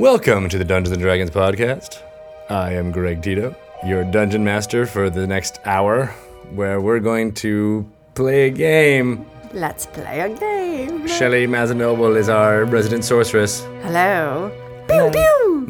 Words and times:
Welcome 0.00 0.48
to 0.48 0.56
the 0.56 0.64
Dungeons 0.64 0.92
and 0.92 1.02
Dragons 1.02 1.30
podcast. 1.30 2.00
I 2.48 2.72
am 2.72 2.90
Greg 2.90 3.22
Tito, 3.22 3.54
your 3.84 4.02
dungeon 4.02 4.42
master 4.42 4.86
for 4.86 5.10
the 5.10 5.26
next 5.26 5.60
hour, 5.66 6.06
where 6.54 6.80
we're 6.80 7.00
going 7.00 7.34
to 7.44 7.86
play 8.14 8.46
a 8.46 8.50
game. 8.50 9.26
Let's 9.52 9.84
play 9.84 10.20
a 10.20 10.30
game. 10.30 11.06
Shelly 11.06 11.46
Mazzanoble 11.46 12.16
is 12.16 12.30
our 12.30 12.64
resident 12.64 13.04
sorceress. 13.04 13.60
Hello. 13.82 14.50
Pew 14.88 15.10
pew. 15.12 15.68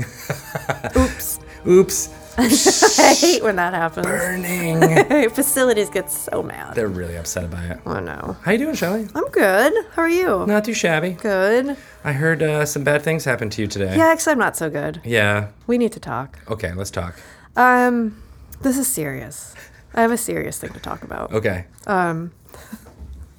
Oops. 1.03 1.41
Oops. 1.67 2.20
I 2.41 3.15
hate 3.15 3.43
when 3.43 3.57
that 3.57 3.75
happens. 3.75 4.07
Burning. 4.07 5.31
Facilities 5.31 5.91
get 5.91 6.11
so 6.11 6.43
mad. 6.43 6.75
They're 6.75 6.89
really 6.89 7.17
upset 7.17 7.45
about 7.45 7.65
it. 7.65 7.79
Oh 7.85 8.01
no. 8.01 8.37
How 8.43 8.53
you 8.53 8.59
doing, 8.59 8.75
Shelly? 8.75 9.09
I'm 9.15 9.29
good. 9.31 9.73
How 9.95 10.03
are 10.03 10.09
you? 10.09 10.47
Not 10.47 10.65
too 10.65 10.75
shabby. 10.75 11.11
Good. 11.11 11.77
I 12.05 12.13
heard 12.13 12.43
uh, 12.43 12.65
some 12.67 12.83
bad 12.85 13.03
things 13.03 13.25
happened 13.25 13.53
to 13.53 13.63
you 13.63 13.69
today. 13.69 13.97
Yeah, 13.97 14.13
except 14.13 14.33
I'm 14.33 14.39
not 14.39 14.57
so 14.57 14.71
good. 14.71 15.01
Yeah. 15.05 15.49
We 15.67 15.77
need 15.79 15.93
to 15.93 16.01
talk. 16.01 16.39
Okay, 16.49 16.73
let's 16.73 16.91
talk. 16.91 17.17
Um, 17.57 18.23
this 18.63 18.79
is 18.79 18.87
serious. 18.87 19.55
I 19.95 20.03
have 20.03 20.13
a 20.13 20.17
serious 20.17 20.59
thing 20.59 20.73
to 20.73 20.81
talk 20.81 21.03
about. 21.03 21.33
Okay. 21.33 21.67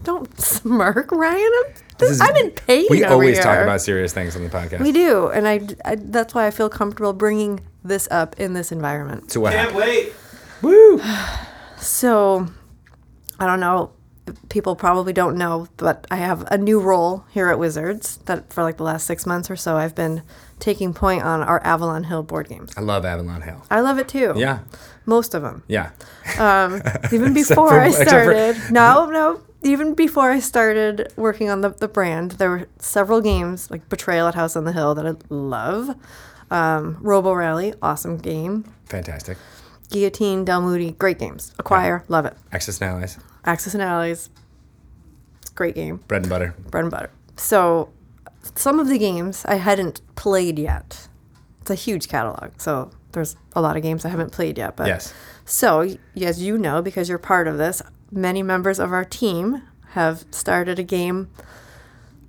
Don't 0.03 0.39
smirk, 0.39 1.11
Ryan. 1.11 1.51
I'm, 1.65 1.73
this, 1.99 2.11
is- 2.11 2.21
I'm 2.21 2.35
in 2.37 2.51
pain. 2.51 2.85
We 2.89 3.03
over 3.03 3.13
always 3.13 3.39
talk 3.39 3.59
about 3.61 3.81
serious 3.81 4.13
things 4.13 4.35
on 4.35 4.43
the 4.43 4.49
podcast. 4.49 4.79
We 4.81 4.91
do, 4.91 5.27
and 5.27 5.47
I, 5.47 5.61
I. 5.85 5.95
That's 5.95 6.33
why 6.33 6.47
I 6.47 6.51
feel 6.51 6.69
comfortable 6.69 7.13
bringing 7.13 7.59
this 7.83 8.07
up 8.11 8.39
in 8.39 8.53
this 8.53 8.71
environment. 8.71 9.31
So 9.31 9.39
what 9.41 9.53
Can't 9.53 9.71
happened? 9.71 9.77
wait. 9.79 10.13
Woo! 10.61 11.01
So, 11.77 12.47
I 13.39 13.45
don't 13.45 13.59
know. 13.59 13.91
People 14.49 14.75
probably 14.75 15.13
don't 15.13 15.35
know, 15.35 15.67
but 15.77 16.05
I 16.11 16.17
have 16.17 16.43
a 16.51 16.57
new 16.57 16.79
role 16.79 17.26
here 17.31 17.49
at 17.49 17.57
Wizards 17.57 18.17
that 18.26 18.54
for 18.54 18.61
like 18.63 18.77
the 18.77 18.83
last 18.83 19.05
six 19.07 19.26
months 19.26 19.49
or 19.49 19.55
so, 19.55 19.77
I've 19.77 19.95
been 19.95 20.21
taking 20.59 20.93
point 20.93 21.23
on 21.23 21.41
our 21.41 21.61
Avalon 21.65 22.04
Hill 22.05 22.21
board 22.23 22.48
games. 22.48 22.71
I 22.77 22.81
love 22.81 23.04
Avalon 23.04 23.41
Hill. 23.41 23.65
I 23.71 23.81
love 23.81 23.98
it 23.98 24.07
too. 24.07 24.33
Yeah. 24.37 24.59
Most 25.12 25.34
of 25.35 25.41
them. 25.43 25.62
Yeah. 25.67 25.91
Even 27.12 27.34
before 27.34 27.70
for- 27.70 27.79
I 27.81 27.87
except 27.90 28.09
for- 28.09 28.34
started. 28.34 28.55
no, 28.71 29.05
no. 29.20 29.41
Even 29.63 29.93
before 29.93 30.31
I 30.31 30.40
started 30.40 31.13
working 31.17 31.49
on 31.49 31.62
the, 31.62 31.70
the 31.70 31.87
brand, 31.87 32.31
there 32.40 32.49
were 32.49 32.67
several 32.79 33.21
games 33.21 33.70
like 33.70 33.87
Betrayal 33.89 34.27
at 34.27 34.35
House 34.35 34.55
on 34.55 34.63
the 34.63 34.71
Hill 34.73 34.95
that 34.95 35.05
I 35.05 35.13
love. 35.29 35.95
Um, 36.49 36.98
Robo 37.01 37.34
Rally, 37.34 37.73
awesome 37.82 38.17
game. 38.17 38.65
Fantastic. 38.85 39.37
Guillotine, 39.89 40.45
Del 40.45 40.62
Moody, 40.62 40.91
great 40.93 41.20
games. 41.20 41.54
Acquire, 41.59 42.04
love 42.07 42.26
it. 42.26 42.35
Axis 42.51 42.79
and 42.82 42.89
allies. 42.89 43.20
Axis 43.45 43.73
and 43.73 43.84
Allies, 43.84 44.29
great 45.55 45.76
game. 45.76 45.98
Bread 46.07 46.23
and 46.23 46.29
butter. 46.29 46.55
bread 46.70 46.85
and 46.85 46.91
butter. 46.91 47.09
So, 47.37 47.89
some 48.55 48.79
of 48.79 48.87
the 48.87 48.98
games 48.98 49.45
I 49.45 49.55
hadn't 49.55 50.01
played 50.15 50.57
yet. 50.57 51.07
It's 51.62 51.70
a 51.71 51.76
huge 51.76 52.07
catalog, 52.07 52.51
so 52.57 52.89
there's 53.13 53.35
a 53.55 53.62
lot 53.62 53.77
of 53.77 53.84
games 53.84 54.05
I 54.05 54.09
haven't 54.09 54.31
played 54.31 54.57
yet. 54.57 54.76
But 54.76 54.87
Yes. 54.87 55.13
So, 55.45 55.95
as 56.21 56.41
you 56.41 56.57
know, 56.57 56.81
because 56.81 57.09
you're 57.09 57.17
part 57.17 57.48
of 57.48 57.57
this, 57.57 57.81
many 58.12 58.43
members 58.43 58.79
of 58.79 58.91
our 58.91 59.05
team 59.05 59.63
have 59.90 60.26
started 60.31 60.79
a 60.79 60.84
game 60.84 61.29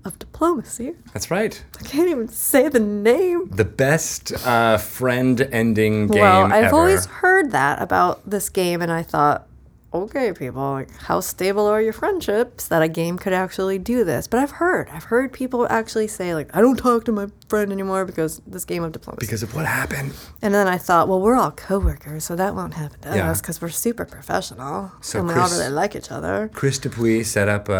of 0.04 0.18
diplomacy. 0.18 0.94
That's 1.12 1.30
right. 1.30 1.62
I 1.78 1.84
can't 1.84 2.08
even 2.08 2.28
say 2.28 2.68
the 2.68 2.80
name. 2.80 3.48
The 3.50 3.64
best 3.64 4.32
uh, 4.46 4.78
friend 4.78 5.40
ending 5.40 6.08
game 6.08 6.20
well, 6.20 6.46
I've 6.46 6.64
ever. 6.64 6.76
always 6.76 7.06
heard 7.06 7.52
that 7.52 7.80
about 7.80 8.28
this 8.28 8.48
game, 8.48 8.82
and 8.82 8.90
I 8.90 9.02
thought, 9.02 9.46
okay, 9.94 10.32
people, 10.32 10.72
like, 10.72 10.90
how 11.02 11.20
stable 11.20 11.66
are 11.66 11.80
your 11.80 11.92
friendships 11.92 12.66
that 12.68 12.82
a 12.82 12.88
game 12.88 13.18
could 13.18 13.32
actually 13.32 13.78
do 13.78 14.04
this? 14.04 14.26
But 14.26 14.40
I've 14.40 14.52
heard, 14.52 14.88
I've 14.90 15.04
heard 15.04 15.32
people 15.32 15.66
actually 15.70 16.08
say, 16.08 16.34
like, 16.34 16.54
I 16.56 16.60
don't 16.60 16.76
talk 16.76 17.04
to 17.04 17.12
my 17.12 17.26
friend 17.52 17.70
anymore 17.72 18.04
because 18.06 18.40
this 18.46 18.64
game 18.64 18.82
of 18.82 18.92
diplomacy. 18.92 19.26
because 19.26 19.42
of 19.42 19.54
what 19.54 19.66
happened. 19.66 20.10
and 20.40 20.54
then 20.54 20.66
I 20.76 20.78
thought, 20.86 21.04
well, 21.08 21.20
we're 21.20 21.36
all 21.42 21.50
coworkers, 21.68 22.24
so 22.24 22.32
that 22.42 22.54
won't 22.54 22.74
happen 22.82 22.98
to 23.02 23.10
Yeah. 23.16 23.30
us 23.30 23.40
because 23.42 23.60
we're 23.62 23.68
super 23.86 24.06
professional 24.06 24.90
So 25.02 25.18
and 25.18 25.28
we 25.28 25.34
all 25.34 25.50
really 25.50 25.68
like 25.82 25.94
each 26.00 26.10
other. 26.10 26.50
Chris 26.54 26.78
Dupuis 26.78 27.30
set 27.30 27.48
up 27.56 27.68
uh, 27.68 27.72
uh, 27.72 27.76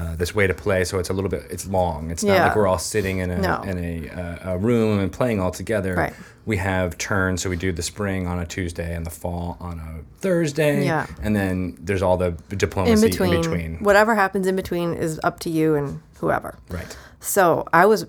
uh, 0.00 0.16
this 0.16 0.34
way 0.34 0.46
to 0.46 0.54
play, 0.54 0.84
so 0.84 0.98
it's 0.98 1.10
a 1.10 1.12
little 1.12 1.28
bit 1.36 1.42
it's 1.50 1.66
long. 1.66 2.10
It's 2.10 2.24
not 2.24 2.34
Yeah. 2.34 2.46
like 2.46 2.56
we're 2.56 2.66
all 2.72 2.78
sitting 2.94 3.18
in 3.18 3.30
a 3.30 3.38
No. 3.38 3.60
in 3.70 3.76
a, 3.78 4.38
a 4.52 4.58
room 4.58 4.98
and 5.02 5.12
playing 5.12 5.38
all 5.42 5.50
together. 5.50 5.94
Right. 5.94 6.14
We 6.46 6.56
have 6.58 6.96
turns, 6.96 7.42
so 7.42 7.50
we 7.50 7.56
do 7.56 7.72
the 7.72 7.82
spring 7.82 8.26
on 8.26 8.38
a 8.38 8.46
Tuesday 8.46 8.94
and 8.96 9.04
the 9.04 9.10
fall 9.22 9.56
on 9.60 9.78
a 9.80 9.90
Thursday. 10.20 10.84
Yeah. 10.84 11.06
And 11.24 11.34
then 11.34 11.76
there's 11.86 12.02
all 12.06 12.16
the 12.16 12.30
In 12.50 12.58
diplomacy 12.58 13.08
between, 13.10 13.34
in 13.34 13.40
between. 13.42 13.70
whatever 13.88 14.14
happens 14.14 14.46
in 14.46 14.54
between 14.56 14.94
is 14.94 15.18
up 15.28 15.40
to 15.40 15.50
you 15.50 15.74
and 15.74 16.00
whoever. 16.20 16.54
Right. 16.70 16.96
So 17.20 17.66
I 17.72 17.84
was 17.86 18.06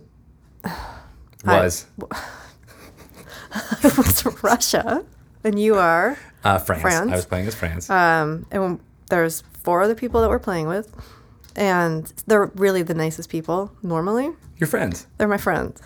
Was 1.46 1.86
I 3.54 3.92
was 3.98 4.26
Russia, 4.44 5.06
and 5.44 5.60
you 5.60 5.76
are. 5.76 6.18
uh, 6.44 6.58
France. 6.60 6.82
France. 6.82 7.12
I 7.12 7.16
was 7.16 7.26
playing 7.26 7.48
as 7.48 7.56
France. 7.56 7.90
Um, 7.90 8.46
and 8.52 8.80
there's 9.10 9.44
four 9.64 9.82
other 9.82 9.96
people 9.96 10.22
that 10.22 10.30
we're 10.30 10.40
playing 10.40 10.68
with, 10.68 10.94
and 11.56 12.12
they're 12.28 12.52
really 12.56 12.84
the 12.84 12.94
nicest 12.94 13.30
people. 13.30 13.72
Normally, 13.82 14.32
Your 14.58 14.68
friends. 14.68 15.08
they're 15.18 15.28
my 15.28 15.38
friends, 15.38 15.82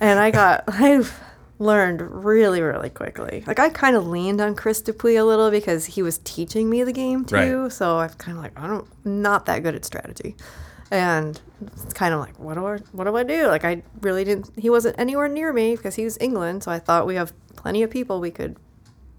and 0.00 0.18
I 0.18 0.30
got 0.30 0.64
I've 0.68 1.18
learned 1.60 2.00
really 2.24 2.62
really 2.62 2.90
quickly. 2.90 3.42
Like 3.46 3.58
I 3.58 3.68
kind 3.68 3.96
of 3.96 4.06
leaned 4.06 4.40
on 4.40 4.54
Chris 4.54 4.80
Dupuis 4.80 5.18
a 5.18 5.24
little 5.24 5.50
because 5.50 5.84
he 5.86 6.02
was 6.02 6.18
teaching 6.18 6.70
me 6.70 6.84
the 6.84 6.92
game 6.92 7.24
too. 7.24 7.34
Right. 7.64 7.72
So 7.72 7.98
I've 7.98 8.16
kind 8.16 8.38
of 8.38 8.42
like 8.44 8.58
I 8.58 8.66
don't 8.66 8.86
not 9.04 9.46
that 9.46 9.62
good 9.62 9.74
at 9.74 9.84
strategy. 9.84 10.36
And 10.90 11.40
it's 11.66 11.92
kind 11.92 12.14
of 12.14 12.20
like, 12.20 12.38
what 12.38 12.54
do 12.54 12.66
I, 12.66 12.78
what 12.92 13.04
do 13.04 13.16
I 13.16 13.22
do? 13.22 13.46
Like, 13.48 13.64
I 13.64 13.82
really 14.00 14.24
didn't. 14.24 14.50
He 14.56 14.70
wasn't 14.70 14.98
anywhere 14.98 15.28
near 15.28 15.52
me 15.52 15.76
because 15.76 15.96
he 15.96 16.04
was 16.04 16.16
England, 16.20 16.62
so 16.64 16.70
I 16.70 16.78
thought 16.78 17.06
we 17.06 17.16
have 17.16 17.32
plenty 17.56 17.82
of 17.82 17.90
people 17.90 18.20
we 18.20 18.30
could 18.30 18.56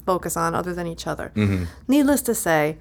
focus 0.06 0.35
on 0.35 0.56
other 0.56 0.74
than 0.74 0.88
each 0.88 1.06
other. 1.06 1.31
Mm-hmm. 1.35 1.66
Needless 1.88 2.22
to 2.24 2.34
say, 2.34 2.78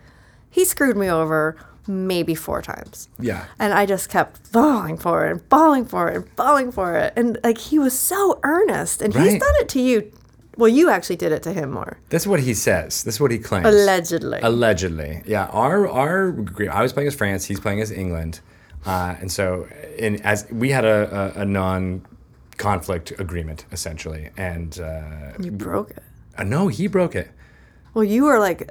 he 0.49 0.65
screwed 0.65 0.97
me 0.97 1.11
over 1.11 1.57
maybe 1.87 2.35
four 2.35 2.63
times. 2.63 3.09
Yeah. 3.19 3.47
And 3.59 3.73
I 3.73 3.87
just 3.87 4.09
kept 4.09 4.47
falling 4.47 4.97
for 4.97 5.27
it 5.27 5.33
and 5.33 5.43
falling 5.51 5.85
for 5.87 6.09
it 6.09 6.17
and 6.17 6.29
falling 6.37 6.71
for 6.71 6.95
it. 6.97 7.13
And 7.17 7.39
like 7.43 7.59
he 7.59 7.79
was 7.79 7.99
so 7.99 8.39
earnest. 8.43 9.03
And 9.03 9.15
he's 9.15 9.39
done 9.39 9.55
it 9.57 9.69
to 9.71 9.81
you. 9.81 10.13
Well, 10.57 10.69
you 10.69 10.91
actually 10.91 11.17
did 11.17 11.33
it 11.33 11.43
to 11.45 11.53
him 11.53 11.71
more. 11.71 11.99
That's 12.09 12.27
what 12.27 12.41
he 12.41 12.53
says. 12.53 13.05
That's 13.05 13.21
what 13.21 13.31
he 13.31 13.39
claims. 13.39 13.67
Allegedly. 13.67 14.41
Allegedly, 14.43 15.23
yeah. 15.25 15.47
Our 15.47 15.89
our 15.89 16.35
I 16.71 16.83
was 16.83 16.93
playing 16.93 17.09
as 17.09 17.15
France. 17.15 17.45
He's 17.45 17.61
playing 17.61 17.81
as 17.81 17.93
England, 17.93 18.41
uh, 18.89 19.17
and 19.21 19.31
so 19.31 19.67
in 19.99 20.21
as 20.23 20.47
we 20.51 20.71
had 20.71 20.85
a, 20.85 21.33
a, 21.37 21.43
a 21.43 21.45
non 21.45 22.03
conflict 22.57 23.13
agreement 23.21 23.65
essentially, 23.73 24.31
and 24.37 24.81
uh, 24.81 25.33
you 25.41 25.51
broke 25.53 25.91
it. 25.91 26.03
uh, 26.37 26.45
no, 26.45 26.69
he 26.69 26.87
broke 26.89 27.15
it. 27.15 27.31
Well, 27.95 28.05
you 28.05 28.25
were 28.25 28.39
like, 28.39 28.69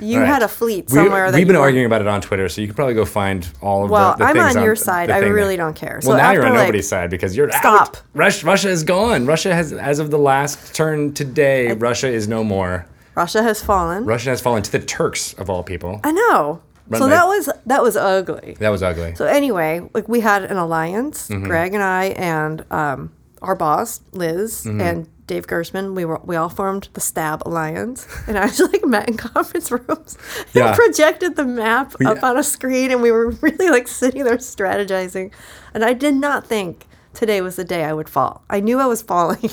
you 0.00 0.18
right. 0.20 0.26
had 0.26 0.42
a 0.42 0.48
fleet 0.48 0.86
We- 0.88 0.94
somewhere 0.94 1.30
that 1.30 1.36
we've 1.36 1.46
been 1.46 1.56
arguing 1.56 1.86
about 1.86 2.00
it 2.02 2.06
on 2.06 2.20
Twitter, 2.20 2.48
so 2.48 2.60
you 2.60 2.66
can 2.68 2.74
probably 2.76 2.94
go 2.94 3.04
find 3.04 3.48
all 3.60 3.84
of 3.84 3.90
Well, 3.90 4.12
the, 4.12 4.18
the 4.18 4.24
I'm 4.24 4.38
on 4.38 4.62
your 4.62 4.74
the 4.74 4.80
side. 4.80 5.10
I 5.10 5.20
that- 5.20 5.26
really 5.32 5.56
don't 5.56 5.74
care. 5.74 6.00
So 6.00 6.10
well, 6.10 6.18
now 6.18 6.32
you're 6.32 6.44
on 6.46 6.50
like- 6.52 6.60
nobody's 6.62 6.88
side 6.88 7.10
because 7.10 7.36
you're 7.36 7.50
Stop. 7.50 7.80
out. 7.88 8.02
Rus- 8.14 8.44
Russia 8.44 8.68
is 8.68 8.84
gone. 8.84 9.26
Russia 9.26 9.54
has, 9.54 9.72
as 9.72 9.98
of 9.98 10.10
the 10.10 10.18
last 10.18 10.74
turn 10.74 11.12
today, 11.14 11.72
Russia 11.72 12.08
is 12.08 12.28
no 12.28 12.44
more. 12.44 12.86
Russia 13.14 13.42
has 13.42 13.62
fallen. 13.62 14.04
Russia 14.04 14.30
has 14.30 14.40
fallen 14.40 14.62
to 14.62 14.70
the 14.72 14.78
Turks 14.80 15.32
of 15.34 15.48
all 15.48 15.62
people. 15.62 16.00
I 16.04 16.12
know. 16.12 16.60
Run 16.88 17.00
so 17.00 17.06
by- 17.06 17.10
that 17.14 17.26
was 17.26 17.50
that 17.66 17.82
was 17.82 17.96
ugly. 17.96 18.56
That 18.60 18.70
was 18.70 18.82
ugly. 18.82 19.14
So 19.16 19.24
anyway, 19.26 19.80
like 19.94 20.08
we 20.08 20.20
had 20.20 20.44
an 20.44 20.56
alliance, 20.56 21.28
Mm-hmm. 21.28 21.44
Greg 21.46 21.74
and 21.74 21.82
I, 21.82 22.04
and 22.06 22.64
um, 22.72 23.12
our 23.42 23.54
boss 23.56 24.00
Liz 24.12 24.64
Mm-hmm. 24.64 24.80
and 24.80 25.08
Dave 25.26 25.48
Gershman. 25.48 25.96
We 25.96 26.04
were 26.04 26.20
we 26.24 26.36
all 26.36 26.48
formed 26.48 26.88
the 26.92 27.00
Stab 27.00 27.42
Alliance, 27.44 28.06
and 28.28 28.38
I 28.38 28.46
was 28.46 28.60
like 28.60 28.84
met 28.84 29.08
in 29.08 29.16
conference 29.16 29.70
rooms 29.72 30.16
Yeah. 30.54 30.68
and 30.68 30.76
projected 30.76 31.34
the 31.34 31.44
map 31.44 31.94
We- 31.98 32.06
up 32.06 32.22
on 32.22 32.36
a 32.38 32.44
screen, 32.44 32.92
and 32.92 33.02
we 33.02 33.10
were 33.10 33.30
really 33.42 33.68
like 33.70 33.88
sitting 33.88 34.22
there 34.24 34.36
strategizing. 34.36 35.32
And 35.74 35.84
I 35.84 35.92
did 35.92 36.14
not 36.14 36.46
think 36.46 36.86
today 37.12 37.40
was 37.40 37.56
the 37.56 37.64
day 37.64 37.82
I 37.84 37.92
would 37.92 38.08
fall. 38.08 38.44
I 38.48 38.60
knew 38.60 38.78
I 38.78 38.86
was 38.86 39.02
falling. 39.02 39.50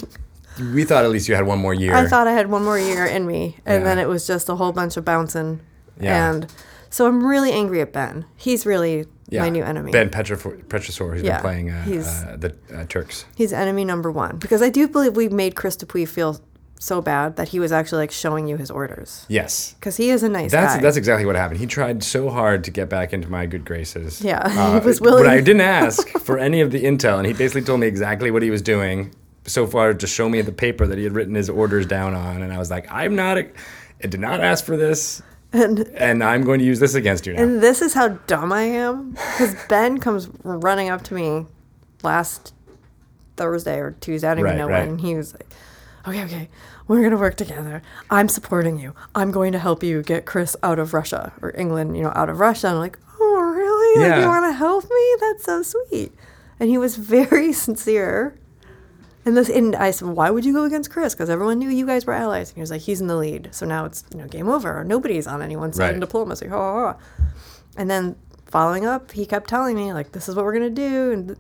we 0.60 0.84
thought 0.84 1.04
at 1.06 1.10
least 1.10 1.28
you 1.28 1.34
had 1.34 1.48
one 1.48 1.58
more 1.58 1.74
year. 1.74 1.96
I 1.96 2.06
thought 2.06 2.28
I 2.28 2.34
had 2.34 2.52
one 2.52 2.63
more 2.63 2.78
year 2.78 3.06
in 3.08 3.25
me, 3.25 3.58
and 3.66 3.81
Yeah. 3.81 3.86
then 3.86 3.98
it 3.98 4.08
was 4.08 4.28
just 4.28 4.50
a 4.50 4.56
whole 4.56 4.72
bunch 4.74 4.96
of 4.98 5.04
bouncing. 5.06 5.62
Yeah. 6.00 6.30
And 6.30 6.48
so 6.94 7.07
I'm 7.07 7.25
really 7.25 7.51
angry 7.51 7.81
at 7.81 7.92
Ben. 7.92 8.25
He's 8.38 8.66
really 8.66 9.06
Yeah. 9.30 9.42
my 9.42 9.50
new 9.50 9.63
enemy. 9.63 9.92
Ben 9.92 10.10
Petrofor- 10.10 10.63
Petrisor, 10.66 11.13
who's 11.13 11.24
Yeah, 11.24 11.42
been 11.42 11.42
playing 11.42 11.69
uh, 11.72 11.84
uh, 12.31 12.38
the 12.38 12.56
uh, 12.74 12.86
Turks. 12.88 13.25
He's 13.36 13.51
enemy 13.51 13.84
number 13.84 14.12
one 14.12 14.38
because 14.38 14.62
I 14.62 14.69
do 14.69 14.88
believe 14.88 15.16
we 15.16 15.28
made 15.30 15.56
Chris 15.56 15.75
Dupuis 15.75 16.06
feel 16.10 16.40
so 16.80 17.01
bad 17.01 17.38
that 17.38 17.48
he 17.48 17.60
was 17.60 17.72
actually 17.72 18.00
like 18.00 18.12
showing 18.12 18.45
you 18.48 18.57
his 18.57 18.69
orders 18.69 19.25
Yes. 19.30 19.74
because 19.80 19.95
he 19.95 20.10
is 20.10 20.22
a 20.22 20.28
nice 20.30 20.51
That's 20.51 20.75
guy. 20.75 20.81
that's 20.81 20.98
exactly 20.98 21.25
what 21.25 21.36
happened. 21.38 21.60
He 21.62 21.66
tried 21.66 22.04
so 22.04 22.30
hard 22.30 22.63
to 22.66 22.72
get 22.72 22.90
back 22.90 23.13
into 23.13 23.30
my 23.30 23.46
good 23.46 23.63
graces. 23.66 24.22
Yeah, 24.22 24.42
Uh, 24.46 24.80
he 24.80 24.86
was 24.86 25.00
willing- 25.01 25.24
But 25.24 25.31
I 25.31 25.39
didn't 25.42 25.62
ask 25.86 26.07
for 26.19 26.38
any 26.38 26.60
of 26.62 26.72
the 26.72 26.84
intel, 26.84 27.18
and 27.18 27.25
he 27.25 27.34
basically 27.34 27.62
told 27.62 27.80
me 27.80 27.88
exactly 27.88 28.30
what 28.31 28.44
he 28.44 28.50
was 28.51 28.62
doing. 28.62 29.13
So 29.46 29.66
far, 29.68 29.94
to 29.94 30.07
show 30.07 30.28
me 30.30 30.42
the 30.42 30.51
paper 30.54 30.86
that 30.88 30.98
he 30.98 31.04
had 31.06 31.13
written 31.16 31.36
his 31.36 31.50
orders 31.50 31.86
down 31.86 32.13
on, 32.13 32.42
and 32.44 32.54
I 32.54 32.57
was 32.57 32.69
like, 32.72 32.86
"I'm 32.92 33.13
not, 33.16 33.38
a, 33.38 33.46
I 34.04 34.07
did 34.07 34.19
not 34.22 34.39
ask 34.42 34.63
for 34.63 34.78
this, 34.78 35.22
and 35.54 35.80
and 35.96 36.24
I'm 36.24 36.44
going 36.44 36.60
to 36.60 36.66
use 36.66 36.80
this 36.80 36.96
against 36.96 37.26
you 37.26 37.34
now." 37.34 37.44
and 37.44 37.62
this 37.62 37.82
is 37.82 37.94
how 37.94 38.10
dumb 38.28 38.52
I 38.52 38.64
am 38.64 39.12
because 39.12 39.56
Ben 39.70 40.00
comes 40.00 40.28
running 40.44 40.90
up 40.90 41.04
to 41.06 41.14
me 41.14 41.46
last 42.02 42.54
Thursday 43.38 43.78
or 43.80 43.92
Tuesday. 44.02 44.28
I 44.28 44.36
don't 44.36 44.44
Right, 44.44 44.56
even 44.56 44.58
know 44.60 44.68
right. 44.74 44.82
when. 44.82 44.90
And 44.90 45.02
he 45.02 45.16
was 45.16 45.34
like, 45.34 45.48
okay, 46.08 46.24
okay, 46.26 46.50
we're 46.88 47.00
going 47.00 47.12
to 47.12 47.18
work 47.18 47.36
together. 47.36 47.82
I'm 48.10 48.28
supporting 48.30 48.78
you. 48.78 48.94
I'm 49.16 49.32
going 49.32 49.54
to 49.54 49.60
help 49.60 49.84
you 49.84 50.04
get 50.04 50.26
Chris 50.26 50.56
out 50.62 50.78
of 50.80 50.94
Russia 50.94 51.34
or 51.42 51.56
England, 51.58 51.96
you 51.98 52.04
know, 52.04 52.12
out 52.16 52.30
of 52.30 52.40
Russia. 52.40 52.68
And 52.68 52.76
I'm 52.76 52.82
like, 52.82 53.00
oh, 53.20 53.40
really? 53.56 54.08
Like, 54.10 54.22
you 54.22 54.28
want 54.28 54.46
to 54.46 54.54
help 54.54 54.84
me? 54.84 55.16
That's 55.20 55.46
so 55.46 55.64
sweet. 55.64 56.12
And 56.60 56.70
he 56.70 56.78
was 56.78 56.98
very 56.98 57.54
sincere. 57.66 58.36
And 59.25 59.38
this, 59.38 59.50
and 59.50 59.75
I 59.75 59.92
said, 59.92 60.10
why 60.10 60.30
would 60.30 60.44
you 60.44 60.52
go 60.54 60.66
against 60.66 60.90
Chris? 60.92 61.14
Because 61.14 61.30
everyone 61.30 61.58
knew 61.60 61.70
you 61.70 61.86
guys 61.86 62.06
were 62.06 62.14
allies. 62.14 62.50
And 62.50 62.56
he 62.58 62.62
was 62.62 62.72
like, 62.72 62.81
he's 62.81 63.00
in 63.00 63.08
the 63.08 63.16
lead. 63.16 63.50
So 63.52 63.66
now 63.66 63.86
it's, 63.86 64.04
you 64.12 64.18
know, 64.20 64.28
game 64.28 64.50
over. 64.50 64.84
Nobody's 64.84 65.28
on 65.28 65.42
anyone's 65.42 65.78
side 65.78 65.94
in 65.94 66.00
diplomacy. 66.02 66.48
Ha, 66.48 66.58
ha, 66.58 66.94
ha. 66.94 67.00
And 67.78 67.90
then 67.90 68.16
following 68.46 68.86
up, 68.86 69.12
he 69.14 69.25
kept 69.25 69.50
telling 69.50 69.75
me, 69.78 69.94
like, 69.94 70.12
this 70.12 70.28
is 70.28 70.36
what 70.36 70.44
we're 70.44 70.54
going 70.58 70.75
to 70.75 70.81
do. 70.90 71.12
And 71.12 71.28
th- 71.30 71.40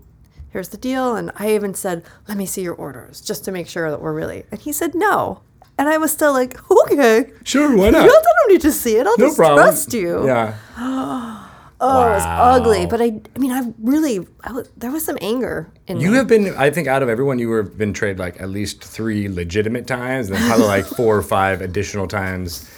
here's 0.49 0.69
the 0.69 0.77
deal. 0.77 1.15
And 1.17 1.31
I 1.35 1.53
even 1.55 1.73
said, 1.73 2.03
let 2.29 2.37
me 2.37 2.45
see 2.45 2.61
your 2.61 2.75
orders 2.75 3.19
just 3.19 3.43
to 3.45 3.51
make 3.51 3.67
sure 3.67 3.91
that 3.91 4.01
we're 4.01 4.13
really. 4.13 4.45
And 4.49 4.61
he 4.61 4.71
said, 4.71 4.95
no. 4.95 5.41
And 5.77 5.89
I 5.89 5.97
was 5.97 6.11
still 6.11 6.31
like, 6.31 6.55
okay. 6.71 7.31
Sure, 7.43 7.75
why 7.75 7.89
not? 7.89 8.03
I 8.03 8.07
don't 8.07 8.49
need 8.49 8.61
to 8.61 8.71
see 8.71 8.95
it. 8.95 9.05
I'll 9.07 9.17
No 9.17 9.25
just 9.25 9.37
problem. 9.37 9.57
trust 9.59 9.93
you. 9.93 10.25
Yeah. 10.25 10.55
Oh, 11.85 12.07
it 12.07 12.11
was 12.11 12.23
ugly. 12.25 12.85
But 12.85 13.01
I, 13.01 13.19
I 13.35 13.39
mean, 13.39 13.51
I 13.51 13.61
really, 13.79 14.25
I 14.43 14.51
was, 14.53 14.69
there 14.77 14.89
was 14.91 15.03
some 15.03 15.17
anger 15.21 15.69
in 15.87 15.99
You 15.99 16.11
me. 16.11 16.17
have 16.17 16.27
been, 16.27 16.55
I 16.55 16.69
think, 16.69 16.87
out 16.87 17.03
of 17.03 17.09
everyone, 17.09 17.39
you 17.39 17.49
were 17.49 17.63
been 17.63 17.93
traded 17.93 18.19
like 18.19 18.39
at 18.41 18.49
least 18.49 18.83
three 18.83 19.27
legitimate 19.27 19.85
times, 19.85 20.29
and 20.29 20.37
then 20.37 20.47
probably 20.47 20.67
like 20.67 20.85
four 20.97 21.17
or 21.17 21.21
five 21.21 21.61
additional 21.61 22.07
times 22.07 22.69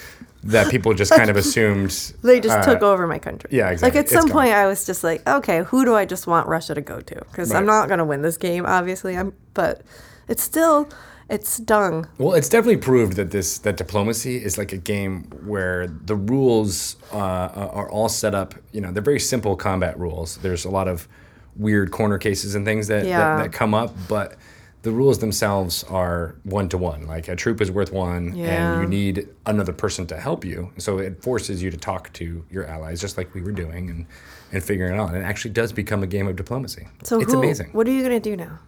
that 0.44 0.70
people 0.70 0.94
just 0.94 1.12
kind 1.12 1.30
of 1.30 1.36
assumed 1.44 2.14
They 2.24 2.40
just 2.40 2.58
uh, 2.58 2.64
took 2.64 2.82
over 2.84 3.08
my 3.08 3.18
country. 3.20 3.50
yeah, 3.52 3.70
exactly. 3.70 4.00
Like 4.00 4.06
at 4.06 4.10
some 4.12 4.30
point, 4.30 4.52
I 4.52 4.68
was 4.68 4.86
just 4.86 5.04
like, 5.04 5.28
okay, 5.28 5.64
who 5.64 5.86
do 5.86 5.96
I 5.96 6.06
just 6.06 6.28
want 6.28 6.48
Russia 6.48 6.76
to 6.76 6.82
go 6.82 7.00
to? 7.00 7.16
Because 7.16 7.52
I'm 7.52 7.66
not 7.66 7.88
going 7.88 7.98
to 8.00 8.06
win 8.06 8.22
this 8.22 8.38
game, 8.38 8.66
obviously. 8.66 9.18
I'm, 9.18 9.34
but 9.56 9.82
it's 10.28 10.44
still, 10.44 10.88
it 11.30 11.46
stung. 11.46 12.08
Well, 12.18 12.34
it's 12.34 12.50
definitely 12.50 12.78
proved 12.82 13.14
that 13.18 13.32
this 13.32 13.58
that 13.60 13.78
diplomacy 13.78 14.38
is 14.44 14.58
like 14.58 14.72
a 14.74 14.78
game 14.78 15.24
where 15.46 15.88
the 15.88 16.16
rules 16.16 16.98
uh, 17.14 17.18
are 17.18 17.90
all 17.90 18.10
set 18.10 18.36
up. 18.36 18.56
You 18.72 18.82
know, 18.82 18.92
they're 18.92 19.04
very 19.04 19.20
simple 19.20 19.56
combat 19.56 19.98
rules. 20.00 20.38
There's 20.38 20.66
a 20.66 20.70
lot 20.70 20.88
of 20.88 21.08
weird 21.56 21.92
corner 21.92 22.18
cases 22.18 22.54
and 22.56 22.66
things 22.66 22.88
that 22.88 23.06
Yeah. 23.06 23.38
that, 23.38 23.44
that 23.44 23.54
come 23.54 23.74
up, 23.74 23.94
but 24.08 24.36
the 24.82 24.92
rules 24.92 25.18
themselves 25.18 25.84
are 25.86 26.36
one 26.44 26.70
to 26.70 26.78
one. 26.78 27.08
Like 27.08 27.28
a 27.28 27.36
troop 27.36 27.60
is 27.60 27.72
worth 27.72 27.92
one, 27.92 28.36
Yeah. 28.36 28.74
and 28.74 28.82
you 28.84 28.88
need 28.88 29.28
another 29.48 29.74
person 29.74 30.06
to 30.08 30.18
help 30.20 30.46
you. 30.46 30.72
So 30.78 31.00
it 31.00 31.24
forces 31.24 31.64
you 31.64 31.72
to 31.72 31.78
talk 31.78 32.14
to 32.14 32.46
your 32.52 32.68
allies, 32.68 33.02
just 33.02 33.18
like 33.18 33.34
we 33.34 33.42
were 33.42 33.52
doing, 33.52 33.90
and 33.90 34.06
and 34.52 34.64
figuring 34.64 34.94
it 34.94 35.00
out. 35.00 35.10
And 35.10 35.18
it 35.18 35.26
actually 35.26 35.52
does 35.52 35.72
become 35.72 36.04
a 36.04 36.08
game 36.08 36.28
of 36.28 36.36
diplomacy. 36.36 36.88
So 37.04 37.20
it's 37.20 37.34
who, 37.34 37.40
amazing. 37.40 37.70
What 37.72 37.88
are 37.88 37.92
you 37.92 38.02
going 38.04 38.22
to 38.22 38.30
do 38.30 38.36
now? 38.36 38.60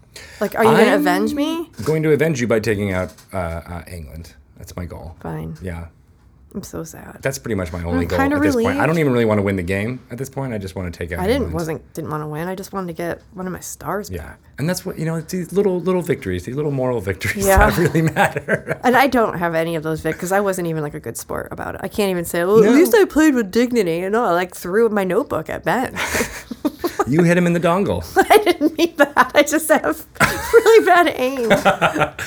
Like, 0.42 0.56
are 0.56 0.64
you 0.64 0.72
going 0.72 0.86
to 0.86 0.96
avenge 0.96 1.34
me? 1.34 1.70
I'm? 1.78 1.84
Going 1.84 2.04
to 2.04 2.12
avenge 2.12 2.42
you 2.42 2.48
by 2.48 2.60
taking 2.60 2.92
out 2.92 3.14
uh, 3.34 3.38
uh, 3.38 3.84
England. 3.88 4.34
That's 4.58 4.76
my 4.76 4.86
goal. 4.86 5.16
Fine. 5.22 5.58
Yeah. 5.62 5.88
I'm 6.56 6.64
so 6.64 6.84
sad. 6.84 7.20
That's 7.22 7.38
pretty 7.38 7.56
much 7.56 7.72
my 7.74 7.84
only 7.84 8.06
goal 8.06 8.18
kinda 8.18 8.38
at 8.38 8.42
this 8.42 8.56
point. 8.56 8.80
I 8.80 8.86
don't 8.88 8.98
even 8.98 9.12
really 9.14 9.26
want 9.26 9.38
to 9.38 9.42
win 9.44 9.58
the 9.58 9.64
game 9.64 10.00
at 10.10 10.18
this 10.18 10.30
point. 10.30 10.54
I 10.54 10.58
just 10.58 10.76
want 10.76 10.92
to 10.92 10.98
take 10.98 11.12
out. 11.12 11.20
I 11.20 11.28
didn't 11.28 11.52
wasn't 11.52 11.82
didn't 11.94 12.10
want 12.10 12.24
to 12.24 12.28
win. 12.28 12.48
I 12.48 12.56
just 12.56 12.72
wanted 12.74 12.88
to 12.88 12.94
get 12.94 13.22
one 13.34 13.46
of 13.46 13.54
my 13.54 13.60
stars 13.60 14.10
Yeah, 14.10 14.24
back. 14.24 14.40
and 14.58 14.68
that's 14.68 14.86
what 14.86 14.98
you 14.98 15.06
know. 15.06 15.16
It's 15.16 15.32
these 15.32 15.52
little 15.52 15.80
little 15.80 16.02
victories, 16.02 16.46
these 16.46 16.56
little 16.56 16.72
moral 16.72 17.02
victories 17.02 17.46
Yeah. 17.46 17.70
that 17.70 17.78
really 17.78 18.02
matter. 18.14 18.80
And 18.84 18.96
I 18.96 19.08
don't 19.08 19.38
have 19.38 19.56
any 19.56 19.76
of 19.76 19.84
those 19.84 20.00
Vic 20.02 20.16
because 20.16 20.32
I 20.32 20.40
wasn't 20.40 20.68
even 20.68 20.82
like 20.82 20.94
a 20.94 21.00
good 21.02 21.18
sport 21.18 21.50
about 21.52 21.76
it. 21.76 21.82
I 21.84 21.90
can't 21.90 22.10
even 22.12 22.24
say, 22.26 22.44
well, 22.46 22.62
No. 22.64 22.70
at 22.70 22.76
least 22.76 22.96
I 22.96 23.04
played 23.06 23.36
with 23.36 23.52
dignity. 23.52 24.00
And 24.02 24.14
no, 24.14 24.24
I 24.24 24.32
like 24.32 24.56
threw 24.56 24.88
my 24.90 25.04
notebook 25.04 25.50
at 25.50 25.64
Ben. 25.66 25.94
you 27.12 27.24
hit 27.24 27.38
him 27.38 27.48
in 27.48 27.54
the 27.54 27.60
dongle. 27.60 28.04
I 28.32 28.38
didn't 28.44 28.78
mean 28.78 28.94
that. 28.98 29.32
I 29.36 29.44
just 29.44 29.68
have 29.70 30.06
really 30.54 30.86
bad 30.86 31.14
aim. 31.16 31.50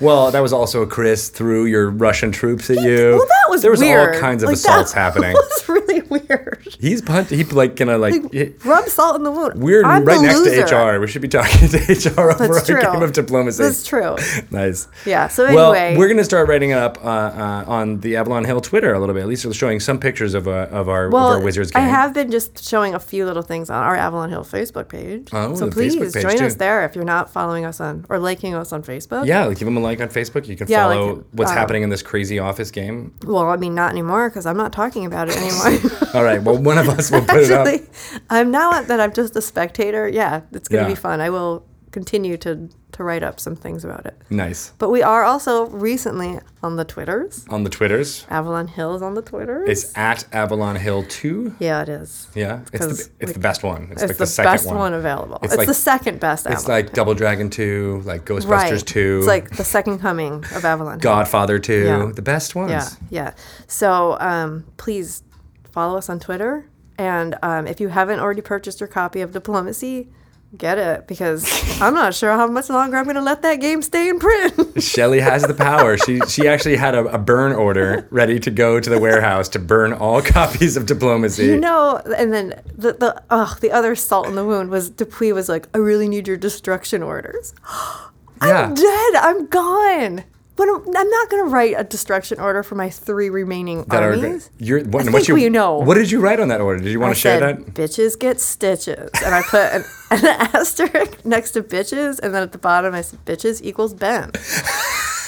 Well, 0.00 0.30
that 0.30 0.40
was 0.40 0.52
also 0.52 0.86
Chris 0.86 1.28
threw 1.28 1.64
your 1.66 1.90
Russian 1.90 2.30
troops 2.30 2.70
at 2.70 2.76
you. 2.82 3.16
Well, 3.18 3.26
that 3.26 3.46
was 3.50 3.62
there 3.62 3.70
was 3.72 3.80
weird. 3.80 4.14
all 4.14 4.20
kinds 4.20 4.42
of 4.44 4.48
Like, 4.48 4.54
assaults 4.54 4.92
that 4.92 5.00
happening. 5.00 5.32
was 5.32 5.68
really 5.68 6.02
weird. 6.02 6.66
He's 6.78 7.02
punt. 7.02 7.30
He 7.30 7.42
like 7.44 7.74
gonna 7.74 7.98
like. 7.98 8.32
hit- 8.32 8.64
Rub 8.64 8.86
salt 8.88 9.16
in 9.16 9.24
the 9.24 9.30
wound. 9.32 9.60
we're 9.60 9.84
I'm 9.84 10.04
right 10.04 10.20
next 10.20 10.38
loser. 10.38 10.66
to 10.66 10.76
HR. 10.76 11.00
We 11.00 11.08
should 11.08 11.22
be 11.22 11.28
talking 11.28 11.68
to 11.68 11.78
HR 11.78 12.30
over 12.30 12.48
That's 12.54 12.68
a 12.68 12.72
true. 12.74 12.82
game 12.82 13.02
of 13.02 13.12
diplomacy. 13.12 13.62
That's 13.62 13.84
true. 13.84 14.16
nice. 14.52 14.86
Yeah. 15.04 15.26
So 15.28 15.44
anyway, 15.46 15.56
Well, 15.92 15.98
we're 15.98 16.08
gonna 16.08 16.22
start 16.24 16.48
writing 16.48 16.70
it 16.70 16.78
up 16.78 17.04
uh, 17.04 17.08
uh, 17.08 17.64
on 17.66 17.98
the 18.00 18.16
Avalon 18.16 18.44
Hill 18.44 18.60
Twitter 18.60 18.94
a 18.94 19.00
little 19.00 19.14
bit. 19.14 19.22
At 19.22 19.28
least 19.28 19.44
we're 19.46 19.52
showing 19.52 19.80
some 19.80 19.98
pictures 19.98 20.34
of, 20.34 20.46
uh, 20.46 20.68
of 20.70 20.88
our 20.88 21.10
well, 21.10 21.32
of 21.32 21.38
our 21.38 21.44
Wizards 21.44 21.72
game. 21.72 21.82
I 21.82 21.86
have 21.88 22.14
been 22.14 22.30
just 22.30 22.62
showing 22.68 22.94
a 22.94 23.00
few 23.00 23.26
little 23.26 23.42
things 23.42 23.68
on 23.68 23.82
our 23.82 23.96
Avalon 24.08 24.30
Hill 24.30 24.44
Facebook 24.44 24.88
page. 24.88 25.28
Oh, 25.32 25.54
so 25.54 25.70
please 25.70 25.94
Facebook 25.94 26.14
page, 26.14 26.22
join 26.22 26.38
too. 26.38 26.46
us 26.46 26.54
there 26.56 26.84
if 26.84 26.94
you're 26.96 27.04
not 27.04 27.30
following 27.30 27.64
us 27.64 27.80
on 27.80 28.04
or 28.08 28.18
liking 28.18 28.54
us 28.54 28.72
on 28.72 28.82
Facebook. 28.82 29.26
Yeah, 29.26 29.44
like 29.44 29.58
give 29.58 29.66
them 29.66 29.76
a 29.76 29.80
like 29.80 30.00
on 30.00 30.08
Facebook. 30.08 30.46
You 30.48 30.56
can 30.56 30.66
Yeah, 30.68 30.86
like, 30.86 30.96
follow 30.96 31.24
what's 31.32 31.50
uh, 31.50 31.54
happening 31.54 31.82
in 31.82 31.90
this 31.90 32.02
crazy 32.02 32.38
office 32.38 32.70
game. 32.70 33.14
Well, 33.24 33.48
I 33.50 33.56
mean, 33.56 33.74
not 33.74 33.92
anymore 33.92 34.30
because 34.30 34.46
I'm 34.46 34.56
not 34.56 34.72
talking 34.72 35.04
about 35.06 35.28
it 35.28 35.36
anymore. 35.36 35.80
All 36.14 36.24
right. 36.24 36.42
Well, 36.42 36.56
one 36.56 36.78
of 36.78 36.88
us 36.88 37.10
will 37.10 37.20
put 37.20 37.42
it 37.44 37.50
up. 37.50 37.66
Actually, 37.66 37.86
I'm 38.30 38.50
now 38.50 38.80
that 38.82 38.98
I'm 39.00 39.12
just 39.12 39.36
a 39.36 39.42
spectator. 39.42 40.08
Yeah, 40.08 40.40
it's 40.52 40.68
gonna 40.68 40.82
Yeah. 40.84 40.88
be 40.88 40.94
fun. 40.94 41.20
I 41.20 41.30
will 41.30 41.64
continue 41.98 42.36
to 42.36 42.68
to 42.92 43.04
write 43.04 43.22
up 43.24 43.38
some 43.40 43.54
things 43.56 43.84
about 43.84 44.06
it. 44.06 44.16
Nice. 44.30 44.72
But 44.78 44.88
we 44.90 45.02
are 45.02 45.22
also 45.24 45.66
recently 45.66 46.38
on 46.62 46.76
the 46.76 46.84
Twitters. 46.84 47.44
On 47.50 47.62
the 47.64 47.70
Twitters, 47.70 48.24
Avalon 48.30 48.68
Hills 48.68 49.02
on 49.02 49.14
the 49.14 49.20
Twitters. 49.22 49.68
it's 49.68 49.98
at 49.98 50.24
Avalon 50.32 50.76
Hill 50.76 51.02
Two. 51.08 51.54
yeah, 51.58 51.82
it 51.82 51.88
is. 51.88 52.28
Yeah, 52.36 52.60
it's 52.72 52.86
the, 52.86 53.10
it's 53.20 53.32
the 53.32 53.40
best 53.40 53.62
one. 53.64 53.88
It's, 53.92 54.02
It's 54.02 54.02
like 54.02 54.08
the, 54.12 54.24
the, 54.24 54.26
second 54.26 54.52
best 54.52 54.66
one. 54.66 54.76
one. 54.76 54.94
available. 54.94 55.38
It's 55.42 55.52
It's, 55.52 55.58
like- 55.58 55.66
the 55.68 55.74
second 55.92 56.20
best 56.20 56.46
It's 56.46 56.62
Avalon. 56.62 56.76
like 56.84 56.92
Double 56.92 57.14
Dragon 57.14 57.50
Two, 57.50 58.00
like 58.04 58.24
Ghostbusters 58.24 58.50
right. 58.50 58.86
Two, 58.86 59.18
It's 59.18 59.26
like 59.26 59.56
the 59.56 59.64
second 59.64 59.98
coming 59.98 60.34
of 60.56 60.64
Avalon. 60.64 60.94
Hill. 61.00 61.10
Godfather 61.10 61.58
Two, 61.58 61.84
Yeah. 61.84 62.12
the 62.14 62.22
best 62.22 62.54
ones. 62.54 62.70
Yeah, 62.70 62.88
yeah. 63.10 63.30
So 63.66 64.16
um, 64.20 64.64
please 64.76 65.24
follow 65.72 65.98
us 65.98 66.08
on 66.08 66.20
Twitter, 66.20 66.68
and 66.96 67.36
um, 67.42 67.66
if 67.66 67.80
you 67.80 67.88
haven't 67.88 68.20
already 68.20 68.40
purchased 68.42 68.78
your 68.80 68.88
copy 69.00 69.20
of 69.20 69.32
Diplomacy, 69.32 70.08
get 70.56 70.78
it 70.78 71.06
because 71.06 71.46
I'm 71.80 71.94
not 71.94 72.14
sure 72.14 72.32
how 72.32 72.46
much 72.46 72.70
longer 72.70 72.96
I'm 72.96 73.04
going 73.04 73.16
to 73.16 73.22
let 73.22 73.42
that 73.42 73.56
game 73.60 73.82
stay 73.82 74.08
in 74.08 74.18
print. 74.18 74.82
Shelly 74.82 75.20
has 75.20 75.42
the 75.42 75.54
power. 75.54 75.98
She 75.98 76.20
she 76.20 76.48
actually 76.48 76.76
had 76.76 76.94
a, 76.94 77.04
a 77.06 77.18
burn 77.18 77.52
order 77.52 78.06
ready 78.10 78.40
to 78.40 78.50
go 78.50 78.80
to 78.80 78.90
the 78.90 78.98
warehouse 78.98 79.48
to 79.50 79.58
burn 79.58 79.92
all 79.92 80.22
copies 80.38 80.76
of 80.76 80.86
Diplomacy. 80.86 81.44
you 81.46 81.60
know, 81.60 82.00
and 82.16 82.32
then 82.32 82.60
the 82.74 82.94
the 82.94 83.22
oh, 83.30 83.56
the 83.60 83.70
other 83.70 83.94
salt 83.94 84.26
in 84.26 84.34
the 84.34 84.44
wound 84.44 84.70
was 84.70 84.90
Dupuis 84.90 85.32
was 85.34 85.48
like, 85.48 85.68
I 85.74 85.78
really 85.78 86.08
need 86.08 86.26
your 86.26 86.36
destruction 86.36 87.02
orders. 87.02 87.54
I'm 88.40 88.74
dead. 88.74 89.14
I'm 89.16 89.46
gone. 89.46 90.24
But 90.58 90.68
I'm, 90.68 90.96
I'm 90.96 91.08
not 91.08 91.30
going 91.30 91.44
to 91.44 91.50
write 91.50 91.74
a 91.78 91.84
destruction 91.84 92.40
order 92.40 92.64
for 92.64 92.74
my 92.74 92.90
three 92.90 93.30
remaining 93.30 93.84
that 93.84 94.02
are 94.02 94.10
armies. 94.10 94.50
you're 94.58 94.82
what, 94.82 95.02
I 95.02 95.12
what 95.12 95.12
think 95.12 95.28
you 95.28 95.34
we 95.34 95.48
know. 95.48 95.78
What 95.78 95.94
did 95.94 96.10
you 96.10 96.18
write 96.18 96.40
on 96.40 96.48
that 96.48 96.60
order? 96.60 96.82
Did 96.82 96.90
you 96.90 96.98
want 96.98 97.12
I 97.12 97.14
to 97.14 97.20
share 97.20 97.38
said, 97.38 97.64
that? 97.64 97.74
bitches 97.74 98.18
get 98.18 98.40
stitches. 98.40 99.08
And 99.24 99.34
I 99.36 99.42
put 99.42 99.72
an, 99.72 99.84
an 100.10 100.24
asterisk 100.26 101.24
next 101.24 101.52
to 101.52 101.62
bitches. 101.62 102.18
And 102.18 102.34
then 102.34 102.42
at 102.42 102.50
the 102.50 102.58
bottom, 102.58 102.92
I 102.92 103.02
said, 103.02 103.24
bitches 103.24 103.62
equals 103.62 103.94
Ben. 103.94 104.32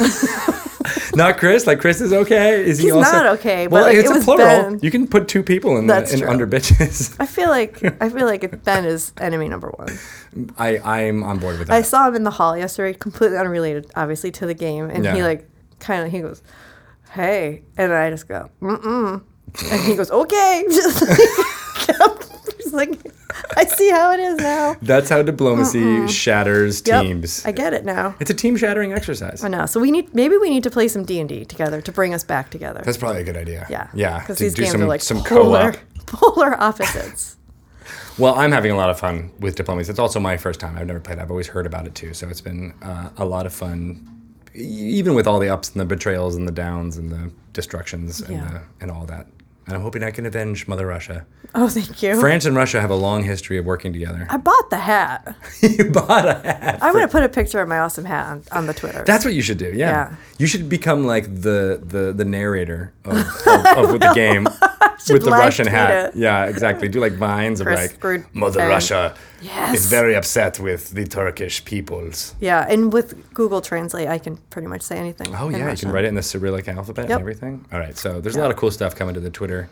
Not 1.14 1.38
Chris. 1.38 1.66
Like 1.66 1.80
Chris 1.80 2.00
is 2.00 2.12
okay. 2.12 2.64
Is 2.64 2.78
he 2.78 2.84
He's 2.84 2.92
also 2.92 3.12
not 3.12 3.26
okay, 3.38 3.66
but, 3.66 3.72
Well, 3.72 3.82
like, 3.84 3.96
it's 3.96 4.10
it 4.10 4.22
a 4.22 4.24
plural. 4.24 4.70
Ben. 4.70 4.80
You 4.82 4.90
can 4.90 5.06
put 5.06 5.28
two 5.28 5.42
people 5.42 5.76
in, 5.76 5.86
That's 5.86 6.10
the, 6.10 6.16
in 6.16 6.22
true. 6.22 6.30
under 6.30 6.46
bitches. 6.46 7.14
I 7.18 7.26
feel 7.26 7.48
like 7.48 7.82
I 8.00 8.08
feel 8.08 8.26
like 8.26 8.64
Ben 8.64 8.84
is 8.84 9.12
enemy 9.18 9.48
number 9.48 9.70
one. 9.70 9.98
I 10.56 10.78
I'm 10.78 11.22
on 11.22 11.38
board 11.38 11.58
with 11.58 11.68
that. 11.68 11.74
I 11.74 11.82
saw 11.82 12.08
him 12.08 12.14
in 12.14 12.24
the 12.24 12.30
hall 12.30 12.56
yesterday, 12.56 12.96
completely 12.96 13.36
unrelated, 13.38 13.90
obviously, 13.94 14.30
to 14.32 14.46
the 14.46 14.54
game. 14.54 14.88
And 14.88 15.04
he 15.06 15.22
like 15.22 15.48
kind 15.80 16.04
of 16.06 16.12
he 16.12 16.20
goes, 16.20 16.42
"Hey," 17.12 17.62
and 17.76 17.92
I 17.92 18.10
just 18.10 18.26
go, 18.28 18.50
"Mm 18.62 18.80
mm," 18.82 19.22
and 19.70 19.80
he 19.82 19.96
goes, 19.96 20.10
"Okay." 20.10 20.64
Just 20.70 21.02
like, 21.98 22.56
he's 22.56 22.72
like, 22.72 22.90
I 23.56 23.64
see 23.64 23.90
how 23.90 24.12
it 24.12 24.20
is 24.20 24.38
now. 24.38 24.76
That's 24.82 25.08
how 25.08 25.22
diplomacy 25.22 26.08
shatters 26.08 26.82
Yep, 26.86 27.02
teams. 27.02 27.44
I 27.46 27.52
get 27.52 27.72
it 27.72 27.84
now. 27.84 28.14
it's 28.20 28.30
a 28.30 28.34
team 28.34 28.56
shattering 28.56 28.92
exercise. 28.92 29.42
I 29.44 29.48
know. 29.48 29.66
So 29.66 29.80
we 29.80 29.90
need 29.90 30.14
maybe 30.14 30.36
we 30.36 30.50
need 30.50 30.62
to 30.64 30.70
play 30.70 30.88
some 30.88 31.04
D 31.04 31.20
and 31.20 31.28
D 31.28 31.44
together 31.44 31.80
to 31.80 31.92
bring 31.92 32.14
us 32.14 32.24
back 32.24 32.50
together. 32.50 32.82
That's 32.84 32.96
probably 32.98 33.20
a 33.20 33.24
good 33.24 33.36
idea. 33.36 33.66
yeah, 33.70 33.88
Yeah. 33.94 34.18
Because 34.20 34.38
these 34.38 34.54
do 34.54 34.62
games 34.62 34.72
some 34.72 34.82
are 34.82 34.86
like 34.86 35.00
some 35.02 35.22
polar, 35.22 35.72
co-op. 35.72 36.06
polar 36.06 36.60
opposites. 36.60 37.36
Well, 38.18 38.34
I'm 38.34 38.52
having 38.52 38.70
a 38.70 38.76
lot 38.76 38.90
of 38.90 38.98
fun 39.00 39.30
with 39.38 39.54
diplomacy. 39.56 39.88
It's 39.88 39.98
also 39.98 40.20
my 40.20 40.36
first 40.36 40.60
time. 40.60 40.76
I've 40.76 40.86
never 40.86 41.00
played. 41.00 41.18
I've 41.18 41.30
always 41.30 41.46
heard 41.46 41.64
about 41.64 41.86
it 41.86 41.94
too. 41.94 42.12
So 42.12 42.28
it's 42.28 42.42
been 42.42 42.74
uh, 42.82 43.08
a 43.16 43.24
lot 43.24 43.46
of 43.46 43.52
fun, 43.54 44.06
even 44.52 45.14
with 45.14 45.26
all 45.26 45.38
the 45.38 45.48
ups 45.48 45.70
and 45.70 45.80
the 45.80 45.86
betrayals 45.86 46.36
and 46.36 46.46
the 46.46 46.52
downs 46.52 46.98
and 46.98 47.10
the 47.10 47.30
destructions 47.54 48.20
and 48.20 48.36
Yeah. 48.36 48.48
the, 48.50 48.62
and 48.82 48.90
all 48.90 49.06
that. 49.06 49.26
And 49.70 49.76
I'm 49.76 49.82
hoping 49.82 50.02
I 50.02 50.10
can 50.10 50.26
avenge 50.26 50.66
Mother 50.66 50.86
Russia. 50.86 51.24
Oh, 51.54 51.68
thank 51.68 52.02
you. 52.02 52.18
France 52.20 52.44
and 52.44 52.56
Russia 52.56 52.80
have 52.80 52.90
a 52.90 52.96
long 52.96 53.22
history 53.22 53.56
of 53.56 53.64
working 53.64 53.92
together. 53.92 54.26
I 54.28 54.36
bought 54.36 54.68
the 54.70 54.78
hat. 54.78 55.36
you 55.62 55.90
bought 55.90 56.26
a 56.26 56.34
hat. 56.34 56.78
I'm 56.82 56.92
gonna 56.92 57.08
put 57.08 57.22
a 57.22 57.28
picture 57.28 57.60
of 57.60 57.68
my 57.68 57.78
awesome 57.78 58.04
hat 58.04 58.26
on, 58.26 58.42
on 58.50 58.66
the 58.66 58.74
Twitter. 58.74 59.04
That's 59.06 59.24
what 59.24 59.34
you 59.34 59.42
should 59.42 59.58
do. 59.58 59.66
Yeah. 59.66 59.90
Yeah. 60.10 60.16
You 60.38 60.46
should 60.46 60.68
become 60.68 61.04
like 61.06 61.24
the 61.26 61.80
the, 61.82 62.12
the 62.12 62.24
narrator 62.24 62.92
of, 63.04 63.16
of, 63.16 63.92
of 63.92 64.00
the 64.00 64.12
game 64.14 64.44
with 65.08 65.24
the 65.24 65.30
Russian 65.44 65.66
hat. 65.66 66.06
it. 66.10 66.16
Yeah, 66.16 66.46
exactly. 66.46 66.88
Do 66.88 67.00
like 67.00 67.12
vines 67.12 67.60
of 67.60 67.68
like 67.68 68.02
Mother 68.34 68.60
and- 68.60 68.68
Russia 68.68 69.14
Yes. 69.42 69.74
is 69.78 69.86
very 69.86 70.14
upset 70.14 70.60
with 70.60 70.90
the 70.90 71.06
Turkish 71.06 71.64
peoples. 71.64 72.34
yeah, 72.40 72.66
and 72.68 72.92
with 72.92 73.32
Google 73.34 73.60
Translate, 73.60 74.08
I 74.08 74.18
can 74.18 74.36
pretty 74.50 74.68
much 74.68 74.82
say 74.82 74.98
anything. 74.98 75.34
Oh 75.34 75.48
yeah, 75.48 75.70
you 75.70 75.76
can 75.76 75.90
write 75.92 76.04
it 76.04 76.08
in 76.08 76.14
the 76.14 76.22
Cyrillic 76.22 76.68
alphabet 76.68 77.04
and 77.10 77.20
everything. 77.20 77.64
All 77.72 77.78
right, 77.78 77.96
so 77.96 78.20
there's 78.20 78.36
a 78.36 78.40
lot 78.40 78.50
of 78.50 78.56
cool 78.56 78.70
stuff 78.70 78.94
coming 78.94 79.14
to 79.14 79.20
the 79.20 79.30
Twitter 79.30 79.68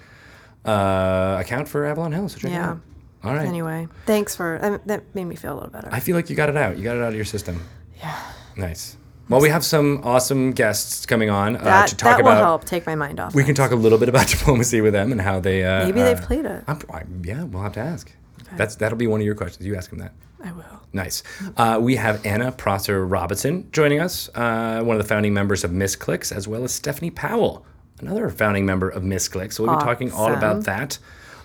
uh, 0.65 1.37
account 1.41 1.69
for 1.69 1.85
Avalon 1.87 2.13
Hill. 2.13 2.29
So 2.29 2.39
check 2.39 2.51
it 2.51 2.55
Yeah. 2.55 2.71
out. 2.71 2.81
All 3.25 3.35
right. 3.35 3.47
Anyway, 3.47 3.89
thanks 4.07 4.37
for 4.37 4.59
mean, 4.63 4.81
that. 4.87 5.03
Made 5.15 5.25
me 5.25 5.35
feel 5.37 5.53
a 5.53 5.57
little 5.57 5.71
better. 5.71 5.89
I 5.91 6.01
feel 6.01 6.15
like 6.17 6.31
you 6.31 6.37
got 6.37 6.49
it 6.49 6.57
out. 6.57 6.77
You 6.79 6.85
got 6.85 6.97
it 6.97 7.03
out 7.03 7.09
of 7.09 7.17
your 7.17 7.25
system. 7.25 7.61
yeah, 7.99 8.17
Nice. 8.57 8.97
Well, 9.29 9.41
we 9.43 9.51
have 9.51 9.63
some 9.65 10.01
awesome 10.05 10.53
guests 10.53 11.05
coming 11.05 11.29
on 11.29 11.57
uh, 11.57 11.65
that 11.65 11.89
to 11.89 11.97
talk 11.97 12.13
that 12.17 12.21
about. 12.21 12.31
That 12.31 12.39
will 12.41 12.45
help 12.47 12.65
take 12.65 12.87
my 12.87 12.95
mind 12.95 13.21
off. 13.21 13.35
We 13.35 13.45
can 13.45 13.55
talk 13.55 13.73
a 13.73 13.77
little 13.77 13.99
bit 13.99 14.09
about 14.09 14.27
diplomacy 14.35 14.81
with 14.81 14.95
them 14.95 15.13
and 15.13 15.21
how 15.21 15.39
they. 15.41 15.65
Uh, 15.65 15.85
Maybe 15.85 16.01
they've 16.01 16.19
uh, 16.19 16.27
played 16.27 16.47
it. 16.47 16.65
I'm, 16.67 16.81
I, 16.91 17.03
yeah, 17.23 17.43
we'll 17.45 17.63
have 17.63 17.75
to 17.75 17.81
ask. 17.81 18.11
That's 18.57 18.77
that'll 18.77 18.99
be 18.99 19.07
one 19.07 19.21
of 19.21 19.27
your 19.27 19.35
questions. 19.35 19.67
You 19.67 19.77
ask 19.77 19.91
them 19.91 19.99
that. 20.01 20.13
I 20.43 20.53
will. 20.53 20.65
Nice. 20.93 21.23
Uh, 21.57 21.79
we 21.81 21.97
have 21.97 22.25
Anna 22.25 22.53
Prosser 22.53 23.05
Robinson 23.05 23.69
joining 23.73 24.01
us, 24.01 24.31
uh, 24.35 24.83
one 24.83 24.97
of 24.97 25.03
the 25.03 25.09
founding 25.09 25.35
members 25.35 25.65
of 25.65 25.73
Misscliks, 25.73 26.35
as 26.35 26.47
well 26.47 26.65
as 26.65 26.73
Stephanie 26.73 27.11
Powell, 27.11 27.67
another 28.01 28.31
founding 28.31 28.65
member 28.65 28.89
of 28.89 29.03
Misscliks. 29.03 29.55
So 29.55 29.65
we'll 29.65 29.77
be 29.77 29.85
talking 29.85 30.13
all 30.13 30.33
about 30.33 30.65
that 30.65 30.99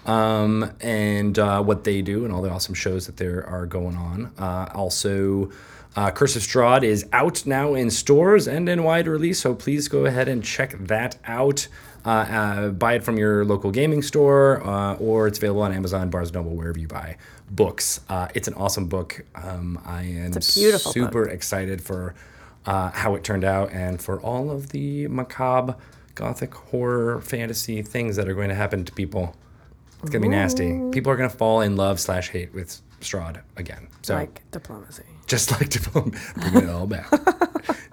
um, 0.05 0.71
and 0.81 1.37
uh, 1.39 1.61
what 1.63 1.83
they 1.83 2.01
do 2.01 2.25
and 2.25 2.33
all 2.33 2.41
the 2.41 2.49
awesome 2.49 2.75
shows 2.75 3.05
that 3.07 3.17
there 3.17 3.45
are 3.47 3.65
going 3.65 3.95
on. 3.95 4.31
Uh, 4.37 4.69
also, 4.73 5.49
uh, 5.95 6.11
Curse 6.11 6.35
of 6.35 6.41
Strahd 6.41 6.83
is 6.83 7.05
out 7.13 7.45
now 7.45 7.73
in 7.73 7.89
stores 7.89 8.47
and 8.47 8.67
in 8.67 8.83
wide 8.83 9.07
release, 9.07 9.39
so 9.39 9.55
please 9.55 9.87
go 9.87 10.05
ahead 10.05 10.27
and 10.27 10.43
check 10.43 10.75
that 10.79 11.17
out. 11.25 11.67
Uh, 12.05 12.09
uh, 12.09 12.69
buy 12.69 12.93
it 12.95 13.03
from 13.03 13.17
your 13.17 13.45
local 13.45 13.71
gaming 13.71 14.01
store, 14.01 14.61
uh, 14.67 14.95
or 14.95 15.27
it's 15.27 15.37
available 15.37 15.61
on 15.61 15.71
Amazon, 15.71 16.09
Barnes 16.09 16.33
Noble, 16.33 16.55
wherever 16.55 16.77
you 16.77 16.87
buy 16.87 17.17
books. 17.49 18.01
Uh, 18.09 18.27
it's 18.33 18.47
an 18.47 18.53
awesome 18.55 18.87
book. 18.87 19.23
Um, 19.35 19.79
I 19.85 20.03
am 20.03 20.31
beautiful 20.31 20.91
book. 20.91 20.93
super 20.93 21.29
excited 21.29 21.81
for 21.81 22.13
uh, 22.65 22.91
how 22.91 23.15
it 23.15 23.23
turned 23.23 23.43
out 23.45 23.71
and 23.71 24.01
for 24.01 24.19
all 24.21 24.51
of 24.51 24.69
the 24.69 25.07
macabre, 25.07 25.75
gothic, 26.15 26.53
horror, 26.53 27.21
fantasy 27.21 27.81
things 27.81 28.15
that 28.17 28.27
are 28.27 28.33
going 28.33 28.49
to 28.49 28.55
happen 28.55 28.83
to 28.85 28.91
people. 28.91 29.35
It's 30.01 30.09
gonna 30.09 30.23
be 30.23 30.27
nasty. 30.27 30.81
People 30.91 31.13
are 31.13 31.15
gonna 31.15 31.29
fall 31.29 31.61
in 31.61 31.77
love 31.77 31.97
slash 31.97 32.29
hate 32.29 32.53
with 32.53 32.81
Strahd 32.99 33.41
again. 33.55 33.87
So 34.01 34.15
Like 34.15 34.41
diplomacy. 34.51 35.03
Just 35.27 35.51
like 35.59 35.69
to 35.69 35.89
bring 35.89 36.13
it 36.63 36.69
all 36.69 36.87
back. 36.87 37.09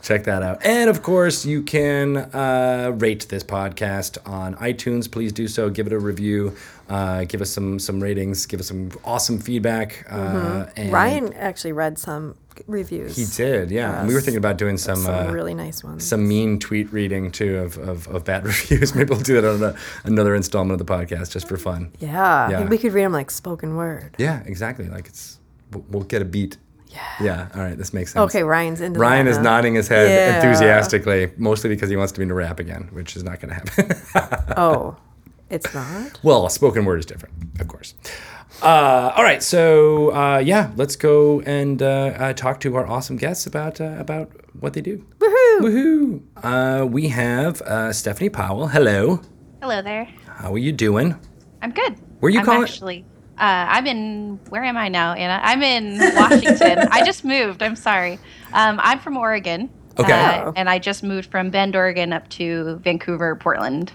Check 0.03 0.25
that 0.25 0.43
out. 0.43 0.65
And 0.65 0.89
of 0.91 1.03
course, 1.03 1.45
you 1.45 1.63
can 1.63 2.17
uh, 2.17 2.93
rate 2.97 3.29
this 3.29 3.45
podcast 3.45 4.17
on 4.27 4.55
iTunes. 4.57 5.11
Please 5.11 5.33
do 5.33 5.47
so. 5.47 5.69
Give 5.71 5.87
it 5.87 5.93
a 5.93 5.99
review. 5.99 6.57
Uh, 6.89 7.25
give 7.25 7.41
us 7.41 7.51
some 7.51 7.79
some 7.79 8.03
ratings. 8.03 8.47
Give 8.47 8.61
us 8.61 8.69
some 8.69 8.91
awesome 9.05 9.39
feedback. 9.39 10.07
Uh, 10.11 10.67
and 10.77 10.91
Ryan 10.93 11.33
actually 11.35 11.73
read 11.73 11.99
some 11.99 12.35
reviews. 12.67 13.17
he 13.17 13.25
did, 13.43 13.71
yeah. 13.71 14.01
And 14.01 14.09
we 14.09 14.15
were 14.15 14.21
thinking 14.21 14.39
about 14.39 14.59
doing 14.59 14.77
some 14.79 14.97
some 14.97 15.29
uh, 15.29 15.31
really 15.33 15.55
nice 15.55 15.85
ones. 15.85 16.05
some 16.07 16.27
mean 16.27 16.59
tweet 16.59 16.93
reading 16.93 17.31
too 17.31 17.59
of, 17.59 17.79
of, 17.79 18.09
of 18.09 18.25
bad 18.25 18.45
reviews. 18.47 18.95
Maybe 18.95 19.11
we'll 19.11 19.21
do 19.21 19.41
that 19.41 19.49
on 19.49 19.63
a, 19.63 19.77
another 20.05 20.35
installment 20.35 20.81
of 20.81 20.85
the 20.87 20.93
podcast 20.93 21.31
just 21.33 21.47
for 21.47 21.57
fun. 21.59 21.93
yeah, 22.01 22.51
Yeah. 22.51 22.69
we 22.69 22.77
could 22.79 22.93
read 22.93 23.05
them 23.05 23.13
like 23.13 23.31
spoken 23.31 23.77
word. 23.77 24.15
Yeah, 24.19 24.43
exactly. 24.47 24.89
Like 24.89 25.07
it's 25.07 25.39
we'll 25.91 26.03
get 26.05 26.23
a 26.23 26.25
beat. 26.25 26.57
Yeah. 26.91 26.99
Yeah. 27.21 27.49
All 27.55 27.63
right. 27.63 27.79
This 27.79 27.93
makes 27.95 28.13
sense. 28.13 28.25
Okay, 28.31 28.43
Ryan's 28.43 28.81
into 28.81 28.99
Ryan 28.99 29.27
that 29.27 29.31
is 29.33 29.37
now. 29.39 29.43
nodding 29.45 29.75
his 29.77 29.89
head 29.89 30.09
Yeah. 30.11 30.37
enthusiastically, 30.37 31.31
mostly 31.37 31.71
because 31.71 31.89
he 31.89 31.97
wants 31.97 32.13
to 32.13 32.19
be 32.21 32.25
in 32.25 32.31
a 32.31 32.35
rap 32.35 32.59
again, 32.59 32.89
which 32.93 33.17
is 33.17 33.23
not 33.23 33.41
going 33.41 33.55
to 33.55 33.55
happen. 33.55 34.45
Oh, 34.57 34.97
it's 35.49 35.73
not. 35.75 36.19
well, 36.23 36.47
a 36.47 36.51
spoken 36.51 36.85
word 36.85 36.99
is 36.99 37.07
different, 37.07 37.35
of 37.61 37.69
course. 37.69 37.95
Uh, 38.63 39.13
all 39.17 39.23
right, 39.23 39.43
so 39.43 40.13
uh, 40.13 40.39
yeah, 40.39 40.71
let's 40.77 40.97
go 40.97 41.41
and 41.43 41.81
uh, 41.83 41.87
uh, 42.19 42.33
talk 42.33 42.61
to 42.61 42.75
our 42.77 42.87
awesome 42.87 43.17
guests 43.17 43.47
about 43.47 43.81
uh, 43.81 43.95
about 43.99 44.29
what 44.59 44.73
they 44.75 44.81
do. 44.81 45.05
Woohoo! 45.19 45.61
Woohoo! 45.61 46.21
Uh, 46.43 46.85
we 46.87 47.09
have 47.09 47.63
uh, 47.63 47.93
Stephanie 47.93 48.29
Powell. 48.31 48.67
Hello. 48.69 49.21
Hello 49.63 49.81
there. 49.83 50.09
How 50.27 50.53
are 50.55 50.59
you 50.59 50.73
doing? 50.73 51.15
I'm 51.63 51.71
good. 51.71 51.95
Where 52.19 52.29
are 52.29 52.33
you 52.33 52.41
I'm 52.41 52.45
calling- 52.45 52.63
Actually, 52.65 53.05
uh, 53.41 53.67
I'm 53.69 53.87
in. 53.87 54.39
Where 54.51 54.63
am 54.63 54.77
I 54.77 54.89
now, 54.89 55.15
Anna? 55.15 55.41
I'm 55.43 55.63
in 55.63 55.99
Washington. 56.15 56.79
I 56.91 57.03
just 57.05 57.25
moved. 57.25 57.63
I'm 57.63 57.77
sorry. 57.77 58.19
Um, 58.53 58.79
I'm 58.83 58.99
from 58.99 59.17
Oregon. 59.17 59.71
Okay. 59.99 60.13
uh, 60.13 60.53
and 60.57 60.69
I 60.69 60.79
just 60.79 61.03
moved 61.03 61.31
from 61.31 61.51
Bend, 61.51 61.75
Oregon, 61.77 62.13
up 62.13 62.29
to 62.31 62.77
Vancouver, 62.85 63.37
Portland 63.37 63.93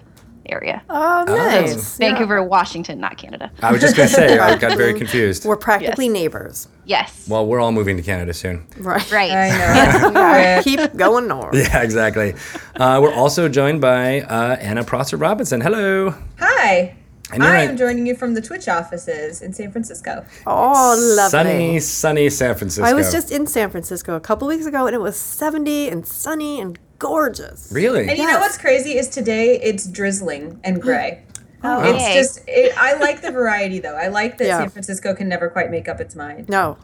area. 0.48 0.84
Oh, 0.90 1.24
nice. 1.28 2.00
Yeah. 2.00 2.10
Vancouver, 2.10 2.44
Washington, 2.44 3.00
not 3.00 3.18
Canada. 3.18 3.52
I 3.64 3.72
was 3.72 3.82
just 3.82 3.96
going 3.96 4.10
to 4.10 4.14
say, 4.14 4.38
I 4.38 4.56
got 4.58 4.78
very 4.78 4.94
confused. 4.98 5.44
We're 5.46 5.56
practically 5.58 6.06
Yes. 6.06 6.14
neighbors. 6.14 6.68
Yes. 6.86 7.28
Well, 7.28 7.48
we're 7.48 7.60
all 7.60 7.72
moving 7.72 7.98
to 7.98 8.04
Canada 8.04 8.32
soon. 8.34 8.68
Right. 8.78 9.10
right. 9.12 9.32
I 9.32 10.10
know. 10.12 10.62
Keep 10.64 10.96
going 10.98 11.28
north. 11.28 11.56
Yeah, 11.56 11.82
exactly. 11.82 12.36
Uh, 12.76 13.00
we're 13.02 13.14
also 13.14 13.50
joined 13.50 13.82
by 13.82 14.22
uh, 14.22 14.58
Anna 14.58 14.84
Prosser 14.84 15.18
Robinson. 15.18 15.62
Hello. 15.62 16.14
Hi. 16.38 16.96
And 17.36 17.44
you're 17.44 17.54
I 17.56 17.62
am 17.64 17.76
joining 17.78 18.08
you 18.08 18.16
from 18.16 18.34
the 18.34 18.42
Twitch 18.42 18.68
offices 18.68 19.42
in 19.42 19.52
San 19.54 19.72
Francisco. 19.72 20.26
Oh, 20.48 20.96
lovely. 21.18 21.30
Sunny, 21.30 21.80
sunny 21.80 22.30
San 22.30 22.56
Francisco. 22.56 22.90
I 22.90 22.94
was 22.94 23.12
just 23.12 23.32
in 23.32 23.46
San 23.46 23.70
Francisco 23.70 24.16
a 24.16 24.20
couple 24.22 24.48
weeks 24.48 24.66
ago, 24.66 24.86
and 24.88 24.96
it 24.96 25.00
was 25.02 25.18
70 25.18 25.90
and 25.90 26.06
sunny 26.08 26.60
and 26.62 26.80
gorgeous. 27.00 27.72
really. 27.74 28.08
And 28.08 28.18
you 28.18 28.26
know 28.26 28.40
what's 28.40 28.58
crazy 28.58 28.98
is 28.98 29.10
today 29.10 29.60
it's 29.62 29.86
drizzling 29.86 30.60
and 30.64 30.82
gray. 30.82 31.24
Oh, 31.68 31.82
It's 31.82 32.04
yay. 32.04 32.14
just 32.14 32.42
it, 32.48 32.78
I 32.78 32.94
like 33.00 33.22
the 33.24 33.32
variety 33.32 33.80
though. 33.80 33.96
I 33.96 34.08
like 34.10 34.38
that 34.38 34.46
Yeah. 34.46 34.60
San 34.60 34.70
Francisco 34.70 35.16
can 35.16 35.28
never 35.28 35.50
quite 35.50 35.72
make 35.72 35.88
up 35.90 36.00
its 36.00 36.16
mind. 36.16 36.48
No, 36.48 36.78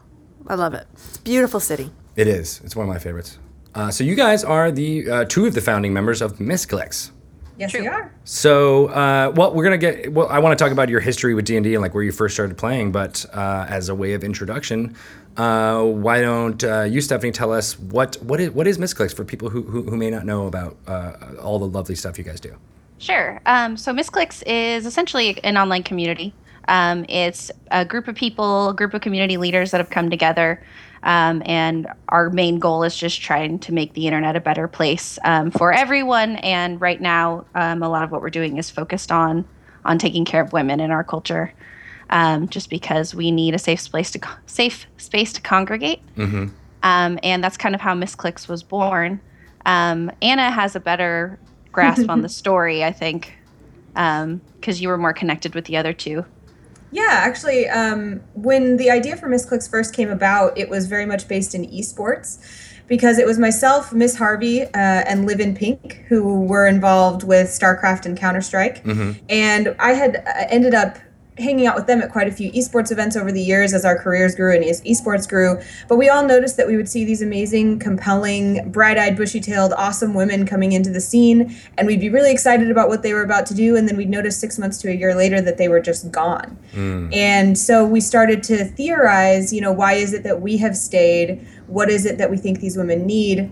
I 0.48 0.56
love 0.56 0.74
it. 0.74 0.88
It's 0.94 1.18
a 1.18 1.22
beautiful 1.22 1.60
city. 1.60 1.92
It 2.16 2.26
is. 2.26 2.60
It's 2.64 2.74
one 2.74 2.88
of 2.88 2.92
my 2.92 2.98
favorites. 2.98 3.38
Uh, 3.76 3.92
so 3.92 4.02
you 4.02 4.16
guys 4.16 4.42
are 4.42 4.72
the 4.72 5.08
uh, 5.08 5.24
two 5.26 5.46
of 5.46 5.54
the 5.54 5.60
founding 5.60 5.92
members 5.92 6.20
of 6.20 6.38
Misscliks. 6.38 7.12
Yes, 7.62 7.74
we 7.74 7.86
are. 7.86 8.12
So, 8.24 8.88
uh, 8.88 9.32
well, 9.36 9.54
we're 9.54 9.62
gonna 9.62 9.78
get. 9.78 10.12
Well, 10.12 10.26
I 10.28 10.40
want 10.40 10.58
to 10.58 10.62
talk 10.62 10.72
about 10.72 10.88
your 10.88 10.98
history 10.98 11.32
with 11.32 11.44
D 11.44 11.56
and 11.56 11.62
D 11.62 11.74
and 11.74 11.82
like 11.82 11.94
where 11.94 12.02
you 12.02 12.10
first 12.10 12.34
started 12.34 12.58
playing. 12.58 12.90
But 12.90 13.24
uh, 13.32 13.66
as 13.68 13.88
a 13.88 13.94
way 13.94 14.14
of 14.14 14.24
introduction, 14.24 14.96
uh, 15.36 15.84
why 15.84 16.20
don't 16.20 16.62
uh, 16.64 16.82
you, 16.82 17.00
Stephanie, 17.00 17.30
tell 17.30 17.52
us 17.52 17.78
what 17.78 18.16
what 18.16 18.40
is 18.40 18.50
what 18.50 18.66
is 18.66 18.78
Misscliks 18.78 19.14
for 19.14 19.24
people 19.24 19.48
who, 19.48 19.62
who 19.62 19.82
who 19.82 19.96
may 19.96 20.10
not 20.10 20.26
know 20.26 20.48
about 20.48 20.76
uh, 20.88 21.12
all 21.40 21.60
the 21.60 21.68
lovely 21.68 21.94
stuff 21.94 22.18
you 22.18 22.24
guys 22.24 22.40
do. 22.40 22.56
Sure. 22.98 23.40
Um, 23.46 23.76
so 23.76 23.92
Misscliks 23.92 24.42
is 24.44 24.84
essentially 24.84 25.42
an 25.44 25.56
online 25.56 25.84
community. 25.84 26.34
Um, 26.66 27.04
it's 27.08 27.50
a 27.70 27.84
group 27.84 28.08
of 28.08 28.16
people, 28.16 28.70
a 28.70 28.74
group 28.74 28.94
of 28.94 29.00
community 29.02 29.36
leaders 29.36 29.70
that 29.70 29.78
have 29.78 29.90
come 29.90 30.10
together. 30.10 30.62
Um, 31.02 31.42
and 31.46 31.88
our 32.08 32.30
main 32.30 32.58
goal 32.58 32.84
is 32.84 32.96
just 32.96 33.20
trying 33.20 33.58
to 33.60 33.72
make 33.72 33.94
the 33.94 34.06
internet 34.06 34.36
a 34.36 34.40
better 34.40 34.68
place 34.68 35.18
um, 35.24 35.50
for 35.50 35.72
everyone. 35.72 36.36
And 36.36 36.80
right 36.80 37.00
now, 37.00 37.44
um, 37.54 37.82
a 37.82 37.88
lot 37.88 38.04
of 38.04 38.10
what 38.12 38.20
we're 38.22 38.30
doing 38.30 38.56
is 38.58 38.70
focused 38.70 39.10
on 39.10 39.44
on 39.84 39.98
taking 39.98 40.24
care 40.24 40.40
of 40.40 40.52
women 40.52 40.78
in 40.78 40.92
our 40.92 41.02
culture, 41.02 41.52
um, 42.10 42.48
just 42.48 42.70
because 42.70 43.16
we 43.16 43.32
need 43.32 43.52
a 43.52 43.58
safe 43.58 43.80
space 43.80 44.12
to 44.12 44.20
co- 44.20 44.36
safe 44.46 44.86
space 44.96 45.32
to 45.32 45.40
congregate. 45.40 46.00
Um, 46.84 47.18
and 47.24 47.42
that's 47.42 47.56
kind 47.56 47.74
of 47.74 47.80
how 47.80 47.94
Misscliks 47.94 48.46
was 48.48 48.62
born. 48.62 49.20
Um, 49.66 50.10
Anna 50.20 50.50
has 50.50 50.76
a 50.76 50.80
better 50.80 51.38
grasp 51.72 52.08
on 52.08 52.22
the 52.22 52.28
story, 52.40 52.84
I 52.84 52.92
think, 52.92 53.34
because 53.94 54.80
you 54.80 54.88
were 54.88 54.98
more 54.98 55.12
connected 55.12 55.54
with 55.54 55.64
the 55.64 55.76
other 55.76 55.92
two. 55.92 56.24
Yeah, 56.92 57.08
actually, 57.10 57.68
um, 57.68 58.20
when 58.34 58.76
the 58.76 58.90
idea 58.90 59.16
for 59.16 59.28
Misscliks 59.28 59.68
first 59.68 59.94
came 59.94 60.10
about, 60.10 60.56
it 60.56 60.68
was 60.68 60.86
very 60.86 61.06
much 61.06 61.26
based 61.26 61.54
in 61.54 61.66
esports 61.66 62.38
because 62.86 63.18
it 63.18 63.26
was 63.26 63.38
myself, 63.38 63.92
Miss 63.92 64.16
Harvey, 64.16 64.62
uh, 64.64 64.68
and 64.74 65.24
Live 65.26 65.40
in 65.40 65.54
Pink 65.54 66.04
who 66.08 66.42
were 66.42 66.66
involved 66.66 67.22
with 67.22 67.48
StarCraft 67.48 68.04
and 68.04 68.16
Counter 68.18 68.42
Strike. 68.42 68.84
And 69.30 69.74
I 69.78 69.92
had 69.92 70.16
uh, 70.16 70.46
ended 70.50 70.74
up 70.74 70.98
hanging 71.38 71.66
out 71.66 71.74
with 71.74 71.86
them 71.86 72.02
at 72.02 72.12
quite 72.12 72.28
a 72.28 72.32
few 72.32 72.52
esports 72.52 72.92
events 72.92 73.16
over 73.16 73.32
the 73.32 73.40
years 73.40 73.72
as 73.72 73.84
our 73.84 73.98
careers 73.98 74.34
grew 74.34 74.54
and 74.54 74.64
as 74.64 74.82
esports 74.82 75.26
grew. 75.26 75.58
But 75.88 75.96
we 75.96 76.08
all 76.08 76.26
noticed 76.26 76.56
that 76.58 76.66
we 76.66 76.76
would 76.76 76.88
see 76.88 77.04
these 77.04 77.22
amazing, 77.22 77.78
compelling, 77.78 78.70
bright 78.70 78.98
eyed, 78.98 79.16
bushy 79.16 79.40
tailed, 79.40 79.72
awesome 79.72 80.12
women 80.12 80.46
coming 80.46 80.72
into 80.72 80.90
the 80.90 81.00
scene, 81.00 81.56
and 81.78 81.86
we'd 81.86 82.00
be 82.00 82.10
really 82.10 82.30
excited 82.30 82.70
about 82.70 82.88
what 82.88 83.02
they 83.02 83.14
were 83.14 83.22
about 83.22 83.46
to 83.46 83.54
do. 83.54 83.76
And 83.76 83.88
then 83.88 83.96
we'd 83.96 84.10
notice 84.10 84.38
six 84.38 84.58
months 84.58 84.78
to 84.78 84.90
a 84.90 84.94
year 84.94 85.14
later 85.14 85.40
that 85.40 85.56
they 85.56 85.68
were 85.68 85.80
just 85.80 86.10
gone. 86.10 86.58
And 87.12 87.56
so 87.56 87.84
we 87.86 88.00
started 88.00 88.42
to 88.44 88.64
theorize, 88.64 89.52
you 89.52 89.60
know, 89.60 89.72
why 89.72 89.94
is 89.94 90.12
it 90.12 90.24
that 90.24 90.42
we 90.42 90.58
have 90.58 90.76
stayed? 90.76 91.46
What 91.66 91.88
is 91.88 92.04
it 92.04 92.18
that 92.18 92.30
we 92.30 92.36
think 92.36 92.60
these 92.60 92.76
women 92.76 93.06
need? 93.06 93.50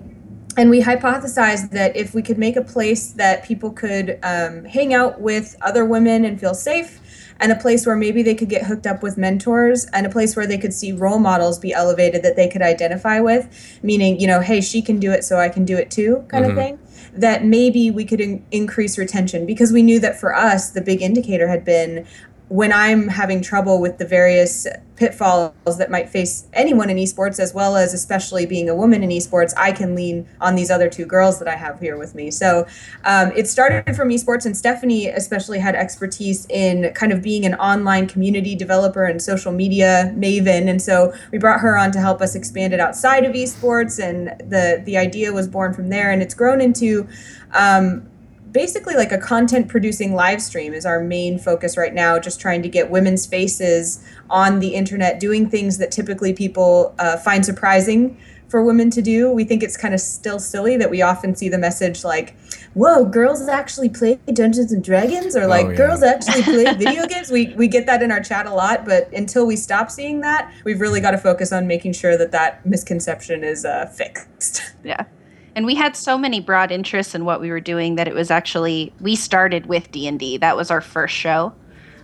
and 0.57 0.69
we 0.69 0.83
hypothesized 0.83 1.71
that 1.71 1.97
if 1.97 2.13
we 2.13 2.23
could 2.23 2.37
make 2.37 2.57
a 2.57 2.63
place 2.63 3.13
that 3.13 3.45
people 3.45 3.71
could 3.71 4.19
um, 4.25 4.65
hang 4.65 4.93
out 4.93 5.21
with 5.21 5.57
other 5.63 5.85
women 5.85 6.25
and 6.25 6.41
feel 6.41 6.55
safe 6.55 7.00
and 7.41 7.51
a 7.51 7.57
place 7.57 7.87
where 7.87 7.97
maybe 7.97 8.23
they 8.23 8.35
could 8.35 8.49
get 8.51 8.65
hooked 8.65 8.87
up 8.87 9.03
with 9.03 9.17
mentors 9.17 9.87
and 9.93 10.07
a 10.07 10.11
place 10.11 10.37
where 10.37 10.47
they 10.47 10.59
could 10.59 10.75
see 10.75 10.93
role 10.93 11.19
models 11.19 11.59
be 11.59 11.73
elevated 11.73 12.23
that 12.23 12.37
they 12.37 12.47
could 12.49 12.63
identify 12.63 13.19
with 13.19 13.49
meaning 13.83 14.21
you 14.21 14.27
know 14.27 14.41
hey 14.41 14.61
she 14.61 14.83
can 14.83 15.01
do 15.01 15.11
it 15.11 15.25
so 15.25 15.39
i 15.39 15.49
can 15.49 15.65
do 15.65 15.77
it 15.77 15.91
too 15.91 16.25
kind 16.29 16.45
Mhm. 16.45 16.51
of 16.51 16.57
thing 16.57 16.79
that 17.17 17.45
maybe 17.45 17.91
we 17.91 18.05
could 18.05 18.21
in- 18.21 18.45
increase 18.53 18.97
retention 18.97 19.45
because 19.47 19.73
we 19.73 19.83
knew 19.83 19.99
that 19.99 20.21
for 20.21 20.35
us 20.35 20.71
the 20.71 20.81
big 20.81 21.03
indicator 21.03 21.49
had 21.49 21.65
been 21.65 22.07
when 22.51 22.73
i'm 22.73 23.09
having 23.09 23.41
trouble 23.41 23.81
with 23.81 23.97
the 23.99 24.05
various 24.05 24.67
pitfalls 24.97 25.79
that 25.79 25.91
might 25.91 26.11
face 26.11 26.47
anyone 26.53 26.91
in 26.91 26.99
esports 26.99 27.41
as 27.41 27.55
well 27.55 27.75
as 27.77 27.95
especially 27.95 28.45
being 28.45 28.69
a 28.69 28.75
woman 28.75 29.03
in 29.03 29.11
esports 29.11 29.55
i 29.57 29.73
can 29.73 29.95
lean 29.95 30.29
on 30.41 30.55
these 30.57 30.71
other 30.71 30.91
two 30.91 31.07
girls 31.07 31.39
that 31.39 31.49
i 31.49 31.57
have 31.57 31.81
here 31.81 31.97
with 31.97 32.15
me. 32.15 32.31
So 32.31 32.67
um, 33.05 33.33
it 33.37 33.47
started 33.49 33.95
from 33.95 34.09
esports 34.09 34.47
and 34.47 34.57
stephanie 34.57 35.09
especially 35.09 35.59
had 35.59 35.75
expertise 35.75 36.47
in 36.51 36.93
kind 36.95 37.13
of 37.13 37.23
being 37.23 37.45
an 37.45 37.55
online 37.55 38.09
community 38.09 38.55
developer 38.57 39.05
and 39.05 39.21
social 39.23 39.53
media 39.53 40.13
maven. 40.17 40.69
And 40.69 40.81
so 40.81 41.13
we 41.31 41.39
brought 41.39 41.61
her 41.61 41.77
on 41.77 41.93
to 41.93 42.01
help 42.01 42.21
us 42.21 42.35
expand 42.35 42.73
it 42.73 42.81
outside 42.81 43.25
of 43.25 43.33
esports 43.33 44.03
and 44.03 44.29
the 44.51 44.83
the 44.85 44.97
idea 44.97 45.33
was 45.33 45.47
born 45.47 45.73
from 45.73 45.89
there 45.89 46.11
and 46.11 46.23
it's 46.23 46.35
grown 46.35 46.61
into 46.61 47.07
um, 47.53 48.10
basically 48.53 48.95
like 48.95 49.13
a 49.13 49.19
content 49.19 49.69
producing 49.69 50.15
live 50.15 50.43
stream 50.43 50.73
is 50.75 50.85
our 50.87 51.01
main 51.01 51.39
focus 51.39 51.77
right 51.77 51.95
now 51.95 52.19
just 52.19 52.41
trying 52.41 52.63
to 52.63 52.69
get 52.69 52.91
women's 52.91 53.27
faces 53.27 54.05
on 54.29 54.59
the 54.61 54.75
internet 54.75 55.21
doing 55.21 55.49
things 55.49 55.79
that 55.79 55.91
typically 55.91 56.33
people 56.33 56.95
uh, 56.99 57.17
find 57.17 57.45
surprising 57.45 58.17
for 58.49 58.65
women 58.65 58.91
to 58.91 59.01
do 59.01 59.31
we 59.31 59.45
think 59.45 59.63
it's 59.63 59.77
kind 59.77 59.95
of 59.95 60.01
still 60.01 60.41
silly 60.41 60.77
that 60.77 60.91
we 60.91 61.01
often 61.03 61.37
see 61.37 61.49
the 61.49 61.59
message 61.59 62.03
like 62.03 62.37
whoa 62.75 63.05
girls 63.05 63.47
actually 63.49 63.89
play 63.89 64.19
dungeons 64.33 64.73
and 64.73 64.83
dragons 64.83 65.37
or 65.37 65.47
like 65.47 65.67
Oh, 65.67 65.71
yeah. 65.71 65.77
girls 65.77 66.03
actually 66.03 66.43
play 66.43 66.75
video 66.77 67.07
games 67.07 67.31
we, 67.31 67.55
we 67.55 67.69
get 67.69 67.87
that 67.87 68.03
in 68.03 68.11
our 68.11 68.21
chat 68.21 68.47
a 68.47 68.53
lot 68.53 68.85
but 68.85 69.13
until 69.13 69.47
we 69.47 69.55
stop 69.55 69.91
seeing 69.91 70.21
that 70.23 70.53
we've 70.65 70.81
really 70.81 71.01
got 71.01 71.13
to 71.13 71.19
focus 71.19 71.53
on 71.53 71.69
making 71.69 71.93
sure 71.93 72.17
that 72.17 72.33
that 72.33 72.67
misconception 72.67 73.45
is 73.45 73.65
uh, 73.65 73.87
fixed 73.87 74.73
Yeah. 74.83 75.05
And 75.55 75.67
we 75.67 75.75
had 75.75 75.97
so 75.97 76.17
many 76.17 76.41
broad 76.41 76.71
interests 76.71 77.15
in 77.15 77.25
what 77.25 77.41
we 77.41 77.51
were 77.51 77.61
doing 77.61 77.97
that 77.97 78.07
it 78.07 78.15
was 78.15 78.31
actually 78.31 78.93
we 79.01 79.17
started 79.17 79.67
with 79.67 79.91
D 79.91 80.07
and 80.07 80.19
D. 80.19 80.37
That 80.37 80.57
was 80.57 80.71
our 80.71 80.81
first 80.81 81.15
show 81.15 81.53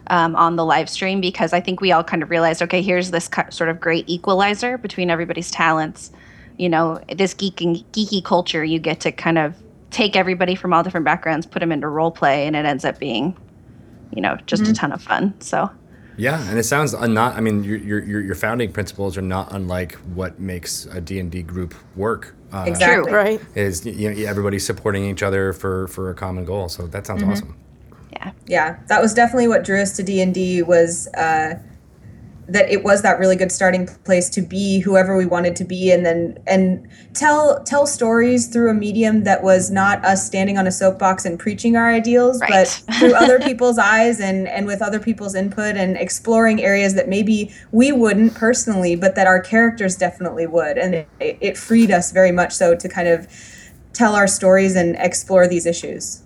um, 0.08 0.36
on 0.36 0.56
the 0.56 0.64
live 0.64 0.88
stream 0.88 1.20
because 1.20 1.52
I 1.52 1.60
think 1.60 1.80
we 1.80 1.92
all 1.92 2.04
kind 2.04 2.22
of 2.22 2.30
realized, 2.30 2.62
okay, 2.62 2.82
here's 2.82 3.10
this 3.10 3.28
ki- 3.28 3.42
sort 3.50 3.70
of 3.70 3.80
great 3.80 4.08
equalizer 4.08 4.78
between 4.78 5.10
everybody's 5.10 5.50
talents. 5.50 6.10
You 6.58 6.68
know, 6.68 7.00
this 7.14 7.34
geeking 7.34 7.84
geeky 7.92 8.24
culture, 8.24 8.64
you 8.64 8.78
get 8.78 9.00
to 9.00 9.12
kind 9.12 9.38
of 9.38 9.54
take 9.90 10.16
everybody 10.16 10.54
from 10.54 10.72
all 10.72 10.82
different 10.82 11.04
backgrounds, 11.04 11.46
put 11.46 11.60
them 11.60 11.70
into 11.70 11.88
role 11.88 12.10
play, 12.10 12.46
and 12.46 12.56
it 12.56 12.64
ends 12.64 12.84
up 12.84 12.98
being, 12.98 13.36
you 14.12 14.22
know, 14.22 14.36
just 14.46 14.66
a 14.66 14.72
ton 14.72 14.92
of 14.92 15.02
fun. 15.02 15.38
So 15.40 15.70
Yeah, 16.16 16.42
and 16.48 16.58
it 16.58 16.64
sounds 16.64 16.94
not. 16.94 17.36
I 17.36 17.40
mean, 17.40 17.62
your 17.62 17.76
your 17.76 18.02
your 18.02 18.20
your 18.20 18.34
founding 18.34 18.72
principles 18.72 19.18
are 19.18 19.22
not 19.22 19.52
unlike 19.52 19.94
what 20.14 20.40
makes 20.40 20.86
a 20.86 21.00
D 21.00 21.18
and 21.18 21.30
D 21.30 21.42
group 21.42 21.74
work. 21.94 22.34
Uh, 22.56 22.64
exactly 22.64 23.12
Right. 23.12 23.40
Is 23.54 23.84
you 23.84 24.10
know 24.10 24.28
everybody 24.28 24.58
supporting 24.58 25.04
each 25.04 25.22
other 25.22 25.52
for 25.52 25.88
for 25.88 26.10
a 26.10 26.14
common 26.14 26.44
goal. 26.44 26.68
So 26.68 26.86
that 26.86 27.06
sounds 27.06 27.22
awesome. 27.22 27.56
yeah. 28.12 28.32
yeah 28.46 28.78
that 28.88 29.02
was 29.02 29.12
definitely 29.14 29.48
what 29.48 29.64
drew 29.64 29.80
us 29.80 29.94
to 29.96 30.02
d&d 30.02 30.62
was 30.62 31.06
uh, 31.08 31.58
that 32.48 32.70
it 32.70 32.84
was 32.84 33.02
that 33.02 33.18
really 33.18 33.34
good 33.34 33.50
starting 33.50 33.86
place 34.04 34.28
to 34.30 34.40
be 34.40 34.78
whoever 34.80 35.16
we 35.16 35.26
wanted 35.26 35.56
to 35.56 35.64
be 35.64 35.90
and 35.90 36.06
then 36.06 36.38
and 36.46 36.86
tell 37.12 37.60
tell 37.64 37.86
stories 37.86 38.46
through 38.46 38.70
a 38.70 38.74
medium 38.74 39.24
that 39.24 39.42
was 39.42 39.68
not 39.70 40.04
us 40.04 40.24
standing 40.24 40.56
on 40.56 40.64
a 40.66 40.70
soapbox 40.70 41.24
and 41.24 41.38
preaching 41.40 41.76
our 41.76 41.90
ideals 41.92 42.40
Right. 42.40 42.50
but 42.86 42.94
through 43.00 43.14
other 43.14 43.40
people's 43.40 43.78
eyes 43.78 44.20
and 44.20 44.46
and 44.46 44.64
with 44.66 44.80
other 44.80 45.00
people's 45.00 45.34
input 45.34 45.76
and 45.76 45.96
exploring 45.96 46.62
areas 46.62 46.94
that 46.94 47.08
maybe 47.08 47.52
we 47.72 47.90
wouldn't 47.90 48.34
personally 48.34 48.94
but 48.94 49.16
that 49.16 49.26
our 49.26 49.40
characters 49.40 49.96
definitely 49.96 50.46
would 50.46 50.78
and 50.78 50.94
it, 50.94 51.08
it 51.18 51.56
freed 51.58 51.90
us 51.90 52.12
very 52.12 52.30
much 52.32 52.52
so 52.52 52.76
to 52.76 52.88
kind 52.88 53.08
of 53.08 53.26
tell 53.92 54.14
our 54.14 54.28
stories 54.28 54.76
and 54.76 54.94
explore 55.00 55.48
these 55.48 55.66
issues 55.66 56.22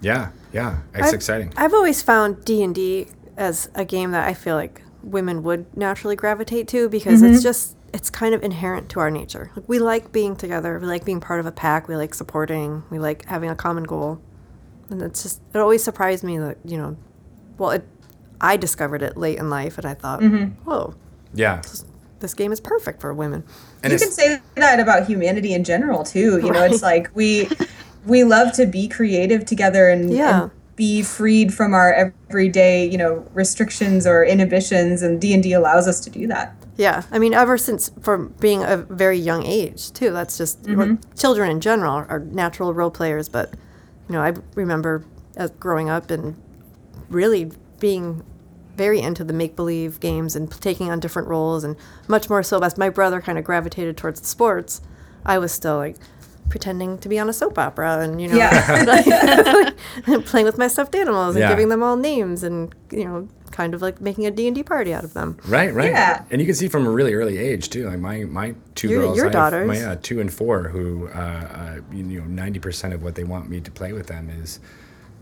Yeah, 0.00 0.30
yeah, 0.52 0.78
it's 0.94 1.08
I've- 1.08 1.14
exciting. 1.16 1.52
I've 1.56 1.74
always 1.74 2.00
found 2.02 2.44
D 2.44 2.62
and 2.62 2.74
D 2.74 3.08
as 3.36 3.68
a 3.74 3.84
game 3.84 4.12
that 4.12 4.26
I 4.26 4.34
feel 4.34 4.54
like 4.56 4.82
women 5.02 5.42
would 5.42 5.76
naturally 5.76 6.16
gravitate 6.16 6.68
to 6.68 6.88
because 6.88 7.22
it's 7.22 7.36
mm-hmm. 7.36 7.42
just 7.42 7.76
it's 7.92 8.08
kind 8.08 8.34
of 8.34 8.42
inherent 8.42 8.88
to 8.90 9.00
our 9.00 9.10
nature. 9.10 9.50
Like 9.54 9.68
we 9.68 9.78
like 9.78 10.12
being 10.12 10.36
together, 10.36 10.78
we 10.78 10.86
like 10.86 11.04
being 11.04 11.20
part 11.20 11.40
of 11.40 11.46
a 11.46 11.52
pack, 11.52 11.88
we 11.88 11.96
like 11.96 12.14
supporting, 12.14 12.82
we 12.90 12.98
like 12.98 13.26
having 13.26 13.50
a 13.50 13.54
common 13.54 13.84
goal, 13.84 14.20
and 14.90 15.02
it's 15.02 15.22
just 15.22 15.40
it 15.54 15.58
always 15.58 15.82
surprised 15.82 16.24
me 16.24 16.38
that 16.38 16.58
you 16.64 16.76
know, 16.76 16.96
well, 17.58 17.70
it, 17.70 17.86
I 18.40 18.56
discovered 18.56 19.02
it 19.02 19.16
late 19.16 19.38
in 19.38 19.50
life, 19.50 19.78
and 19.78 19.86
I 19.86 19.94
thought, 19.94 20.20
mm-hmm. 20.20 20.52
whoa, 20.68 20.94
Yeah, 21.34 21.62
this 22.20 22.34
game 22.34 22.52
is 22.52 22.60
perfect 22.60 23.00
for 23.00 23.12
women. 23.12 23.44
and 23.82 23.92
you 23.92 23.98
can 23.98 24.10
say 24.10 24.40
that 24.54 24.80
about 24.80 25.06
humanity 25.06 25.52
in 25.52 25.64
general 25.64 26.04
too. 26.04 26.38
You 26.38 26.52
know 26.52 26.64
it's 26.64 26.82
like 26.82 27.10
we 27.14 27.48
we 28.06 28.24
love 28.24 28.52
to 28.54 28.66
be 28.66 28.88
creative 28.88 29.44
together 29.44 29.88
and, 29.88 30.12
Yeah. 30.12 30.42
and 30.44 30.50
be 30.76 31.02
freed 31.02 31.52
from 31.52 31.74
our 31.74 31.92
everyday 31.92 32.88
you 32.88 32.96
know 32.96 33.26
restrictions 33.34 34.06
or 34.06 34.24
inhibitions 34.24 35.02
and 35.02 35.20
d&d 35.20 35.52
allows 35.52 35.86
us 35.86 36.00
to 36.00 36.10
do 36.10 36.26
that 36.26 36.56
Yeah, 36.76 37.02
I 37.10 37.18
mean, 37.18 37.34
ever 37.34 37.58
since 37.58 37.90
from 38.00 38.34
being 38.40 38.62
a 38.62 38.78
very 38.78 39.18
young 39.18 39.44
age 39.44 39.92
too. 39.92 40.10
That's 40.10 40.38
just 40.38 40.62
well, 40.62 40.76
mm-hmm. 40.76 41.14
children 41.14 41.50
in 41.50 41.60
general 41.60 42.06
are 42.08 42.20
natural 42.20 42.72
role 42.72 42.90
players, 42.90 43.28
but 43.28 43.52
you 44.08 44.14
know, 44.14 44.22
I 44.22 44.32
remember 44.54 45.04
as 45.36 45.50
growing 45.50 45.90
up 45.90 46.10
and 46.10 46.40
really 47.08 47.50
being 47.78 48.24
very 48.76 49.00
into 49.00 49.22
the 49.22 49.34
make 49.34 49.54
believe 49.54 50.00
games 50.00 50.34
and 50.34 50.50
taking 50.50 50.90
on 50.90 50.98
different 50.98 51.28
roles, 51.28 51.62
and 51.62 51.76
much 52.08 52.30
more 52.30 52.42
so 52.42 52.58
as 52.60 52.78
my 52.78 52.88
brother 52.88 53.20
kind 53.20 53.38
of 53.38 53.44
gravitated 53.44 53.96
towards 53.96 54.20
the 54.20 54.26
sports. 54.26 54.80
I 55.24 55.38
was 55.38 55.52
still 55.52 55.76
like 55.76 55.96
pretending 56.52 56.98
to 56.98 57.08
be 57.08 57.18
on 57.18 57.30
a 57.30 57.32
soap 57.32 57.56
opera 57.58 58.00
and 58.00 58.20
you 58.20 58.28
know 58.28 58.36
playing 60.26 60.44
with 60.44 60.58
my 60.58 60.68
stuffed 60.68 60.94
animals 60.94 61.34
and 61.34 61.40
Yeah. 61.42 61.48
giving 61.48 61.70
them 61.70 61.82
all 61.82 61.96
names 61.96 62.42
and 62.42 62.74
you 62.90 63.04
know 63.04 63.26
kind 63.50 63.72
of 63.74 63.80
like 63.80 64.00
making 64.02 64.26
a 64.26 64.30
D&D 64.30 64.62
party 64.62 64.92
out 64.94 65.02
of 65.04 65.12
them. 65.14 65.36
right, 65.46 65.72
right. 65.74 65.90
Yeah. 65.90 66.24
And 66.30 66.40
you 66.40 66.46
can 66.46 66.54
see 66.54 66.68
from 66.68 66.86
a 66.86 66.90
really 66.90 67.12
early 67.14 67.36
age 67.38 67.68
too. 67.70 67.86
Like 67.88 67.98
my 67.98 68.24
my 68.24 68.54
two 68.74 68.88
Your- 68.88 69.00
girls, 69.02 69.16
your 69.16 69.26
I 69.26 69.28
have 69.28 69.32
daughters. 69.32 69.68
my 69.68 69.76
yeah, 69.78 69.94
two 69.94 70.20
and 70.20 70.32
four, 70.32 70.64
who 70.68 71.08
uh, 71.08 71.18
uh, 71.18 71.80
you 71.90 72.02
know 72.20 72.24
ninety 72.26 72.58
percent 72.60 72.92
of 72.94 73.02
what 73.02 73.14
they 73.14 73.24
want 73.24 73.48
me 73.48 73.60
to 73.62 73.70
play 73.70 73.92
with 73.94 74.06
them 74.08 74.28
is 74.42 74.60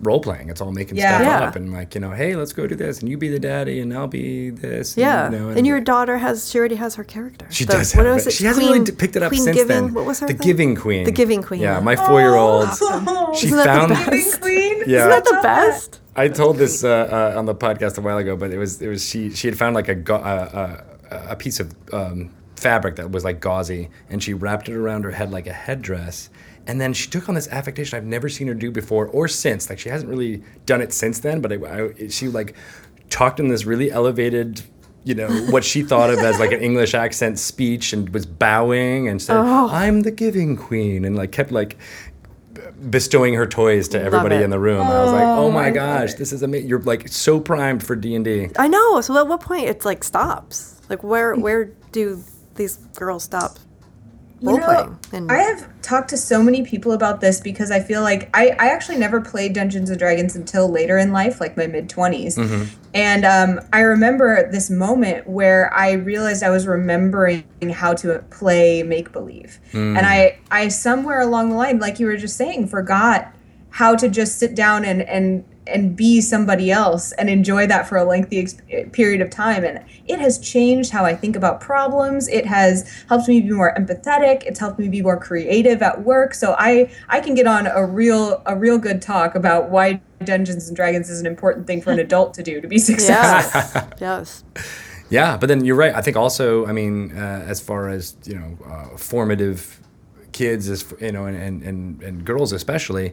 role 0.03 0.21
playing. 0.21 0.49
It's 0.49 0.61
all 0.61 0.73
making 0.73 0.97
Yeah. 0.97 1.17
stuff 1.19 1.27
Yeah. 1.27 1.49
up 1.49 1.57
and 1.57 1.73
like 1.73 1.95
you 1.95 2.01
know, 2.01 2.11
hey, 2.11 2.35
let's 2.37 2.53
go 2.53 2.67
do 2.67 2.75
this, 2.75 3.01
and 3.01 3.09
you 3.09 3.17
be 3.19 3.29
the 3.29 3.39
daddy, 3.39 3.81
and 3.81 3.93
I'll 3.93 4.07
be 4.09 4.51
this. 4.51 4.95
and, 4.97 5.03
Yeah, 5.03 5.31
you 5.31 5.39
know, 5.39 5.49
and, 5.51 5.67
your 5.67 5.81
daughter 5.81 6.19
has 6.19 6.49
she 6.51 6.59
already 6.59 6.77
has 6.77 6.95
her 6.97 7.05
character. 7.05 7.47
She 7.51 7.65
The- 7.65 7.75
does 7.75 7.95
what 7.95 8.07
have 8.07 8.15
was 8.15 8.27
it. 8.27 8.31
it? 8.31 8.33
She 8.37 8.45
hasn't 8.45 8.67
Queen- 8.67 8.81
really 8.83 8.93
picked 8.93 9.17
it 9.17 9.23
up 9.23 9.31
Queen 9.31 9.43
since 9.45 9.57
Giving, 9.57 9.85
then. 9.87 9.95
What 9.95 10.07
was 10.07 10.21
her 10.21 10.27
The 10.27 10.35
thing? 10.35 10.47
Giving 10.47 10.75
Queen. 10.77 11.05
The 11.05 11.13
Giving 11.13 11.43
Queen. 11.43 11.61
Yeah, 11.61 11.75
yeah. 11.75 11.81
my 11.81 11.97
four-year-old. 11.97 12.69
Oh, 12.81 13.35
She 13.39 13.47
Isn't 13.47 13.59
that 13.59 13.89
the 13.89 13.95
best? 13.95 14.11
Giving 14.11 14.41
queen 14.41 14.83
Yeah. 14.87 14.99
Isn't 14.99 15.11
that 15.11 15.25
the 15.25 15.41
best? 15.43 16.01
I 16.17 16.29
told 16.29 16.57
this 16.59 16.83
uh, 16.85 17.33
uh, 17.35 17.39
on 17.39 17.47
the 17.47 17.55
podcast 17.55 17.97
a 17.99 18.01
while 18.01 18.19
ago, 18.19 18.37
but 18.37 18.51
it 18.51 18.59
was 18.59 18.83
it 18.83 18.89
was 18.89 19.05
she 19.07 19.31
she 19.31 19.47
had 19.47 19.57
found 19.57 19.75
like 19.75 19.89
a 19.89 19.95
ga- 19.95 20.17
uh, 20.17 20.77
uh, 21.13 21.27
a 21.31 21.37
piece 21.37 21.61
of 21.61 21.73
um, 21.93 22.31
fabric 22.57 22.97
that 22.97 23.11
was 23.11 23.25
like 23.25 23.41
gauzy, 23.41 23.89
and 24.11 24.23
she 24.23 24.35
wrapped 24.35 24.69
it 24.69 24.75
around 24.75 25.05
her 25.05 25.13
head 25.13 25.31
like 25.31 25.47
a 25.47 25.53
headdress. 25.53 26.29
And 26.67 26.81
then 26.81 26.93
she 26.93 27.09
took 27.11 27.29
on 27.29 27.35
this 27.35 27.49
affectation 27.49 27.97
I've 27.97 28.05
never 28.05 28.29
seen 28.29 28.47
her 28.49 28.55
do 28.55 28.71
before 28.71 29.07
or 29.09 29.29
since. 29.29 29.69
Like 29.69 29.79
she 29.79 29.89
hasn't 29.89 30.11
really 30.11 30.43
done 30.67 30.81
it 30.81 30.93
since 30.93 31.21
then, 31.21 31.41
but 31.41 31.53
I, 31.53 31.57
I, 31.57 32.09
she 32.09 32.29
like 32.29 32.55
talked 33.09 33.41
in 33.41 33.49
this 33.49 33.65
really 33.65 33.91
elevated, 33.91 34.63
you 35.05 35.15
know, 35.15 35.29
what 35.51 35.65
she 35.65 35.83
thought 35.83 36.11
of 36.11 36.19
as 36.21 36.39
like 36.39 36.53
an 36.53 36.61
English 36.61 36.95
accent 36.95 37.39
speech, 37.39 37.93
and 37.93 38.09
was 38.11 38.27
bowing 38.27 39.09
and 39.09 39.21
said, 39.21 39.37
Oh. 39.37 39.69
"I'm 39.71 40.03
the 40.03 40.11
giving 40.11 40.57
queen," 40.57 41.05
and 41.05 41.17
like 41.17 41.33
kept 41.33 41.51
like 41.51 41.77
bestowing 42.89 43.35
her 43.35 43.47
toys 43.47 43.89
to 43.89 44.01
everybody 44.01 44.37
in 44.37 44.51
the 44.51 44.59
room. 44.59 44.83
I 44.83 45.03
was 45.03 45.13
like, 45.13 45.23
Oh, 45.23 45.47
"Oh 45.47 45.51
my 45.51 45.71
gosh, 45.71 46.15
this 46.15 46.33
is 46.33 46.43
amazing! 46.43 46.69
You're 46.69 46.83
like 46.83 47.09
so 47.09 47.41
primed 47.41 47.83
for 47.83 47.97
D 47.97 48.15
and 48.15 48.25
D." 48.25 48.49
I 48.59 48.69
know. 48.69 49.01
So 49.01 49.17
at 49.19 49.27
what 49.27 49.41
point 49.41 49.67
it's 49.67 49.85
like 49.85 50.05
stops? 50.05 50.81
Like 50.89 51.03
where 51.03 51.35
where 51.35 51.67
do 51.93 52.23
these 52.55 52.77
girls 52.95 53.25
stop 53.25 53.59
You 54.41 54.59
know, 54.59 54.65
playing? 54.65 54.99
And 55.13 55.31
I 55.31 55.39
have 55.39 55.69
talked 55.83 56.11
to 56.11 56.17
so 56.17 56.43
many 56.43 56.63
people 56.65 56.93
about 56.93 57.21
this 57.21 57.41
because 57.41 57.71
I 57.71 57.81
feel 57.81 58.03
like 58.03 58.31
I, 58.35 58.57
I 58.59 58.69
actually 58.69 58.97
never 58.97 59.21
played 59.21 59.53
Dungeons 59.53 59.91
and 59.91 59.99
Dragons 59.99 60.35
until 60.35 60.69
later 60.69 60.99
in 60.99 61.13
life, 61.13 61.41
like 61.41 61.57
my 61.57 61.67
mid 61.67 61.89
20s. 61.89 62.39
And 62.95 63.25
um, 63.25 63.61
I 63.73 63.81
remember 63.81 64.51
this 64.51 64.71
moment 64.71 65.29
where 65.29 65.73
I 65.75 65.93
realized 65.93 66.43
I 66.43 66.51
was 66.51 66.67
remembering 66.67 67.45
how 67.73 67.93
to 67.95 68.25
play 68.31 68.83
make 68.83 69.13
believe. 69.13 69.59
And 69.97 70.07
I, 70.07 70.39
I, 70.51 70.69
somewhere 70.69 71.21
along 71.21 71.51
the 71.51 71.57
line, 71.57 71.79
like 71.79 72.01
you 72.01 72.07
were 72.07 72.17
just 72.17 72.37
saying, 72.37 72.69
forgot 72.69 73.35
how 73.71 73.95
to 73.95 74.09
just 74.09 74.39
sit 74.39 74.55
down 74.55 74.85
and 74.85 75.03
and 75.03 75.45
and 75.71 75.97
be 75.97 76.21
somebody 76.21 76.71
else 76.71 77.13
and 77.13 77.31
enjoy 77.31 77.67
that 77.67 77.89
for 77.89 77.97
a 77.97 78.05
lengthy 78.05 78.41
ex- 78.41 78.57
period 78.93 79.21
of 79.21 79.31
time 79.31 79.65
and 79.65 79.85
it 80.07 80.19
has 80.19 80.39
changed 80.39 80.91
how 80.91 81.05
i 81.05 81.15
think 81.15 81.37
about 81.37 81.61
problems 81.61 82.29
it 82.29 82.45
has 82.47 83.05
helped 83.09 83.29
me 83.29 83.41
be 83.41 83.51
more 83.51 83.75
empathetic 83.77 84.43
it's 84.45 84.59
helped 84.61 84.79
me 84.79 84.89
be 84.89 85.03
more 85.03 85.19
creative 85.19 85.83
at 85.83 86.03
work 86.03 86.35
so 86.35 86.55
i 86.59 86.91
i 87.09 87.21
can 87.21 87.35
get 87.35 87.47
on 87.47 87.67
a 87.67 87.85
real 87.85 88.43
a 88.47 88.57
real 88.57 88.79
good 88.79 89.01
talk 89.01 89.35
about 89.35 89.71
why 89.71 90.01
dungeons 90.25 90.69
and 90.69 90.77
dragons 90.77 91.09
is 91.09 91.21
an 91.21 91.27
important 91.27 91.67
thing 91.67 91.81
for 91.81 91.91
an 91.93 91.99
adult 92.07 92.35
to 92.35 92.43
do 92.43 92.61
to 92.61 92.69
be 92.69 92.79
successful 92.79 93.61
Yes. 94.01 94.01
yes. 94.01 94.45
Yeah, 95.11 95.37
but 95.37 95.49
then 95.49 95.65
you're 95.65 95.75
right. 95.75 95.93
I 95.93 96.03
think 96.03 96.17
also, 96.17 96.67
I 96.67 96.73
mean, 96.73 97.11
uh, 97.19 97.45
as 97.45 97.61
far 97.61 97.89
as 97.89 98.17
you 98.25 98.39
know, 98.39 98.57
uh, 98.65 98.97
formative 98.97 99.81
kids, 100.31 100.69
as 100.69 100.95
you 101.01 101.11
know, 101.11 101.25
and, 101.27 101.37
and, 101.37 101.63
and, 101.65 102.03
and 102.03 102.25
girls 102.25 102.53
especially, 102.53 103.13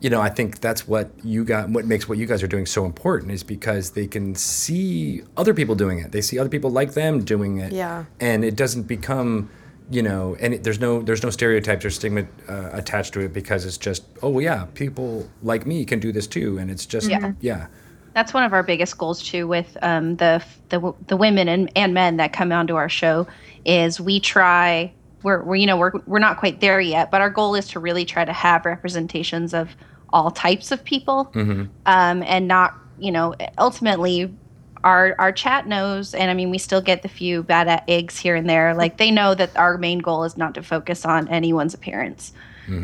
you 0.00 0.10
know, 0.10 0.20
I 0.20 0.28
think 0.28 0.60
that's 0.60 0.86
what 0.86 1.10
you 1.24 1.44
got. 1.44 1.70
What 1.70 1.86
makes 1.86 2.08
what 2.08 2.18
you 2.18 2.26
guys 2.26 2.42
are 2.42 2.46
doing 2.48 2.66
so 2.66 2.84
important 2.84 3.32
is 3.32 3.42
because 3.42 3.92
they 3.92 4.06
can 4.06 4.34
see 4.34 5.22
other 5.36 5.54
people 5.54 5.74
doing 5.74 5.98
it. 5.98 6.12
They 6.12 6.20
see 6.20 6.38
other 6.38 6.50
people 6.50 6.70
like 6.70 6.92
them 6.92 7.24
doing 7.24 7.58
it. 7.58 7.72
Yeah. 7.72 8.04
And 8.20 8.44
it 8.44 8.56
doesn't 8.56 8.84
become, 8.84 9.48
you 9.90 10.02
know, 10.02 10.36
and 10.38 10.52
it, 10.54 10.64
there's 10.64 10.80
no 10.80 11.00
there's 11.00 11.22
no 11.22 11.30
stereotypes 11.30 11.84
or 11.84 11.90
stigma 11.90 12.26
uh, 12.48 12.70
attached 12.72 13.14
to 13.14 13.20
it 13.20 13.32
because 13.32 13.64
it's 13.64 13.78
just, 13.78 14.04
oh 14.22 14.28
well, 14.28 14.42
yeah, 14.42 14.66
people 14.74 15.28
like 15.42 15.64
me 15.66 15.84
can 15.84 15.98
do 15.98 16.12
this 16.12 16.26
too, 16.26 16.58
and 16.58 16.70
it's 16.70 16.84
just, 16.84 17.08
Yeah. 17.08 17.32
yeah. 17.40 17.66
that's 18.12 18.34
one 18.34 18.44
of 18.44 18.52
our 18.52 18.62
biggest 18.62 18.98
goals 18.98 19.22
too 19.22 19.46
with 19.48 19.76
um, 19.82 20.16
the, 20.16 20.42
the 20.68 20.92
the 21.06 21.16
women 21.16 21.48
and, 21.48 21.70
and 21.74 21.94
men 21.94 22.18
that 22.18 22.32
come 22.32 22.52
onto 22.52 22.74
our 22.74 22.88
show 22.88 23.26
is 23.64 23.98
we 24.00 24.20
try 24.20 24.92
we're, 25.22 25.42
we're 25.42 25.56
you 25.56 25.66
know 25.66 25.76
we're, 25.76 25.92
we're 26.06 26.18
not 26.18 26.38
quite 26.38 26.60
there 26.60 26.80
yet 26.80 27.10
but 27.10 27.20
our 27.20 27.30
goal 27.30 27.54
is 27.54 27.68
to 27.68 27.80
really 27.80 28.04
try 28.04 28.24
to 28.24 28.32
have 28.32 28.64
representations 28.64 29.54
of 29.54 29.74
all 30.10 30.30
types 30.30 30.70
of 30.70 30.84
people 30.84 31.30
um, 31.86 32.22
and 32.22 32.46
not 32.46 32.74
you 32.98 33.10
know 33.10 33.34
ultimately 33.58 34.32
our 34.84 35.14
our 35.18 35.32
chat 35.32 35.66
knows 35.66 36.14
and 36.14 36.30
i 36.30 36.34
mean 36.34 36.50
we 36.50 36.58
still 36.58 36.80
get 36.80 37.02
the 37.02 37.08
few 37.08 37.42
bad 37.42 37.82
eggs 37.88 38.18
here 38.18 38.36
and 38.36 38.48
there 38.48 38.74
like 38.74 38.98
they 38.98 39.10
know 39.10 39.34
that 39.34 39.54
our 39.56 39.78
main 39.78 39.98
goal 39.98 40.24
is 40.24 40.36
not 40.36 40.54
to 40.54 40.62
focus 40.62 41.04
on 41.04 41.26
anyone's 41.28 41.74
appearance 41.74 42.32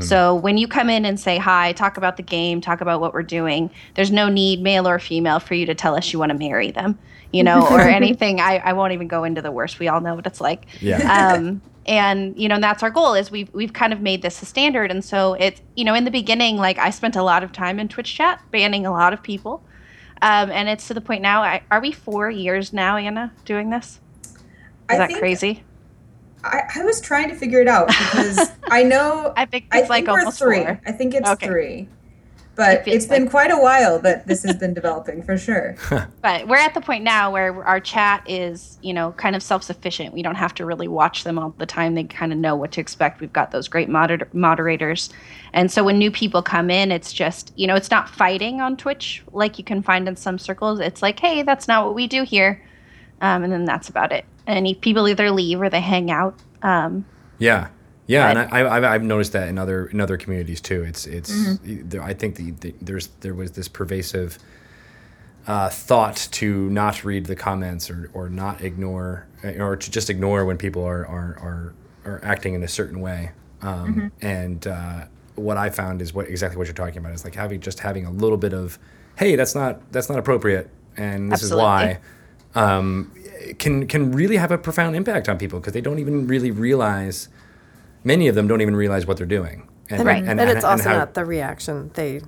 so 0.01 0.37
when 0.37 0.59
you 0.59 0.69
come 0.69 0.89
in 0.89 1.05
and 1.05 1.19
say 1.19 1.39
hi, 1.39 1.73
talk 1.73 1.97
about 1.97 2.17
the 2.17 2.23
game, 2.23 2.61
talk 2.61 2.81
about 2.81 3.01
what 3.01 3.13
we're 3.13 3.23
doing, 3.25 3.71
there's 3.95 4.13
no 4.13 4.29
need, 4.29 4.63
male 4.63 4.87
or 4.87 4.99
female, 4.99 5.41
for 5.41 5.55
you 5.55 5.67
to 5.67 5.75
tell 5.75 5.97
us 5.97 6.13
you 6.13 6.21
want 6.21 6.31
to 6.31 6.39
marry 6.39 6.71
them, 6.71 6.99
you 7.33 7.43
know, 7.43 7.67
or 7.69 7.81
anything. 7.89 8.41
I, 8.41 8.59
I 8.59 8.75
won't 8.75 8.93
even 8.93 9.09
go 9.09 9.25
into 9.25 9.43
the 9.43 9.51
worst. 9.51 9.81
We 9.81 9.89
all 9.89 10.01
know 10.01 10.15
what 10.15 10.27
it's 10.27 10.41
like. 10.41 10.67
Yeah. 10.81 11.33
Um, 11.35 11.61
and 11.87 12.37
you 12.39 12.49
know 12.49 12.61
that's 12.61 12.83
our 12.83 12.91
goal 12.91 13.15
is 13.15 13.31
we've 13.31 13.53
we've 13.55 13.73
kind 13.73 13.93
of 13.93 14.01
made 14.01 14.23
this 14.23 14.41
a 14.43 14.47
standard 14.47 14.91
and 14.91 15.05
so 15.05 15.35
it's 15.35 15.61
you 15.75 15.85
know 15.85 15.95
in 15.95 16.05
the 16.05 16.11
beginning 16.11 16.57
like 16.57 16.79
i 16.79 16.91
spent 16.91 17.17
a 17.17 17.23
lot 17.23 17.43
of 17.43 17.53
time 17.53 17.79
in 17.81 17.89
twitch 17.89 18.15
chat 18.15 18.41
banning 18.51 18.87
a 18.87 18.91
lot 18.93 19.13
of 19.13 19.23
people 19.23 19.65
um, 20.23 20.51
and 20.53 20.69
it's 20.69 20.87
to 20.87 20.95
the 20.95 21.01
point 21.01 21.23
now 21.23 21.43
I, 21.43 21.63
are 21.71 21.81
we 21.81 21.91
four 21.93 22.31
years 22.31 22.73
now 22.73 22.97
anna 22.97 23.33
doing 23.45 23.71
this 23.71 24.01
is 24.89 24.89
I 24.89 24.99
that 24.99 25.13
crazy 25.15 25.65
I, 26.45 26.63
I 26.77 26.85
was 26.85 27.01
trying 27.01 27.29
to 27.31 27.35
figure 27.37 27.61
it 27.61 27.69
out 27.69 27.89
because 27.89 28.53
I 28.71 28.83
know 28.85 29.33
i 29.37 29.45
think 29.45 29.65
it's 29.73 29.91
like 29.91 30.05
think 30.05 30.09
we're 30.09 30.19
almost 30.19 30.39
three. 30.39 30.65
four 30.65 30.81
I 30.87 30.93
think 30.93 31.15
it's 31.15 31.31
Okay. 31.31 31.47
three. 31.47 31.89
But 32.55 32.75
It 32.75 32.85
feels 32.85 32.97
it's 32.97 33.07
been 33.07 33.29
quite 33.29 33.51
a 33.51 33.57
while 33.57 33.99
that 34.01 34.27
this 34.27 34.43
has 34.43 34.57
been 34.57 34.75
developing 34.75 35.23
for 35.23 35.39
sure. 35.39 35.75
but 36.23 36.47
we're 36.49 36.57
at 36.57 36.75
the 36.75 36.83
point 36.83 37.03
now 37.03 37.33
where 37.33 37.65
our 37.65 37.81
chat 37.81 38.23
is 38.27 38.79
you 38.83 38.93
know 38.93 39.13
kind 39.13 39.35
of 39.35 39.43
self-sufficient. 39.43 40.13
We 40.13 40.23
don't 40.23 40.35
have 40.35 40.55
to 40.57 40.67
really 40.67 40.89
watch 40.89 41.25
them 41.25 41.39
all 41.39 41.55
the 41.57 41.67
time. 41.67 41.95
They 41.95 42.05
kind 42.05 42.33
of 42.33 42.39
know 42.39 42.55
what 42.55 42.73
to 42.73 42.81
expect. 42.81 43.21
We've 43.21 43.33
got 43.33 43.53
those 43.53 43.69
great 43.69 43.89
moder- 43.89 44.29
moderators. 44.35 45.09
And 45.55 45.71
so 45.71 45.83
when 45.83 45.99
new 45.99 46.11
people 46.11 46.43
come 46.43 46.71
in 46.71 46.93
it's 46.93 47.13
just 47.13 47.53
you 47.57 47.67
know 47.67 47.75
it's 47.75 47.91
not 47.91 48.09
fighting 48.09 48.61
on 48.61 48.77
twitch 48.77 49.23
like 49.33 49.57
you 49.57 49.65
can 49.65 49.83
find 49.83 50.07
in 50.07 50.17
some 50.17 50.39
circles. 50.39 50.79
It's 50.79 51.01
like 51.01 51.19
hey 51.21 51.43
that's 51.43 51.67
not 51.67 51.87
what 51.87 51.95
we 51.95 52.07
do 52.07 52.23
here. 52.23 52.63
Um, 53.23 53.45
and 53.45 53.53
then 53.53 53.65
that's 53.65 53.89
about 53.89 54.13
it. 54.13 54.27
And 54.47 54.67
people 54.81 55.09
either 55.09 55.31
leave 55.31 55.63
or 55.63 55.71
they 55.71 55.81
hang 55.81 56.11
out 56.11 56.35
um, 56.63 57.07
Yeah, 57.39 57.69
yeah, 58.13 58.35
But- 58.35 58.45
and 58.45 58.55
I, 58.55 58.77
I've, 58.77 58.85
I've 58.85 59.03
noticed 59.03 59.33
that 59.33 59.49
in 59.49 59.59
other 59.59 59.87
in 59.87 60.01
other 60.01 60.17
communities 60.17 60.61
too. 60.61 60.83
It's 60.85 61.07
it's 61.07 61.33
Mm-hmm. 61.33 62.01
I 62.03 62.15
think 62.15 62.37
the, 62.37 62.51
the 62.63 62.75
there's 62.81 63.07
there 63.21 63.35
was 63.35 63.51
this 63.53 63.69
pervasive 63.69 64.39
uh, 65.47 65.69
thought 65.69 66.29
to 66.33 66.71
not 66.71 67.05
read 67.05 67.27
the 67.27 67.35
comments 67.37 67.91
or, 67.91 68.11
or 68.15 68.29
not 68.29 68.61
ignore 68.61 69.27
or 69.59 69.77
to 69.77 69.91
just 69.91 70.09
ignore 70.09 70.45
when 70.45 70.57
people 70.57 70.85
are 70.85 71.05
are 71.07 71.37
are, 71.43 71.75
are 72.13 72.21
acting 72.25 72.55
in 72.55 72.63
a 72.63 72.69
certain 72.69 73.01
way. 73.01 73.31
Um, 73.61 74.13
And 74.21 74.67
uh, 74.67 75.07
what 75.35 75.57
I 75.57 75.71
found 75.71 76.03
is 76.03 76.13
what 76.15 76.29
exactly 76.29 76.59
what 76.59 76.67
you're 76.67 76.75
talking 76.75 76.99
about 76.99 77.13
is 77.15 77.25
like 77.25 77.35
having 77.35 77.61
just 77.61 77.81
having 77.81 78.05
a 78.07 78.11
little 78.11 78.37
bit 78.39 78.53
of 78.53 78.79
hey 79.17 79.35
that's 79.37 79.55
not 79.55 79.81
that's 79.93 80.09
not 80.09 80.19
appropriate 80.19 80.69
and 80.97 81.31
this 81.33 81.43
Absolutely. 81.43 81.63
is 81.93 81.99
why 82.55 82.63
um, 82.63 83.13
can 83.59 83.87
can 83.87 84.13
really 84.13 84.37
have 84.37 84.51
a 84.53 84.59
profound 84.59 84.95
impact 84.95 85.29
on 85.29 85.39
people 85.39 85.59
because 85.59 85.73
they 85.73 85.81
don't 85.81 85.99
even 85.99 86.27
really 86.27 86.51
realize 86.51 87.29
many 88.05 88.29
of 88.29 88.35
them 88.35 88.47
don't 88.47 88.61
even 88.61 88.77
realize 88.77 89.07
what 89.07 89.17
they're 89.17 89.27
doing. 89.27 89.69
And, 89.91 90.05
Right. 90.05 90.25
And, 90.25 90.41
it's 90.41 90.65
also 90.65 90.89
how- 90.91 90.99
not 90.99 91.15
the 91.15 91.25
reaction 91.25 91.91
they 91.95 92.23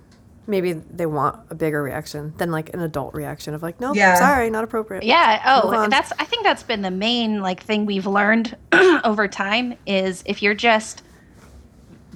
maybe 0.46 0.74
they 0.74 1.06
want 1.06 1.40
a 1.48 1.54
bigger 1.54 1.82
reaction 1.82 2.34
than 2.36 2.50
like 2.50 2.74
an 2.74 2.80
adult 2.80 3.14
reaction 3.14 3.54
of 3.54 3.62
like, 3.62 3.80
no 3.80 3.88
nope, 3.88 3.96
Yeah. 3.96 4.16
sorry, 4.16 4.50
not 4.50 4.62
appropriate. 4.62 5.02
Yeah. 5.02 5.40
Oh, 5.64 5.88
that's. 5.88 6.12
I 6.18 6.24
think 6.26 6.42
that's 6.44 6.62
been 6.62 6.82
the 6.82 6.90
main 6.90 7.40
like 7.40 7.62
thing 7.62 7.86
we've 7.86 8.06
learned 8.06 8.54
over 9.04 9.26
time 9.26 9.74
is 9.86 10.22
if 10.26 10.42
you're 10.42 10.52
just 10.54 11.02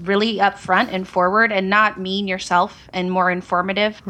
really 0.02 0.36
upfront 0.36 0.88
and 0.92 1.06
forward 1.06 1.52
and 1.52 1.68
not 1.68 2.00
mean 2.00 2.28
yourself 2.28 2.88
and 2.92 3.10
more 3.10 3.30
informative. 3.30 4.00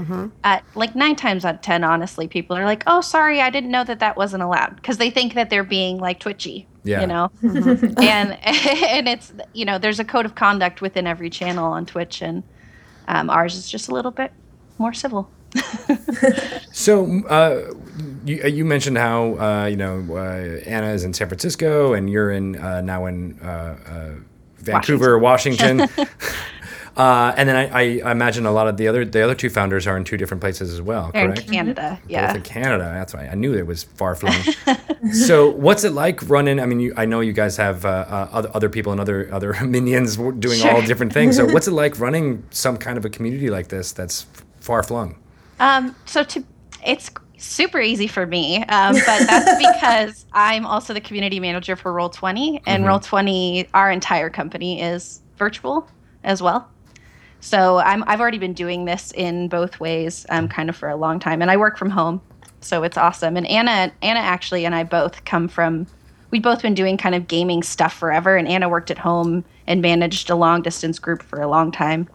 At 0.44 0.64
like 0.74 0.94
nine 0.94 1.16
times 1.16 1.44
out 1.44 1.56
of 1.56 1.60
ten, 1.60 1.84
honestly, 1.84 2.28
people 2.28 2.56
are 2.56 2.64
like, 2.64 2.82
"Oh, 2.86 3.00
sorry, 3.00 3.40
I 3.40 3.50
didn't 3.50 3.70
know 3.70 3.84
that 3.84 4.00
that 4.00 4.16
wasn't 4.16 4.42
allowed," 4.42 4.76
because 4.76 4.98
they 4.98 5.10
think 5.10 5.34
that 5.34 5.50
they're 5.50 5.64
being 5.64 5.98
like 5.98 6.20
twitchy. 6.20 6.66
Yeah. 6.84 7.02
You 7.02 7.06
know, 7.06 7.30
and 7.42 8.38
and 8.42 9.08
it's 9.08 9.32
you 9.52 9.64
know 9.64 9.78
there's 9.78 10.00
a 10.00 10.04
code 10.04 10.26
of 10.26 10.34
conduct 10.34 10.80
within 10.80 11.06
every 11.06 11.30
channel 11.30 11.72
on 11.72 11.86
Twitch, 11.86 12.22
and 12.22 12.42
um, 13.08 13.30
ours 13.30 13.56
is 13.56 13.68
just 13.70 13.88
a 13.88 13.94
little 13.94 14.10
bit 14.10 14.32
more 14.78 14.92
civil. 14.92 15.30
So 16.78 17.24
uh, 17.28 17.74
you, 18.24 18.44
you 18.44 18.64
mentioned 18.64 18.98
how 18.98 19.34
uh, 19.34 19.66
you 19.66 19.76
know 19.76 20.06
uh, 20.10 20.60
Anna 20.64 20.90
is 20.90 21.02
in 21.02 21.12
San 21.12 21.26
Francisco 21.26 21.92
and 21.92 22.08
you're 22.08 22.30
in 22.30 22.54
uh, 22.56 22.82
now 22.82 23.06
in 23.06 23.36
uh, 23.42 23.76
uh, 23.84 24.10
Vancouver, 24.72 25.18
Washington. 25.18 25.80
uh, 26.96 27.34
and 27.36 27.48
then 27.48 27.56
I, 27.56 28.00
I 28.00 28.10
imagine 28.10 28.46
a 28.46 28.52
lot 28.52 28.68
of 28.68 28.76
the 28.76 28.88
other 28.88 29.04
the 29.04 29.22
other 29.22 29.34
two 29.34 29.50
founders 29.50 29.86
are 29.86 29.96
in 29.96 30.04
two 30.04 30.16
different 30.16 30.40
places 30.40 30.72
as 30.72 30.82
well. 30.82 31.10
They're 31.12 31.26
in 31.26 31.32
correct? 31.32 31.50
Canada, 31.50 31.98
Both 32.02 32.10
yeah. 32.10 32.34
in 32.34 32.42
Canada. 32.42 32.84
That's 32.84 33.14
right. 33.14 33.28
I 33.30 33.34
knew 33.34 33.54
it 33.54 33.66
was 33.66 33.84
far 33.84 34.14
flung. 34.16 34.42
so, 35.12 35.50
what's 35.50 35.84
it 35.84 35.92
like 35.92 36.28
running? 36.28 36.60
I 36.60 36.66
mean, 36.66 36.80
you, 36.80 36.94
I 36.96 37.06
know 37.06 37.20
you 37.20 37.32
guys 37.32 37.56
have 37.56 37.84
uh, 37.84 37.88
uh, 37.88 38.28
other, 38.32 38.50
other 38.54 38.68
people 38.68 38.92
and 38.92 39.00
other 39.00 39.32
other 39.32 39.54
minions 39.64 40.16
doing 40.16 40.62
all 40.66 40.82
different 40.82 41.12
things. 41.12 41.36
So, 41.36 41.46
what's 41.46 41.68
it 41.68 41.72
like 41.72 41.98
running 41.98 42.44
some 42.50 42.76
kind 42.76 42.98
of 42.98 43.04
a 43.04 43.10
community 43.10 43.50
like 43.50 43.68
this 43.68 43.92
that's 43.92 44.26
far 44.60 44.82
flung? 44.82 45.16
Um, 45.60 45.96
so 46.04 46.22
to 46.22 46.44
it's 46.84 47.10
super 47.38 47.80
easy 47.80 48.06
for 48.06 48.26
me, 48.26 48.58
um, 48.64 48.94
but 48.94 49.26
that's 49.26 49.58
because 49.76 50.26
I'm 50.32 50.66
also 50.66 50.92
the 50.92 51.00
community 51.00 51.40
manager 51.40 51.76
for 51.76 51.92
Roll 51.92 52.10
Twenty, 52.10 52.60
and 52.66 52.84
Roll 52.84 53.00
Twenty, 53.00 53.68
our 53.74 53.90
entire 53.90 54.30
company 54.30 54.82
is 54.82 55.22
virtual 55.36 55.88
as 56.24 56.42
well. 56.42 56.68
So 57.40 57.78
I'm 57.78 58.04
I've 58.06 58.20
already 58.20 58.38
been 58.38 58.52
doing 58.52 58.84
this 58.84 59.12
in 59.12 59.48
both 59.48 59.80
ways, 59.80 60.26
um, 60.28 60.48
kind 60.48 60.68
of 60.68 60.76
for 60.76 60.88
a 60.88 60.96
long 60.96 61.20
time, 61.20 61.40
and 61.40 61.50
I 61.50 61.56
work 61.56 61.78
from 61.78 61.90
home, 61.90 62.20
so 62.60 62.82
it's 62.82 62.96
awesome. 62.96 63.36
And 63.36 63.46
Anna 63.46 63.92
Anna 64.02 64.20
actually 64.20 64.64
and 64.64 64.74
I 64.74 64.84
both 64.84 65.24
come 65.24 65.48
from. 65.48 65.86
We've 66.30 66.42
both 66.42 66.60
been 66.60 66.74
doing 66.74 66.98
kind 66.98 67.14
of 67.14 67.26
gaming 67.26 67.62
stuff 67.62 67.94
forever, 67.94 68.36
and 68.36 68.46
Anna 68.46 68.68
worked 68.68 68.90
at 68.90 68.98
home 68.98 69.44
and 69.66 69.80
managed 69.80 70.28
a 70.28 70.34
long 70.34 70.60
distance 70.60 70.98
group 70.98 71.22
for 71.22 71.40
a 71.40 71.48
long 71.48 71.72
time 71.72 72.06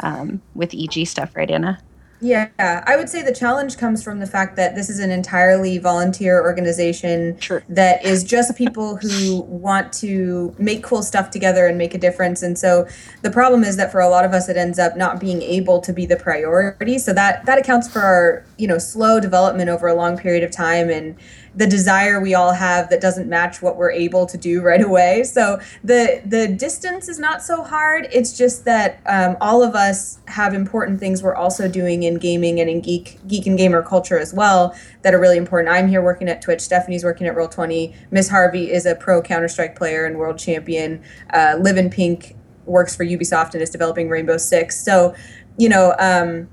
um, 0.00 0.42
with 0.54 0.74
EG 0.74 1.06
stuff, 1.06 1.34
right, 1.34 1.50
Anna? 1.50 1.78
Yeah, 2.20 2.48
I 2.58 2.96
would 2.96 3.08
say 3.08 3.22
the 3.22 3.34
challenge 3.34 3.76
comes 3.76 4.02
from 4.02 4.20
the 4.20 4.26
fact 4.26 4.56
that 4.56 4.74
this 4.74 4.88
is 4.88 4.98
an 4.98 5.10
entirely 5.10 5.78
volunteer 5.78 6.40
organization 6.42 7.38
Sure. 7.38 7.62
that 7.68 8.04
is 8.04 8.24
just 8.24 8.56
people 8.56 8.96
who 8.96 9.42
want 9.42 9.92
to 9.94 10.54
make 10.58 10.82
cool 10.82 11.02
stuff 11.02 11.30
together 11.30 11.66
and 11.66 11.76
make 11.76 11.94
a 11.94 11.98
difference. 11.98 12.42
And 12.42 12.58
so 12.58 12.86
the 13.22 13.30
problem 13.30 13.64
is 13.64 13.76
that 13.76 13.92
for 13.92 14.00
a 14.00 14.08
lot 14.08 14.24
of 14.24 14.32
us, 14.32 14.48
it 14.48 14.56
ends 14.56 14.78
up 14.78 14.96
not 14.96 15.20
being 15.20 15.42
able 15.42 15.80
to 15.80 15.92
be 15.92 16.06
the 16.06 16.16
priority. 16.16 16.98
So 16.98 17.12
that 17.12 17.44
that 17.46 17.58
accounts 17.58 17.88
for 17.90 18.00
our 18.00 18.44
you 18.56 18.66
know 18.66 18.78
slow 18.78 19.20
development 19.20 19.68
over 19.68 19.86
a 19.86 19.94
long 19.94 20.16
period 20.16 20.42
of 20.42 20.50
time 20.50 20.88
and 20.90 21.16
the 21.56 21.66
desire 21.66 22.20
we 22.20 22.34
all 22.34 22.52
have 22.52 22.90
that 22.90 23.00
doesn't 23.00 23.28
match 23.28 23.62
what 23.62 23.76
we're 23.76 23.90
able 23.90 24.26
to 24.26 24.36
do 24.36 24.60
right 24.60 24.82
away. 24.82 25.24
So 25.24 25.58
the 25.82 26.20
the 26.24 26.46
distance 26.46 27.08
is 27.08 27.18
not 27.18 27.42
so 27.42 27.62
hard. 27.62 28.08
It's 28.12 28.36
just 28.36 28.64
that 28.66 29.00
um, 29.06 29.36
all 29.40 29.62
of 29.62 29.74
us 29.74 30.18
have 30.28 30.52
important 30.52 31.00
things 31.00 31.22
we're 31.22 31.34
also 31.34 31.66
doing 31.66 32.02
in 32.02 32.16
gaming 32.16 32.60
and 32.60 32.68
in 32.68 32.82
geek 32.82 33.18
geek 33.26 33.46
and 33.46 33.56
gamer 33.56 33.82
culture 33.82 34.18
as 34.18 34.34
well 34.34 34.76
that 35.02 35.14
are 35.14 35.20
really 35.20 35.38
important. 35.38 35.74
I'm 35.74 35.88
here 35.88 36.02
working 36.02 36.28
at 36.28 36.42
Twitch. 36.42 36.60
Stephanie's 36.60 37.04
working 37.04 37.26
at 37.26 37.34
Roll 37.34 37.48
Twenty. 37.48 37.94
Miss 38.10 38.28
Harvey 38.28 38.70
is 38.70 38.84
a 38.84 38.94
pro 38.94 39.22
Counter 39.22 39.48
Strike 39.48 39.76
player 39.76 40.04
and 40.04 40.18
world 40.18 40.38
champion. 40.38 41.02
Uh, 41.32 41.56
Live 41.58 41.78
in 41.78 41.88
Pink 41.88 42.36
works 42.66 42.94
for 42.94 43.04
Ubisoft 43.04 43.54
and 43.54 43.62
is 43.62 43.70
developing 43.70 44.10
Rainbow 44.10 44.36
Six. 44.36 44.78
So 44.78 45.14
you 45.58 45.70
know, 45.70 45.94
um, 45.98 46.48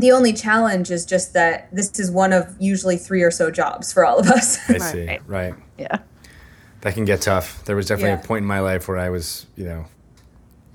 the 0.00 0.12
only 0.12 0.32
challenge 0.32 0.90
is 0.90 1.04
just 1.06 1.32
that 1.34 1.68
this 1.74 1.98
is 1.98 2.10
one 2.10 2.32
of 2.32 2.54
usually 2.58 2.96
three 2.96 3.22
or 3.22 3.30
so 3.30 3.50
jobs 3.50 3.92
for 3.92 4.04
all 4.04 4.18
of 4.18 4.28
us. 4.28 4.58
I 4.68 4.72
Right. 4.74 4.82
see. 4.82 5.06
Right. 5.06 5.20
Right. 5.26 5.54
Yeah. 5.78 5.98
That 6.82 6.94
can 6.94 7.04
get 7.04 7.20
tough. 7.22 7.64
There 7.64 7.74
was 7.76 7.86
definitely 7.86 8.10
Yeah. 8.10 8.20
a 8.20 8.26
point 8.26 8.42
in 8.42 8.46
my 8.46 8.60
life 8.60 8.86
where 8.88 8.98
I 8.98 9.08
was, 9.10 9.46
you 9.56 9.64
know, 9.64 9.84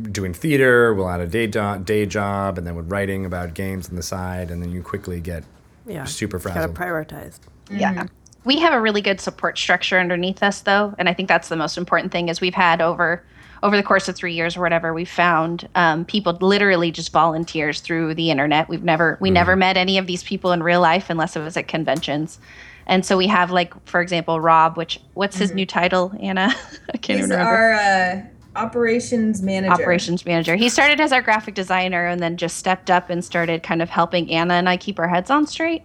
doing 0.01 0.33
theater, 0.33 0.93
well, 0.93 1.07
had 1.09 1.19
a 1.21 1.27
day, 1.27 1.47
do- 1.47 1.79
day 1.83 2.05
job, 2.05 2.57
and 2.57 2.65
then 2.65 2.75
with 2.75 2.91
writing 2.91 3.25
about 3.25 3.53
games 3.53 3.87
on 3.89 3.95
the 3.95 4.03
side, 4.03 4.49
and 4.49 4.61
then 4.61 4.71
you 4.71 4.81
quickly 4.81 5.19
get 5.21 5.43
Yeah. 5.85 6.05
super 6.05 6.37
Got 6.39 6.47
to 6.47 6.53
frazzled. 6.53 6.75
prioritize. 6.75 7.39
Yeah. 7.69 7.93
Mm-hmm. 7.93 8.05
We 8.43 8.59
have 8.59 8.73
a 8.73 8.81
really 8.81 9.01
good 9.01 9.21
support 9.21 9.57
structure 9.59 9.99
underneath 9.99 10.41
us 10.41 10.61
though, 10.61 10.95
and 10.97 11.07
I 11.07 11.13
think 11.13 11.29
that's 11.29 11.49
the 11.49 11.55
most 11.55 11.77
important 11.77 12.11
thing 12.11 12.27
is 12.29 12.41
we've 12.41 12.55
had 12.55 12.81
over 12.81 13.23
over 13.63 13.77
the 13.77 13.83
course 13.83 14.07
of 14.09 14.15
three 14.15 14.33
years 14.33 14.57
or 14.57 14.61
whatever, 14.61 14.93
we've 14.93 15.09
found 15.09 15.67
um, 15.75 16.05
people 16.05 16.33
literally 16.41 16.91
just 16.91 17.11
volunteers 17.11 17.79
through 17.79 18.15
the 18.15 18.31
internet. 18.31 18.67
We've 18.69 18.83
never 18.83 19.17
we 19.21 19.29
never 19.29 19.55
met 19.55 19.77
any 19.77 19.97
of 19.97 20.07
these 20.07 20.23
people 20.23 20.51
in 20.51 20.63
real 20.63 20.81
life 20.81 21.09
unless 21.09 21.35
it 21.35 21.41
was 21.41 21.55
at 21.57 21.67
conventions. 21.67 22.39
And 22.87 23.05
so 23.05 23.17
we 23.17 23.27
have 23.27 23.51
like, 23.51 23.73
for 23.87 24.01
example, 24.01 24.39
Rob, 24.39 24.77
which 24.77 24.99
what's 25.13 25.37
his 25.37 25.53
new 25.53 25.65
title, 25.65 26.11
Anna? 26.19 26.53
I 26.93 26.97
can't 26.97 27.19
He's 27.19 27.27
even 27.27 27.31
remember. 27.31 27.51
our 27.53 27.73
uh, 27.73 28.21
operations 28.55 29.41
manager. 29.41 29.71
operations 29.73 30.25
manager. 30.25 30.55
He 30.55 30.67
started 30.67 30.99
as 30.99 31.11
our 31.11 31.21
graphic 31.21 31.53
designer 31.55 32.05
and 32.07 32.19
then 32.21 32.37
just 32.37 32.57
stepped 32.57 32.89
up 32.89 33.09
and 33.09 33.23
started 33.23 33.63
kind 33.63 33.81
of 33.81 33.89
helping 33.89 34.31
Anna 34.31 34.55
and 34.55 34.67
I 34.67 34.77
keep 34.77 34.99
our 34.99 35.07
heads 35.07 35.29
on 35.29 35.45
straight. 35.47 35.83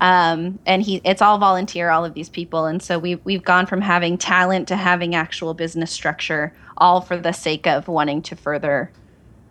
Um, 0.00 0.58
and 0.66 0.82
he 0.82 1.00
it's 1.04 1.22
all 1.22 1.38
volunteer, 1.38 1.90
all 1.90 2.04
of 2.04 2.14
these 2.14 2.28
people. 2.28 2.66
And 2.66 2.82
so 2.82 2.98
we 2.98 3.16
we've 3.16 3.44
gone 3.44 3.66
from 3.66 3.80
having 3.80 4.18
talent 4.18 4.66
to 4.68 4.76
having 4.76 5.14
actual 5.14 5.54
business 5.54 5.92
structure, 5.92 6.52
all 6.82 7.00
for 7.00 7.16
the 7.16 7.32
sake 7.32 7.66
of 7.66 7.86
wanting 7.86 8.20
to 8.22 8.34
further 8.34 8.90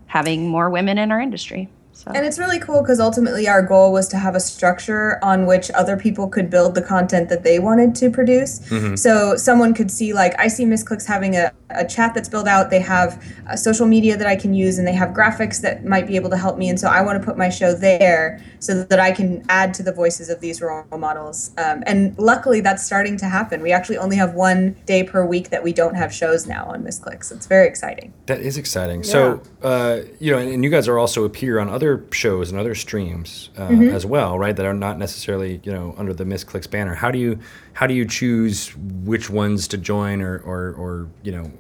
having 0.08 0.50
more 0.50 0.70
women 0.70 0.98
in 0.98 1.12
our 1.12 1.22
industry. 1.22 1.70
So 1.94 2.12
And 2.14 2.26
it's 2.26 2.38
really 2.38 2.60
cool 2.60 2.82
because 2.82 3.00
ultimately 3.00 3.48
our 3.48 3.62
goal 3.62 3.94
was 3.94 4.10
to 4.10 4.18
have 4.18 4.36
a 4.36 4.40
structure 4.40 5.18
on 5.24 5.46
which 5.46 5.72
other 5.72 5.96
people 5.96 6.28
could 6.28 6.50
build 6.50 6.76
the 6.76 6.82
content 6.82 7.30
that 7.30 7.44
they 7.44 7.58
wanted 7.60 7.96
to 7.96 8.10
produce. 8.10 8.60
Mm-hmm. 8.70 8.96
So 8.96 9.38
someone 9.38 9.74
could 9.74 9.90
see, 9.90 10.12
like, 10.12 10.38
I 10.38 10.48
see 10.48 10.66
Misscliks 10.66 11.06
having 11.06 11.36
a, 11.36 11.52
a 11.76 11.86
chat 11.88 12.14
that's 12.14 12.30
built 12.30 12.48
out. 12.48 12.70
They 12.70 12.80
have 12.80 13.24
uh, 13.50 13.56
social 13.56 13.86
media 13.88 14.16
that 14.18 14.28
I 14.28 14.36
can 14.36 14.54
use, 14.54 14.78
and 14.78 14.88
they 14.88 14.94
have 14.94 15.10
graphics 15.10 15.62
that 15.62 15.84
might 15.84 16.08
be 16.08 16.16
able 16.16 16.30
to 16.30 16.38
help 16.38 16.58
me. 16.58 16.70
And 16.70 16.80
so 16.80 16.88
I 16.88 17.02
want 17.02 17.20
to 17.20 17.26
put 17.26 17.38
my 17.38 17.50
show 17.50 17.74
there 17.74 18.40
so 18.60 18.84
that 18.84 19.00
I 19.00 19.12
can 19.12 19.44
add 19.50 19.74
to 19.76 19.84
the 19.84 19.92
voices 19.92 20.30
of 20.30 20.40
these 20.40 20.62
role 20.62 20.86
models. 20.98 21.52
Um, 21.58 21.84
and 21.88 22.18
luckily, 22.18 22.62
that's 22.62 22.86
starting 22.86 23.18
to 23.18 23.26
happen. 23.26 23.62
We 23.62 23.72
actually 23.72 23.98
only 23.98 24.16
have 24.18 24.34
one 24.36 24.76
day 24.86 25.04
per 25.04 25.26
week 25.26 25.50
that 25.50 25.64
we 25.64 25.74
don't 25.74 25.96
have 25.96 26.14
shows 26.14 26.46
now 26.46 26.66
on 26.66 26.84
Misscliks. 26.84 27.32
It's 27.32 27.48
very 27.48 27.68
exciting. 27.68 28.14
That 28.28 28.40
is 28.42 28.58
exciting. 28.58 29.04
So, 29.04 29.42
uh, 29.64 30.02
you 30.20 30.32
know, 30.32 30.38
and, 30.38 30.50
and 30.50 30.64
you 30.64 30.70
guys 30.70 30.88
are 30.88 31.00
also 31.00 31.24
appear 31.24 31.60
on 31.60 31.68
other 31.70 32.06
shows 32.12 32.52
and 32.52 32.60
other 32.60 32.76
streams 32.76 33.50
uh, 33.58 33.72
Mm-hmm. 33.72 33.96
as 33.96 34.06
well, 34.06 34.38
right? 34.38 34.54
That 34.54 34.66
are 34.66 34.74
not 34.74 34.98
necessarily, 34.98 35.62
you 35.64 35.72
know, 35.72 35.96
under 35.98 36.14
the 36.14 36.26
Misscliks 36.26 36.70
banner. 36.70 36.94
How 36.94 37.10
do 37.10 37.18
you 37.18 37.40
how 37.74 37.88
do 37.88 37.94
you 37.94 38.06
choose 38.06 38.76
which 38.78 39.30
ones 39.30 39.68
to 39.70 39.78
join, 39.78 40.22
or 40.22 40.38
or, 40.40 40.74
or 40.74 41.08
you 41.24 41.32
know, 41.32 41.52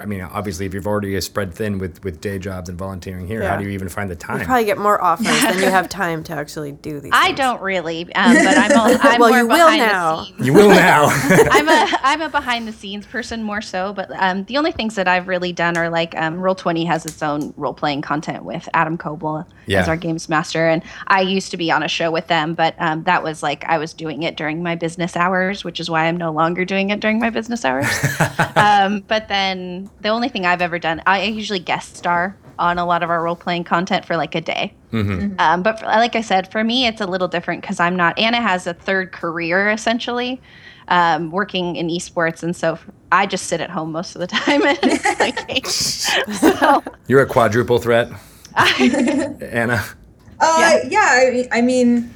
i 0.00 0.04
mean, 0.06 0.20
obviously, 0.22 0.66
if 0.66 0.74
you've 0.74 0.86
already 0.86 1.18
spread 1.20 1.54
thin 1.54 1.78
with 1.78 2.02
with 2.04 2.20
day 2.20 2.38
jobs 2.38 2.68
and 2.68 2.78
volunteering 2.78 3.26
here, 3.26 3.46
how 3.48 3.56
do 3.56 3.64
you 3.64 3.70
even 3.70 3.88
find 3.88 4.10
the 4.10 4.16
time 4.16 4.40
You 4.40 4.44
probably 4.44 4.64
get 4.64 4.78
more 4.78 5.02
offers 5.02 5.26
than 5.42 5.58
you 5.58 5.70
have 5.70 5.88
time 6.02 6.22
to 6.24 6.32
actually 6.34 6.72
do 6.72 7.00
these. 7.00 7.12
I 7.14 7.26
things. 7.28 7.38
don't 7.38 7.60
really, 7.62 8.02
um, 8.14 8.34
but 8.34 8.58
I'm, 8.58 8.70
a, 8.72 8.98
I'm 9.02 9.20
Well, 9.20 9.30
more 9.30 9.38
you 9.38 9.46
will 9.46 9.76
now. 9.78 10.16
the 10.16 10.24
scenes. 10.26 10.46
you 10.46 10.52
will 10.52 10.68
now. 10.70 11.06
I'm 11.50 11.68
a 11.68 11.98
I'm 12.02 12.22
a 12.22 12.28
behind 12.28 12.66
the 12.68 12.72
scenes 12.72 13.06
person 13.06 13.42
more 13.42 13.62
so, 13.62 13.92
but 13.92 14.10
um, 14.20 14.44
the 14.44 14.56
only 14.56 14.72
things 14.72 14.94
that 14.96 15.08
I've 15.08 15.28
really 15.28 15.52
done 15.52 15.76
are 15.76 15.88
like 15.90 16.14
um, 16.16 16.38
Roll 16.40 16.54
Twenty 16.54 16.84
has 16.86 17.06
its 17.06 17.22
own 17.22 17.54
role 17.56 17.74
playing 17.74 18.02
content 18.02 18.44
with 18.44 18.68
Adam 18.74 18.98
Koebel 18.98 19.46
Yeah. 19.66 19.80
as 19.80 19.88
our 19.88 19.96
games 19.96 20.28
master, 20.28 20.66
and 20.68 20.82
I 21.06 21.20
used 21.22 21.50
to 21.52 21.56
be 21.56 21.70
on 21.70 21.82
a 21.82 21.88
show 21.88 22.10
with 22.10 22.26
them, 22.26 22.54
but 22.54 22.74
um, 22.78 23.04
that 23.04 23.22
was 23.22 23.42
like 23.42 23.64
I 23.64 23.78
was 23.78 23.92
doing 23.92 24.22
it 24.22 24.36
during 24.36 24.62
my 24.62 24.74
business 24.74 25.16
hours, 25.16 25.35
which 25.64 25.80
is 25.80 25.90
why 25.90 26.06
I'm 26.06 26.16
no 26.16 26.32
longer 26.32 26.64
doing 26.64 26.90
it 26.90 27.00
during 27.00 27.18
my 27.18 27.30
business 27.30 27.64
hours. 27.64 27.86
um, 28.56 29.00
but 29.06 29.28
then 29.28 29.90
the 30.00 30.08
only 30.08 30.28
thing 30.28 30.46
I've 30.46 30.62
ever 30.62 30.78
done, 30.78 31.02
I 31.06 31.22
usually 31.24 31.58
guest 31.58 31.96
star 31.96 32.36
on 32.58 32.78
a 32.78 32.86
lot 32.86 33.02
of 33.02 33.10
our 33.10 33.22
role 33.22 33.36
playing 33.36 33.64
content 33.64 34.04
for 34.04 34.16
like 34.16 34.34
a 34.34 34.40
day. 34.40 34.72
Um, 35.38 35.62
but 35.62 35.80
for, 35.80 35.86
like 35.86 36.16
I 36.16 36.20
said, 36.22 36.50
for 36.50 36.64
me, 36.64 36.86
it's 36.86 37.00
a 37.00 37.06
little 37.06 37.28
different 37.28 37.60
because 37.62 37.80
I'm 37.80 37.96
not. 37.96 38.18
Anna 38.18 38.40
has 38.40 38.66
a 38.66 38.74
third 38.74 39.12
career 39.12 39.70
essentially, 39.70 40.40
um, 40.88 41.30
working 41.30 41.76
in 41.76 41.88
esports, 41.88 42.42
and 42.42 42.56
so 42.56 42.78
I 43.12 43.26
just 43.26 43.46
sit 43.46 43.60
at 43.60 43.70
home 43.70 43.92
most 43.92 44.14
of 44.16 44.20
the 44.20 44.26
time 44.38 44.62
and. 44.64 45.66
So 45.66 46.82
You're 47.08 47.22
a 47.22 47.26
quadruple 47.26 47.78
threat, 47.78 48.08
Anna. 48.56 49.84
Uh, 50.38 50.78
yeah, 50.88 51.00
I, 51.00 51.48
I 51.52 51.60
mean, 51.62 52.12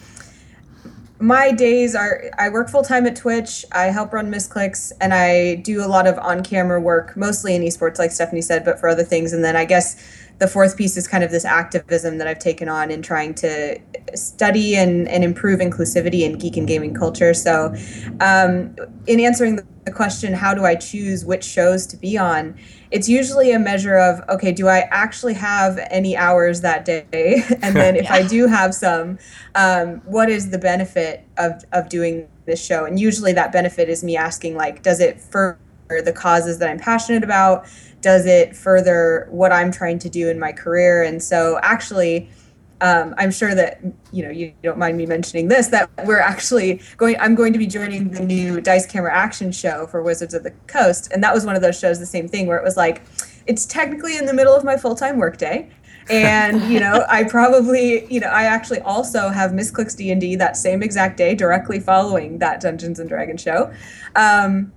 my 1.20 1.52
days 1.52 1.94
are 1.94 2.30
I 2.38 2.48
work 2.48 2.70
full 2.70 2.82
time 2.82 3.06
at 3.06 3.14
Twitch. 3.14 3.64
I 3.72 3.84
help 3.84 4.12
run 4.12 4.32
Misscliks, 4.32 4.90
and 5.00 5.12
I 5.12 5.56
do 5.56 5.84
a 5.84 5.86
lot 5.86 6.06
of 6.06 6.18
on 6.18 6.42
camera 6.42 6.80
work, 6.80 7.16
mostly 7.16 7.54
in 7.54 7.62
esports, 7.62 7.98
like 7.98 8.10
Stephanie 8.10 8.40
said, 8.40 8.64
but 8.64 8.80
for 8.80 8.88
other 8.88 9.04
things. 9.04 9.32
And 9.34 9.44
then 9.44 9.54
I 9.54 9.66
guess 9.66 10.02
the 10.38 10.48
fourth 10.48 10.78
piece 10.78 10.96
is 10.96 11.06
kind 11.06 11.22
of 11.22 11.30
this 11.30 11.44
activism 11.44 12.16
that 12.18 12.26
I've 12.26 12.38
taken 12.38 12.70
on 12.70 12.90
in 12.90 13.02
trying 13.02 13.34
to 13.34 13.78
study 14.14 14.74
and, 14.74 15.06
and 15.08 15.22
improve 15.22 15.60
inclusivity 15.60 16.22
in 16.22 16.38
geek 16.38 16.56
and 16.56 16.66
gaming 16.66 16.94
culture. 16.94 17.34
So, 17.34 17.74
um, 18.20 18.74
in 19.06 19.20
answering 19.20 19.56
the 19.56 19.66
the 19.84 19.96
question, 19.96 20.32
how 20.32 20.54
do 20.54 20.64
I 20.64 20.74
choose 20.74 21.24
which 21.24 21.44
shows 21.44 21.86
to 21.88 21.96
be 21.96 22.16
on? 22.18 22.58
It's 22.90 23.08
usually 23.08 23.52
a 23.52 23.58
measure 23.58 23.96
of, 23.96 24.20
okay, 24.28 24.52
do 24.52 24.66
I 24.68 24.80
actually 24.90 25.34
have 25.34 25.78
any 25.90 26.16
hours 26.16 26.60
that 26.62 26.84
day? 26.84 27.44
and 27.62 27.76
then 27.76 27.96
if 27.96 28.10
I 28.10 28.26
do 28.26 28.46
have 28.46 28.74
some, 28.74 29.18
um, 29.54 30.02
what 30.04 30.28
is 30.28 30.50
the 30.50 30.58
benefit 30.58 31.24
of, 31.38 31.64
of 31.72 31.88
doing 31.88 32.28
this 32.46 32.64
show? 32.64 32.84
And 32.84 32.98
usually 32.98 33.32
that 33.34 33.52
benefit 33.52 33.88
is 33.88 34.02
me 34.02 34.16
asking, 34.16 34.56
like, 34.56 34.82
does 34.82 35.00
it 35.00 35.20
further 35.20 35.58
the 35.88 36.12
causes 36.12 36.58
that 36.58 36.68
I'm 36.68 36.78
passionate 36.78 37.24
about? 37.24 37.66
Does 38.00 38.26
it 38.26 38.56
further 38.56 39.28
what 39.30 39.52
I'm 39.52 39.70
trying 39.70 39.98
to 40.00 40.08
do 40.08 40.28
in 40.28 40.38
my 40.38 40.52
career? 40.52 41.02
And 41.02 41.22
so 41.22 41.58
actually, 41.62 42.30
um, 42.80 43.14
I'm 43.18 43.30
sure 43.30 43.54
that 43.54 43.80
you 44.12 44.22
know 44.24 44.30
you 44.30 44.52
don't 44.62 44.78
mind 44.78 44.96
me 44.96 45.06
mentioning 45.06 45.48
this 45.48 45.68
that 45.68 45.90
we're 46.06 46.20
actually 46.20 46.80
going. 46.96 47.16
I'm 47.20 47.34
going 47.34 47.52
to 47.52 47.58
be 47.58 47.66
joining 47.66 48.10
the 48.10 48.20
new 48.20 48.60
Dice 48.60 48.86
Camera 48.86 49.14
Action 49.14 49.52
show 49.52 49.86
for 49.86 50.02
Wizards 50.02 50.34
of 50.34 50.42
the 50.42 50.52
Coast, 50.66 51.10
and 51.12 51.22
that 51.22 51.34
was 51.34 51.44
one 51.44 51.56
of 51.56 51.62
those 51.62 51.78
shows. 51.78 51.98
The 51.98 52.06
same 52.06 52.28
thing 52.28 52.46
where 52.46 52.56
it 52.56 52.64
was 52.64 52.76
like, 52.76 53.02
it's 53.46 53.66
technically 53.66 54.16
in 54.16 54.26
the 54.26 54.34
middle 54.34 54.54
of 54.54 54.64
my 54.64 54.76
full 54.76 54.94
time 54.94 55.18
workday, 55.18 55.70
and 56.08 56.62
you 56.72 56.80
know 56.80 57.04
I 57.10 57.24
probably 57.24 58.10
you 58.12 58.20
know 58.20 58.28
I 58.28 58.44
actually 58.44 58.80
also 58.80 59.28
have 59.28 59.50
Misscliks 59.50 59.96
D 59.96 60.10
and 60.10 60.20
D 60.20 60.36
that 60.36 60.56
same 60.56 60.82
exact 60.82 61.16
day, 61.16 61.34
directly 61.34 61.80
following 61.80 62.38
that 62.38 62.60
Dungeons 62.60 62.98
and 62.98 63.08
Dragons 63.08 63.42
show. 63.42 63.72
Um, 64.16 64.72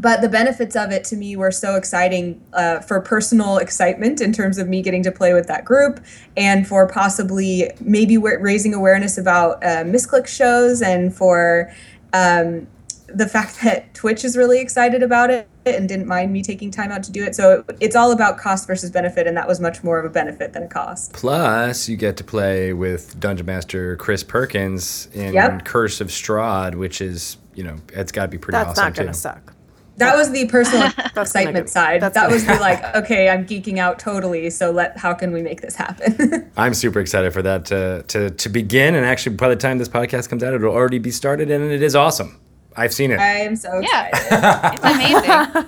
but 0.00 0.22
the 0.22 0.28
benefits 0.28 0.76
of 0.76 0.90
it 0.90 1.04
to 1.04 1.16
me 1.16 1.36
were 1.36 1.50
so 1.50 1.76
exciting 1.76 2.40
uh, 2.54 2.80
for 2.80 3.00
personal 3.00 3.58
excitement 3.58 4.20
in 4.20 4.32
terms 4.32 4.56
of 4.56 4.66
me 4.66 4.80
getting 4.80 5.02
to 5.02 5.12
play 5.12 5.34
with 5.34 5.46
that 5.46 5.64
group 5.64 6.00
and 6.36 6.66
for 6.66 6.86
possibly 6.88 7.70
maybe 7.80 8.16
raising 8.16 8.72
awareness 8.72 9.18
about 9.18 9.62
uh, 9.62 9.84
misclick 9.84 10.26
shows 10.26 10.80
and 10.80 11.14
for 11.14 11.70
um, 12.14 12.66
the 13.08 13.28
fact 13.28 13.60
that 13.64 13.92
twitch 13.92 14.24
is 14.24 14.36
really 14.36 14.58
excited 14.60 15.02
about 15.02 15.28
it 15.30 15.46
and 15.66 15.88
didn't 15.88 16.06
mind 16.06 16.32
me 16.32 16.42
taking 16.42 16.70
time 16.70 16.90
out 16.90 17.02
to 17.02 17.12
do 17.12 17.22
it 17.22 17.34
so 17.34 17.62
it, 17.68 17.76
it's 17.80 17.94
all 17.94 18.12
about 18.12 18.38
cost 18.38 18.66
versus 18.66 18.90
benefit 18.90 19.26
and 19.26 19.36
that 19.36 19.46
was 19.46 19.60
much 19.60 19.84
more 19.84 19.98
of 19.98 20.06
a 20.06 20.10
benefit 20.10 20.54
than 20.54 20.62
a 20.62 20.68
cost 20.68 21.12
Plus, 21.12 21.88
you 21.88 21.96
get 21.98 22.16
to 22.16 22.24
play 22.24 22.72
with 22.72 23.20
Dungeon 23.20 23.44
Master 23.44 23.96
Chris 23.96 24.24
Perkins 24.24 25.08
in 25.12 25.34
Yep. 25.34 25.66
Curse 25.66 26.00
of 26.00 26.08
Strahd, 26.08 26.76
which 26.76 27.02
is, 27.02 27.36
you 27.54 27.62
know, 27.62 27.76
it's 27.92 28.10
got 28.12 28.22
to 28.22 28.28
be 28.28 28.38
pretty 28.38 28.56
That's 28.56 28.70
awesome 28.70 28.84
not 28.84 28.94
going 28.94 29.08
too. 29.08 29.12
to 29.12 29.18
suck. 29.18 29.54
That 30.00 30.16
was 30.16 30.30
the 30.32 30.46
personal 30.46 30.88
excitement 31.16 31.66
be- 31.66 31.70
side 31.70 32.02
that's 32.02 32.14
that 32.14 32.22
gonna- 32.24 32.34
was 32.34 32.44
the 32.46 32.54
like 32.56 32.82
okay 32.96 33.28
i'm 33.28 33.46
geeking 33.46 33.78
out 33.78 33.98
totally 33.98 34.50
so 34.50 34.70
let 34.70 34.96
how 34.98 35.12
can 35.14 35.32
we 35.32 35.42
make 35.42 35.60
this 35.60 35.76
happen 35.76 36.50
I'm 36.56 36.74
super 36.74 37.00
excited 37.00 37.32
for 37.32 37.42
that 37.42 37.64
to, 37.66 38.02
to, 38.08 38.30
to 38.30 38.48
begin. 38.48 38.94
And 38.94 39.06
actually, 39.06 39.36
by 39.36 39.48
the 39.48 39.56
time 39.56 39.78
this 39.78 39.88
podcast 39.88 40.28
comes 40.28 40.42
out, 40.42 40.52
it'll 40.52 40.72
already 40.74 40.98
be 40.98 41.10
started, 41.10 41.50
and 41.50 41.70
it 41.70 41.82
is 41.82 41.94
awesome. 41.94 42.39
I've 42.76 42.94
seen 42.94 43.10
it. 43.10 43.18
i 43.18 43.32
am 43.40 43.56
so 43.56 43.80
Yeah. 43.80 44.08
excited 44.08 44.80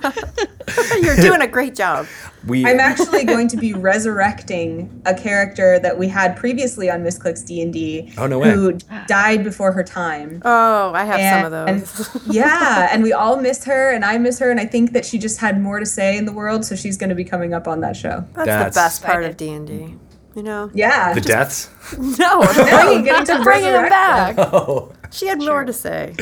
it's 0.67 0.91
amazing. 0.91 1.03
You're 1.03 1.15
doing 1.17 1.41
a 1.41 1.47
great 1.47 1.75
job. 1.75 2.07
we 2.47 2.65
I'm 2.65 2.79
actually 2.79 3.25
going 3.25 3.47
to 3.49 3.57
be 3.57 3.73
resurrecting 3.73 5.01
a 5.05 5.13
character 5.13 5.79
that 5.79 5.97
we 5.97 6.07
had 6.07 6.37
previously 6.37 6.89
on 6.89 7.03
Misscliks 7.03 7.45
D 7.45 7.61
and 7.61 7.73
D, 7.73 8.11
Oh, 8.17 8.27
no 8.27 8.39
way. 8.39 8.51
who 8.51 8.73
died 9.07 9.43
before 9.43 9.71
her 9.73 9.83
time. 9.83 10.41
Oh, 10.45 10.93
I 10.93 11.03
have 11.03 11.19
And- 11.19 11.85
some 11.87 12.03
of 12.03 12.13
those. 12.15 12.25
yeah, 12.35 12.87
and 12.91 13.03
we 13.03 13.11
all 13.13 13.37
miss 13.37 13.65
her, 13.65 13.91
and 13.91 14.05
I 14.05 14.17
miss 14.17 14.39
her, 14.39 14.49
and 14.49 14.59
I 14.59 14.65
think 14.65 14.93
that 14.93 15.05
she 15.05 15.17
just 15.19 15.39
had 15.39 15.61
more 15.61 15.79
to 15.79 15.85
say 15.85 16.17
in 16.17 16.25
the 16.25 16.33
world, 16.33 16.63
so 16.65 16.75
she's 16.75 16.97
going 16.97 17.09
to 17.09 17.15
be 17.15 17.25
coming 17.25 17.53
up 17.53 17.67
on 17.67 17.81
that 17.81 17.95
show. 17.97 18.25
That's, 18.33 18.45
That's- 18.47 18.73
the 18.73 18.79
best 18.79 19.03
part 19.03 19.23
of 19.25 19.35
D 19.37 19.49
and 19.51 19.67
D. 19.67 19.95
You 20.35 20.41
know? 20.41 20.71
Yeah, 20.73 21.13
the 21.13 21.21
deaths. 21.21 21.69
No, 21.95 22.41
getting 22.41 23.03
no, 23.05 23.19
to 23.19 23.25
to 23.37 23.43
bringing 23.43 23.67
him 23.69 23.83
resurrect 23.83 23.89
back. 23.91 24.35
Oh, 24.39 24.91
She 25.11 25.27
had 25.27 25.37
more 25.39 25.63
to 25.63 25.73
say. 25.73 26.15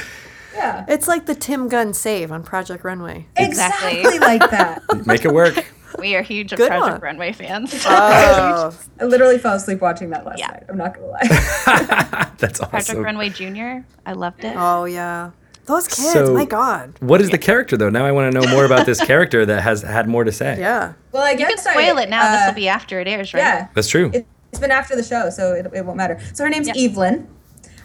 Yeah, 0.55 0.85
It's 0.87 1.07
like 1.07 1.25
the 1.25 1.35
Tim 1.35 1.67
Gunn 1.67 1.93
save 1.93 2.31
on 2.31 2.43
Project 2.43 2.83
Runway. 2.83 3.27
Exactly. 3.37 3.99
exactly 4.01 4.19
like 4.19 4.49
that. 4.51 4.81
make 5.05 5.25
it 5.25 5.33
work. 5.33 5.65
We 5.99 6.15
are 6.15 6.21
huge 6.21 6.51
Good 6.55 6.67
Project 6.69 6.91
one. 6.93 7.01
Runway 7.01 7.33
fans. 7.33 7.73
Oh, 7.87 8.73
I 8.99 9.03
literally 9.05 9.37
fell 9.37 9.55
asleep 9.55 9.81
watching 9.81 10.09
that 10.11 10.25
last 10.25 10.39
Yeah. 10.39 10.47
night. 10.47 10.63
I'm 10.69 10.77
not 10.77 10.93
gonna 10.95 11.07
lie. 11.07 11.19
That's 12.37 12.59
awesome. 12.59 12.69
Project. 12.69 12.99
Runway 12.99 13.29
Junior. 13.29 13.85
I 14.05 14.13
loved 14.13 14.43
it. 14.43 14.55
oh 14.57 14.85
yeah. 14.85 15.31
Those 15.65 15.87
kids, 15.87 16.11
So- 16.13 16.33
my 16.33 16.45
God. 16.45 16.93
What 17.01 17.21
is 17.21 17.29
the 17.29 17.37
character 17.37 17.77
though? 17.77 17.89
Now 17.89 18.05
I 18.05 18.11
want 18.11 18.31
to 18.33 18.39
know 18.39 18.47
more 18.51 18.65
about 18.65 18.85
this 18.85 18.99
character 19.03 19.45
that 19.45 19.61
has 19.61 19.81
had 19.83 20.07
more 20.07 20.23
to 20.23 20.31
say. 20.31 20.57
Yeah. 20.59 20.93
well, 21.11 21.23
I 21.23 21.31
You 21.31 21.45
can 21.45 21.57
spoil 21.57 21.97
I, 21.99 22.03
it 22.03 22.09
now. 22.09 22.31
this 22.31 22.41
uh, 22.41 22.45
will 22.47 22.55
be 22.55 22.67
after 22.67 22.99
it 22.99 23.07
airs, 23.07 23.33
right? 23.33 23.41
Yeah, 23.41 23.67
That's 23.75 23.87
true. 23.87 24.09
it, 24.13 24.25
it's 24.51 24.59
been 24.59 24.71
after 24.71 24.95
the 24.95 25.03
show, 25.03 25.29
so 25.29 25.53
it, 25.53 25.67
it 25.73 25.85
won't 25.85 25.97
matter. 25.97 26.19
So 26.33 26.43
her 26.43 26.49
name's 26.49 26.67
Yep. 26.67 26.75
Evelyn. 26.77 27.27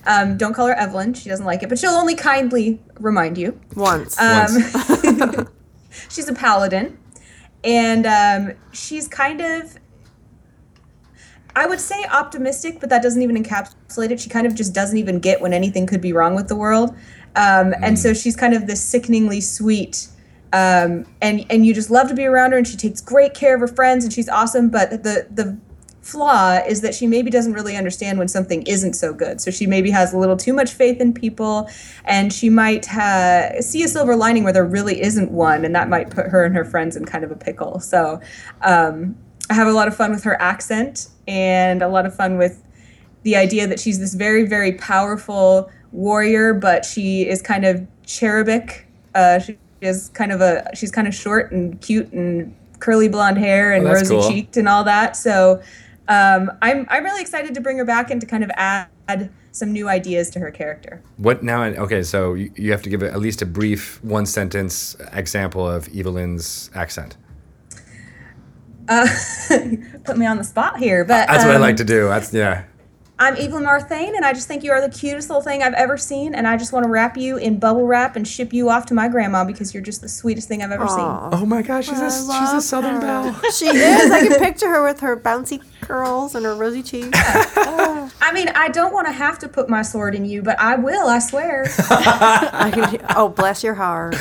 Um, 0.06 0.36
don't 0.36 0.54
call 0.54 0.68
her 0.68 0.74
Evelyn. 0.74 1.14
She 1.14 1.28
doesn't 1.28 1.44
like 1.44 1.62
it, 1.62 1.68
but 1.68 1.78
she'll 1.78 1.90
only 1.90 2.14
kindly 2.14 2.80
remind 3.00 3.36
you. 3.36 3.60
Once. 3.74 4.18
Um, 4.20 5.48
she's 6.08 6.28
a 6.28 6.32
paladin, 6.32 6.98
and 7.64 8.06
um, 8.06 8.56
she's 8.72 9.08
kind 9.08 9.40
of, 9.40 9.76
I 11.56 11.66
would 11.66 11.80
say 11.80 12.04
optimistic, 12.10 12.78
but 12.80 12.88
that 12.90 13.02
doesn't 13.02 13.20
even 13.20 13.42
encapsulate 13.42 14.10
it. 14.10 14.20
She 14.20 14.30
kind 14.30 14.46
of 14.46 14.54
just 14.54 14.72
doesn't 14.72 14.96
even 14.96 15.18
get 15.18 15.40
when 15.40 15.52
anything 15.52 15.86
could 15.86 16.00
be 16.00 16.12
wrong 16.12 16.36
with 16.36 16.48
the 16.48 16.56
world, 16.56 16.90
um, 17.34 17.74
and 17.82 17.98
so 17.98 18.14
she's 18.14 18.36
kind 18.36 18.54
of 18.54 18.66
this 18.66 18.82
sickeningly 18.82 19.40
sweet. 19.40 20.08
Um, 20.52 21.04
and 21.20 21.44
and 21.50 21.66
you 21.66 21.74
just 21.74 21.90
love 21.90 22.08
to 22.08 22.14
be 22.14 22.24
around 22.24 22.52
her, 22.52 22.58
and 22.58 22.66
she 22.66 22.76
takes 22.76 23.00
great 23.00 23.34
care 23.34 23.56
of 23.56 23.60
her 23.60 23.68
friends, 23.68 24.04
and 24.04 24.12
she's 24.12 24.28
awesome. 24.28 24.70
But 24.70 25.02
the 25.02 25.26
the 25.30 25.58
flaw 26.06 26.58
is 26.68 26.80
that 26.82 26.94
she 26.94 27.06
maybe 27.06 27.30
doesn't 27.30 27.52
really 27.52 27.76
understand 27.76 28.18
when 28.18 28.28
something 28.28 28.62
isn't 28.62 28.94
so 28.94 29.12
good. 29.12 29.40
So 29.40 29.50
she 29.50 29.66
maybe 29.66 29.90
has 29.90 30.12
a 30.14 30.18
little 30.18 30.36
too 30.36 30.52
much 30.52 30.70
faith 30.72 31.00
in 31.00 31.12
people, 31.12 31.68
and 32.04 32.32
she 32.32 32.48
might 32.48 32.86
ha- 32.86 33.50
see 33.60 33.82
a 33.82 33.88
silver 33.88 34.14
lining 34.14 34.44
where 34.44 34.52
there 34.52 34.64
really 34.64 35.02
isn't 35.02 35.30
one, 35.32 35.64
and 35.64 35.74
that 35.74 35.88
might 35.88 36.10
put 36.10 36.26
her 36.26 36.44
and 36.44 36.54
her 36.54 36.64
friends 36.64 36.94
in 36.96 37.04
kind 37.04 37.24
of 37.24 37.30
a 37.32 37.36
pickle. 37.36 37.80
So 37.80 38.20
um, 38.62 39.16
I 39.50 39.54
have 39.54 39.66
a 39.66 39.72
lot 39.72 39.88
of 39.88 39.96
fun 39.96 40.12
with 40.12 40.22
her 40.24 40.40
accent 40.40 41.08
and 41.26 41.82
a 41.82 41.88
lot 41.88 42.06
of 42.06 42.14
fun 42.14 42.38
with 42.38 42.62
the 43.24 43.34
idea 43.34 43.66
that 43.66 43.80
she's 43.80 43.98
this 43.98 44.14
very, 44.14 44.46
very 44.46 44.72
powerful 44.74 45.68
warrior, 45.90 46.54
but 46.54 46.84
she 46.84 47.28
is 47.28 47.42
kind 47.42 47.64
of 47.64 47.84
cherubic. 48.06 48.86
Uh, 49.14 49.40
she 49.40 49.58
is 49.80 50.08
kind 50.10 50.30
of 50.30 50.40
a 50.40 50.70
she's 50.74 50.90
kind 50.92 51.08
of 51.08 51.14
short 51.14 51.50
and 51.50 51.80
cute 51.80 52.12
and 52.12 52.54
curly 52.78 53.08
blonde 53.08 53.38
hair 53.38 53.72
and 53.72 53.86
Oh, 53.86 53.92
rosy 53.92 54.14
cool. 54.14 54.28
cheeked 54.30 54.56
and 54.56 54.68
all 54.68 54.84
that. 54.84 55.16
So 55.16 55.60
um, 56.08 56.50
I'm 56.62 56.86
I'm 56.88 57.04
really 57.04 57.20
excited 57.20 57.54
to 57.54 57.60
bring 57.60 57.78
her 57.78 57.84
back 57.84 58.10
and 58.10 58.20
to 58.20 58.26
kind 58.26 58.44
of 58.44 58.50
add 58.56 59.30
some 59.52 59.72
new 59.72 59.88
ideas 59.88 60.30
to 60.30 60.38
her 60.38 60.50
character. 60.50 61.02
What 61.16 61.42
now? 61.42 61.62
Okay, 61.64 62.02
so 62.02 62.34
you, 62.34 62.52
you 62.56 62.70
have 62.72 62.82
to 62.82 62.90
give 62.90 63.02
at 63.02 63.18
least 63.18 63.42
a 63.42 63.46
brief 63.46 64.02
one 64.04 64.26
sentence 64.26 64.96
example 65.12 65.68
of 65.68 65.88
Evelyn's 65.94 66.70
accent. 66.74 67.16
Uh, 68.88 69.08
put 70.04 70.16
me 70.16 70.26
on 70.26 70.36
the 70.36 70.44
spot 70.44 70.78
here, 70.78 71.04
but 71.04 71.26
That's 71.26 71.44
what 71.44 71.52
I 71.52 71.56
um, 71.56 71.62
like 71.62 71.76
to 71.76 71.84
do. 71.84 72.08
That's 72.08 72.32
yeah. 72.32 72.64
I'm 73.18 73.34
Evelyn 73.36 73.64
Marthain, 73.64 74.14
and 74.14 74.26
I 74.26 74.34
just 74.34 74.46
think 74.46 74.62
you 74.62 74.72
are 74.72 74.86
the 74.86 74.94
cutest 74.94 75.30
little 75.30 75.40
thing 75.40 75.62
I've 75.62 75.72
ever 75.72 75.96
seen, 75.96 76.34
and 76.34 76.46
I 76.46 76.58
just 76.58 76.74
want 76.74 76.84
to 76.84 76.90
wrap 76.90 77.16
you 77.16 77.38
in 77.38 77.58
bubble 77.58 77.86
wrap 77.86 78.14
and 78.14 78.28
ship 78.28 78.52
you 78.52 78.68
off 78.68 78.84
to 78.86 78.94
my 78.94 79.08
grandma 79.08 79.42
because 79.42 79.72
you're 79.72 79.82
just 79.82 80.02
the 80.02 80.08
sweetest 80.08 80.48
thing 80.48 80.62
I've 80.62 80.70
ever 80.70 80.86
seen. 80.86 80.98
Oh 81.00 81.46
my 81.46 81.62
gosh, 81.62 81.86
she's 81.86 81.98
a 81.98 82.04
I 82.04 82.40
she's 82.40 82.52
a 82.52 82.60
Southern 82.60 82.96
her. 82.96 83.00
belle. 83.00 83.40
She 83.52 83.68
is. 83.68 84.10
I 84.10 84.28
can 84.28 84.38
picture 84.38 84.68
her 84.68 84.84
with 84.84 85.00
her 85.00 85.16
bouncy 85.16 85.62
curls 85.86 86.34
and 86.34 86.44
her 86.44 86.54
rosy 86.54 86.82
cheeks. 86.82 87.10
I 87.18 88.32
mean, 88.32 88.48
I 88.48 88.68
don't 88.68 88.92
want 88.92 89.06
to 89.06 89.12
have 89.12 89.38
to 89.40 89.48
put 89.48 89.68
my 89.68 89.82
sword 89.82 90.14
in 90.14 90.24
you, 90.24 90.42
but 90.42 90.58
I 90.58 90.74
will, 90.76 91.08
I 91.08 91.20
swear. 91.20 91.66
I 91.90 92.70
can. 92.74 93.06
Oh, 93.16 93.28
bless 93.28 93.62
your 93.62 93.74
heart. 93.74 94.14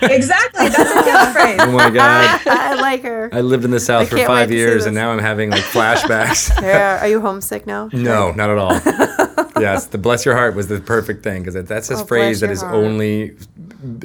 exactly, 0.00 0.68
that's 0.68 0.78
a 0.78 1.02
good 1.02 1.28
phrase. 1.32 1.58
Oh 1.60 1.72
my 1.72 1.90
god. 1.90 2.40
I 2.46 2.74
like 2.80 3.02
her. 3.02 3.30
I 3.32 3.40
lived 3.40 3.64
in 3.64 3.70
the 3.70 3.80
South 3.80 4.08
for 4.08 4.18
five 4.18 4.52
years, 4.52 4.86
and 4.86 4.94
now 4.94 5.10
I'm 5.10 5.18
having 5.18 5.50
like 5.50 5.64
flashbacks. 5.64 6.50
Yeah. 6.62 7.02
Are 7.02 7.08
you 7.08 7.20
homesick 7.20 7.66
now? 7.66 7.88
no, 7.92 8.32
not 8.32 8.50
at 8.50 8.58
all. 8.58 9.27
Yes, 9.60 9.86
the 9.86 9.98
bless 9.98 10.24
your 10.24 10.34
heart 10.34 10.54
was 10.54 10.68
the 10.68 10.80
perfect 10.80 11.22
thing 11.24 11.42
because 11.42 11.54
that's 11.66 11.90
a 11.90 11.94
Oh, 11.94 12.04
phrase 12.04 12.40
bless 12.40 12.40
that 12.40 12.46
your 12.46 12.52
is 12.52 12.62
heart. 12.62 12.74
only 12.74 13.36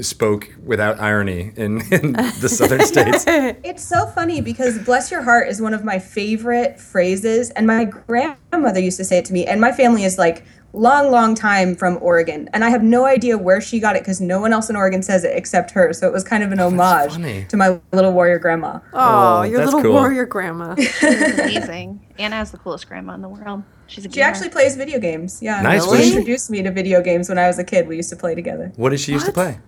spoke 0.02 0.54
without 0.64 1.00
irony 1.00 1.52
in, 1.56 1.82
in 1.92 2.14
the 2.42 2.50
southern 2.50 2.86
states. 2.86 3.26
It's 3.64 3.84
so 3.84 4.06
funny 4.08 4.42
because 4.42 4.78
bless 4.80 5.10
your 5.12 5.22
heart 5.24 5.48
is 5.48 5.62
one 5.62 5.74
of 5.74 5.84
my 5.84 6.00
favorite 6.00 6.80
phrases, 6.80 7.50
and 7.52 7.66
my 7.68 7.86
grandmother 7.86 8.80
used 8.80 8.98
to 8.98 9.04
say 9.06 9.18
it 9.18 9.26
to 9.26 9.34
me, 9.34 9.46
and 9.46 9.60
my 9.62 9.72
family 9.72 10.04
is 10.04 10.18
like 10.18 10.44
long, 10.74 11.12
long 11.12 11.36
time 11.36 11.76
from 11.76 11.98
Oregon, 12.02 12.50
and 12.54 12.64
I 12.64 12.70
have 12.70 12.84
no 12.84 13.06
idea 13.06 13.38
where 13.38 13.62
she 13.62 13.80
got 13.80 13.96
it 13.96 14.02
because 14.02 14.20
no 14.20 14.40
one 14.42 14.52
else 14.54 14.70
in 14.70 14.76
Oregon 14.76 15.02
says 15.04 15.24
it 15.24 15.38
except 15.38 15.72
her. 15.72 15.94
So 15.94 16.08
it 16.08 16.14
was 16.14 16.24
kind 16.24 16.44
of 16.44 16.52
an 16.52 16.60
homage 16.60 17.14
to 17.50 17.58
my 17.58 17.80
little 17.92 18.12
warrior 18.12 18.40
grandma. 18.40 18.80
Oh, 18.94 19.40
Oh, 19.40 19.42
your 19.44 19.64
little 19.64 19.82
cool. 19.82 19.94
warrior 19.94 20.26
grandma. 20.26 20.76
Amazing. 21.04 22.06
Anna 22.18 22.36
has 22.38 22.52
the 22.52 22.58
coolest 22.58 22.88
grandma 22.88 23.14
in 23.14 23.22
the 23.22 23.30
world. 23.30 23.64
She's 23.88 24.06
a 24.06 24.10
She 24.10 24.16
gamer. 24.16 24.28
actually 24.28 24.50
plays 24.50 24.76
video 24.76 25.00
games. 25.00 25.40
Yeah, 25.42 25.62
Nice. 25.62 25.86
She 25.86 26.08
introduced 26.08 26.50
me 26.50 26.62
to 26.64 26.72
video 26.72 27.02
games 27.02 27.30
when 27.30 27.38
I 27.38 27.48
was 27.48 27.60
a 27.60 27.64
kid. 27.64 27.88
We 27.88 27.96
used 27.98 28.10
to 28.10 28.16
play 28.16 28.34
together. 28.36 28.72
What 28.76 28.90
did 28.90 29.00
she 29.00 29.12
used 29.12 29.26
to 29.28 29.32
play? 29.32 29.60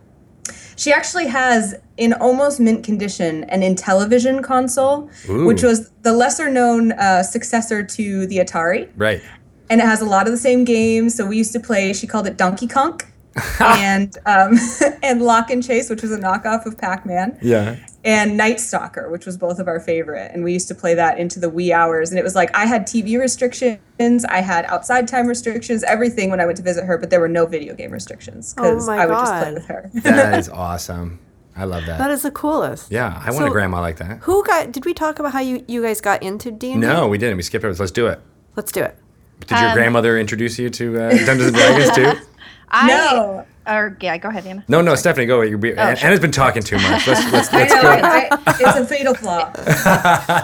She 0.77 0.91
actually 0.91 1.27
has, 1.27 1.73
in 1.97 2.11
almost 2.13 2.59
mint 2.59 2.83
condition, 2.83 3.45
an 3.45 3.61
Intellivision 3.61 4.43
console, 4.43 5.09
Ooh. 5.29 5.45
which 5.45 5.63
was 5.63 5.89
the 6.01 6.11
lesser 6.11 6.49
known 6.49 6.91
uh, 6.93 7.23
successor 7.23 7.81
to 7.83 8.27
the 8.27 8.37
Atari. 8.39 8.89
Right. 8.95 9.21
And 9.69 9.81
it 9.81 9.85
has 9.85 10.01
a 10.01 10.05
lot 10.05 10.27
of 10.27 10.31
the 10.31 10.37
same 10.37 10.63
games. 10.63 11.15
So 11.15 11.25
we 11.25 11.37
used 11.37 11.53
to 11.53 11.59
play, 11.59 11.91
she 11.93 12.07
called 12.07 12.27
it 12.27 12.37
Donkey 12.37 12.67
Kong. 12.67 13.01
and 13.59 14.17
um, 14.25 14.57
and 15.03 15.21
Lock 15.21 15.49
and 15.49 15.61
Chase, 15.61 15.89
which 15.89 16.01
was 16.01 16.11
a 16.13 16.17
knockoff 16.17 16.65
of 16.65 16.77
Pac 16.77 17.05
Man, 17.05 17.37
Yeah. 17.41 17.75
and 18.05 18.37
Night 18.37 18.61
Stalker, 18.61 19.09
which 19.09 19.25
was 19.25 19.35
both 19.37 19.59
of 19.59 19.67
our 19.67 19.81
favorite. 19.81 20.31
And 20.33 20.41
we 20.41 20.53
used 20.53 20.69
to 20.69 20.75
play 20.75 20.93
that 20.93 21.17
into 21.19 21.41
the 21.41 21.49
wee 21.49 21.73
hours. 21.73 22.11
And 22.11 22.17
it 22.17 22.23
was 22.23 22.33
like 22.33 22.55
I 22.55 22.65
had 22.65 22.83
TV 22.87 23.19
restrictions, 23.19 24.23
I 24.29 24.39
had 24.39 24.63
outside 24.67 25.09
time 25.09 25.27
restrictions, 25.27 25.83
everything 25.83 26.29
when 26.29 26.39
I 26.39 26.45
went 26.45 26.55
to 26.59 26.63
visit 26.63 26.85
her, 26.85 26.97
but 26.97 27.09
there 27.09 27.19
were 27.19 27.27
no 27.27 27.45
video 27.45 27.73
game 27.75 27.91
restrictions 27.91 28.53
because 28.53 28.87
Oh 28.87 28.91
I 28.93 29.05
would 29.05 29.13
just 29.15 29.33
play 29.33 29.53
with 29.53 29.65
her. 29.65 29.91
That 30.03 30.39
is 30.39 30.47
awesome. 30.47 31.19
I 31.57 31.65
love 31.65 31.85
that. 31.87 31.97
That 31.97 32.11
is 32.11 32.21
the 32.21 32.31
coolest. 32.31 32.89
yeah, 32.89 33.21
I 33.21 33.31
want 33.31 33.47
a 33.47 33.49
grandma 33.49 33.81
like 33.81 33.97
that. 33.97 34.19
Who 34.19 34.45
got? 34.45 34.71
Did 34.71 34.85
we 34.85 34.93
talk 34.93 35.19
about 35.19 35.33
how 35.33 35.41
you 35.41 35.65
you 35.67 35.81
guys 35.81 35.99
got 35.99 36.23
into 36.23 36.51
D&D? 36.51 36.77
No, 36.77 37.09
we 37.09 37.17
didn't. 37.17 37.35
We 37.35 37.43
skipped 37.43 37.65
over. 37.65 37.73
Let's 37.77 37.91
do 37.91 38.07
it. 38.07 38.21
Let's 38.55 38.71
do 38.71 38.81
it. 38.81 38.97
Did 39.41 39.59
your 39.59 39.69
Um, 39.69 39.73
grandmother 39.75 40.17
introduce 40.17 40.57
you 40.57 40.69
to 40.71 40.97
uh, 40.99 41.09
Dungeons 41.09 41.47
and 41.47 41.55
Dragons 41.55 41.91
too? 41.95 42.13
I, 42.69 42.87
no. 42.87 43.45
Or 43.67 43.97
yeah, 43.99 44.17
go 44.17 44.29
ahead, 44.29 44.45
Anna. 44.45 44.63
No, 44.67 44.81
no, 44.81 44.93
Stephanie, 44.95 45.25
go. 45.25 45.41
You're 45.41 45.57
be- 45.57 45.75
Ann- 45.75 45.95
sure. 45.97 46.07
Anna's 46.07 46.19
been 46.19 46.31
talking 46.31 46.61
too 46.61 46.77
much. 46.77 47.07
Let's 47.07 47.23
let's, 47.31 47.51
I 47.53 47.57
let's 47.59 47.73
know, 47.73 47.81
go. 47.81 47.89
I, 47.89 48.27
I, 48.31 48.55
it's 48.59 48.79
a 48.79 48.85
fatal 48.95 49.13
flaw. 49.15 49.51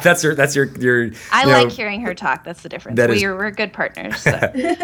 that's 0.03 0.23
your 0.23 0.33
that's 0.33 0.55
your 0.55 0.65
your. 0.79 1.11
I 1.31 1.41
you 1.41 1.47
know, 1.47 1.63
like 1.63 1.71
hearing 1.71 2.01
her 2.01 2.15
talk. 2.15 2.43
That's 2.43 2.63
the 2.63 2.69
difference. 2.69 2.97
That 2.97 3.09
we 3.09 3.17
is- 3.17 3.23
are, 3.23 3.35
we're 3.35 3.51
good 3.51 3.73
partners. 3.73 4.17
So. 4.21 4.31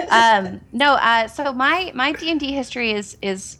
um, 0.10 0.62
no, 0.72 0.94
uh, 0.94 1.28
so 1.28 1.52
my 1.54 1.92
my 1.96 2.12
D 2.12 2.30
and 2.30 2.40
D 2.40 2.54
history 2.54 2.92
is 2.92 3.18
is 3.24 3.58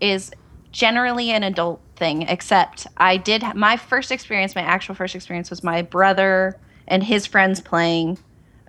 is 0.00 0.30
generally 0.72 1.30
an 1.30 1.42
adult 1.42 1.80
thing. 1.96 2.22
Except 2.22 2.86
I 2.98 3.16
did 3.16 3.42
my 3.54 3.76
first 3.78 4.10
experience. 4.12 4.54
My 4.54 4.62
actual 4.62 4.94
first 4.94 5.14
experience 5.14 5.48
was 5.48 5.62
my 5.64 5.80
brother 5.82 6.58
and 6.86 7.02
his 7.02 7.26
friends 7.26 7.60
playing. 7.60 8.18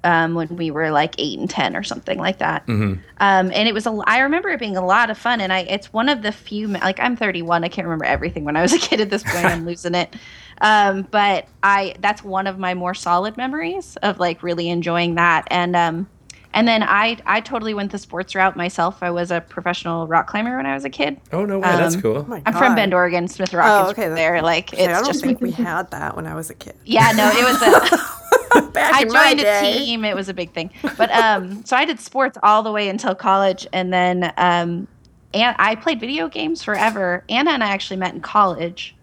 Um, 0.06 0.36
when 0.36 0.50
we 0.58 0.70
were 0.70 0.92
like 0.92 1.16
eight 1.18 1.40
and 1.40 1.50
ten 1.50 1.78
or 1.78 1.84
something 1.84 2.20
like 2.20 2.40
that, 2.40 2.68
Mm-hmm. 2.68 3.00
um, 3.20 3.52
and 3.54 3.68
it 3.70 3.74
was 3.74 3.88
a. 3.88 3.92
I 4.06 4.20
remember 4.20 4.50
it 4.50 4.60
being 4.60 4.76
a 4.76 4.86
lot 4.86 5.10
of 5.10 5.18
fun, 5.18 5.40
and 5.40 5.54
I. 5.54 5.60
It's 5.60 5.94
one 5.94 6.10
of 6.10 6.22
the 6.24 6.34
few. 6.34 6.68
Like 6.68 7.00
I'm 7.00 7.16
31, 7.16 7.64
I 7.64 7.70
can't 7.70 7.86
remember 7.88 8.04
everything 8.04 8.44
when 8.44 8.58
I 8.58 8.62
was 8.62 8.74
a 8.74 8.80
kid. 8.80 9.00
At 9.00 9.10
this 9.10 9.24
point, 9.24 9.46
I'm 9.46 9.66
losing 9.72 9.96
it. 9.96 10.14
Um, 10.60 11.08
but 11.10 11.48
I. 11.64 11.96
That's 12.02 12.22
one 12.22 12.48
of 12.48 12.60
my 12.60 12.74
more 12.74 12.94
solid 12.94 13.38
memories 13.38 13.96
of 14.04 14.20
like 14.20 14.44
really 14.44 14.68
enjoying 14.68 15.16
that, 15.16 15.48
and 15.50 15.74
um, 15.74 16.10
and 16.54 16.68
then 16.68 16.84
I. 16.84 17.18
I 17.26 17.40
totally 17.40 17.74
went 17.74 17.94
the 17.94 17.98
sports 17.98 18.36
route 18.36 18.58
myself. 18.58 19.02
I 19.04 19.10
was 19.10 19.32
a 19.32 19.40
professional 19.40 20.06
rock 20.08 20.28
climber 20.28 20.58
when 20.58 20.66
I 20.66 20.74
was 20.74 20.84
a 20.84 20.90
kid. 20.90 21.18
Oh 21.32 21.46
no 21.46 21.60
way, 21.60 21.70
that's 21.70 21.96
Um, 21.96 22.02
cool. 22.02 22.28
Oh 22.30 22.42
I'm 22.46 22.54
from 22.54 22.76
Bend, 22.76 22.94
Oregon. 22.94 23.30
Smith 23.30 23.54
Rock 23.54 23.68
Oh, 23.70 23.86
is 23.86 23.92
okay, 23.94 24.10
right 24.10 24.16
there. 24.16 24.42
Like 24.42 24.74
Okay, 24.74 24.86
I 24.86 24.92
don't 25.00 25.06
just. 25.06 25.24
think 25.24 25.40
we 25.40 25.52
had 25.70 25.92
that 25.92 26.18
when 26.18 26.28
I 26.28 26.36
was 26.36 26.50
a 26.50 26.56
kid. 26.56 26.76
Yeah, 26.84 27.14
no, 27.16 27.30
it 27.30 27.46
was 27.46 27.62
a. 27.62 28.14
Back 28.74 28.94
I 28.94 29.02
in 29.04 29.08
my 29.12 29.30
joined 29.30 29.40
a 29.42 29.62
team. 29.62 30.06
It 30.06 30.16
was 30.16 30.30
a 30.30 30.34
big 30.34 30.52
thing. 30.54 30.72
But 30.98 31.12
um, 31.12 31.64
so 31.66 31.76
I 31.78 31.86
did 31.86 32.00
sports 32.00 32.38
all 32.44 32.64
the 32.64 32.72
way 32.72 32.90
until 32.90 33.16
college, 33.16 33.68
and 33.74 33.94
then 33.94 34.34
um, 34.38 34.88
and 35.34 35.56
I 35.60 35.76
played 35.76 36.00
video 36.00 36.28
games 36.28 36.64
forever. 36.64 37.24
Anna 37.30 37.52
and 37.52 37.64
I 37.64 37.70
actually 37.70 37.98
met 37.98 38.14
in 38.14 38.22
college, 38.22 38.96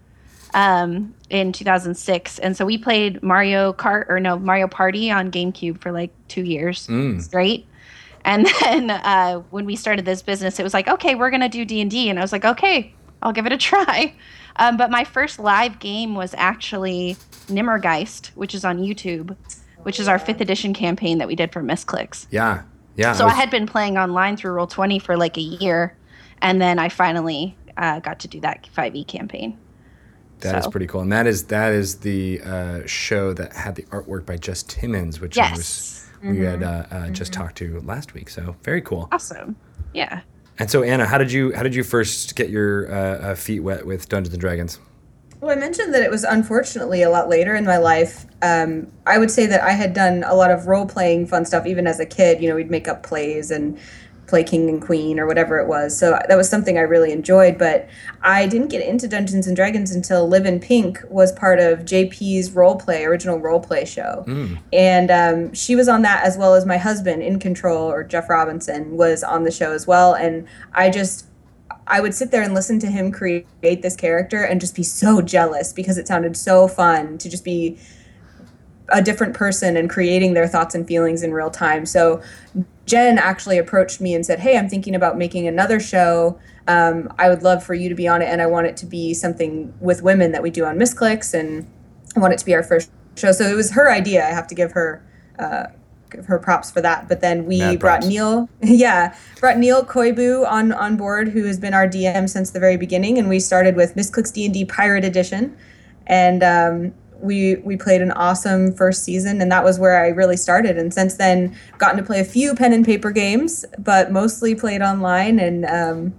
um, 0.54 1.14
in 1.28 1.52
2006, 1.52 2.38
and 2.40 2.56
so 2.56 2.64
we 2.66 2.78
played 2.78 3.22
Mario 3.22 3.72
Kart 3.72 4.08
or 4.08 4.20
no 4.20 4.38
Mario 4.38 4.66
Party 4.68 5.10
on 5.10 5.30
GameCube 5.30 5.80
for 5.80 5.92
like 5.92 6.10
two 6.28 6.42
years 6.44 6.86
Mm. 6.86 7.20
straight. 7.20 7.66
And 8.24 8.46
then 8.60 8.90
uh, 8.90 9.40
when 9.50 9.64
we 9.64 9.76
started 9.76 10.04
this 10.04 10.22
business, 10.22 10.58
it 10.60 10.62
was 10.62 10.74
like, 10.74 10.88
okay, 10.88 11.14
we're 11.14 11.30
gonna 11.30 11.48
do 11.48 11.64
D 11.64 11.80
and 11.80 11.90
D, 11.90 12.08
and 12.10 12.18
I 12.18 12.22
was 12.22 12.32
like, 12.32 12.44
okay, 12.44 12.92
I'll 13.22 13.32
give 13.32 13.46
it 13.46 13.52
a 13.52 13.56
try. 13.58 14.14
Um, 14.60 14.76
but 14.76 14.90
my 14.90 15.04
first 15.04 15.38
live 15.40 15.78
game 15.80 16.14
was 16.14 16.34
actually 16.36 17.16
Nimmergeist, 17.48 18.28
which 18.36 18.54
is 18.54 18.64
on 18.64 18.78
YouTube, 18.78 19.34
which 19.82 19.98
is 19.98 20.06
our 20.06 20.18
fifth 20.18 20.40
edition 20.40 20.74
campaign 20.74 21.18
that 21.18 21.26
we 21.26 21.34
did 21.34 21.50
for 21.52 21.62
Misscliks. 21.62 22.26
Yeah, 22.30 22.62
yeah. 22.94 23.14
So 23.14 23.24
I 23.26 23.30
I 23.30 23.34
had 23.34 23.50
been 23.50 23.66
playing 23.66 23.96
online 23.96 24.36
through 24.36 24.52
Roll 24.52 24.66
Twenty 24.66 24.98
for 24.98 25.16
like 25.16 25.36
a 25.38 25.40
year, 25.40 25.96
and 26.42 26.60
then 26.60 26.78
I 26.78 26.90
finally 26.90 27.56
uh, 27.78 28.00
got 28.00 28.20
to 28.20 28.28
do 28.28 28.38
that 28.40 28.68
5e 28.76 29.06
campaign. 29.08 29.56
That 30.40 30.58
is 30.58 30.64
So- 30.64 30.70
pretty 30.70 30.86
cool, 30.86 31.00
and 31.00 31.12
that 31.12 31.26
is 31.26 31.44
that 31.44 31.72
is 31.72 31.96
the 32.00 32.40
uh, 32.42 32.80
show 32.86 33.32
that 33.32 33.54
had 33.54 33.74
the 33.76 33.84
artwork 33.84 34.26
by 34.26 34.36
Jess 34.36 34.62
Timmons, 34.62 35.20
which 35.20 35.38
I 35.38 35.50
was 35.52 35.58
Yes. 35.58 36.06
we 36.22 36.40
had 36.40 36.62
uh, 36.62 36.84
uh, 36.90 37.08
just 37.08 37.32
talked 37.32 37.56
to 37.58 37.80
last 37.80 38.12
week. 38.12 38.28
So 38.28 38.56
very 38.62 38.82
cool. 38.82 39.08
Awesome. 39.10 39.56
Yeah. 39.94 40.20
And 40.60 40.70
so 40.70 40.82
Anna, 40.82 41.06
how 41.06 41.16
did 41.16 41.32
you 41.32 41.52
how 41.54 41.62
did 41.62 41.74
you 41.74 41.82
first 41.82 42.36
get 42.36 42.50
your 42.50 42.92
uh, 42.92 43.30
uh, 43.30 43.34
feet 43.34 43.60
wet 43.60 43.86
with 43.86 44.10
Dungeons 44.10 44.34
and 44.34 44.40
Dragons? 44.40 44.78
Well, 45.40 45.50
I 45.50 45.58
mentioned 45.58 45.94
that 45.94 46.02
it 46.02 46.10
was 46.10 46.22
unfortunately 46.22 47.02
a 47.02 47.08
lot 47.08 47.30
later 47.30 47.54
in 47.54 47.64
my 47.64 47.78
life. 47.78 48.26
Um, 48.42 48.92
I 49.06 49.16
would 49.16 49.30
say 49.30 49.46
that 49.46 49.62
I 49.62 49.70
had 49.70 49.94
done 49.94 50.22
a 50.26 50.34
lot 50.34 50.50
of 50.50 50.66
role 50.66 50.84
playing 50.84 51.28
fun 51.28 51.46
stuff 51.46 51.64
even 51.66 51.86
as 51.86 51.98
a 51.98 52.04
kid. 52.04 52.42
You 52.42 52.50
know, 52.50 52.56
we'd 52.56 52.70
make 52.70 52.88
up 52.88 53.02
plays 53.02 53.50
and 53.50 53.78
play 54.30 54.42
king 54.42 54.68
and 54.68 54.80
queen 54.80 55.20
or 55.20 55.26
whatever 55.26 55.58
it 55.58 55.68
was. 55.68 55.96
So 55.96 56.18
that 56.28 56.36
was 56.36 56.48
something 56.48 56.78
I 56.78 56.82
really 56.82 57.12
enjoyed. 57.12 57.58
But 57.58 57.88
I 58.22 58.46
didn't 58.46 58.68
get 58.68 58.80
into 58.86 59.06
Dungeons 59.08 59.46
and 59.46 59.54
Dragons 59.54 59.94
until 59.94 60.26
Live 60.26 60.46
in 60.46 60.60
Pink 60.60 61.00
was 61.10 61.32
part 61.32 61.58
of 61.58 61.80
JP's 61.80 62.52
role 62.52 62.76
play, 62.76 63.04
original 63.04 63.38
role 63.38 63.60
play 63.60 63.84
show. 63.84 64.24
And 64.72 65.10
um, 65.10 65.54
she 65.54 65.76
was 65.76 65.88
on 65.88 66.02
that 66.02 66.24
as 66.24 66.38
well 66.38 66.54
as 66.54 66.64
my 66.64 66.78
husband 66.78 67.22
in 67.22 67.38
control, 67.38 67.90
or 67.90 68.04
Jeff 68.04 68.30
Robinson, 68.30 68.96
was 68.96 69.22
on 69.22 69.44
the 69.44 69.50
show 69.50 69.72
as 69.72 69.86
well. 69.86 70.14
And 70.14 70.46
I 70.72 70.88
just 70.88 71.26
I 71.86 72.00
would 72.00 72.14
sit 72.14 72.30
there 72.30 72.42
and 72.42 72.54
listen 72.54 72.78
to 72.80 72.86
him 72.86 73.10
create 73.10 73.46
this 73.60 73.96
character 73.96 74.44
and 74.44 74.60
just 74.60 74.76
be 74.76 74.82
so 74.84 75.20
jealous 75.20 75.72
because 75.72 75.98
it 75.98 76.06
sounded 76.06 76.36
so 76.36 76.68
fun 76.68 77.18
to 77.18 77.28
just 77.28 77.44
be 77.44 77.78
a 78.90 79.02
different 79.02 79.34
person 79.34 79.76
and 79.76 79.88
creating 79.88 80.34
their 80.34 80.46
thoughts 80.46 80.74
and 80.74 80.86
feelings 80.86 81.22
in 81.22 81.32
real 81.32 81.50
time. 81.50 81.86
So 81.86 82.22
Jen 82.86 83.18
actually 83.18 83.58
approached 83.58 84.00
me 84.00 84.14
and 84.14 84.26
said, 84.26 84.40
"Hey, 84.40 84.58
I'm 84.58 84.68
thinking 84.68 84.94
about 84.94 85.16
making 85.16 85.46
another 85.46 85.78
show. 85.78 86.38
Um, 86.66 87.12
I 87.18 87.28
would 87.28 87.42
love 87.42 87.62
for 87.62 87.74
you 87.74 87.88
to 87.88 87.94
be 87.94 88.08
on 88.08 88.22
it, 88.22 88.26
and 88.26 88.42
I 88.42 88.46
want 88.46 88.66
it 88.66 88.76
to 88.78 88.86
be 88.86 89.14
something 89.14 89.72
with 89.80 90.02
women 90.02 90.32
that 90.32 90.42
we 90.42 90.50
do 90.50 90.64
on 90.64 90.76
Misscliks, 90.76 91.32
and 91.32 91.66
I 92.16 92.20
want 92.20 92.32
it 92.32 92.38
to 92.38 92.44
be 92.44 92.54
our 92.54 92.62
first 92.62 92.90
show." 93.16 93.32
So 93.32 93.44
it 93.44 93.54
was 93.54 93.72
her 93.72 93.90
idea. 93.90 94.26
I 94.26 94.30
have 94.30 94.46
to 94.48 94.54
give 94.54 94.72
her. 94.72 95.02
Uh, 95.38 95.66
give 96.10 96.26
her 96.26 96.38
props 96.38 96.70
for 96.70 96.80
that. 96.80 97.08
But 97.08 97.20
then 97.20 97.46
we 97.46 97.60
Mad 97.60 97.78
brought 97.78 98.00
props. 98.00 98.08
Neil, 98.08 98.48
yeah, 98.62 99.14
brought 99.38 99.58
Neil 99.58 99.84
Koibu 99.84 100.46
on 100.46 100.72
on 100.72 100.96
board, 100.96 101.28
who 101.28 101.44
has 101.44 101.58
been 101.58 101.72
our 101.72 101.86
DM 101.86 102.28
since 102.28 102.50
the 102.50 102.60
very 102.60 102.76
beginning, 102.76 103.18
and 103.18 103.28
we 103.28 103.38
started 103.40 103.76
with 103.76 103.94
Misscliks 103.94 104.32
D 104.32 104.44
and 104.44 104.52
D 104.52 104.64
Pirate 104.64 105.04
Edition, 105.04 105.56
and 106.06 106.42
um, 106.42 106.94
we 107.20 107.56
we 107.56 107.76
played 107.76 108.00
an 108.02 108.12
awesome 108.12 108.72
first 108.72 109.04
season, 109.04 109.40
and 109.40 109.50
that 109.52 109.62
was 109.64 109.78
where 109.78 110.02
I 110.02 110.08
really 110.08 110.36
started. 110.36 110.76
And 110.78 110.92
since 110.92 111.14
then, 111.16 111.56
gotten 111.78 111.96
to 111.98 112.02
play 112.02 112.20
a 112.20 112.24
few 112.24 112.54
pen 112.54 112.72
and 112.72 112.84
paper 112.84 113.10
games, 113.10 113.64
but 113.78 114.10
mostly 114.10 114.54
played 114.54 114.82
online, 114.82 115.38
and 115.38 115.64
um, 115.66 116.14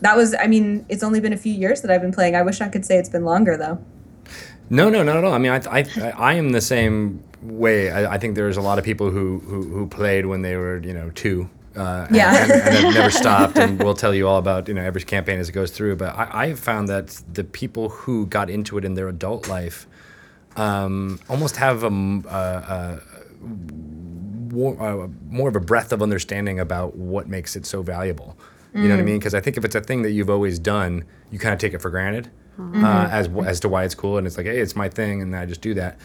that 0.00 0.16
was, 0.16 0.34
I 0.38 0.46
mean, 0.48 0.84
it's 0.88 1.02
only 1.02 1.20
been 1.20 1.32
a 1.32 1.36
few 1.36 1.52
years 1.54 1.80
that 1.82 1.90
I've 1.90 2.02
been 2.02 2.12
playing. 2.12 2.34
I 2.36 2.42
wish 2.42 2.60
I 2.60 2.68
could 2.68 2.84
say 2.84 2.96
it's 2.98 3.08
been 3.08 3.24
longer 3.24 3.56
though. 3.56 3.78
No, 4.70 4.88
no, 4.90 5.02
not 5.02 5.16
at 5.16 5.24
all. 5.24 5.32
I 5.32 5.38
mean, 5.38 5.52
I, 5.52 5.60
I, 5.70 5.84
I 6.16 6.34
am 6.34 6.50
the 6.50 6.60
same 6.60 7.22
way. 7.42 7.90
I, 7.90 8.14
I 8.14 8.18
think 8.18 8.34
there's 8.34 8.56
a 8.56 8.62
lot 8.62 8.78
of 8.78 8.84
people 8.84 9.10
who, 9.10 9.38
who, 9.40 9.62
who 9.68 9.86
played 9.86 10.26
when 10.26 10.42
they 10.42 10.56
were, 10.56 10.78
you 10.78 10.94
know, 10.94 11.10
two. 11.10 11.48
Uh, 11.76 12.06
and- 12.08 12.16
Yeah. 12.16 12.42
and, 12.42 12.52
and 12.52 12.74
have 12.86 12.94
never 12.94 13.10
stopped, 13.24 13.58
and 13.58 13.82
we'll 13.82 13.94
tell 13.94 14.14
you 14.14 14.26
all 14.28 14.38
about 14.38 14.68
you 14.68 14.74
know 14.74 14.82
every 14.82 15.02
campaign 15.02 15.38
as 15.38 15.48
it 15.48 15.52
goes 15.52 15.70
through. 15.70 15.96
But 15.96 16.14
I, 16.16 16.28
I 16.44 16.46
have 16.48 16.58
found 16.60 16.88
that 16.88 17.20
the 17.32 17.44
people 17.44 17.88
who 17.90 18.26
got 18.26 18.48
into 18.48 18.78
it 18.78 18.84
in 18.84 18.94
their 18.94 19.08
adult 19.08 19.48
life 19.48 19.86
um, 20.56 21.18
almost 21.28 21.56
have 21.56 21.82
a, 21.82 21.86
a- 21.88 21.90
a 21.90 23.00
more, 24.52 24.80
uh, 24.80 25.08
more 25.28 25.48
of 25.48 25.56
a 25.56 25.60
breadth 25.60 25.92
of 25.92 26.02
understanding 26.02 26.60
about 26.60 26.96
what 26.96 27.28
makes 27.28 27.56
it 27.56 27.66
so 27.66 27.82
valuable. 27.82 28.36
You 28.74 28.88
know 28.88 28.96
what 28.96 29.00
I 29.02 29.04
mean? 29.04 29.18
Because 29.20 29.34
I 29.34 29.40
think 29.40 29.56
if 29.56 29.64
it's 29.64 29.76
a 29.76 29.80
thing 29.80 30.02
that 30.02 30.10
you've 30.10 30.28
always 30.30 30.58
done, 30.58 31.04
you 31.30 31.38
kind 31.38 31.52
of 31.52 31.60
take 31.60 31.74
it 31.74 31.78
for 31.80 31.90
granted 31.90 32.28
uh, 32.58 33.08
as 33.08 33.28
as 33.46 33.60
to 33.60 33.68
why 33.68 33.84
it's 33.84 33.94
cool, 33.94 34.18
and 34.18 34.26
it's 34.26 34.36
like, 34.36 34.46
hey, 34.46 34.58
it's 34.58 34.74
my 34.74 34.88
thing, 34.88 35.22
and 35.22 35.36
I 35.36 35.46
just 35.46 35.60
do 35.60 35.74
that. 35.74 35.96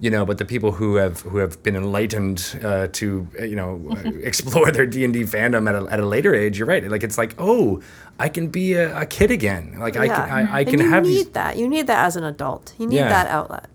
You 0.00 0.10
know, 0.10 0.26
but 0.26 0.36
the 0.38 0.44
people 0.44 0.72
who 0.72 0.96
have 0.96 1.20
who 1.20 1.38
have 1.38 1.62
been 1.62 1.76
enlightened 1.76 2.58
uh, 2.64 2.88
to 2.94 3.28
uh, 3.38 3.44
you 3.44 3.54
know 3.54 3.80
uh, 3.92 4.10
explore 4.24 4.72
their 4.72 4.86
D 4.86 5.04
and 5.04 5.14
D 5.14 5.22
fandom 5.22 5.68
at 5.68 5.76
a, 5.80 5.86
at 5.92 6.00
a 6.00 6.04
later 6.06 6.34
age, 6.34 6.58
you're 6.58 6.66
right. 6.66 6.82
Like 6.90 7.04
it's 7.04 7.16
like, 7.16 7.36
oh, 7.38 7.80
I 8.18 8.28
can 8.28 8.48
be 8.48 8.72
a, 8.72 9.02
a 9.02 9.06
kid 9.06 9.30
again. 9.30 9.76
Like 9.78 9.96
I 9.96 10.08
can 10.08 10.20
I, 10.30 10.56
I 10.58 10.64
can 10.64 10.80
you 10.80 10.90
have 10.90 11.04
need 11.04 11.10
these. 11.14 11.28
that. 11.30 11.56
You 11.56 11.68
need 11.68 11.86
that 11.86 12.06
as 12.06 12.16
an 12.16 12.24
adult. 12.24 12.74
You 12.76 12.88
need 12.88 12.96
Yeah. 12.96 13.08
that 13.08 13.28
outlet. 13.28 13.68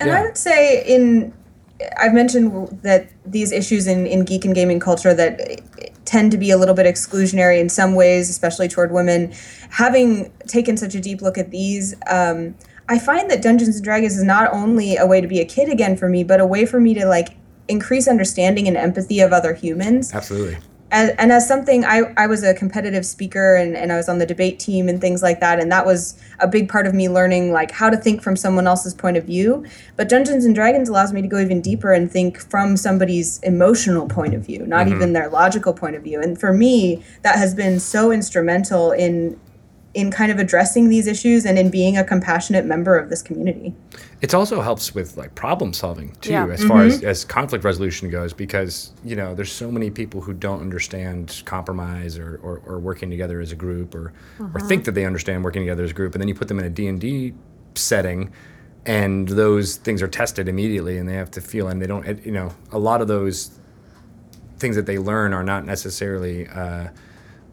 And 0.00 0.08
Yeah. 0.08 0.20
I 0.20 0.22
would 0.22 0.36
say 0.36 0.84
in 0.84 1.32
I've 1.98 2.14
mentioned 2.14 2.80
that 2.82 3.10
these 3.26 3.52
issues 3.52 3.86
in, 3.86 4.06
in 4.06 4.24
geek 4.24 4.46
and 4.46 4.54
gaming 4.54 4.80
culture 4.80 5.12
that 5.12 5.60
tend 6.06 6.30
to 6.30 6.38
be 6.38 6.50
a 6.50 6.56
little 6.56 6.74
bit 6.74 6.86
exclusionary 6.86 7.60
in 7.60 7.68
some 7.68 7.94
ways, 7.94 8.30
especially 8.30 8.66
toward 8.66 8.92
women. 8.92 9.32
Having 9.70 10.32
taken 10.46 10.78
such 10.78 10.94
a 10.94 11.00
deep 11.00 11.20
look 11.20 11.36
at 11.36 11.50
these, 11.50 11.94
um, 12.06 12.54
I 12.88 12.98
find 12.98 13.30
that 13.30 13.42
Dungeons 13.42 13.76
and 13.76 13.84
Dragons 13.84 14.16
is 14.16 14.22
not 14.22 14.52
only 14.54 14.96
a 14.96 15.06
way 15.06 15.20
to 15.20 15.28
be 15.28 15.40
a 15.40 15.44
kid 15.44 15.68
again 15.68 15.98
for 15.98 16.08
me, 16.08 16.24
but 16.24 16.40
a 16.40 16.46
way 16.46 16.64
for 16.64 16.80
me 16.80 16.94
to 16.94 17.04
like 17.04 17.36
increase 17.68 18.08
understanding 18.08 18.68
and 18.68 18.76
empathy 18.76 19.20
of 19.20 19.32
other 19.32 19.52
humans 19.52 20.14
Absolutely. 20.14 20.56
As, 20.92 21.10
and 21.18 21.32
as 21.32 21.46
something 21.48 21.84
I, 21.84 22.12
I 22.16 22.26
was 22.26 22.44
a 22.44 22.54
competitive 22.54 23.04
speaker 23.04 23.56
and, 23.56 23.76
and 23.76 23.92
i 23.92 23.96
was 23.96 24.08
on 24.08 24.18
the 24.18 24.26
debate 24.26 24.60
team 24.60 24.88
and 24.88 25.00
things 25.00 25.22
like 25.22 25.40
that. 25.40 25.58
And 25.58 25.70
that 25.72 25.84
was 25.84 26.18
a 26.38 26.46
big 26.46 26.68
part 26.68 26.86
of 26.86 26.94
me 26.94 27.08
learning 27.08 27.52
like 27.52 27.70
how 27.70 27.90
to 27.90 27.96
think 27.96 28.22
from 28.22 28.36
someone 28.36 28.66
else's 28.66 28.94
point 28.94 29.16
of 29.16 29.24
view. 29.24 29.64
But 29.96 30.08
dungeons 30.08 30.44
and 30.44 30.54
dragons 30.54 30.88
allows 30.88 31.12
me 31.12 31.22
to 31.22 31.28
go 31.28 31.40
even 31.40 31.60
deeper 31.60 31.92
and 31.92 32.10
think 32.10 32.38
from 32.38 32.76
somebody's 32.76 33.38
emotional 33.42 34.06
point 34.08 34.34
of 34.34 34.44
view 34.44 34.66
not 34.66 34.86
mm-hmm. 34.86 34.96
even 34.96 35.12
their 35.12 35.28
logical 35.28 35.72
point 35.72 35.96
of 35.96 36.02
view. 36.02 36.20
And 36.20 36.38
for 36.38 36.52
me 36.52 37.02
that 37.22 37.36
has 37.36 37.54
been 37.54 37.80
so 37.80 38.12
instrumental 38.12 38.92
in 38.92 39.38
in 39.96 40.10
kind 40.10 40.30
of 40.30 40.38
addressing 40.38 40.90
these 40.90 41.06
issues 41.06 41.46
and 41.46 41.58
in 41.58 41.70
being 41.70 41.96
a 41.96 42.04
compassionate 42.04 42.66
member 42.66 42.96
of 42.98 43.08
this 43.08 43.22
community. 43.22 43.74
It 44.20 44.34
also 44.34 44.60
helps 44.60 44.94
with 44.94 45.16
like 45.16 45.34
problem 45.34 45.72
solving 45.72 46.14
too 46.20 46.32
Yeah. 46.32 46.46
as 46.48 46.62
far 46.64 46.84
as, 46.84 47.02
as 47.02 47.24
conflict 47.24 47.64
resolution 47.64 48.10
goes 48.10 48.34
because 48.34 48.92
you 49.02 49.16
know 49.16 49.34
there's 49.34 49.50
so 49.50 49.70
many 49.70 49.90
people 49.90 50.20
who 50.20 50.34
don't 50.34 50.60
understand 50.60 51.42
compromise 51.46 52.18
or, 52.18 52.38
or, 52.42 52.60
or 52.66 52.78
working 52.78 53.08
together 53.08 53.40
as 53.40 53.52
a 53.52 53.56
group 53.56 53.94
or, 53.94 54.12
or 54.54 54.60
think 54.60 54.84
that 54.84 54.92
they 54.92 55.06
understand 55.06 55.42
working 55.42 55.62
together 55.62 55.82
as 55.84 55.90
a 55.92 55.94
group 55.94 56.14
and 56.14 56.20
then 56.20 56.28
you 56.28 56.34
put 56.34 56.48
them 56.48 56.58
in 56.58 56.66
a 56.66 56.70
d&d 56.70 57.32
setting 57.74 58.30
and 58.84 59.28
those 59.28 59.76
things 59.76 60.02
are 60.02 60.08
tested 60.08 60.46
immediately 60.46 60.98
and 60.98 61.08
they 61.08 61.14
have 61.14 61.30
to 61.30 61.40
feel 61.40 61.68
and 61.68 61.80
they 61.80 61.86
don't 61.86 62.24
you 62.26 62.32
know 62.32 62.52
a 62.72 62.78
lot 62.78 63.00
of 63.00 63.08
those 63.08 63.58
things 64.58 64.76
that 64.76 64.86
they 64.86 64.98
learn 64.98 65.32
are 65.32 65.42
not 65.44 65.64
necessarily 65.64 66.46
uh, 66.48 66.88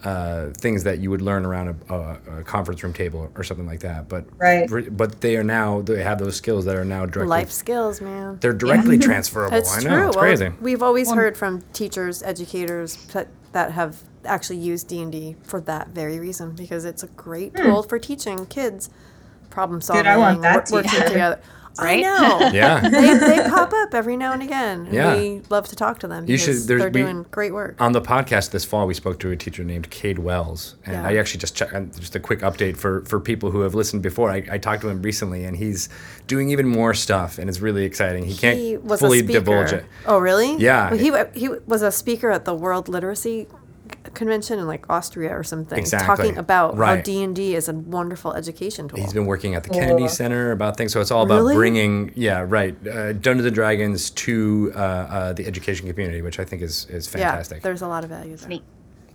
uh, 0.03 0.49
things 0.57 0.83
that 0.83 0.99
you 0.99 1.09
would 1.09 1.21
learn 1.21 1.45
around 1.45 1.69
a, 1.89 1.93
a, 1.93 2.39
a 2.39 2.43
conference 2.43 2.83
room 2.83 2.93
table 2.93 3.31
or 3.35 3.43
something 3.43 3.65
like 3.65 3.79
that. 3.81 4.09
But 4.09 4.25
Right. 4.37 4.67
but 4.95 5.21
they 5.21 5.37
are 5.37 5.43
now 5.43 5.81
they 5.81 6.03
have 6.03 6.19
those 6.19 6.35
skills 6.35 6.65
that 6.65 6.75
are 6.75 6.83
now 6.85 7.05
directly 7.05 7.29
Life 7.29 7.51
skills, 7.51 8.01
man. 8.01 8.37
they're 8.41 8.53
directly 8.53 8.97
transferable. 9.09 9.55
It's 9.55 9.75
I 9.77 9.81
know 9.81 9.89
true. 9.95 10.07
it's 10.07 10.15
Well, 10.15 10.23
crazy. 10.25 10.51
We've 10.61 10.83
always 10.83 11.11
heard 11.11 11.37
from 11.37 11.61
teachers, 11.73 12.21
educators 12.23 12.97
that, 13.13 13.27
that 13.53 13.71
have 13.71 14.01
actually 14.25 14.57
used 14.59 14.87
D 14.87 15.01
and 15.01 15.11
D 15.11 15.35
for 15.43 15.61
that 15.61 15.89
very 15.89 16.19
reason 16.19 16.51
because 16.51 16.85
it's 16.85 17.03
a 17.03 17.07
great 17.07 17.55
tool 17.55 17.83
for 17.83 17.97
teaching 17.99 18.45
kids 18.47 18.89
problem 19.49 19.79
solving, 19.81 20.07
I 20.07 20.17
want 20.17 20.41
that 20.41 20.69
wor- 20.71 20.81
working 20.81 20.99
teacher. 20.99 21.39
Together. 21.75 21.89
I 21.89 21.93
Right? 21.95 22.01
know. 22.01 22.49
Yeah. 22.53 22.87
they, 22.89 23.17
they 23.17 23.49
pop 23.49 23.71
up 23.73 23.93
every 23.93 24.15
now 24.17 24.33
and 24.33 24.43
again. 24.43 24.87
Yeah. 24.91 25.15
We 25.15 25.41
love 25.49 25.67
to 25.69 25.75
talk 25.75 25.99
to 25.99 26.07
them 26.07 26.25
You 26.27 26.37
should- 26.37 26.67
they're 26.67 26.85
we- 26.85 27.01
doing 27.01 27.25
great 27.31 27.53
work. 27.53 27.79
On 27.81 27.91
the 27.91 28.01
podcast 28.01 28.51
this 28.51 28.63
fall, 28.65 28.85
we 28.87 28.93
spoke 28.93 29.19
to 29.19 29.31
a 29.31 29.35
teacher 29.35 29.63
named 29.63 29.89
Cade 29.89 30.19
Wells, 30.19 30.75
and 30.85 30.93
Yeah. 30.95 31.07
I 31.07 31.15
actually 31.17 31.39
just 31.39 31.55
checked. 31.55 31.73
Just 31.99 32.15
a 32.15 32.19
quick 32.19 32.39
update 32.41 32.77
for 32.77 33.01
for 33.05 33.19
people 33.19 33.51
who 33.51 33.61
have 33.61 33.73
listened 33.75 34.01
before. 34.03 34.29
I, 34.29 34.43
I 34.51 34.57
talked 34.57 34.81
to 34.83 34.89
him 34.89 35.01
recently, 35.01 35.43
and 35.45 35.57
he's 35.57 35.89
doing 36.27 36.49
even 36.49 36.67
more 36.67 36.93
stuff, 36.93 37.37
and 37.39 37.49
it's 37.49 37.59
really 37.59 37.85
exciting. 37.85 38.23
He 38.25 38.35
can't 38.35 38.57
he 38.57 38.77
was 38.77 38.99
fully 38.99 39.19
a 39.19 39.23
divulge 39.23 39.71
it. 39.73 39.85
Oh, 40.05 40.19
really? 40.19 40.57
Yeah. 40.57 40.91
Well, 40.91 40.99
he 41.33 41.39
he 41.39 41.49
was 41.65 41.81
a 41.81 41.91
speaker 41.91 42.29
at 42.31 42.45
the 42.45 42.53
World 42.53 42.87
Literacy 42.89 43.47
Convention 44.13 44.59
in 44.59 44.67
like 44.67 44.85
Austria 44.89 45.35
or 45.35 45.43
something, 45.43 45.77
Exactly. 45.77 46.05
talking 46.07 46.37
about 46.37 46.77
how 46.77 46.97
D 46.97 47.23
and 47.23 47.35
D 47.35 47.55
is 47.55 47.67
a 47.67 47.73
wonderful 47.73 48.33
education 48.33 48.87
tool. 48.87 48.99
He's 48.99 49.13
been 49.13 49.25
working 49.25 49.55
at 49.55 49.63
the 49.63 49.69
Kennedy 49.69 50.07
Center 50.07 50.51
about 50.51 50.77
things, 50.77 50.93
so 50.93 51.01
it's 51.01 51.09
all 51.11 51.23
about 51.23 51.37
Really? 51.37 51.55
bringing, 51.55 52.11
yeah, 52.15 52.45
right, 52.47 52.75
uh, 52.87 53.13
Dungeons 53.13 53.45
and 53.45 53.55
Dragons 53.55 54.09
to 54.11 54.71
uh, 54.75 54.79
uh, 54.79 55.33
the 55.33 55.45
education 55.47 55.87
community, 55.89 56.21
which 56.21 56.39
I 56.39 56.45
think 56.45 56.61
is 56.61 56.85
is 56.89 57.07
fantastic. 57.07 57.57
Yeah, 57.57 57.63
there's 57.63 57.81
a 57.81 57.87
lot 57.87 58.03
of 58.03 58.09
value 58.11 58.35
there. 58.37 58.49
Neat. 58.49 58.63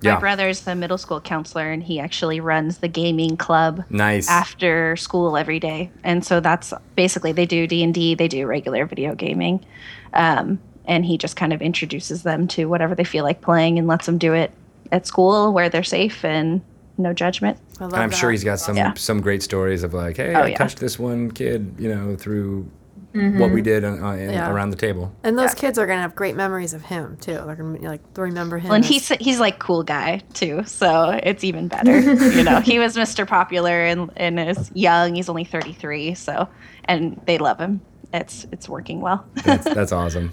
Yeah. 0.01 0.15
My 0.15 0.21
brother's 0.21 0.61
the 0.61 0.75
middle 0.77 0.99
school 0.99 1.21
counselor, 1.21 1.71
and 1.71 1.83
he 1.83 1.99
actually 1.99 2.39
runs 2.41 2.79
the 2.79 2.87
gaming 2.89 3.37
club 3.37 3.85
Nice. 3.91 4.29
after 4.29 4.95
school 4.97 5.37
every 5.37 5.59
day. 5.59 5.91
And 6.05 6.25
so 6.25 6.39
that's 6.41 6.73
basically 6.95 7.33
they 7.33 7.47
do 7.47 7.67
D 7.67 7.83
and 7.83 7.93
D, 7.93 8.15
they 8.15 8.29
do 8.29 8.47
regular 8.47 8.87
video 8.87 9.15
gaming, 9.17 9.65
um, 10.13 10.61
and 10.89 11.05
he 11.07 11.17
just 11.17 11.37
kind 11.37 11.53
of 11.53 11.63
introduces 11.63 12.25
them 12.25 12.49
to 12.49 12.65
whatever 12.67 12.95
they 12.95 13.05
feel 13.05 13.23
like 13.25 13.41
playing 13.41 13.79
and 13.79 13.87
lets 13.87 14.07
them 14.07 14.19
do 14.19 14.33
it 14.35 14.51
at 14.91 15.07
school 15.07 15.53
where 15.53 15.69
they're 15.69 15.85
safe 15.85 16.25
and 16.25 16.61
no 16.97 17.13
judgment. 17.13 17.59
I 17.79 17.85
love 17.85 17.93
And 17.93 18.03
I'm 18.03 18.11
sure 18.11 18.31
he's 18.33 18.43
got 18.43 18.59
some 18.59 18.77
Yeah. 18.77 18.95
some 18.95 19.21
great 19.21 19.43
stories 19.43 19.85
of 19.85 19.95
like, 19.95 20.17
hey, 20.17 20.35
Oh, 20.35 20.41
I 20.41 20.47
yeah. 20.49 20.57
touched 20.59 20.81
this 20.81 20.99
one 20.99 21.31
kid, 21.31 21.77
you 21.79 21.95
know, 21.95 22.17
through 22.17 22.69
what 23.13 23.51
we 23.51 23.63
did 23.63 23.85
uh, 23.85 23.89
in, 24.13 24.31
Yeah. 24.31 24.51
around 24.51 24.71
the 24.71 24.77
table. 24.77 25.13
And 25.25 25.37
those 25.39 25.55
kids 25.55 25.79
are 25.79 25.87
gonna 25.87 26.03
have 26.03 26.15
great 26.15 26.37
memories 26.37 26.73
of 26.75 26.83
him 26.83 27.17
too. 27.21 27.33
They're 27.33 27.57
gonna 27.57 27.79
like 27.81 28.01
remember 28.17 28.59
him. 28.59 28.69
Well, 28.69 28.75
and 28.77 28.85
as- 28.85 28.91
he's 28.91 29.09
he's 29.21 29.41
like 29.41 29.59
cool 29.59 29.83
guy 29.83 30.23
too, 30.35 30.63
so 30.65 31.19
it's 31.23 31.43
even 31.45 31.69
better. 31.69 31.99
you 32.37 32.45
know, 32.45 32.61
he 32.61 32.79
was 32.79 32.97
Mr. 32.97 33.27
Popular 33.27 33.85
and 33.85 34.11
and 34.17 34.39
is 34.39 34.71
young. 34.75 35.15
He's 35.17 35.29
only 35.29 35.45
33, 35.45 36.15
so 36.15 36.49
and 36.85 37.21
they 37.27 37.39
love 37.39 37.59
him. 37.59 37.81
It's 38.15 38.47
it's 38.53 38.69
working 38.69 39.01
well. 39.01 39.25
That's, 39.45 39.65
that's 39.75 39.93
awesome. 39.93 40.33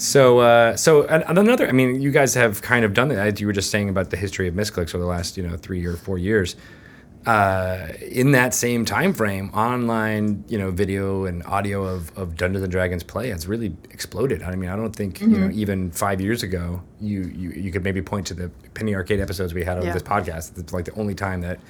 So, 0.00 0.38
uh, 0.38 0.76
so 0.76 1.02
and, 1.08 1.22
and 1.28 1.38
another, 1.38 1.68
I 1.68 1.72
mean, 1.72 2.00
you 2.00 2.10
guys 2.10 2.32
have 2.34 2.62
kind 2.62 2.84
of 2.86 2.94
done 2.94 3.08
that. 3.08 3.38
You 3.38 3.46
were 3.46 3.52
just 3.52 3.70
saying 3.70 3.90
about 3.90 4.08
the 4.08 4.16
history 4.16 4.48
of 4.48 4.54
Misscliks 4.54 4.94
over 4.94 4.98
the 4.98 5.04
last, 5.06 5.36
you 5.36 5.42
know, 5.46 5.56
three 5.58 5.84
or 5.84 5.94
four 5.96 6.16
years. 6.16 6.56
Uh, 7.26 7.88
in 8.00 8.32
that 8.32 8.54
same 8.54 8.86
time 8.86 9.12
frame, 9.12 9.50
online, 9.50 10.42
you 10.48 10.56
know, 10.56 10.70
video 10.70 11.26
and 11.26 11.44
audio 11.44 11.84
of, 11.84 12.16
of 12.16 12.34
Dungeons 12.34 12.62
and 12.62 12.72
Dragons 12.72 13.02
play 13.02 13.28
has 13.28 13.46
really 13.46 13.76
exploded. 13.90 14.42
I 14.42 14.56
mean, 14.56 14.70
I 14.70 14.76
don't 14.76 14.96
think 14.96 15.20
you 15.20 15.26
know 15.28 15.50
even 15.52 15.90
five 15.90 16.18
years 16.22 16.42
ago 16.42 16.80
you, 16.98 17.24
you 17.24 17.50
you 17.50 17.72
could 17.72 17.84
maybe 17.84 18.00
point 18.00 18.26
to 18.28 18.34
the 18.34 18.48
Penny 18.72 18.94
Arcade 18.94 19.20
episodes 19.20 19.52
we 19.52 19.64
had 19.64 19.76
of 19.76 19.84
Yeah. 19.84 19.92
this 19.92 20.02
podcast. 20.02 20.56
It's 20.56 20.72
like 20.72 20.86
the 20.86 20.94
only 20.94 21.14
time 21.14 21.42
that 21.42 21.60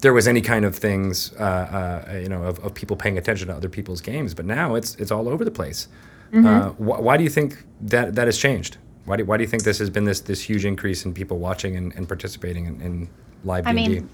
there 0.00 0.12
was 0.12 0.28
any 0.28 0.42
kind 0.42 0.66
of 0.66 0.76
things, 0.76 1.32
uh, 1.40 2.04
uh, 2.06 2.16
you 2.16 2.28
know, 2.28 2.42
of, 2.42 2.58
of 2.58 2.74
people 2.74 2.94
paying 2.94 3.16
attention 3.16 3.48
to 3.48 3.54
other 3.54 3.70
people's 3.70 4.02
games. 4.02 4.34
But 4.34 4.44
now 4.44 4.74
it's 4.74 4.96
it's 4.96 5.10
all 5.10 5.30
over 5.30 5.46
the 5.46 5.50
place. 5.50 5.88
Uh, 6.32 6.70
wh- 6.70 7.02
why 7.02 7.16
do 7.16 7.24
you 7.24 7.30
think 7.30 7.64
that 7.80 8.14
that 8.14 8.26
has 8.26 8.38
changed? 8.38 8.76
Why 9.04 9.16
do, 9.16 9.24
why 9.24 9.36
do 9.36 9.42
you 9.42 9.48
think 9.48 9.64
this 9.64 9.78
has 9.78 9.90
been 9.90 10.04
this 10.04 10.20
this 10.20 10.40
huge 10.40 10.64
increase 10.64 11.04
in 11.04 11.14
people 11.14 11.38
watching 11.38 11.76
and, 11.76 11.92
and 11.94 12.06
participating 12.06 12.66
in, 12.66 12.80
in 12.80 13.08
live 13.44 13.66
I 13.66 13.72
D&D? 13.72 13.88
mean, 13.88 14.08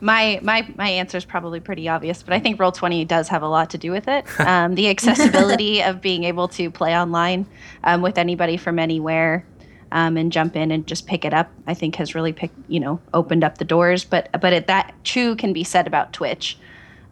my 0.00 0.40
my 0.42 0.66
my 0.76 0.88
answer 0.88 1.18
is 1.18 1.24
probably 1.24 1.60
pretty 1.60 1.88
obvious, 1.88 2.22
but 2.22 2.32
I 2.32 2.40
think 2.40 2.58
Roll 2.58 2.72
Twenty 2.72 3.04
does 3.04 3.28
have 3.28 3.42
a 3.42 3.48
lot 3.48 3.70
to 3.70 3.78
do 3.78 3.90
with 3.90 4.08
it. 4.08 4.24
Um, 4.50 4.74
the 4.74 4.88
accessibility 4.88 5.82
of 5.82 6.00
being 6.00 6.24
able 6.24 6.48
to 6.48 6.70
play 6.70 6.98
online 6.98 7.46
um, 7.84 8.02
with 8.02 8.18
anybody 8.18 8.56
from 8.56 8.78
anywhere 8.80 9.44
um, 9.92 10.16
and 10.16 10.32
jump 10.32 10.56
in 10.56 10.72
and 10.72 10.86
just 10.86 11.06
pick 11.06 11.24
it 11.24 11.32
up, 11.32 11.50
I 11.66 11.74
think 11.74 11.96
has 11.96 12.14
really 12.14 12.32
picked 12.32 12.56
you 12.68 12.80
know 12.80 13.00
opened 13.14 13.44
up 13.44 13.58
the 13.58 13.64
doors. 13.64 14.04
But 14.04 14.28
but 14.40 14.52
it, 14.52 14.66
that 14.66 14.92
too 15.04 15.36
can 15.36 15.52
be 15.52 15.62
said 15.62 15.86
about 15.86 16.12
Twitch. 16.12 16.58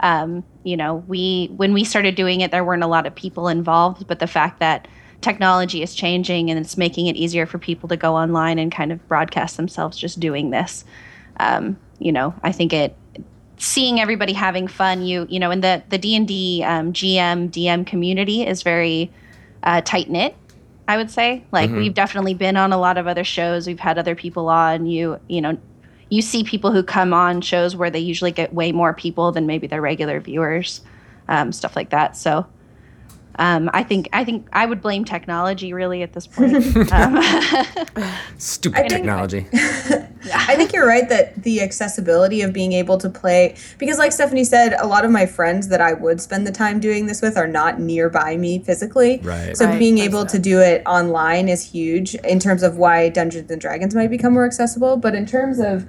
Um, 0.00 0.44
you 0.64 0.76
know, 0.76 0.96
we 1.08 1.50
when 1.56 1.72
we 1.72 1.84
started 1.84 2.14
doing 2.14 2.40
it, 2.40 2.50
there 2.50 2.64
weren't 2.64 2.82
a 2.82 2.88
lot 2.88 3.06
of 3.06 3.14
people 3.14 3.48
involved, 3.48 4.06
but 4.06 4.18
the 4.18 4.26
fact 4.26 4.60
that 4.60 4.88
technology 5.20 5.82
is 5.82 5.94
changing 5.94 6.50
and 6.50 6.58
it's 6.58 6.76
making 6.76 7.06
it 7.08 7.16
easier 7.16 7.46
for 7.46 7.58
people 7.58 7.88
to 7.88 7.96
go 7.96 8.14
online 8.14 8.58
and 8.58 8.70
kind 8.70 8.92
of 8.92 9.08
broadcast 9.08 9.56
themselves 9.56 9.96
just 9.96 10.20
doing 10.20 10.50
this 10.50 10.84
um, 11.40 11.76
you 11.98 12.12
know 12.12 12.32
i 12.44 12.52
think 12.52 12.72
it 12.72 12.96
seeing 13.56 13.98
everybody 13.98 14.32
having 14.32 14.68
fun 14.68 15.02
you 15.02 15.26
you 15.28 15.40
know 15.40 15.50
in 15.50 15.60
the 15.60 15.82
the 15.88 15.98
d&d 15.98 16.62
um, 16.64 16.92
gm 16.92 17.50
dm 17.50 17.84
community 17.84 18.46
is 18.46 18.62
very 18.62 19.10
uh, 19.64 19.80
tight 19.80 20.08
knit 20.08 20.36
i 20.88 20.96
would 20.96 21.10
say. 21.10 21.44
Like 21.52 21.70
we've 21.70 21.94
definitely 21.94 22.34
been 22.34 22.56
on 22.56 22.72
a 22.72 22.78
lot 22.78 22.96
of 22.96 23.06
other 23.06 23.22
shows. 23.22 23.66
We've 23.66 23.78
had 23.78 23.98
other 23.98 24.14
people 24.14 24.48
on 24.48 24.86
you 24.86 25.20
you 25.28 25.42
know 25.42 25.58
you 26.10 26.22
see 26.22 26.42
people 26.44 26.72
who 26.72 26.82
come 26.82 27.12
on 27.12 27.40
shows 27.40 27.76
where 27.76 27.90
they 27.90 27.98
usually 27.98 28.32
get 28.32 28.52
way 28.54 28.72
more 28.72 28.94
people 28.94 29.32
than 29.32 29.46
maybe 29.46 29.66
their 29.66 29.80
regular 29.82 30.20
viewers 30.20 30.80
um, 31.28 31.52
stuff 31.52 31.76
like 31.76 31.90
that 31.90 32.16
so 32.16 32.46
um, 33.40 33.70
I 33.72 33.84
think 33.84 34.08
I 34.12 34.24
think 34.24 34.48
I 34.52 34.66
would 34.66 34.80
blame 34.82 35.04
technology 35.04 35.72
really 35.72 36.02
at 36.02 36.12
this 36.12 36.26
point. 36.26 36.56
um, 36.92 37.22
Stupid 38.38 38.78
I 38.78 38.80
think- 38.80 38.90
technology. 38.90 39.46
I 40.34 40.56
think 40.56 40.72
you're 40.72 40.86
right 40.86 41.08
that 41.08 41.42
the 41.42 41.60
accessibility 41.60 42.42
of 42.42 42.52
being 42.52 42.72
able 42.72 42.98
to 42.98 43.08
play, 43.08 43.56
because 43.78 43.98
like 43.98 44.12
Stephanie 44.12 44.44
said, 44.44 44.74
a 44.78 44.86
lot 44.86 45.04
of 45.04 45.10
my 45.10 45.26
friends 45.26 45.68
that 45.68 45.80
I 45.80 45.92
would 45.92 46.20
spend 46.20 46.46
the 46.46 46.52
time 46.52 46.80
doing 46.80 47.06
this 47.06 47.22
with 47.22 47.36
are 47.36 47.46
not 47.46 47.80
nearby 47.80 48.36
me 48.36 48.58
physically. 48.58 49.20
Right. 49.22 49.56
So 49.56 49.66
Right, 49.66 49.78
being 49.78 49.98
able 49.98 50.26
to 50.26 50.38
do 50.38 50.60
it 50.60 50.82
online 50.86 51.48
is 51.48 51.62
huge 51.62 52.14
in 52.16 52.38
terms 52.40 52.62
of 52.62 52.76
why 52.76 53.08
Dungeons 53.10 53.50
and 53.50 53.60
Dragons 53.60 53.94
might 53.94 54.08
become 54.08 54.32
more 54.32 54.46
accessible. 54.46 54.96
But 54.96 55.14
in 55.14 55.26
terms 55.26 55.60
of 55.60 55.86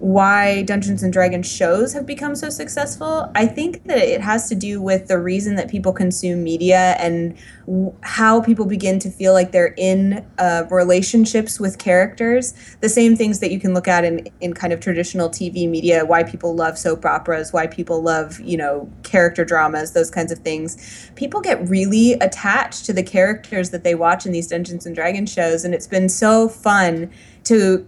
why 0.00 0.62
Dungeons 0.62 1.02
and 1.02 1.12
Dragons 1.12 1.46
shows 1.46 1.92
have 1.92 2.06
become 2.06 2.34
so 2.34 2.48
successful, 2.48 3.30
I 3.34 3.46
think 3.46 3.84
that 3.84 3.98
it 3.98 4.22
has 4.22 4.48
to 4.48 4.54
do 4.54 4.80
with 4.80 5.08
the 5.08 5.18
reason 5.18 5.56
that 5.56 5.70
people 5.70 5.92
consume 5.92 6.42
media 6.42 6.96
and 6.98 7.36
w- 7.66 7.94
how 8.00 8.40
people 8.40 8.64
begin 8.64 8.98
to 9.00 9.10
feel 9.10 9.34
like 9.34 9.52
they're 9.52 9.74
in 9.76 10.24
uh, 10.38 10.64
relationships 10.70 11.60
with 11.60 11.76
characters. 11.76 12.54
The 12.80 12.88
same 12.88 13.14
things 13.14 13.40
that 13.40 13.50
you 13.50 13.60
can 13.60 13.74
look 13.74 13.86
at 13.88 14.04
in, 14.04 14.26
in 14.40 14.54
kind 14.54 14.72
of 14.72 14.80
traditional 14.80 15.28
TV 15.28 15.68
media, 15.68 16.06
why 16.06 16.24
people 16.24 16.54
love 16.54 16.78
soap 16.78 17.04
operas, 17.04 17.52
why 17.52 17.66
people 17.66 18.02
love, 18.02 18.40
you 18.40 18.56
know, 18.56 18.90
character 19.02 19.44
dramas, 19.44 19.92
those 19.92 20.10
kinds 20.10 20.32
of 20.32 20.38
things. 20.38 21.10
People 21.14 21.42
get 21.42 21.68
really 21.68 22.14
attached 22.14 22.86
to 22.86 22.94
the 22.94 23.02
characters 23.02 23.68
that 23.68 23.84
they 23.84 23.94
watch 23.94 24.24
in 24.24 24.32
these 24.32 24.46
Dungeons 24.46 24.86
and 24.86 24.94
Dragons 24.94 25.30
shows. 25.30 25.62
And 25.62 25.74
it's 25.74 25.86
been 25.86 26.08
so 26.08 26.48
fun 26.48 27.10
to 27.44 27.86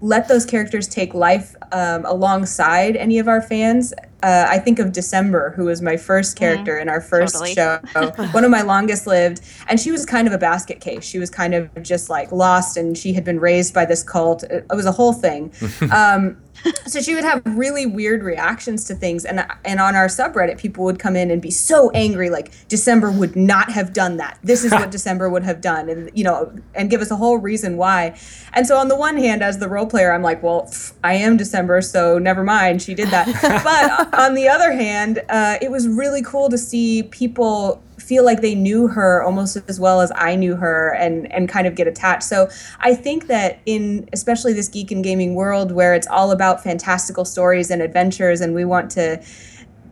let 0.00 0.28
those 0.28 0.46
characters 0.46 0.88
take 0.88 1.14
life 1.14 1.54
um, 1.72 2.04
alongside 2.06 2.96
any 2.96 3.18
of 3.18 3.28
our 3.28 3.42
fans. 3.42 3.92
Uh, 4.22 4.46
I 4.48 4.58
think 4.58 4.78
of 4.78 4.92
December, 4.92 5.52
who 5.56 5.66
was 5.66 5.80
my 5.82 5.96
first 5.96 6.36
character 6.36 6.78
in 6.78 6.88
our 6.88 7.00
first 7.00 7.34
Totally. 7.34 7.54
show, 7.54 7.78
one 8.32 8.44
of 8.44 8.50
my 8.50 8.62
longest 8.62 9.06
lived, 9.06 9.42
and 9.68 9.78
she 9.78 9.92
was 9.92 10.04
kind 10.06 10.26
of 10.26 10.32
a 10.34 10.38
basket 10.38 10.80
case. 10.80 11.04
She 11.04 11.18
was 11.18 11.30
kind 11.30 11.54
of 11.54 11.70
just 11.82 12.10
like 12.10 12.32
lost, 12.32 12.76
and 12.76 12.96
she 12.96 13.12
had 13.12 13.24
been 13.24 13.38
raised 13.38 13.74
by 13.74 13.84
this 13.84 14.02
cult. 14.02 14.42
It, 14.44 14.66
it 14.70 14.74
was 14.74 14.86
a 14.86 14.92
whole 14.92 15.12
thing. 15.12 15.52
um, 15.92 16.36
so 16.86 17.00
she 17.00 17.14
would 17.14 17.24
have 17.24 17.42
really 17.44 17.86
weird 17.86 18.22
reactions 18.22 18.84
to 18.84 18.94
things, 18.94 19.24
and 19.24 19.46
and 19.64 19.80
on 19.80 19.94
our 19.94 20.06
subreddit, 20.06 20.58
people 20.58 20.84
would 20.84 20.98
come 20.98 21.16
in 21.16 21.30
and 21.30 21.40
be 21.40 21.50
so 21.50 21.90
angry, 21.90 22.30
like 22.30 22.52
December 22.68 23.10
would 23.10 23.36
not 23.36 23.70
have 23.72 23.92
done 23.92 24.16
that. 24.16 24.38
This 24.42 24.64
is 24.64 24.72
what 24.72 24.90
December 24.98 25.28
would 25.28 25.44
have 25.44 25.60
done, 25.60 25.88
and 25.88 26.10
you 26.14 26.24
know, 26.24 26.52
and 26.74 26.90
give 26.90 27.00
us 27.00 27.10
a 27.10 27.16
whole 27.16 27.38
reason 27.38 27.76
why. 27.76 28.18
And 28.52 28.66
so 28.66 28.76
on 28.76 28.88
the 28.88 28.96
one 28.96 29.16
hand, 29.16 29.42
as 29.42 29.58
the 29.58 29.68
role 29.68 29.86
player, 29.86 30.12
I'm 30.12 30.22
like, 30.22 30.42
well, 30.42 30.62
pff, 30.62 30.94
I 31.04 31.14
am 31.14 31.36
December, 31.36 31.80
so 31.80 32.18
never 32.18 32.44
mind, 32.44 32.82
she 32.82 32.94
did 32.94 33.08
that. 33.08 33.26
but 34.10 34.18
on 34.18 34.34
the 34.34 34.48
other 34.48 34.72
hand, 34.72 35.22
uh, 35.28 35.58
it 35.60 35.70
was 35.70 35.86
really 35.88 36.22
cool 36.22 36.48
to 36.48 36.58
see 36.58 37.04
people 37.04 37.82
feel 37.98 38.24
like 38.24 38.40
they 38.40 38.54
knew 38.54 38.88
her 38.88 39.22
almost 39.22 39.56
as 39.68 39.78
well 39.80 40.00
as 40.00 40.12
I 40.14 40.36
knew 40.36 40.56
her 40.56 40.94
and 40.94 41.30
and 41.32 41.48
kind 41.48 41.66
of 41.66 41.74
get 41.74 41.86
attached. 41.86 42.24
So 42.24 42.48
I 42.80 42.94
think 42.94 43.26
that 43.26 43.60
in 43.66 44.08
especially 44.12 44.52
this 44.52 44.68
geek 44.68 44.90
and 44.90 45.04
gaming 45.04 45.34
world 45.34 45.72
where 45.72 45.94
it's 45.94 46.06
all 46.06 46.30
about 46.30 46.62
fantastical 46.62 47.24
stories 47.24 47.70
and 47.70 47.82
adventures 47.82 48.40
and 48.40 48.54
we 48.54 48.64
want 48.64 48.90
to 48.92 49.22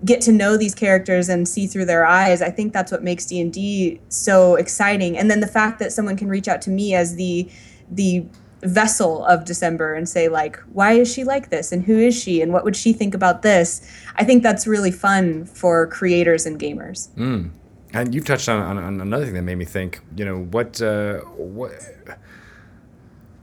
get 0.04 0.20
to 0.20 0.32
know 0.32 0.56
these 0.56 0.74
characters 0.74 1.28
and 1.28 1.48
see 1.48 1.66
through 1.66 1.86
their 1.86 2.04
eyes 2.04 2.42
i 2.42 2.50
think 2.50 2.74
that's 2.74 2.92
what 2.92 3.02
makes 3.02 3.24
d&d 3.24 3.98
so 4.08 4.56
exciting. 4.56 5.16
And 5.16 5.30
then 5.30 5.40
the 5.40 5.46
fact 5.46 5.78
that 5.78 5.92
someone 5.92 6.16
can 6.16 6.28
reach 6.28 6.48
out 6.48 6.62
to 6.62 6.70
me 6.70 6.94
as 6.94 7.16
the 7.16 7.48
the 7.90 8.24
vessel 8.62 9.24
of 9.26 9.44
december 9.44 9.94
and 9.94 10.08
say 10.08 10.28
like 10.28 10.58
why 10.72 10.92
is 10.92 11.12
she 11.12 11.24
like 11.24 11.50
this? 11.50 11.72
And 11.72 11.84
who 11.84 11.98
is 11.98 12.18
she? 12.20 12.40
And 12.40 12.52
what 12.52 12.64
would 12.64 12.74
she 12.74 12.92
think 12.92 13.14
about 13.14 13.42
this? 13.42 13.86
I 14.16 14.24
think 14.24 14.42
that's 14.42 14.66
really 14.66 14.90
fun 14.90 15.44
for 15.44 15.86
creators 15.86 16.46
and 16.46 16.58
gamers 16.58 17.12
hmm. 17.14 17.48
And 17.96 18.14
you've 18.14 18.24
touched 18.24 18.48
on, 18.48 18.60
on, 18.60 18.78
on 18.78 19.00
another 19.00 19.24
thing 19.24 19.34
that 19.34 19.42
made 19.42 19.56
me 19.56 19.64
think. 19.64 20.00
You 20.16 20.24
know 20.24 20.38
what? 20.38 20.80
Uh, 20.80 21.20
what? 21.36 21.72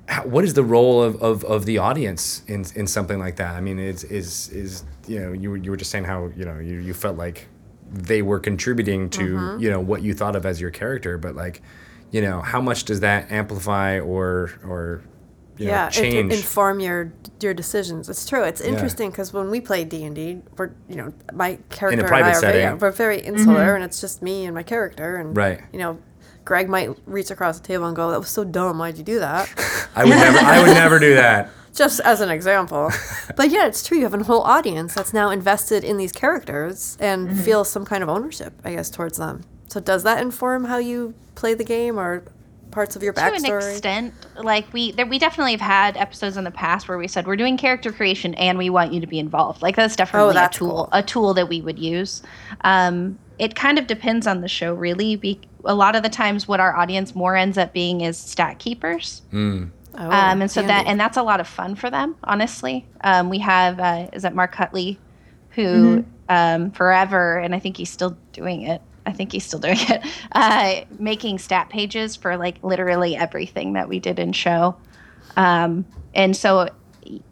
How, 0.07 0.23
what 0.23 0.43
is 0.43 0.53
the 0.53 0.63
role 0.63 1.01
of, 1.01 1.21
of, 1.21 1.43
of 1.45 1.65
the 1.65 1.77
audience 1.77 2.43
in, 2.47 2.65
in 2.75 2.87
something 2.87 3.19
like 3.19 3.37
that? 3.37 3.55
I 3.55 3.61
mean, 3.61 3.79
is 3.79 4.03
is 4.03 4.49
is 4.49 4.83
you 5.07 5.19
know 5.19 5.31
you 5.31 5.51
were, 5.51 5.57
you 5.57 5.71
were 5.71 5.77
just 5.77 5.91
saying 5.91 6.03
how 6.03 6.29
you 6.35 6.45
know 6.45 6.59
you, 6.59 6.77
you 6.79 6.93
felt 6.93 7.17
like 7.17 7.47
they 7.91 8.21
were 8.21 8.39
contributing 8.39 9.09
to 9.11 9.23
Mm-hmm. 9.35 9.61
you 9.63 9.69
know 9.69 9.79
what 9.79 10.01
you 10.01 10.13
thought 10.13 10.35
of 10.35 10.45
as 10.45 10.59
your 10.59 10.71
character, 10.71 11.17
but 11.17 11.35
like 11.35 11.61
you 12.11 12.21
know 12.21 12.41
how 12.41 12.61
much 12.61 12.83
does 12.83 12.99
that 12.99 13.31
amplify 13.31 13.99
or 13.99 14.51
or 14.65 15.03
you 15.57 15.65
know, 15.67 15.71
yeah, 15.71 15.87
it, 15.87 15.91
change? 15.93 16.31
it 16.33 16.37
inform 16.37 16.79
your 16.79 17.13
your 17.39 17.53
decisions. 17.53 18.09
It's 18.09 18.27
true. 18.27 18.43
It's 18.43 18.61
interesting 18.61 19.09
because 19.11 19.33
when 19.33 19.49
we 19.49 19.61
play 19.61 19.83
D 19.83 20.03
and 20.03 20.15
D, 20.15 20.41
we're 20.57 20.71
you 20.89 20.95
know 20.95 21.13
my 21.33 21.59
character 21.69 21.99
and 22.01 22.07
private 22.07 22.29
I 22.29 22.37
are 22.37 22.41
very, 22.53 22.73
we're 22.75 22.91
very 22.91 23.19
insular, 23.19 23.75
and 23.75 23.83
it's 23.83 24.01
just 24.01 24.21
me 24.21 24.45
and 24.45 24.55
my 24.55 24.63
character. 24.63 25.15
And 25.17 25.35
Right. 25.37 25.61
you 25.71 25.79
know, 25.79 25.99
Greg 26.45 26.69
might 26.69 26.89
reach 27.05 27.29
across 27.31 27.59
the 27.59 27.67
table 27.67 27.85
and 27.85 27.95
go, 27.95 28.11
"That 28.11 28.19
was 28.19 28.29
so 28.29 28.43
dumb. 28.43 28.77
Why'd 28.79 28.97
you 28.97 29.03
do 29.03 29.19
that?" 29.19 29.49
I 29.95 30.03
would 30.05 30.09
never 30.09 30.37
I 30.39 30.59
would 30.63 30.73
never 30.73 30.99
do 30.99 31.15
that. 31.15 31.49
just 31.73 31.99
as 32.01 32.21
an 32.21 32.29
example. 32.29 32.91
but 33.35 33.49
yeah, 33.49 33.65
it's 33.67 33.85
true. 33.85 33.97
You 33.97 34.03
have 34.03 34.13
a 34.13 34.23
whole 34.23 34.41
audience 34.41 34.93
that's 34.95 35.13
now 35.13 35.29
invested 35.29 35.83
in 35.83 35.97
these 35.97 36.11
characters 36.11 36.97
and 36.99 37.29
Mm-hmm. 37.29 37.39
feels 37.41 37.69
some 37.69 37.85
kind 37.85 38.01
of 38.03 38.09
ownership, 38.09 38.53
I 38.63 38.73
guess, 38.75 38.89
towards 38.89 39.17
them. 39.17 39.41
So 39.67 39.79
does 39.79 40.03
that 40.03 40.21
inform 40.21 40.65
how 40.65 40.77
you 40.77 41.15
play 41.35 41.53
the 41.55 41.63
game 41.63 41.97
or 41.99 42.23
parts 42.73 42.95
of 42.95 43.03
your 43.03 43.13
to 43.13 43.21
an 43.21 43.45
extent 43.45 44.13
like 44.35 44.71
we 44.73 44.91
there, 44.91 45.05
we 45.05 45.19
definitely 45.19 45.51
have 45.51 45.61
had 45.61 45.95
episodes 45.97 46.35
in 46.37 46.43
the 46.43 46.51
past 46.51 46.87
where 46.89 46.97
we 46.97 47.07
said 47.07 47.25
we're 47.27 47.35
doing 47.35 47.55
character 47.57 47.91
creation 47.91 48.33
and 48.35 48.57
we 48.57 48.69
want 48.69 48.91
you 48.93 48.99
to 48.99 49.07
be 49.07 49.19
involved. 49.19 49.61
Like 49.61 49.75
that's 49.75 49.95
definitely 49.95 50.31
Oh, 50.31 50.33
that's 50.33 50.57
a 50.57 50.59
tool 50.59 50.69
cool. 50.69 50.89
a 50.91 51.03
tool 51.03 51.33
that 51.35 51.47
we 51.47 51.61
would 51.61 51.79
use. 51.79 52.23
Um, 52.61 53.19
it 53.39 53.55
kind 53.55 53.79
of 53.79 53.87
depends 53.87 54.27
on 54.27 54.41
the 54.41 54.47
show 54.47 54.73
really 54.73 55.15
be, 55.15 55.39
a 55.65 55.73
lot 55.73 55.95
of 55.95 56.03
the 56.03 56.09
times 56.09 56.47
what 56.47 56.59
our 56.59 56.75
audience 56.75 57.15
more 57.15 57.35
ends 57.35 57.57
up 57.57 57.73
being 57.73 58.01
is 58.01 58.17
stat 58.17 58.59
keepers. 58.59 59.21
Oh, 59.33 59.37
um, 59.95 60.41
and 60.41 60.51
so 60.51 60.61
that 60.63 60.87
and 60.87 60.99
that's 60.99 61.17
a 61.17 61.23
lot 61.23 61.39
of 61.39 61.47
fun 61.47 61.75
for 61.75 61.89
them 61.89 62.15
honestly. 62.23 62.85
Um, 63.01 63.29
we 63.29 63.39
have 63.39 63.79
uh, 63.79 64.07
is 64.13 64.25
it 64.25 64.33
mark 64.33 64.53
Cutley, 64.55 64.97
who 65.51 66.03
um, 66.29 66.71
forever 66.71 67.37
and 67.37 67.53
i 67.53 67.59
think 67.59 67.75
he's 67.77 67.89
still 67.91 68.17
doing 68.31 68.61
it 68.63 68.81
I 69.05 69.11
think 69.11 69.31
he's 69.31 69.45
still 69.45 69.59
doing 69.59 69.77
it. 69.79 70.03
Uh, 70.31 70.83
making 70.97 71.37
stat 71.37 71.69
pages 71.69 72.15
for 72.15 72.37
like 72.37 72.63
literally 72.63 73.15
everything 73.15 73.73
that 73.73 73.87
we 73.87 73.99
did 73.99 74.17
in 74.19 74.33
show, 74.33 74.75
um, 75.37 75.85
and 76.13 76.35
so 76.35 76.69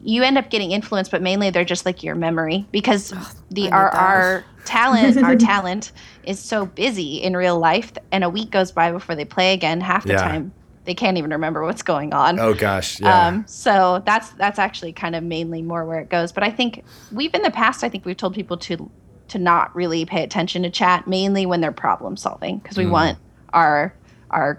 you 0.02 0.22
end 0.22 0.38
up 0.38 0.50
getting 0.50 0.70
influenced, 0.70 1.10
but 1.10 1.22
mainly 1.22 1.50
they're 1.50 1.64
just 1.64 1.84
like 1.86 2.02
your 2.02 2.14
memory 2.14 2.66
because 2.72 3.12
the 3.50 3.70
our 3.72 3.88
our 3.90 4.44
talent 4.64 5.16
our 5.22 5.34
talent 5.34 5.92
is 6.24 6.38
so 6.38 6.66
busy 6.66 7.16
in 7.16 7.36
real 7.36 7.58
life, 7.58 7.92
and 8.12 8.22
a 8.22 8.30
week 8.30 8.50
goes 8.50 8.70
by 8.70 8.92
before 8.92 9.14
they 9.16 9.24
play 9.24 9.52
again. 9.52 9.80
Half 9.80 10.04
the 10.04 10.10
Yeah. 10.12 10.18
time 10.22 10.52
they 10.84 10.94
can't 10.94 11.16
even 11.16 11.30
remember 11.30 11.62
what's 11.64 11.82
going 11.82 12.12
on. 12.12 12.38
Oh 12.40 12.54
gosh, 12.54 13.00
yeah. 13.00 13.28
Um, 13.28 13.44
so 13.46 14.02
that's 14.04 14.30
that's 14.30 14.58
actually 14.58 14.92
kind 14.92 15.14
of 15.16 15.22
mainly 15.24 15.62
more 15.62 15.84
where 15.84 16.00
it 16.00 16.08
goes. 16.08 16.32
But 16.32 16.42
I 16.44 16.50
think 16.50 16.84
we've 17.12 17.32
in 17.34 17.42
the 17.42 17.50
past, 17.50 17.82
I 17.84 17.88
think 17.88 18.04
we've 18.04 18.16
told 18.16 18.34
people 18.34 18.56
to 18.58 18.90
to 19.28 19.38
not 19.38 19.74
really 19.74 20.04
pay 20.04 20.22
attention 20.22 20.62
to 20.62 20.70
chat, 20.70 21.06
mainly 21.06 21.46
when 21.46 21.60
they're 21.60 21.72
problem 21.72 22.16
solving, 22.16 22.58
because 22.58 22.76
Mm. 22.76 22.84
we 22.84 22.90
want 22.90 23.18
our 23.52 23.94
our 24.30 24.58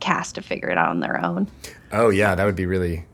cast 0.00 0.36
to 0.36 0.42
figure 0.42 0.68
it 0.68 0.78
out 0.78 0.90
on 0.90 1.00
their 1.00 1.24
own. 1.24 1.48
oh 1.92 2.08
yeah, 2.10 2.34
that 2.34 2.44
would 2.44 2.54
be 2.56 2.66
really 2.66 3.04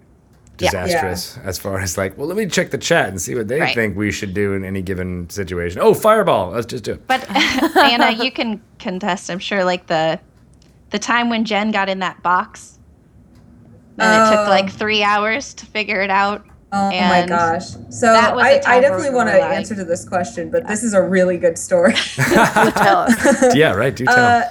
Yeah. 0.59 0.69
disastrous 0.71 1.39
as 1.45 1.59
far 1.59 1.79
as 1.81 1.97
like, 1.97 2.17
well, 2.19 2.27
let 2.27 2.37
me 2.37 2.47
check 2.47 2.71
the 2.71 2.79
chat 2.79 3.09
and 3.09 3.21
see 3.21 3.35
what 3.35 3.49
they 3.49 3.61
Right. 3.61 3.75
think 3.75 3.97
we 3.97 4.13
should 4.13 4.35
do 4.35 4.53
in 4.53 4.65
any 4.65 4.83
given 4.83 5.29
situation. 5.31 5.81
Oh, 5.83 5.95
fireball, 5.95 6.51
let's 6.51 6.67
just 6.67 6.85
do 6.85 6.93
it. 6.93 7.07
But 7.07 7.27
Anna, 7.77 8.11
you 8.11 8.31
can 8.31 8.61
contest. 8.79 9.31
I'm 9.31 9.39
sure, 9.39 9.65
like 9.65 9.87
the 9.87 10.21
the 10.91 10.99
time 10.99 11.29
when 11.31 11.45
Jen 11.45 11.71
got 11.73 11.89
in 11.89 11.99
that 12.01 12.23
box, 12.23 12.79
and 13.99 14.13
it 14.13 14.31
took 14.37 14.47
Oh. 14.47 14.51
like 14.51 14.71
three 14.71 15.03
hours 15.03 15.55
to 15.55 15.67
figure 15.67 16.01
it 16.03 16.11
out. 16.11 16.45
Oh 16.77 16.91
my 16.91 17.25
gosh. 17.27 17.69
So 17.91 18.07
that 18.07 18.35
was 18.35 18.45
a 18.45 18.49
I, 18.49 18.59
time 18.59 18.79
I 18.79 18.81
definitely 18.81 19.11
want 19.11 19.29
to 19.29 19.39
like- 19.39 19.57
answer 19.57 19.77
to 19.77 19.85
this 19.85 20.07
question, 20.07 20.51
but 20.51 20.67
this 20.67 20.83
is 20.83 20.93
a 20.93 21.03
really 21.03 21.39
good 21.39 21.57
story. 21.57 21.95
Tell 22.17 22.99
us. 22.99 23.55
yeah, 23.55 23.73
right. 23.75 23.95
Do 23.95 24.05
tell. 24.05 24.17
Uh, 24.17 24.43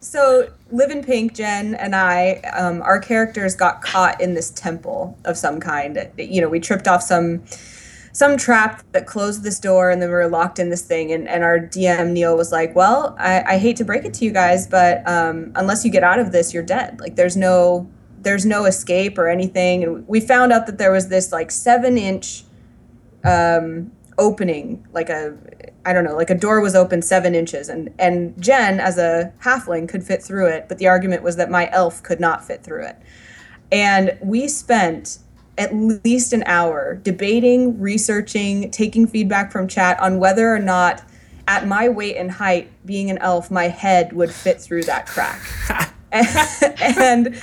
so 0.00 0.48
live 0.70 0.90
in 0.90 1.02
pink 1.02 1.34
jen 1.34 1.74
and 1.74 1.96
i 1.96 2.34
um, 2.56 2.80
our 2.82 3.00
characters 3.00 3.56
got 3.56 3.82
caught 3.82 4.20
in 4.20 4.34
this 4.34 4.50
temple 4.50 5.18
of 5.24 5.36
some 5.36 5.58
kind 5.58 6.08
you 6.16 6.40
know 6.40 6.48
we 6.48 6.60
tripped 6.60 6.86
off 6.86 7.02
some 7.02 7.42
some 8.12 8.36
trap 8.36 8.82
that 8.92 9.06
closed 9.06 9.42
this 9.42 9.58
door 9.58 9.90
and 9.90 10.00
then 10.00 10.08
we 10.08 10.14
were 10.14 10.28
locked 10.28 10.58
in 10.58 10.70
this 10.70 10.82
thing 10.82 11.12
and, 11.12 11.26
and 11.28 11.42
our 11.42 11.58
dm 11.58 12.12
neil 12.12 12.36
was 12.36 12.52
like 12.52 12.74
well 12.76 13.16
I, 13.18 13.42
I 13.54 13.58
hate 13.58 13.76
to 13.78 13.84
break 13.84 14.04
it 14.04 14.14
to 14.14 14.24
you 14.24 14.32
guys 14.32 14.66
but 14.66 15.06
um, 15.08 15.50
unless 15.56 15.84
you 15.84 15.90
get 15.90 16.04
out 16.04 16.18
of 16.18 16.30
this 16.30 16.54
you're 16.54 16.62
dead 16.62 17.00
like 17.00 17.16
there's 17.16 17.36
no 17.36 17.90
there's 18.26 18.44
no 18.44 18.64
escape 18.64 19.18
or 19.18 19.28
anything. 19.28 19.84
And 19.84 20.08
we 20.08 20.18
found 20.18 20.52
out 20.52 20.66
that 20.66 20.78
there 20.78 20.90
was 20.90 21.08
this 21.08 21.30
like 21.30 21.52
seven 21.52 21.96
inch 21.96 22.42
um, 23.22 23.92
opening, 24.18 24.84
like 24.92 25.08
a, 25.08 25.36
I 25.84 25.92
don't 25.92 26.02
know, 26.02 26.16
like 26.16 26.30
a 26.30 26.34
door 26.34 26.60
was 26.60 26.74
open 26.74 27.02
seven 27.02 27.36
inches, 27.36 27.68
and 27.68 27.94
and 28.00 28.34
Jen, 28.42 28.80
as 28.80 28.98
a 28.98 29.32
halfling, 29.42 29.88
could 29.88 30.02
fit 30.02 30.24
through 30.24 30.48
it, 30.48 30.66
but 30.68 30.78
the 30.78 30.88
argument 30.88 31.22
was 31.22 31.36
that 31.36 31.50
my 31.50 31.70
elf 31.70 32.02
could 32.02 32.18
not 32.18 32.44
fit 32.44 32.64
through 32.64 32.86
it, 32.86 32.96
and 33.70 34.18
we 34.20 34.48
spent 34.48 35.18
at 35.56 35.72
least 35.74 36.32
an 36.32 36.42
hour 36.46 36.96
debating, 36.96 37.80
researching, 37.80 38.72
taking 38.72 39.06
feedback 39.06 39.52
from 39.52 39.68
chat 39.68 39.98
on 40.00 40.18
whether 40.18 40.52
or 40.52 40.58
not, 40.58 41.02
at 41.46 41.66
my 41.66 41.88
weight 41.88 42.16
and 42.16 42.32
height, 42.32 42.72
being 42.84 43.08
an 43.08 43.18
elf, 43.18 43.52
my 43.52 43.68
head 43.68 44.12
would 44.12 44.32
fit 44.32 44.60
through 44.60 44.82
that 44.82 45.06
crack. 45.06 45.40
and 46.12 47.40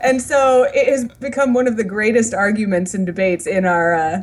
and 0.00 0.22
so 0.22 0.66
it 0.74 0.88
has 0.88 1.04
become 1.20 1.52
one 1.52 1.66
of 1.66 1.76
the 1.76 1.84
greatest 1.84 2.34
arguments 2.34 2.94
and 2.94 3.06
debates 3.06 3.46
in 3.46 3.64
our 3.64 3.94
uh, 3.94 4.22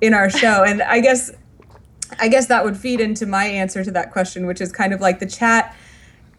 in 0.00 0.14
our 0.14 0.28
show. 0.30 0.64
And 0.64 0.82
i 0.82 1.00
guess 1.00 1.30
i 2.20 2.28
guess 2.28 2.46
that 2.46 2.64
would 2.64 2.76
feed 2.76 3.00
into 3.00 3.26
my 3.26 3.44
answer 3.44 3.84
to 3.84 3.90
that 3.90 4.12
question 4.12 4.46
which 4.46 4.60
is 4.60 4.72
kind 4.72 4.92
of 4.92 5.00
like 5.00 5.18
the 5.18 5.26
chat 5.26 5.76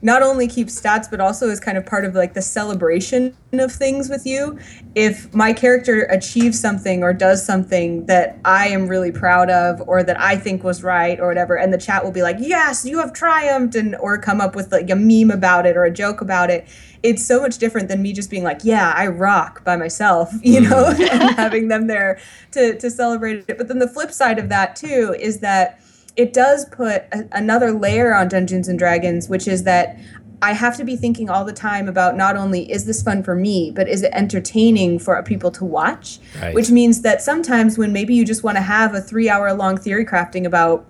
not 0.02 0.24
only 0.24 0.48
keeps 0.48 0.80
stats 0.80 1.10
but 1.10 1.20
also 1.20 1.50
is 1.50 1.60
kind 1.60 1.78
of 1.78 1.86
part 1.86 2.06
of 2.06 2.16
like 2.16 2.34
the 2.34 2.42
celebration 2.42 3.36
of 3.54 3.72
things 3.72 4.10
with 4.10 4.26
you. 4.26 4.58
If 4.96 5.34
my 5.34 5.52
character 5.52 6.04
achieves 6.04 6.60
something 6.60 7.04
or 7.04 7.14
does 7.14 7.46
something 7.46 8.06
that 8.06 8.38
i 8.46 8.68
am 8.68 8.88
really 8.88 9.12
proud 9.12 9.50
of 9.50 9.82
or 9.88 10.04
that 10.04 10.20
i 10.20 10.36
think 10.36 10.64
was 10.64 10.84
right 10.84 11.20
or 11.20 11.28
whatever 11.28 11.58
and 11.58 11.74
the 11.74 11.78
chat 11.78 12.04
will 12.04 12.12
be 12.12 12.22
like 12.22 12.38
yes 12.40 12.86
you 12.86 13.00
have 13.00 13.14
triumphed 13.14 13.76
and 13.76 13.96
or 13.98 14.18
come 14.18 14.40
up 14.40 14.56
with 14.56 14.72
like 14.72 14.90
a 14.90 14.96
meme 14.96 15.32
about 15.32 15.66
it 15.66 15.76
or 15.76 15.84
a 15.84 15.92
joke 15.92 16.22
about 16.22 16.50
it 16.50 16.68
it's 17.02 17.26
so 17.26 17.42
much 17.42 17.58
different 17.58 17.88
than 17.88 18.02
me 18.02 18.12
just 18.12 18.30
being 18.30 18.44
like 18.44 18.60
yeah 18.64 18.94
i 18.96 19.08
rock 19.08 19.64
by 19.64 19.76
myself 19.76 20.32
you 20.42 20.62
mm. 20.62 20.70
know 20.70 20.88
and 21.12 21.36
having 21.38 21.68
them 21.68 21.88
there 21.88 22.20
to 22.52 22.78
to 22.78 22.90
celebrate 22.90 23.46
it 23.48 23.58
but 23.58 23.68
then 23.68 23.80
the 23.80 23.88
flip 23.88 24.12
side 24.12 24.38
of 24.38 24.50
that 24.50 24.76
too 24.76 25.16
is 25.20 25.40
that 25.40 25.82
it 26.20 26.34
does 26.34 26.66
put 26.66 27.04
a, 27.14 27.28
another 27.32 27.72
layer 27.72 28.14
on 28.14 28.28
Dungeons 28.28 28.68
and 28.68 28.78
Dragons, 28.78 29.30
which 29.30 29.48
is 29.48 29.64
that 29.64 29.98
I 30.42 30.52
have 30.52 30.76
to 30.78 30.84
be 30.84 30.98
thinking 30.98 31.30
all 31.30 31.46
the 31.46 31.54
time 31.54 31.88
about 31.88 32.18
not 32.18 32.36
only 32.36 32.70
is 32.70 32.86
this 32.86 33.02
fun 33.02 33.24
for 33.24 33.36
me, 33.36 33.72
but 33.72 33.88
is 33.88 34.04
it 34.04 34.12
entertaining 34.14 35.00
for 35.00 35.22
people 35.24 35.50
to 35.52 35.64
watch? 35.66 36.20
Right. 36.42 36.54
Which 36.54 36.72
means 36.72 37.02
that 37.02 37.22
sometimes 37.22 37.78
when 37.78 37.94
maybe 37.94 38.16
you 38.16 38.26
just 38.26 38.44
want 38.44 38.58
to 38.58 38.62
have 38.62 38.94
a 38.94 39.02
three 39.02 39.30
hour 39.30 39.54
long 39.54 39.78
theory 39.78 40.06
crafting 40.06 40.46
about 40.46 40.86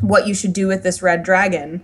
what 0.00 0.28
you 0.28 0.34
should 0.34 0.52
do 0.52 0.68
with 0.68 0.84
this 0.84 1.02
red 1.02 1.24
dragon, 1.24 1.82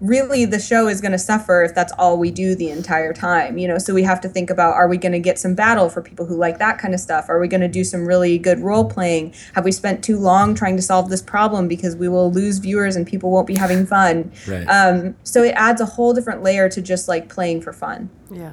really 0.00 0.44
the 0.44 0.58
show 0.58 0.88
is 0.88 1.00
going 1.00 1.12
to 1.12 1.18
suffer 1.18 1.62
if 1.62 1.74
that's 1.74 1.92
all 1.98 2.18
we 2.18 2.30
do 2.30 2.54
the 2.54 2.68
entire 2.68 3.14
time 3.14 3.56
you 3.56 3.66
know 3.66 3.78
so 3.78 3.94
we 3.94 4.02
have 4.02 4.20
to 4.20 4.28
think 4.28 4.50
about 4.50 4.74
are 4.74 4.88
we 4.88 4.98
going 4.98 5.12
to 5.12 5.18
get 5.18 5.38
some 5.38 5.54
battle 5.54 5.88
for 5.88 6.02
people 6.02 6.26
who 6.26 6.36
like 6.36 6.58
that 6.58 6.78
kind 6.78 6.92
of 6.92 7.00
stuff 7.00 7.30
are 7.30 7.40
we 7.40 7.48
going 7.48 7.62
to 7.62 7.68
do 7.68 7.82
some 7.82 8.06
really 8.06 8.36
good 8.36 8.58
role 8.60 8.84
playing 8.84 9.32
have 9.54 9.64
we 9.64 9.72
spent 9.72 10.04
too 10.04 10.18
long 10.18 10.54
trying 10.54 10.76
to 10.76 10.82
solve 10.82 11.08
this 11.08 11.22
problem 11.22 11.66
because 11.66 11.96
we 11.96 12.08
will 12.08 12.30
lose 12.30 12.58
viewers 12.58 12.94
and 12.94 13.06
people 13.06 13.30
won't 13.30 13.46
be 13.46 13.54
having 13.54 13.86
fun 13.86 14.30
Right. 14.46 14.66
um, 14.66 15.16
so 15.24 15.42
it 15.42 15.52
adds 15.56 15.80
a 15.80 15.86
whole 15.86 16.12
different 16.12 16.42
layer 16.42 16.68
to 16.68 16.82
just 16.82 17.08
like 17.08 17.30
playing 17.30 17.62
for 17.62 17.72
fun 17.72 18.10
Yeah. 18.30 18.52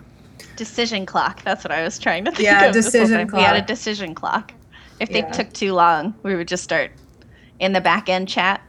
Decision 0.55 1.05
clock. 1.07 1.43
That's 1.43 1.63
what 1.63 1.71
I 1.71 1.81
was 1.83 1.97
trying 1.97 2.25
to 2.25 2.31
think 2.31 2.43
Yeah, 2.43 2.65
of. 2.67 2.73
this 2.73 2.85
whole 2.93 3.01
decision 3.01 3.27
clock. 3.27 3.39
We 3.39 3.43
had 3.43 3.55
a 3.55 3.65
decision 3.65 4.13
clock. 4.13 4.53
If 4.99 5.09
they 5.09 5.19
Yeah. 5.19 5.31
took 5.31 5.51
too 5.51 5.73
long, 5.73 6.13
we 6.21 6.35
would 6.35 6.47
just 6.47 6.63
start 6.63 6.91
in 7.59 7.73
the 7.73 7.81
back 7.81 8.07
end 8.07 8.27
chat. 8.27 8.61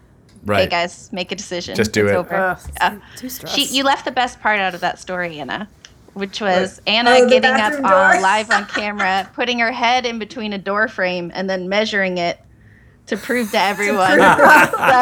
Hey 0.46 0.52
right. 0.52 0.70
guys, 0.70 1.10
make 1.12 1.32
a 1.32 1.34
decision. 1.34 1.74
Just 1.74 1.92
do 1.92 2.04
It's 2.06 2.12
it. 2.12 2.16
Over. 2.16 2.34
Ugh, 2.34 2.58
Yeah. 2.80 2.98
too 3.16 3.28
stressed. 3.30 3.56
She, 3.56 3.64
you 3.66 3.82
left 3.84 4.04
the 4.04 4.10
best 4.12 4.40
part 4.40 4.58
out 4.60 4.74
of 4.74 4.80
that 4.82 4.98
story, 4.98 5.38
Anna, 5.40 5.68
which 6.12 6.40
was 6.40 6.80
Anna 6.86 7.10
Oh, 7.12 7.28
getting 7.28 7.50
up 7.50 7.72
on, 7.72 8.20
live 8.22 8.50
on 8.50 8.66
camera, 8.74 9.28
putting 9.34 9.58
her 9.60 9.72
head 9.72 10.04
in 10.06 10.18
between 10.18 10.52
a 10.52 10.58
door 10.58 10.86
frame, 10.88 11.30
and 11.34 11.48
then 11.48 11.68
measuring 11.68 12.18
it 12.18 12.38
to 13.06 13.16
prove 13.16 13.50
to 13.52 13.58
everyone. 13.60 14.18
I 14.20 15.00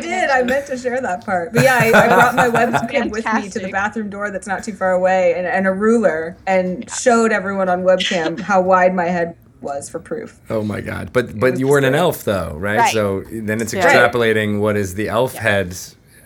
did. 0.00 0.30
I 0.30 0.42
meant 0.42 0.66
to 0.68 0.76
share 0.76 1.00
that 1.00 1.24
part. 1.24 1.52
But 1.52 1.64
yeah, 1.64 1.78
I, 1.80 1.86
I 1.92 2.08
brought 2.08 2.34
my 2.34 2.48
webcam 2.48 3.10
with 3.10 3.24
me 3.34 3.48
to 3.50 3.58
the 3.58 3.70
bathroom 3.70 4.10
door 4.10 4.30
that's 4.30 4.46
not 4.46 4.64
too 4.64 4.74
far 4.74 4.92
away 4.92 5.34
and, 5.36 5.46
and 5.46 5.66
a 5.66 5.72
ruler 5.72 6.36
and 6.46 6.88
showed 6.90 7.32
everyone 7.32 7.68
on 7.68 7.82
webcam 7.82 8.38
how 8.40 8.60
wide 8.60 8.94
my 8.94 9.06
head 9.06 9.36
was 9.62 9.88
for 9.88 9.98
proof. 9.98 10.40
Oh 10.50 10.62
my 10.62 10.80
god! 10.80 11.12
But 11.12 11.38
but 11.38 11.58
you 11.58 11.68
weren't 11.68 11.86
an 11.86 11.94
elf 11.94 12.24
though, 12.24 12.56
right? 12.58 12.78
Right. 12.78 12.92
So 12.92 13.22
then 13.30 13.60
it's 13.60 13.72
Yeah. 13.72 13.86
extrapolating 13.86 14.60
what 14.60 14.76
is 14.76 14.94
the 14.94 15.08
elf 15.08 15.34
head. 15.34 15.76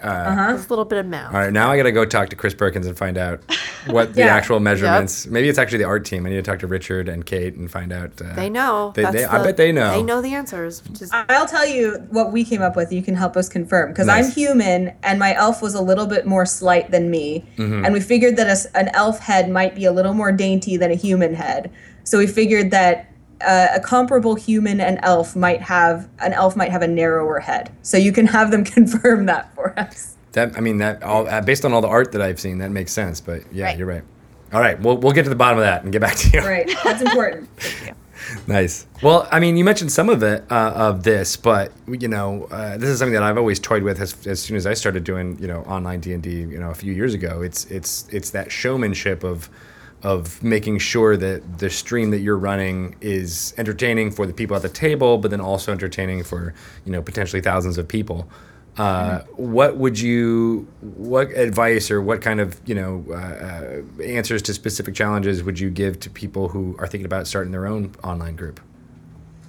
Uh, 0.03 0.09
Uh-huh. 0.09 0.53
Just 0.53 0.67
a 0.67 0.71
little 0.71 0.85
bit 0.85 0.99
of 0.99 1.07
mouth. 1.07 1.33
All 1.35 1.41
right, 1.41 1.53
now 1.53 1.71
I 1.73 1.77
gotta 1.79 1.91
go 1.91 2.05
talk 2.05 2.29
to 2.29 2.37
Chris 2.37 2.53
Perkins 2.53 2.87
and 2.87 2.97
find 2.97 3.17
out 3.17 3.41
what 3.87 4.13
the 4.13 4.23
actual 4.25 4.61
measurements. 4.61 5.27
Maybe 5.27 5.49
it's 5.49 5.59
actually 5.59 5.79
the 5.79 5.85
art 5.85 6.05
team. 6.05 6.27
I 6.27 6.29
need 6.29 6.37
to 6.37 6.43
talk 6.43 6.59
to 6.61 6.67
Richard 6.67 7.09
and 7.09 7.25
Kate 7.25 7.55
and 7.55 7.69
find 7.71 7.91
out. 7.95 8.13
Uh, 8.21 8.35
They 8.35 8.51
know. 8.51 8.93
They, 8.95 9.03
That's 9.03 9.15
they, 9.17 9.25
I 9.25 9.43
bet 9.43 9.57
they 9.57 9.73
know. 9.73 9.93
They 9.97 10.03
know 10.03 10.21
the 10.21 10.35
answers. 10.35 10.85
Which 10.87 11.01
is, 11.01 11.11
I'll 11.13 11.47
tell 11.47 11.67
you 11.67 11.93
what 12.11 12.31
we 12.31 12.45
came 12.45 12.61
up 12.61 12.77
with. 12.77 12.93
You 12.93 13.03
can 13.03 13.17
help 13.17 13.39
us 13.39 13.49
confirm 13.49 13.89
because 13.89 14.07
I'm 14.07 14.31
human 14.31 14.93
and 15.03 15.19
my 15.19 15.35
elf 15.35 15.63
was 15.63 15.75
a 15.75 15.81
little 15.83 16.07
bit 16.07 16.27
more 16.27 16.45
slight 16.45 16.91
than 16.91 17.11
me, 17.11 17.47
and 17.57 17.91
we 17.95 18.01
figured 18.01 18.37
that 18.37 18.49
a 18.49 18.51
s 18.51 18.67
an 18.75 18.91
elf 18.93 19.19
head 19.21 19.49
might 19.51 19.75
be 19.75 19.87
a 19.87 19.93
little 19.93 20.15
more 20.15 20.31
dainty 20.31 20.77
than 20.77 20.91
a 20.91 20.95
human 21.07 21.35
head. 21.35 21.71
So 22.05 22.19
we 22.19 22.27
figured 22.27 22.71
that 22.71 23.11
uh, 23.41 23.69
a 23.75 23.81
comparable 23.81 24.35
human 24.35 24.81
and 24.81 24.99
elf 25.03 25.35
might 25.37 25.61
have 25.63 26.09
an 26.21 26.33
elf 26.33 26.57
might 26.57 26.71
have 26.71 26.83
a 26.83 26.89
narrower 26.89 27.41
head. 27.41 27.71
So 27.83 27.97
you 27.97 28.13
can 28.13 28.27
have 28.27 28.51
them 28.51 28.65
confirm 28.77 29.27
that 29.27 29.55
for 29.55 29.79
us. 29.79 30.17
That 30.33 30.57
I 30.57 30.61
mean 30.61 30.79
that 30.79 31.03
all 31.03 31.29
uh, 31.29 31.41
based 31.41 31.65
on 31.65 31.73
all 31.73 31.81
the 31.81 31.89
art 31.89 32.13
that 32.13 32.23
I've 32.23 32.39
seen, 32.41 32.59
that 32.59 32.71
makes 32.71 32.93
sense. 32.93 33.21
But 33.21 33.43
yeah, 33.53 33.67
Right. 33.67 33.79
you're 33.79 33.87
right. 33.89 34.03
All 34.53 34.61
right, 34.61 34.81
we'll 34.81 34.97
we'll 34.99 35.13
get 35.13 35.25
to 35.25 35.29
the 35.31 35.35
bottom 35.37 35.59
of 35.59 35.65
that 35.65 35.83
and 35.83 35.93
get 35.93 36.01
back 36.01 36.15
to 36.17 36.29
you. 36.31 36.41
Right, 36.47 36.71
that's 36.85 37.03
important. 37.03 37.49
Nice. 38.49 38.87
Well, 39.03 39.29
I 39.31 39.39
mean, 39.39 39.57
you 39.57 39.65
mentioned 39.65 39.93
some 39.93 40.09
of 40.09 40.23
it 40.23 40.43
uh, 40.51 40.73
of 40.75 41.05
this, 41.05 41.37
but 41.37 41.71
you 41.87 42.09
know, 42.09 42.49
uh, 42.51 42.77
this 42.77 42.89
is 42.89 42.99
something 42.99 43.13
that 43.13 43.23
I've 43.23 43.39
always 43.39 43.61
toyed 43.61 43.83
with 43.85 44.01
as, 44.01 44.27
as 44.27 44.43
soon 44.43 44.57
as 44.57 44.67
I 44.67 44.75
started 44.75 45.05
doing 45.05 45.39
you 45.41 45.47
know 45.47 45.61
online 45.63 46.01
D 46.01 46.13
and 46.13 46.23
D. 46.23 46.31
You 46.41 46.59
know, 46.59 46.71
a 46.71 46.75
few 46.75 46.93
years 46.93 47.15
ago. 47.15 47.43
It's 47.43 47.67
it's 47.67 48.09
it's 48.11 48.31
that 48.31 48.51
showmanship 48.51 49.23
of 49.23 49.49
of 50.07 50.41
making 50.41 50.79
sure 50.79 51.17
that 51.17 51.59
the 51.59 51.69
stream 51.69 52.13
that 52.13 52.21
you're 52.21 52.39
running 52.39 52.95
is 53.01 53.53
entertaining 53.59 54.13
for 54.13 54.25
the 54.25 54.33
people 54.33 54.55
at 54.55 54.63
the 54.63 54.69
table, 54.69 55.19
but 55.19 55.33
then 55.33 55.41
also 55.41 55.73
entertaining 55.73 56.23
for 56.23 56.55
you 56.85 56.93
know 56.93 57.03
potentially 57.03 57.43
thousands 57.43 57.77
of 57.77 57.89
people. 57.89 58.29
Uh, 58.79 59.21
what 59.35 59.79
would 59.79 59.99
you, 59.99 60.69
what 60.81 61.31
advice 61.31 61.91
or 61.91 62.01
what 62.01 62.23
kind 62.23 62.41
of 62.41 62.61
you 62.67 62.75
know 62.75 63.05
uh, 63.11 63.15
uh, 63.15 64.03
answers 64.05 64.43
to 64.43 64.55
specific 64.55 64.95
challenges 64.95 65.43
would 65.43 65.59
you 65.59 65.71
give 65.71 65.99
to 65.99 66.09
people 66.09 66.47
who 66.47 66.77
are 66.79 66.87
thinking 66.87 67.07
about 67.07 67.27
starting 67.27 67.51
their 67.51 67.67
own 67.67 67.93
online 68.05 68.37
group? 68.37 68.61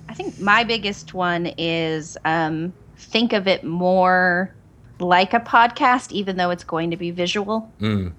I 0.09 0.15
think 0.15 0.39
my 0.39 0.63
biggest 0.63 1.13
one 1.13 1.53
is 1.59 2.17
um, 2.25 2.73
think 2.97 3.31
of 3.31 3.47
it 3.47 3.63
more 3.63 4.55
like 4.97 5.35
a 5.35 5.39
podcast, 5.39 6.11
even 6.11 6.35
though 6.37 6.49
it's 6.49 6.63
going 6.63 6.89
to 6.89 6.97
be 6.97 7.11
visual. 7.11 7.71
Mm. 7.79 8.13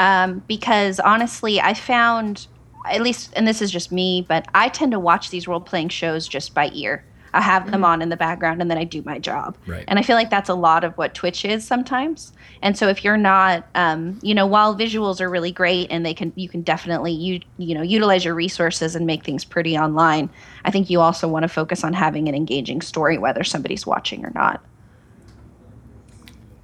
Um, 0.00 0.42
because 0.48 0.98
honestly, 0.98 1.60
I 1.60 1.74
found, 1.74 2.46
at 2.90 3.02
least, 3.02 3.34
and 3.36 3.46
this 3.46 3.60
is 3.60 3.70
just 3.70 3.92
me, 3.92 4.24
but 4.26 4.46
I 4.54 4.70
tend 4.70 4.92
to 4.92 4.98
watch 4.98 5.28
these 5.28 5.46
role 5.46 5.60
playing 5.60 5.90
shows 5.90 6.26
just 6.26 6.54
by 6.54 6.70
ear. 6.72 7.04
I 7.34 7.42
have 7.42 7.70
them 7.70 7.84
on 7.84 8.00
in 8.00 8.08
the 8.08 8.16
background 8.16 8.62
and 8.62 8.70
then 8.70 8.78
I 8.78 8.84
do 8.84 9.02
my 9.02 9.18
job. 9.18 9.58
Right. 9.66 9.84
And 9.86 9.98
I 9.98 10.02
feel 10.02 10.16
like 10.16 10.30
that's 10.30 10.48
a 10.48 10.54
lot 10.54 10.84
of 10.84 10.96
what 10.96 11.14
Twitch 11.14 11.44
is 11.44 11.66
sometimes. 11.66 12.32
And 12.62 12.78
so 12.78 12.88
if 12.88 13.04
you're 13.04 13.18
not, 13.18 13.68
um, 13.74 14.18
you 14.22 14.34
know, 14.34 14.46
while 14.46 14.74
visuals 14.74 15.20
are 15.20 15.28
really 15.28 15.52
great 15.52 15.88
and 15.90 16.04
they 16.04 16.14
can, 16.14 16.32
you 16.34 16.48
can 16.48 16.62
definitely, 16.62 17.12
you, 17.12 17.40
you 17.58 17.74
know, 17.74 17.82
utilize 17.82 18.24
your 18.24 18.34
resources 18.34 18.96
and 18.96 19.06
make 19.06 19.22
things 19.22 19.44
pretty 19.44 19.76
online. 19.76 20.30
I 20.64 20.70
think 20.70 20.88
you 20.88 21.00
also 21.00 21.28
want 21.28 21.44
to 21.44 21.48
focus 21.48 21.84
on 21.84 21.92
having 21.92 22.26
an 22.26 22.34
engaging 22.34 22.80
story, 22.80 23.18
whether 23.18 23.44
somebody's 23.44 23.86
watching 23.86 24.24
or 24.24 24.32
not. 24.34 24.64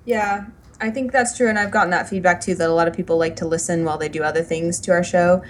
Yeah, 0.07 0.47
I 0.81 0.91
think 0.91 1.13
that's 1.13 1.37
true, 1.37 1.49
and 1.49 1.59
I've 1.59 1.71
gotten 1.71 1.91
that 1.91 2.09
feedback 2.09 2.41
too. 2.41 2.55
That 2.55 2.69
a 2.69 2.73
lot 2.73 2.89
of 2.89 2.95
people 2.95 3.17
like 3.17 3.37
to 3.37 3.47
listen 3.47 3.85
while 3.85 3.99
they 3.99 4.09
do 4.09 4.23
other 4.23 4.43
things 4.43 4.79
to 4.81 4.93
our 4.93 5.03
show. 5.03 5.43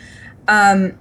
Um, 0.47 0.99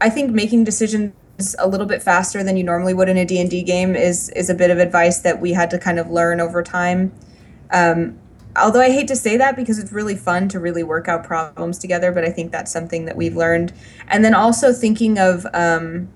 I 0.00 0.08
think 0.08 0.30
making 0.30 0.64
decisions 0.64 1.12
a 1.58 1.68
little 1.68 1.86
bit 1.86 2.02
faster 2.02 2.42
than 2.42 2.56
you 2.56 2.64
normally 2.64 2.94
would 2.94 3.08
in 3.08 3.16
a 3.16 3.24
D&D 3.24 3.62
game 3.62 3.94
is 3.94 4.30
is 4.30 4.48
a 4.48 4.54
bit 4.54 4.70
of 4.70 4.78
advice 4.78 5.20
that 5.20 5.40
we 5.40 5.52
had 5.52 5.70
to 5.70 5.78
kind 5.78 5.98
of 5.98 6.10
learn 6.10 6.40
over 6.40 6.62
time. 6.62 7.12
Um, 7.70 8.18
although 8.56 8.80
I 8.80 8.90
hate 8.90 9.08
to 9.08 9.16
say 9.16 9.36
that 9.36 9.56
because 9.56 9.78
it's 9.78 9.92
really 9.92 10.16
fun 10.16 10.48
to 10.50 10.60
really 10.60 10.82
work 10.82 11.08
out 11.08 11.24
problems 11.24 11.78
together, 11.78 12.12
but 12.12 12.24
I 12.24 12.30
think 12.30 12.52
that's 12.52 12.70
something 12.70 13.04
that 13.06 13.16
we've 13.16 13.36
learned. 13.36 13.72
And 14.08 14.24
then 14.24 14.34
also 14.34 14.72
thinking 14.72 15.18
of 15.18 15.46
um, 15.54 16.08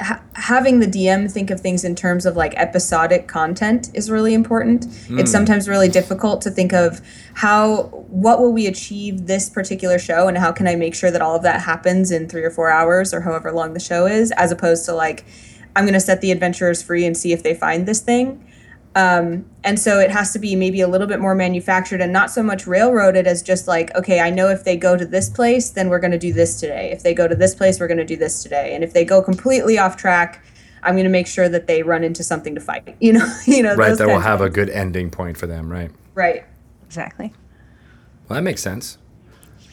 ha- 0.00 0.22
having 0.34 0.80
the 0.80 0.86
DM 0.86 1.30
think 1.30 1.50
of 1.50 1.60
things 1.60 1.84
in 1.84 1.94
terms 1.94 2.26
of 2.26 2.36
like 2.36 2.54
episodic 2.56 3.28
content 3.28 3.90
is 3.94 4.10
really 4.10 4.34
important. 4.34 4.84
Hmm. 5.06 5.18
It's 5.18 5.30
sometimes 5.30 5.68
really 5.68 5.88
difficult 5.88 6.40
to 6.42 6.50
think 6.50 6.72
of 6.72 7.00
how 7.34 7.84
what 8.08 8.40
will 8.40 8.52
we 8.52 8.66
achieve 8.66 9.26
this 9.26 9.48
particular 9.48 9.98
show 9.98 10.28
and 10.28 10.38
how 10.38 10.52
can 10.52 10.66
I 10.66 10.76
make 10.76 10.94
sure 10.94 11.10
that 11.10 11.22
all 11.22 11.36
of 11.36 11.42
that 11.42 11.62
happens 11.62 12.10
in 12.10 12.28
3 12.28 12.42
or 12.42 12.50
4 12.50 12.70
hours 12.70 13.14
or 13.14 13.20
however 13.20 13.52
long 13.52 13.74
the 13.74 13.80
show 13.80 14.06
is 14.06 14.32
as 14.32 14.52
opposed 14.52 14.84
to 14.86 14.92
like 14.92 15.24
I'm 15.76 15.84
going 15.84 15.94
to 15.94 16.00
set 16.00 16.20
the 16.20 16.30
adventurers 16.30 16.82
free 16.82 17.04
and 17.04 17.16
see 17.16 17.32
if 17.32 17.42
they 17.42 17.54
find 17.54 17.86
this 17.86 18.00
thing. 18.00 18.44
Um, 18.96 19.44
and 19.64 19.78
so 19.78 19.98
it 19.98 20.10
has 20.10 20.32
to 20.34 20.38
be 20.38 20.54
maybe 20.54 20.80
a 20.80 20.86
little 20.88 21.06
bit 21.08 21.18
more 21.18 21.34
manufactured 21.34 22.00
and 22.00 22.12
not 22.12 22.30
so 22.30 22.42
much 22.44 22.66
railroaded 22.66 23.26
as 23.26 23.42
just 23.42 23.66
like, 23.66 23.92
okay, 23.96 24.20
I 24.20 24.30
know 24.30 24.48
if 24.48 24.62
they 24.64 24.76
go 24.76 24.96
to 24.96 25.04
this 25.04 25.28
place, 25.28 25.70
then 25.70 25.88
we're 25.88 25.98
going 25.98 26.12
to 26.12 26.18
do 26.18 26.32
this 26.32 26.60
today. 26.60 26.92
If 26.92 27.02
they 27.02 27.12
go 27.12 27.26
to 27.26 27.34
this 27.34 27.54
place, 27.56 27.80
we're 27.80 27.88
going 27.88 27.98
to 27.98 28.04
do 28.04 28.16
this 28.16 28.42
today. 28.42 28.72
And 28.74 28.84
if 28.84 28.92
they 28.92 29.04
go 29.04 29.20
completely 29.20 29.78
off 29.78 29.96
track, 29.96 30.44
I'm 30.84 30.94
going 30.94 31.04
to 31.04 31.10
make 31.10 31.26
sure 31.26 31.48
that 31.48 31.66
they 31.66 31.82
run 31.82 32.04
into 32.04 32.22
something 32.22 32.54
to 32.54 32.60
fight. 32.60 32.94
You 33.00 33.14
know, 33.14 33.36
you 33.46 33.62
know, 33.64 33.74
Right, 33.74 33.98
that 33.98 34.06
will 34.06 34.20
have 34.20 34.40
a 34.40 34.50
good 34.50 34.70
ending 34.70 35.10
point 35.10 35.36
for 35.38 35.46
them, 35.48 35.68
right? 35.70 35.90
right. 36.14 36.44
Exactly. 36.86 37.32
Well, 38.28 38.36
that 38.36 38.42
makes 38.42 38.62
sense. 38.62 38.98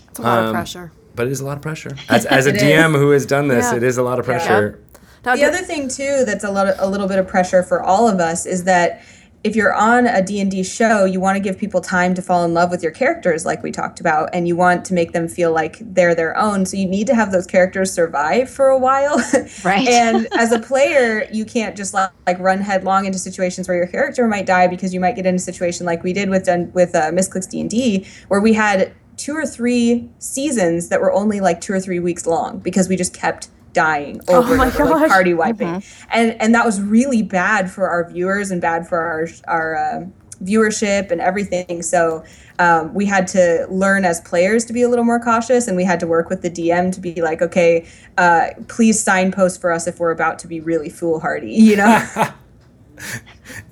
It's 0.10 0.18
a 0.20 0.24
lot 0.24 0.40
Um, 0.40 0.46
of 0.48 0.54
pressure. 0.54 0.92
But 1.14 1.28
it 1.28 1.32
is 1.32 1.42
a 1.42 1.46
lot 1.46 1.58
of 1.58 1.62
pressure. 1.62 1.96
As, 2.10 2.26
as 2.26 2.48
a 2.48 2.50
It 2.54 2.56
is. 2.56 2.62
DM 2.64 2.96
who 2.96 3.12
has 3.12 3.26
done 3.28 3.50
this, 3.50 3.66
Yeah. 3.72 3.78
it 3.78 3.84
is 3.84 3.98
a 4.00 4.04
lot 4.04 4.18
of 4.18 4.26
pressure. 4.26 4.80
Now, 5.26 5.36
the 5.36 5.46
other 5.46 5.60
thing 5.60 5.88
too 5.88 6.24
that's 6.26 6.44
a 6.44 6.52
lot 6.52 6.68
of, 6.68 6.76
a 6.80 6.88
little 6.88 7.08
bit 7.08 7.20
of 7.20 7.28
pressure 7.28 7.64
for 7.64 7.82
all 7.82 8.08
of 8.08 8.20
us 8.20 8.46
is 8.46 8.64
that 8.64 9.04
if 9.44 9.56
you're 9.56 9.74
on 9.74 10.06
a 10.06 10.22
D&D 10.22 10.64
show, 10.64 11.06
you 11.06 11.20
want 11.20 11.36
to 11.36 11.40
give 11.40 11.58
people 11.58 11.82
time 11.82 12.14
to 12.14 12.22
fall 12.22 12.46
in 12.46 12.54
love 12.54 12.70
with 12.70 12.84
your 12.84 12.92
characters 12.92 13.44
like 13.44 13.64
we 13.64 13.72
talked 13.72 14.00
about 14.00 14.30
and 14.34 14.48
you 14.48 14.56
want 14.56 14.86
to 14.86 14.94
make 14.94 15.14
them 15.14 15.28
feel 15.28 15.52
like 15.52 15.78
they're 15.82 16.14
their 16.14 16.38
own. 16.38 16.66
So 16.66 16.78
you 16.78 16.86
need 16.86 17.08
to 17.08 17.16
have 17.16 17.32
those 17.32 17.48
characters 17.48 17.92
survive 17.92 18.50
for 18.50 18.68
a 18.68 18.78
while. 18.78 19.22
Right. 19.64 19.88
and 19.88 20.28
as 20.34 20.52
a 20.52 20.60
player, 20.60 21.28
you 21.32 21.46
can't 21.46 21.76
just 21.76 21.94
like, 21.94 22.12
run 22.40 22.62
headlong 22.62 23.06
into 23.06 23.20
situations 23.20 23.68
where 23.68 23.78
your 23.78 23.88
character 23.88 24.28
might 24.28 24.46
die 24.46 24.68
because 24.68 24.94
you 24.94 25.00
might 25.00 25.16
get 25.16 25.26
in 25.26 25.36
a 25.36 25.40
situation 25.40 25.86
like 25.86 26.04
we 26.04 26.14
did 26.14 26.30
with 26.30 26.48
with 26.74 26.96
uh, 26.96 27.12
Misscliks 27.12 27.50
D&D 27.50 28.06
where 28.28 28.40
we 28.40 28.54
had 28.54 28.94
two 29.18 29.36
or 29.36 29.46
three 29.46 30.10
seasons 30.20 30.90
that 30.90 31.02
were 31.02 31.12
only 31.12 31.40
like 31.40 31.62
2 31.62 31.74
or 31.74 31.80
3 31.80 32.00
weeks 32.00 32.26
long 32.26 32.60
because 32.60 32.88
we 32.88 32.96
just 32.96 33.14
kept 33.14 33.50
dying 33.74 34.22
over 34.28 34.56
my 34.56 34.68
and 34.68 34.76
over, 34.80 34.96
like 34.96 35.10
party 35.10 35.34
wiping, 35.34 35.84
and 36.10 36.40
and 36.42 36.54
that 36.56 36.66
was 36.66 36.82
really 36.82 37.22
bad 37.22 37.70
for 37.70 37.90
our 37.90 38.10
viewers 38.10 38.52
and 38.52 38.62
bad 38.62 38.88
for 38.88 39.00
our 39.00 39.28
our 39.48 39.76
uh, 39.76 40.06
viewership 40.44 41.12
and 41.12 41.22
everything. 41.22 41.82
So 41.82 42.24
um, 42.60 42.94
we 42.94 43.06
had 43.06 43.28
to 43.28 43.68
learn 43.70 44.06
as 44.06 44.22
players 44.22 44.66
to 44.66 44.74
be 44.74 44.82
a 44.82 44.90
little 44.90 45.06
more 45.06 45.20
cautious, 45.20 45.68
and 45.68 45.78
we 45.78 45.84
had 45.84 46.00
to 46.02 46.08
work 46.08 46.30
with 46.30 46.42
the 46.42 46.50
DM 46.50 46.92
to 46.94 47.00
be 47.00 47.22
like, 47.22 47.42
okay, 47.42 47.88
uh, 48.18 48.50
please 48.68 49.02
signpost 49.02 49.62
for 49.62 49.72
us 49.72 49.88
if 49.88 50.00
we're 50.00 50.12
about 50.12 50.40
to 50.40 50.48
be 50.48 50.60
really 50.60 50.90
foolhardy, 50.90 51.52
you 51.54 51.76
know. 51.76 52.08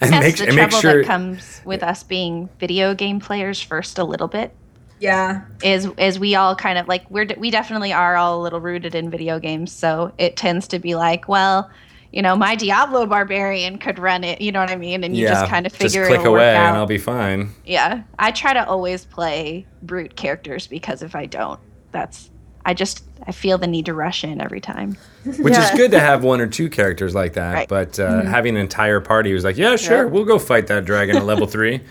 And 0.02 0.14
That's 0.14 0.26
make, 0.26 0.38
the 0.38 0.48
and 0.48 0.56
make 0.56 0.70
trouble 0.70 0.82
sure. 0.82 1.02
that 1.02 1.08
comes 1.08 1.62
with 1.66 1.84
us 1.84 2.04
being 2.04 2.50
video 2.60 2.96
game 2.96 3.20
players 3.20 3.62
first 3.62 4.00
a 4.00 4.04
little 4.04 4.28
bit. 4.28 4.56
Yeah, 5.00 5.42
is 5.64 5.88
is 5.98 6.20
we 6.20 6.36
all 6.36 6.56
kind 6.56 6.78
of 6.78 6.88
like 6.88 7.10
we're 7.10 7.28
we 7.38 7.50
definitely 7.50 7.94
are 7.94 8.16
all 8.16 8.40
a 8.40 8.42
little 8.42 8.60
rooted 8.60 8.96
in 8.96 9.10
video 9.10 9.40
games 9.40 9.72
so 9.72 10.12
it 10.18 10.36
tends 10.36 10.68
to 10.68 10.80
be 10.80 10.96
like 10.96 11.28
well 11.28 11.70
you 12.12 12.22
know 12.22 12.36
my 12.36 12.56
diablo 12.56 13.06
barbarian 13.06 13.78
could 13.78 14.00
run 14.00 14.24
it 14.24 14.42
you 14.42 14.52
know 14.52 14.60
what 14.60 14.70
i 14.72 14.76
mean 14.76 15.04
and 15.04 15.16
you 15.16 15.24
yeah, 15.24 15.34
just 15.34 15.50
kind 15.50 15.66
of 15.66 15.72
figure 15.72 16.06
click 16.08 16.20
it'll 16.20 16.34
away 16.34 16.48
work 16.48 16.58
out 16.58 16.70
and 16.70 16.78
I'll 16.78 16.86
be 16.86 16.98
fine. 16.98 17.52
yeah 17.66 18.02
i 18.18 18.32
try 18.32 18.54
to 18.54 18.68
always 18.68 19.06
play 19.06 19.66
brute 19.84 20.16
characters 20.16 20.66
because 20.68 21.02
if 21.04 21.16
i 21.16 21.26
don't 21.26 21.60
that's 21.92 22.30
i 22.66 22.74
just 22.74 23.04
i 23.28 23.32
feel 23.32 23.58
the 23.58 23.68
need 23.68 23.86
to 23.86 23.94
rush 23.94 24.24
in 24.24 24.42
every 24.42 24.62
time 24.62 24.98
Which 25.40 25.58
is 25.58 25.70
good 25.72 25.92
to 25.92 26.00
have 26.00 26.24
one 26.24 26.40
or 26.42 26.48
two 26.48 26.70
characters 26.70 27.14
like 27.14 27.34
that. 27.34 27.54
Right. 27.54 27.68
But 27.68 28.00
uh, 28.00 28.24
having 28.24 28.56
an 28.56 28.62
entire 28.62 29.02
party 29.02 29.32
who's 29.32 29.44
like, 29.44 29.58
yeah, 29.58 29.76
sure, 29.76 30.06
Yeah. 30.06 30.10
we'll 30.10 30.24
go 30.24 30.40
fight 30.40 30.68
that 30.68 30.86
dragon 30.86 31.18
at 31.18 31.26
level 31.26 31.46
three. 31.46 31.82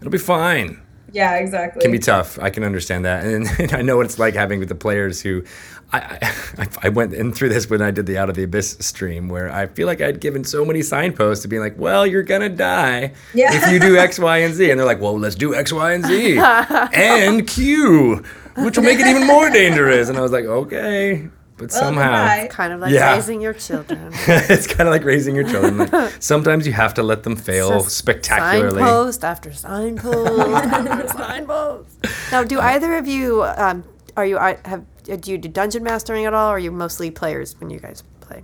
It'll 0.00 0.10
be 0.10 0.18
fine. 0.18 0.80
Yeah, 1.14 1.36
exactly. 1.36 1.80
can 1.82 1.92
be 1.92 1.98
tough. 1.98 2.38
I 2.40 2.50
can 2.50 2.64
understand 2.64 3.04
that, 3.06 3.24
and, 3.24 3.46
and 3.58 3.72
I 3.72 3.80
know 3.82 3.96
what 3.96 4.04
it's 4.06 4.18
like 4.18 4.34
having 4.34 4.58
with 4.58 4.68
the 4.68 4.74
players 4.74 5.22
who. 5.22 5.44
I, 5.92 6.18
I, 6.58 6.68
I 6.84 6.88
went 6.88 7.12
in 7.14 7.30
through 7.32 7.50
this 7.50 7.70
when 7.70 7.80
I 7.80 7.92
did 7.92 8.06
the 8.06 8.18
Out 8.18 8.28
of 8.28 8.34
the 8.34 8.42
Abyss 8.42 8.78
stream, 8.80 9.28
where 9.28 9.48
I 9.52 9.66
feel 9.66 9.86
like 9.86 10.00
I'd 10.00 10.18
given 10.18 10.42
so 10.42 10.64
many 10.64 10.82
signposts 10.82 11.42
to 11.42 11.48
being 11.48 11.62
like, 11.62 11.78
"Well, 11.78 12.04
you're 12.04 12.24
gonna 12.24 12.48
die 12.48 13.12
Yeah. 13.32 13.54
if 13.54 13.70
you 13.70 13.78
do 13.78 13.96
X, 13.96 14.18
Y, 14.18 14.38
and 14.38 14.54
Z," 14.54 14.70
and 14.70 14.80
they're 14.80 14.86
like, 14.86 15.00
"Well, 15.00 15.16
let's 15.16 15.36
do 15.36 15.54
X, 15.54 15.72
Y, 15.72 15.92
and 15.92 16.04
Z 16.04 16.38
and 16.94 17.46
Q, 17.46 18.24
which 18.56 18.76
will 18.76 18.84
make 18.84 18.98
it 18.98 19.06
even 19.06 19.24
more 19.26 19.50
dangerous." 19.50 20.08
And 20.08 20.18
I 20.18 20.22
was 20.22 20.32
like, 20.32 20.46
"Okay," 20.46 21.28
but 21.64 21.72
Well, 21.72 21.82
somehow 21.82 22.10
goodbye. 22.40 22.48
kind 22.50 22.72
of 22.72 22.80
like 22.80 22.92
Yeah. 22.92 23.14
raising 23.14 23.40
your 23.40 23.54
children. 23.54 24.10
it's 24.26 24.66
kind 24.66 24.88
of 24.88 24.92
like 24.92 25.04
raising 25.04 25.34
your 25.34 25.44
children. 25.48 25.78
Like, 25.78 26.12
sometimes 26.20 26.66
you 26.66 26.72
have 26.72 26.94
to 26.94 27.02
let 27.02 27.22
them 27.22 27.36
fail 27.36 27.70
Just 27.82 27.96
spectacularly. 27.96 28.80
Signpost 28.82 29.24
after 29.24 29.52
signpost 29.52 30.64
after 30.66 31.08
signpost. 31.18 31.98
Now, 32.32 32.44
do 32.44 32.60
either 32.60 32.94
of 32.94 33.06
you 33.06 33.42
um, 33.44 33.84
are 34.16 34.26
you 34.26 34.36
have 34.38 34.84
do 35.04 35.30
you 35.32 35.38
do 35.38 35.48
dungeon 35.48 35.82
mastering 35.82 36.24
at 36.24 36.32
all, 36.34 36.50
or 36.50 36.56
are 36.56 36.58
you 36.58 36.70
mostly 36.72 37.10
players 37.10 37.58
when 37.60 37.68
you 37.70 37.78
guys 37.78 38.02
play? 38.20 38.42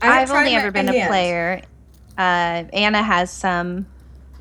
I 0.00 0.20
have 0.20 0.30
i've 0.30 0.36
only 0.36 0.54
ever 0.54 0.70
been 0.70 0.88
a 0.88 0.92
hand. 0.92 1.08
player 1.08 1.62
uh, 2.18 2.64
anna 2.72 3.02
has 3.02 3.30
some 3.30 3.86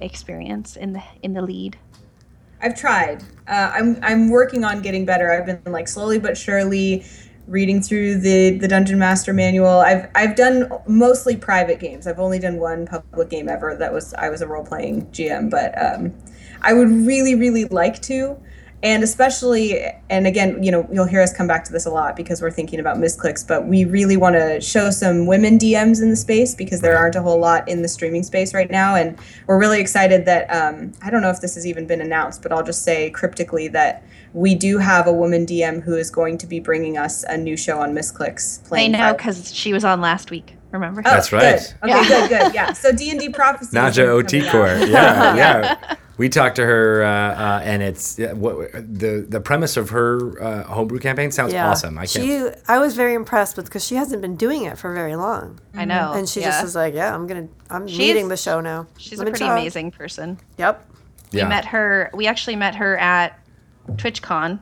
experience 0.02 0.76
in 0.76 0.94
the 0.94 1.02
in 1.24 1.34
the 1.34 1.42
lead 1.42 1.78
I've 2.64 2.76
tried. 2.76 3.24
Uh, 3.48 3.72
I'm 3.74 3.98
I'm 4.04 4.30
working 4.30 4.64
on 4.64 4.82
getting 4.84 5.04
better. 5.04 5.32
I've 5.32 5.48
been 5.48 5.72
like 5.74 5.88
slowly 5.88 6.20
but 6.20 6.38
surely 6.38 7.04
reading 7.52 7.82
through 7.82 8.18
the 8.18 8.58
the 8.58 8.68
Dungeon 8.68 8.98
Master 8.98 9.34
manual. 9.34 9.80
I've 9.80 10.10
I've 10.16 10.36
done 10.36 10.72
mostly 10.88 11.36
private 11.36 11.80
games. 11.80 12.08
I've 12.08 12.20
only 12.20 12.40
done 12.40 12.58
one 12.58 12.88
public 12.88 13.30
game 13.30 13.50
ever. 13.50 13.76
That 13.76 13.94
was 13.94 14.14
I 14.16 14.30
was 14.30 14.42
a 14.42 14.48
role 14.48 14.64
playing 14.64 15.08
GM, 15.08 15.50
but 15.52 15.74
um, 15.80 16.14
I 16.62 16.74
would 16.74 16.90
really 16.90 17.36
really 17.36 17.66
like 17.66 18.02
to. 18.04 18.38
And 18.84 19.04
especially, 19.04 19.80
and 20.10 20.26
again, 20.26 20.64
you 20.64 20.72
know, 20.72 20.88
you'll 20.92 21.06
hear 21.06 21.22
us 21.22 21.32
come 21.32 21.46
back 21.46 21.64
to 21.66 21.72
this 21.72 21.86
a 21.86 21.92
lot 21.92 22.16
because 22.16 22.42
we're 22.42 22.50
thinking 22.50 22.80
about 22.80 22.98
Misscliks, 22.98 23.48
but 23.48 23.68
we 23.68 23.86
really 23.86 24.18
want 24.18 24.34
to 24.34 24.60
show 24.60 24.90
some 24.90 25.28
women 25.28 25.60
DMs 25.60 26.02
in 26.02 26.10
the 26.10 26.16
space 26.16 26.56
because 26.56 26.82
there 26.82 26.98
aren't 26.98 27.14
a 27.14 27.22
whole 27.22 27.38
lot 27.38 27.68
in 27.68 27.84
the 27.84 27.88
streaming 27.88 28.24
space 28.24 28.56
right 28.56 28.72
now. 28.72 28.96
And 28.96 29.20
we're 29.46 29.60
really 29.60 29.80
excited 29.80 30.26
that, 30.26 30.48
um, 30.50 30.94
I 31.04 31.12
don't 31.12 31.22
know 31.22 31.30
if 31.30 31.42
this 31.42 31.54
has 31.54 31.68
even 31.68 31.86
been 31.86 32.02
announced, 32.02 32.42
but 32.42 32.52
I'll 32.52 32.64
just 32.64 32.84
say 32.84 33.12
cryptically 33.12 33.68
that 33.68 34.04
we 34.34 34.56
do 34.56 34.78
have 34.78 35.08
a 35.08 35.14
woman 35.14 35.46
DM 35.46 35.82
who 35.84 35.96
is 35.96 36.10
going 36.10 36.38
to 36.40 36.48
be 36.48 36.60
bringing 36.60 36.98
us 36.98 37.24
a 37.24 37.38
new 37.38 37.58
show 37.58 37.80
on 37.80 37.94
Misscliks. 37.94 38.60
i 38.72 38.88
know 38.88 39.14
because 39.14 39.54
she 39.54 39.74
was 39.74 39.84
on 39.84 40.02
last 40.02 40.32
week 40.32 40.56
remember 40.72 41.02
Oh, 41.06 41.10
That's 41.10 41.32
right. 41.34 41.60
Good. 41.60 41.90
Okay, 41.90 41.90
Yeah. 41.90 42.08
good, 42.08 42.30
good. 42.30 42.54
Yeah. 42.56 42.74
So 42.74 42.92
D 42.94 43.10
and 43.12 43.20
D 43.20 43.30
prophecy. 43.42 43.76
Naja 43.76 44.06
coming 44.06 44.10
OT. 44.26 44.50
Core. 44.50 44.68
Yeah, 44.68 45.36
yeah. 45.36 45.96
We 46.18 46.30
talked 46.30 46.56
to 46.58 46.66
her, 46.66 47.04
uh, 47.04 47.10
uh, 47.10 47.62
and 47.64 47.82
it's 47.82 48.20
yeah, 48.20 48.32
what 48.34 48.72
the 48.74 49.26
the 49.28 49.42
premise 49.42 49.76
of 49.76 49.90
her 49.90 50.42
uh, 50.42 50.64
homebrew 50.64 51.00
campaign 51.00 51.32
sounds 51.32 51.54
awesome. 51.54 51.98
I 51.98 52.06
can't. 52.06 52.26
She, 52.26 52.48
I 52.68 52.78
was 52.78 52.96
very 52.96 53.16
impressed 53.16 53.58
with 53.58 53.66
because 53.66 53.84
she 53.84 53.96
hasn't 53.96 54.22
been 54.22 54.36
doing 54.36 54.64
it 54.66 54.78
for 54.78 54.94
very 54.94 55.16
long, 55.16 55.60
i 55.74 55.84
know 55.84 56.14
and 56.14 56.30
she 56.30 56.40
yeah. 56.42 56.52
just 56.52 56.64
was 56.64 56.76
like, 56.76 56.94
"Yeah, 56.94 57.14
I'm 57.14 57.26
gonna, 57.28 57.48
I'm 57.72 57.88
She's- 57.88 58.00
leading 58.00 58.28
the 58.28 58.38
show 58.38 58.62
now." 58.62 58.86
she's 58.98 59.18
Let 59.18 59.28
a 59.28 59.32
pretty 59.32 59.46
try." 59.46 59.60
amazing 59.60 59.92
person 59.92 60.40
Yep. 60.60 60.88
yeah. 61.32 61.44
We 61.46 61.50
met 61.50 61.66
her. 61.66 62.12
We 62.14 62.28
actually 62.28 62.56
met 62.56 62.76
her 62.76 62.98
at 62.98 63.38
TwitchCon 63.90 64.60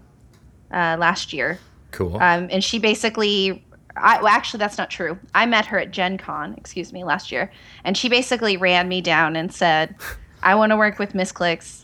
uh, 0.71 0.97
last 0.99 1.33
year, 1.33 1.59
cool. 1.91 2.15
um, 2.15 2.47
and 2.51 2.63
she 2.63 2.79
basically. 2.79 3.63
I, 3.97 4.21
well, 4.21 4.27
actually, 4.27 4.59
that's 4.59 4.77
not 4.77 4.89
true. 4.89 5.19
I 5.35 5.45
met 5.45 5.65
her 5.65 5.77
at 5.77 5.91
Gen 5.91 6.17
Con, 6.17 6.53
excuse 6.55 6.93
me, 6.93 7.03
last 7.03 7.33
year, 7.33 7.51
and 7.83 7.97
she 7.97 8.07
basically 8.07 8.55
ran 8.55 8.87
me 8.87 9.01
down 9.01 9.35
and 9.35 9.53
said, 9.53 9.93
I 10.41 10.55
want 10.55 10.71
to 10.71 10.77
work 10.77 10.99
with 10.99 11.13
Misscliks. 11.13 11.83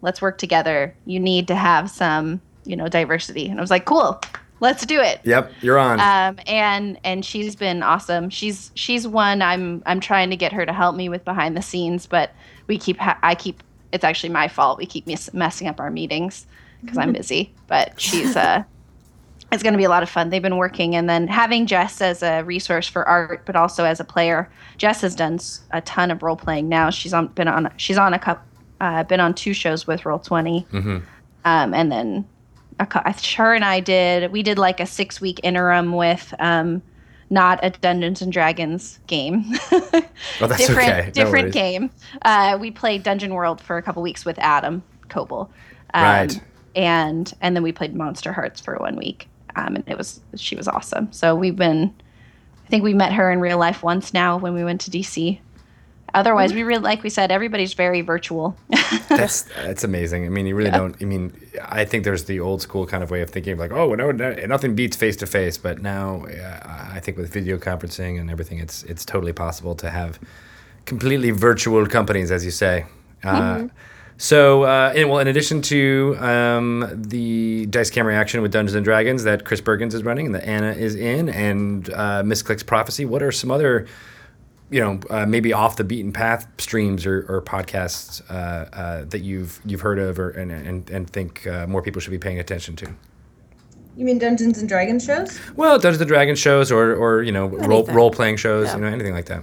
Let's 0.00 0.20
work 0.20 0.38
together. 0.38 0.96
You 1.06 1.20
need 1.20 1.46
to 1.48 1.54
have 1.54 1.90
some, 1.90 2.40
you 2.64 2.74
know, 2.74 2.88
diversity. 2.88 3.46
And 3.46 3.60
I 3.60 3.62
was 3.62 3.70
like, 3.70 3.84
cool, 3.84 4.20
let's 4.62 4.86
do 4.86 5.00
it. 5.00 5.20
Yep, 5.24 5.52
you're 5.60 5.78
on. 5.78 6.00
Um, 6.00 6.38
and 6.46 6.98
and 7.04 7.24
she's 7.24 7.54
been 7.54 7.82
awesome. 7.82 8.30
She's 8.30 8.72
she's 8.74 9.06
one 9.06 9.42
I'm 9.42 9.82
I'm 9.86 10.00
trying 10.00 10.30
to 10.30 10.36
get 10.36 10.52
her 10.52 10.64
to 10.64 10.72
help 10.72 10.96
me 10.96 11.08
with 11.08 11.24
behind 11.24 11.56
the 11.56 11.62
scenes, 11.62 12.06
but 12.06 12.30
we 12.66 12.78
keep 12.78 12.96
ha- 12.98 13.18
I 13.22 13.34
keep 13.34 13.62
it's 13.92 14.04
actually 14.04 14.30
my 14.30 14.48
fault. 14.48 14.78
We 14.78 14.86
keep 14.86 15.06
mes- 15.06 15.32
messing 15.34 15.68
up 15.68 15.78
our 15.80 15.90
meetings 15.90 16.46
because 16.82 16.98
I'm 16.98 17.12
busy. 17.20 17.54
But 17.68 18.00
she's 18.00 18.36
uh 18.36 18.64
it's 19.50 19.62
going 19.62 19.74
to 19.74 19.78
be 19.78 19.84
a 19.84 19.90
lot 19.90 20.02
of 20.02 20.08
fun. 20.08 20.30
They've 20.30 20.40
been 20.40 20.56
working, 20.56 20.96
and 20.96 21.10
then 21.10 21.28
having 21.28 21.66
Jess 21.66 22.00
as 22.00 22.22
a 22.22 22.40
resource 22.42 22.88
for 22.88 23.06
art, 23.06 23.42
but 23.44 23.54
also 23.54 23.84
as 23.84 24.00
a 24.00 24.04
player. 24.04 24.50
Jess 24.78 25.02
has 25.02 25.14
done 25.14 25.38
a 25.72 25.82
ton 25.82 26.10
of 26.10 26.22
role 26.22 26.36
playing 26.36 26.70
now. 26.70 26.88
She's 26.88 27.12
on 27.12 27.26
been 27.28 27.48
on 27.48 27.70
she's 27.76 27.98
on 27.98 28.14
a 28.14 28.18
cup 28.18 28.46
uh, 28.80 29.02
been 29.04 29.20
on 29.20 29.34
two 29.34 29.52
shows 29.52 29.86
with 29.86 30.04
Roll 30.06 30.18
20 30.18 30.66
um, 31.44 31.74
and 31.74 31.92
then 31.92 32.26
a, 32.80 32.86
cou- 32.86 33.02
I- 33.04 33.14
her 33.36 33.54
and 33.54 33.64
I 33.64 33.78
did 33.80 34.32
we 34.32 34.42
did 34.42 34.58
like 34.58 34.80
a 34.80 34.86
six 34.86 35.20
week 35.20 35.38
interim 35.42 35.92
with 35.92 36.32
um, 36.38 36.80
not 37.32 37.58
a 37.62 37.70
Dungeons 37.70 38.22
and 38.22 38.32
Dragons 38.32 39.00
game. 39.06 39.44
Oh, 40.40 40.46
that's 40.46 40.66
different 40.66 40.88
okay. 40.88 41.06
No 41.06 41.10
different 41.12 41.44
worries. 41.46 41.54
game. 41.54 41.90
Uh, 42.22 42.56
we 42.60 42.70
played 42.70 43.02
Dungeon 43.02 43.34
World 43.34 43.60
for 43.60 43.76
a 43.76 43.82
couple 43.82 44.02
weeks 44.02 44.24
with 44.24 44.38
Adam 44.38 44.82
Koebel. 45.08 45.48
Um, 45.94 46.02
Right. 46.02 46.40
And 46.76 47.32
and 47.40 47.56
then 47.56 47.62
we 47.62 47.72
played 47.72 47.94
Monster 47.94 48.32
Hearts 48.32 48.60
for 48.60 48.76
one 48.76 48.96
week. 48.96 49.28
Um, 49.56 49.76
and 49.76 49.84
it 49.88 49.98
was 49.98 50.20
she 50.36 50.54
was 50.54 50.68
awesome. 50.68 51.10
So 51.12 51.34
we've 51.34 51.56
been 51.56 51.92
I 52.64 52.68
think 52.68 52.84
we 52.84 52.94
met 52.94 53.12
her 53.12 53.30
in 53.32 53.40
real 53.40 53.58
life 53.58 53.82
once 53.82 54.14
now 54.14 54.36
when 54.36 54.54
we 54.54 54.64
went 54.64 54.80
to 54.82 54.90
DC. 54.90 55.38
Otherwise, 56.14 56.52
we 56.52 56.62
really 56.62 56.82
like 56.82 57.02
we 57.02 57.10
said 57.10 57.32
everybody's 57.32 57.74
very 57.74 58.02
virtual. 58.02 58.56
That's 59.08 59.42
that's 59.56 59.84
amazing. 59.84 60.26
I 60.26 60.28
mean, 60.28 60.46
you 60.46 60.54
really 60.54 60.70
don't. 60.70 60.94
I 61.00 61.04
mean, 61.06 61.32
I 61.64 61.84
think 61.84 62.04
there's 62.04 62.24
the 62.24 62.40
old 62.40 62.60
school 62.60 62.86
kind 62.86 63.02
of 63.02 63.10
way 63.10 63.22
of 63.22 63.30
thinking 63.30 63.54
of 63.54 63.58
like, 63.58 63.72
oh, 63.72 63.94
no, 63.94 64.10
no 64.10 64.34
nothing 64.46 64.74
beats 64.74 64.96
face 64.96 65.16
to 65.16 65.26
face. 65.26 65.56
But 65.56 65.80
now, 65.80 66.26
uh, 66.26 66.88
I 66.92 67.00
think 67.00 67.16
with 67.16 67.32
video 67.32 67.56
conferencing 67.56 68.20
and 68.20 68.30
everything, 68.30 68.58
it's 68.58 68.82
it's 68.84 69.04
totally 69.04 69.32
possible 69.32 69.74
to 69.76 69.90
have 69.90 70.18
completely 70.84 71.30
virtual 71.30 71.86
companies, 71.86 72.30
as 72.30 72.44
you 72.44 72.50
say. 72.50 72.86
Uh, 73.24 73.68
So, 74.18 74.62
uh, 74.62 74.92
and, 74.94 75.10
well, 75.10 75.18
in 75.18 75.26
addition 75.26 75.62
to 75.62 76.16
um, 76.20 76.88
the 76.94 77.66
Dice 77.66 77.90
Camera 77.90 78.14
action 78.14 78.40
with 78.40 78.52
Dungeons 78.52 78.76
and 78.76 78.84
Dragons 78.84 79.24
that 79.24 79.44
Chris 79.44 79.60
Perkins 79.60 79.94
is 79.94 80.04
running 80.04 80.26
and 80.26 80.34
that 80.36 80.44
Anna 80.44 80.70
is 80.72 80.94
in, 80.94 81.28
and 81.28 81.90
uh, 81.90 82.22
Misscliks 82.22 82.64
Prophecy, 82.64 83.04
what 83.04 83.20
are 83.20 83.32
some 83.32 83.50
other 83.50 83.88
you 84.72 84.80
know, 84.80 85.00
uh, 85.10 85.26
maybe 85.26 85.52
off 85.52 85.76
the 85.76 85.84
beaten 85.84 86.12
path 86.12 86.46
streams 86.58 87.06
or, 87.06 87.26
or 87.28 87.42
podcasts 87.42 88.22
uh, 88.30 88.34
uh, 88.34 89.04
that 89.04 89.20
you've 89.20 89.60
you've 89.64 89.82
heard 89.82 89.98
of 89.98 90.18
or 90.18 90.30
and 90.30 90.50
and, 90.50 90.90
and 90.90 91.10
think 91.10 91.46
uh, 91.46 91.66
more 91.66 91.82
people 91.82 92.00
should 92.00 92.10
be 92.10 92.18
paying 92.18 92.38
attention 92.38 92.74
to? 92.76 92.86
You 93.96 94.06
mean 94.06 94.18
Dungeons 94.18 94.58
and 94.58 94.68
Dragons 94.68 95.04
shows? 95.04 95.38
Well, 95.54 95.78
Dungeons 95.78 96.00
and 96.00 96.08
Dragons 96.08 96.38
shows 96.38 96.72
or 96.72 96.94
or 96.94 97.22
you 97.22 97.32
know 97.32 97.46
role 97.46 97.78
Anything. 97.80 97.94
role 97.94 98.10
playing 98.10 98.36
shows, 98.38 98.68
Yeah. 98.68 98.76
you 98.76 98.80
know, 98.80 98.86
anything 98.88 99.12
like 99.12 99.26
that. 99.26 99.42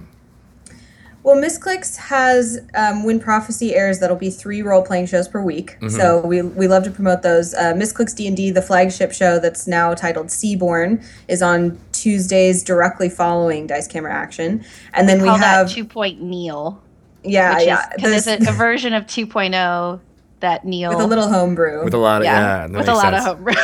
Well, 1.22 1.36
Misscliks 1.36 1.96
has 1.96 2.60
um, 2.74 3.04
when 3.04 3.20
Prophecy 3.20 3.74
airs, 3.74 3.98
that'll 3.98 4.16
be 4.16 4.30
three 4.30 4.62
role 4.62 4.82
playing 4.82 5.04
shows 5.04 5.28
per 5.28 5.42
week. 5.42 5.72
Mm-hmm. 5.76 5.88
So 5.90 6.20
we 6.26 6.40
we 6.40 6.66
love 6.66 6.82
to 6.84 6.90
promote 6.90 7.20
those. 7.22 7.52
Uh, 7.52 7.74
Misscliks 7.74 8.16
D 8.16 8.26
and 8.26 8.34
D, 8.36 8.50
the 8.50 8.62
flagship 8.62 9.12
show 9.12 9.38
that's 9.38 9.66
now 9.66 9.92
titled 9.94 10.30
Seaborn, 10.30 11.04
is 11.28 11.42
on 11.42 11.78
Tuesdays 12.02 12.62
directly 12.62 13.08
following 13.08 13.66
Dice 13.66 13.86
Camera 13.86 14.12
Action, 14.12 14.64
and 14.94 15.08
then 15.08 15.20
we 15.20 15.28
Call 15.28 15.38
have 15.38 15.68
that 15.68 15.76
2.0 15.76 16.20
Neil, 16.20 16.82
yeah 17.24 17.56
which 17.56 17.66
yeah 17.66 17.88
because 17.96 18.24
there's- 18.24 18.40
it's 18.40 18.48
a, 18.48 18.52
a 18.52 18.56
version 18.56 18.92
of 18.94 19.04
2.0 19.04 20.00
that 20.40 20.64
Neil 20.64 20.90
with 20.90 21.00
a 21.00 21.06
little 21.06 21.28
homebrew. 21.28 21.84
With 21.84 21.92
a 21.94 21.98
lot 21.98 22.22
of 22.22 22.24
yeah, 22.24 22.66
that 22.66 22.70
with 22.70 22.88
a 22.88 22.92
makes 22.92 23.04
lot 23.04 23.12
sense. 23.12 23.26
of 23.26 23.36
homebrew. 23.36 23.54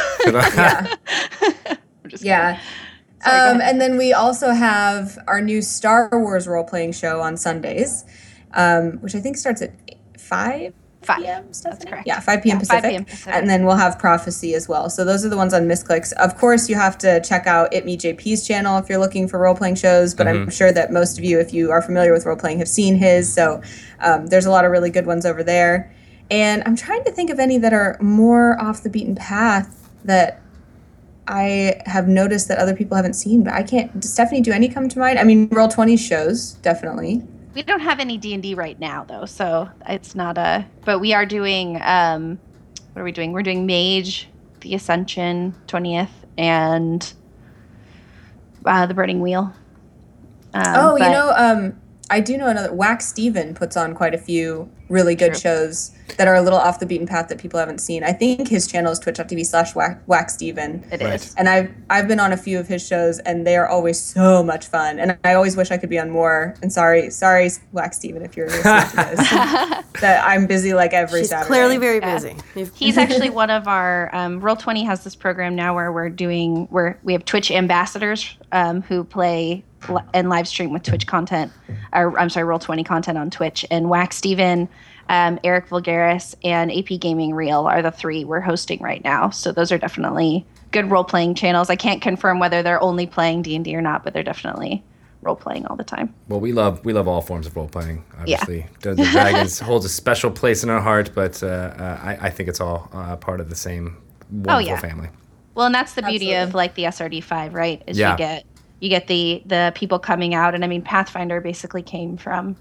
yeah. 0.56 0.94
I'm 2.04 2.10
just 2.10 2.22
yeah. 2.24 2.60
Sorry, 3.24 3.50
Um, 3.54 3.60
and 3.62 3.80
then 3.80 3.96
we 3.96 4.12
also 4.12 4.50
have 4.50 5.18
our 5.26 5.40
new 5.40 5.62
Star 5.62 6.08
Wars 6.12 6.46
role 6.46 6.64
playing 6.64 6.92
show 6.92 7.20
on 7.22 7.36
Sundays, 7.38 8.04
um, 8.52 8.98
which 9.00 9.14
I 9.14 9.20
think 9.20 9.36
starts 9.38 9.62
at 9.62 9.72
five 10.18 10.74
Five. 11.06 11.22
p.m. 11.22 11.52
Stephanie? 11.52 11.90
correct. 11.90 12.06
Yeah, 12.06 12.20
five 12.20 12.42
p.m. 12.42 12.58
Yeah, 12.58 12.64
5 12.64 12.82
p.m. 12.82 13.04
Pacific. 13.04 13.34
And 13.34 13.48
then 13.48 13.64
we'll 13.64 13.76
have 13.76 13.98
Prophecy 13.98 14.54
as 14.54 14.68
well. 14.68 14.90
So 14.90 15.04
those 15.04 15.24
are 15.24 15.28
the 15.28 15.36
ones 15.36 15.54
on 15.54 15.62
Misscliks. 15.62 16.12
Of 16.14 16.36
course, 16.36 16.68
you 16.68 16.74
have 16.74 16.98
to 16.98 17.20
check 17.22 17.46
out 17.46 17.72
It 17.72 17.84
Me 17.84 17.96
JP's 17.96 18.46
channel 18.46 18.78
if 18.78 18.88
you're 18.88 18.98
looking 18.98 19.28
for 19.28 19.38
role 19.38 19.54
playing 19.54 19.76
shows. 19.76 20.14
But 20.14 20.28
I'm 20.28 20.50
sure 20.50 20.72
that 20.72 20.92
most 20.92 21.18
of 21.18 21.24
you, 21.24 21.38
if 21.40 21.52
you 21.54 21.70
are 21.70 21.82
familiar 21.82 22.12
with 22.12 22.26
role 22.26 22.36
playing, 22.36 22.58
have 22.58 22.68
seen 22.68 22.96
his. 22.96 23.32
So 23.32 23.62
um, 24.00 24.26
there's 24.26 24.46
a 24.46 24.50
lot 24.50 24.64
of 24.64 24.70
really 24.70 24.90
good 24.90 25.06
ones 25.06 25.24
over 25.24 25.42
there. 25.42 25.92
And 26.30 26.62
I'm 26.66 26.76
trying 26.76 27.04
to 27.04 27.12
think 27.12 27.30
of 27.30 27.38
any 27.38 27.58
that 27.58 27.72
are 27.72 27.96
more 28.00 28.60
off 28.60 28.82
the 28.82 28.90
beaten 28.90 29.14
path 29.14 29.88
that 30.04 30.42
I 31.28 31.80
have 31.86 32.08
noticed 32.08 32.48
that 32.48 32.58
other 32.58 32.74
people 32.74 32.96
haven't 32.96 33.14
seen, 33.14 33.42
but 33.42 33.52
I 33.52 33.62
can't. 33.62 33.98
Does 33.98 34.12
Stephanie, 34.12 34.40
do 34.40 34.52
any 34.52 34.68
come 34.68 34.88
to 34.88 34.98
mind? 34.98 35.18
I 35.18 35.24
mean, 35.24 35.48
Roll 35.50 35.68
20 35.68 35.96
shows, 35.96 36.52
definitely. 36.62 37.22
We 37.56 37.62
don't 37.62 37.80
have 37.80 37.98
any 37.98 38.16
d&d 38.16 38.54
right 38.54 38.78
now 38.78 39.02
though 39.04 39.24
so 39.24 39.68
it's 39.88 40.14
not 40.14 40.38
a 40.38 40.64
but 40.84 41.00
we 41.00 41.12
are 41.12 41.26
doing 41.26 41.80
um 41.82 42.38
what 42.92 43.00
are 43.02 43.04
we 43.04 43.10
doing 43.10 43.32
we're 43.32 43.42
doing 43.42 43.66
mage 43.66 44.28
the 44.60 44.74
ascension 44.74 45.54
20th 45.66 46.10
and 46.38 47.14
uh, 48.64 48.86
the 48.86 48.94
burning 48.94 49.20
wheel 49.20 49.52
um, 50.56 50.74
oh, 50.74 50.96
you 50.96 51.10
know, 51.10 51.32
um, 51.36 51.78
I 52.08 52.20
do 52.20 52.38
know 52.38 52.48
another. 52.48 52.72
Wax 52.72 53.06
Steven 53.06 53.54
puts 53.54 53.76
on 53.76 53.94
quite 53.94 54.14
a 54.14 54.18
few 54.18 54.70
really 54.88 55.14
good 55.14 55.32
True. 55.32 55.40
shows 55.40 55.90
that 56.18 56.28
are 56.28 56.34
a 56.36 56.40
little 56.40 56.58
off 56.58 56.78
the 56.78 56.86
beaten 56.86 57.06
path 57.06 57.28
that 57.28 57.38
people 57.38 57.58
haven't 57.58 57.78
seen. 57.80 58.04
I 58.04 58.12
think 58.12 58.48
his 58.48 58.66
channel 58.66 58.92
is 58.92 58.98
twitch.tv 58.98 59.44
slash 59.44 59.74
Wax 59.74 60.00
Wax 60.06 60.34
Steven. 60.34 60.84
it 60.92 61.02
is. 61.02 61.34
And 61.36 61.48
I've 61.48 61.70
I've 61.90 62.06
been 62.08 62.20
on 62.20 62.32
a 62.32 62.36
few 62.36 62.58
of 62.58 62.68
his 62.68 62.86
shows, 62.86 63.18
and 63.20 63.46
they 63.46 63.56
are 63.56 63.66
always 63.68 64.00
so 64.00 64.42
much 64.42 64.66
fun. 64.68 64.98
And 64.98 65.18
I 65.24 65.34
always 65.34 65.56
wish 65.56 65.70
I 65.70 65.76
could 65.78 65.90
be 65.90 65.98
on 65.98 66.10
more. 66.10 66.54
And 66.62 66.72
sorry, 66.72 67.10
sorry, 67.10 67.50
Wax 67.72 67.96
Steven, 67.96 68.22
if 68.22 68.36
you're 68.36 68.46
listening 68.48 68.80
to 68.90 69.16
this, 69.16 69.28
that 70.00 70.24
I'm 70.26 70.46
busy 70.46 70.74
like 70.74 70.92
every 70.92 71.20
She's 71.20 71.30
Saturday. 71.30 71.48
clearly 71.48 71.76
very 71.78 71.98
Yeah. 71.98 72.14
busy. 72.14 72.36
You've- 72.54 72.70
He's 72.74 72.96
actually 72.98 73.30
one 73.44 73.50
of 73.50 73.66
our 73.66 74.14
um, 74.14 74.40
Roll 74.40 74.56
Twenty 74.56 74.84
has 74.84 75.02
this 75.04 75.14
program 75.16 75.56
now 75.56 75.74
where 75.74 75.90
we're 75.92 76.08
doing 76.10 76.66
where 76.70 76.98
we 77.02 77.12
have 77.12 77.24
Twitch 77.24 77.50
ambassadors 77.50 78.36
um, 78.52 78.82
who 78.82 79.02
play 79.04 79.46
li- 79.46 79.64
and 80.14 80.28
live 80.28 80.48
stream 80.48 80.72
with 80.72 80.82
Twitch 80.82 81.06
content, 81.06 81.52
or 81.92 82.18
I'm 82.18 82.30
sorry, 82.30 82.44
Roll 82.44 82.58
Twenty 82.58 82.84
content 82.84 83.18
on 83.18 83.30
Twitch. 83.30 83.64
And 83.70 83.88
Wax 83.88 84.16
Steven, 84.16 84.68
um, 85.08 85.38
Eric 85.44 85.68
Vulgaris, 85.68 86.34
and 86.44 86.72
AP 86.72 87.00
Gaming 87.00 87.34
Real 87.34 87.66
are 87.66 87.82
the 87.82 87.90
three 87.90 88.24
we're 88.24 88.40
hosting 88.40 88.80
right 88.80 89.02
now. 89.04 89.30
So 89.30 89.52
those 89.52 89.72
are 89.72 89.78
definitely 89.78 90.46
good 90.72 90.90
role 90.90 91.04
playing 91.04 91.34
channels. 91.34 91.70
I 91.70 91.76
can't 91.76 92.02
confirm 92.02 92.38
whether 92.38 92.62
they're 92.62 92.82
only 92.82 93.06
playing 93.06 93.42
D 93.42 93.56
and 93.56 93.64
D 93.64 93.74
or 93.74 93.82
not, 93.82 94.04
but 94.04 94.12
they're 94.12 94.22
definitely 94.22 94.84
role 95.22 95.36
playing 95.36 95.66
all 95.66 95.76
the 95.76 95.84
time. 95.84 96.14
Well, 96.28 96.40
we 96.40 96.52
love 96.52 96.84
we 96.84 96.92
love 96.92 97.08
all 97.08 97.20
forms 97.20 97.46
of 97.46 97.56
role 97.56 97.68
playing. 97.68 98.04
Obviously, 98.18 98.66
Dungeons 98.80 99.08
and 99.08 99.12
Dragons 99.14 99.58
holds 99.58 99.84
a 99.84 99.88
special 99.88 100.30
place 100.30 100.62
in 100.62 100.70
our 100.70 100.80
heart, 100.80 101.10
but 101.14 101.42
uh, 101.42 101.46
uh, 101.46 102.00
I, 102.02 102.26
I 102.26 102.30
think 102.30 102.48
it's 102.48 102.60
all 102.60 102.88
uh, 102.92 103.16
part 103.16 103.40
of 103.40 103.50
the 103.50 103.56
same 103.56 103.96
wonderful 104.30 104.62
yeah. 104.62 104.80
family. 104.80 105.08
Well, 105.54 105.66
and 105.66 105.74
that's 105.74 105.94
the 105.94 106.02
beauty 106.02 106.34
of 106.34 106.54
like 106.54 106.74
the 106.74 106.84
SRD 106.84 107.22
five, 107.24 107.54
right? 107.54 107.82
Is 107.86 107.98
Yeah. 107.98 108.12
you 108.12 108.18
get 108.18 108.44
you 108.86 108.90
get 108.90 109.08
the 109.08 109.42
the 109.46 109.72
people 109.74 109.98
coming 109.98 110.34
out, 110.34 110.54
and 110.54 110.64
I 110.64 110.68
mean 110.68 110.82
Pathfinder 110.82 111.40
basically 111.40 111.82
came 111.82 112.16
from 112.16 112.56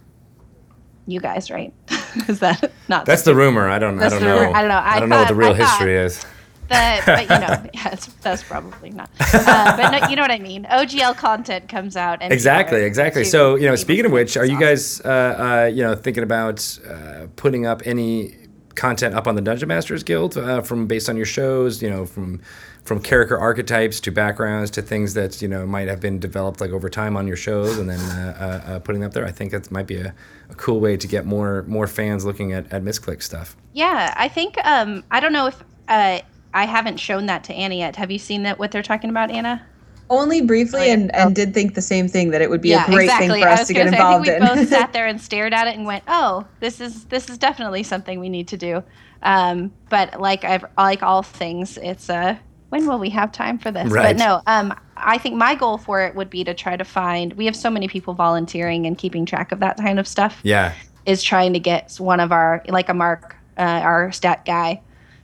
you 1.05 1.19
guys, 1.19 1.51
right? 1.51 1.71
is 2.27 2.39
that 2.39 2.71
not 2.87 3.05
That's 3.05 3.21
the 3.21 3.35
rumor. 3.35 3.69
I 3.69 3.77
don't. 3.77 3.99
I 3.99 4.09
don't 4.09 4.19
the 4.19 4.25
know. 4.25 4.39
rumor. 4.39 4.55
I 4.55 4.61
don't 4.61 4.69
know. 4.69 4.81
I 4.83 4.99
don't 4.99 5.09
know 5.09 5.19
what 5.19 5.27
the 5.27 5.35
real 5.35 5.53
I 5.53 5.57
history 5.57 5.95
is. 5.95 6.25
the 6.67 7.03
but 7.05 7.21
you 7.21 7.27
know 7.27 7.69
yeah, 7.73 7.93
it's, 7.93 8.07
that's 8.07 8.41
probably 8.41 8.89
not. 8.89 9.09
Uh, 9.19 9.77
but 9.77 9.91
no, 9.91 10.07
you 10.09 10.15
know 10.15 10.23
what 10.23 10.31
I 10.31 10.39
mean. 10.39 10.65
OGL 10.65 11.15
content 11.15 11.69
comes 11.69 11.95
out 11.95 12.23
and 12.23 12.33
Exactly, 12.33 12.81
exactly. 12.81 13.23
So, 13.23 13.55
you 13.55 13.67
know, 13.67 13.75
speaking 13.75 14.05
of 14.05 14.11
which, 14.11 14.35
are 14.35 14.45
you 14.45 14.59
guys, 14.59 14.99
uh, 15.01 15.07
uh, 15.07 15.71
you 15.71 15.83
know, 15.83 15.93
thinking 15.93 16.23
about 16.23 16.79
uh, 16.89 17.27
putting 17.35 17.67
up 17.67 17.83
any 17.85 18.35
content 18.75 19.15
up 19.15 19.27
on 19.27 19.35
the 19.35 19.41
Dungeon 19.41 19.67
Masters 19.67 20.03
Guild 20.03 20.37
uh, 20.37 20.61
from 20.61 20.87
based 20.87 21.09
on 21.09 21.17
your 21.17 21.25
shows? 21.25 21.81
You 21.81 21.89
know, 21.89 22.05
from 22.05 22.41
from 22.83 23.01
character 23.01 23.37
archetypes 23.37 23.99
to 23.99 24.11
backgrounds 24.11 24.69
to 24.71 24.81
things 24.81 25.15
that 25.15 25.41
you 25.41 25.47
know 25.47 25.65
might 25.65 25.87
have 25.87 25.99
been 25.99 26.19
developed 26.19 26.61
like 26.61 26.71
over 26.71 26.89
time 26.89 27.17
on 27.17 27.27
your 27.27 27.37
shows, 27.37 27.77
and 27.77 27.89
then 27.89 27.99
uh, 27.99 28.37
uh, 28.67 28.71
uh, 28.71 28.79
putting 28.79 29.03
up 29.03 29.13
there. 29.13 29.25
I 29.25 29.31
think 29.31 29.51
that 29.51 29.71
might 29.71 29.87
be 29.87 29.97
a, 29.97 30.13
a 30.49 30.55
cool 30.55 30.79
way 30.79 30.95
to 30.97 31.07
get 31.07 31.25
more 31.25 31.63
more 31.63 31.87
fans 31.87 32.25
looking 32.25 32.53
at 32.53 32.71
at 32.71 32.83
Misscliks 32.83 33.23
stuff. 33.23 33.55
Yeah, 33.73 34.13
I 34.15 34.27
think 34.27 34.57
um, 34.65 35.03
I 35.11 35.19
don't 35.19 35.33
know 35.33 35.47
if 35.47 35.63
uh, 35.87 36.19
I 36.53 36.65
haven't 36.65 36.97
shown 36.97 37.25
that 37.25 37.43
to 37.45 37.53
Anna 37.53 37.75
yet. 37.75 37.95
Have 37.95 38.11
you 38.11 38.19
seen 38.19 38.43
that 38.43 38.59
what 38.59 38.71
they're 38.71 38.83
talking 38.83 39.09
about, 39.09 39.31
Anna? 39.31 39.65
Only 40.09 40.41
briefly, 40.41 40.81
Oh, 40.81 40.85
yeah. 40.85 40.93
and, 40.93 41.15
and 41.15 41.35
did 41.35 41.53
think 41.53 41.73
the 41.73 41.81
same 41.81 42.07
thing 42.07 42.31
that 42.31 42.41
it 42.41 42.49
would 42.49 42.61
be 42.61 42.73
a 42.73 42.83
great 42.85 43.09
thing 43.11 43.29
for 43.29 43.47
us 43.47 43.67
to 43.67 43.73
get 43.73 43.89
say, 43.89 43.95
involved 43.95 44.29
I 44.29 44.33
think 44.39 44.43
we 44.43 44.49
in. 44.51 44.55
both 44.57 44.69
sat 44.69 44.93
there 44.93 45.07
and 45.07 45.19
stared 45.19 45.53
at 45.53 45.67
it 45.67 45.75
and 45.75 45.85
went, 45.85 46.03
"Oh, 46.07 46.45
this 46.59 46.79
is 46.79 47.05
this 47.05 47.29
is 47.29 47.37
definitely 47.37 47.83
something 47.83 48.19
we 48.19 48.29
need 48.29 48.47
to 48.49 48.57
do." 48.57 48.83
Um, 49.23 49.71
but 49.89 50.19
like 50.21 50.43
I've 50.43 50.65
like 50.77 51.01
all 51.01 51.23
things, 51.23 51.77
it's 51.81 52.09
uh, 52.09 52.37
when 52.69 52.85
will 52.87 52.99
we 52.99 53.09
have 53.09 53.31
time 53.31 53.57
for 53.57 53.71
this? 53.71 53.89
Right. 53.91 54.15
But 54.15 54.17
no, 54.17 54.41
um, 54.45 54.73
I 54.95 55.17
think 55.17 55.35
my 55.35 55.55
goal 55.55 55.77
for 55.79 56.01
it 56.01 56.13
would 56.15 56.29
be 56.29 56.43
to 56.43 56.53
try 56.53 56.77
to 56.77 56.85
find. 56.85 57.33
We 57.33 57.45
have 57.45 57.55
so 57.55 57.69
many 57.71 57.87
people 57.87 58.13
volunteering 58.13 58.85
and 58.85 58.97
keeping 58.97 59.25
track 59.25 59.51
of 59.51 59.59
that 59.61 59.77
kind 59.77 59.99
of 59.99 60.07
stuff. 60.07 60.39
Yeah, 60.43 60.73
is 61.07 61.23
trying 61.23 61.53
to 61.53 61.59
get 61.59 61.95
one 61.97 62.19
of 62.19 62.31
our 62.31 62.63
like 62.67 62.89
a 62.89 62.93
Mark, 62.93 63.35
uh, 63.57 63.61
our 63.61 64.11
stat 64.11 64.45
guy, 64.45 64.81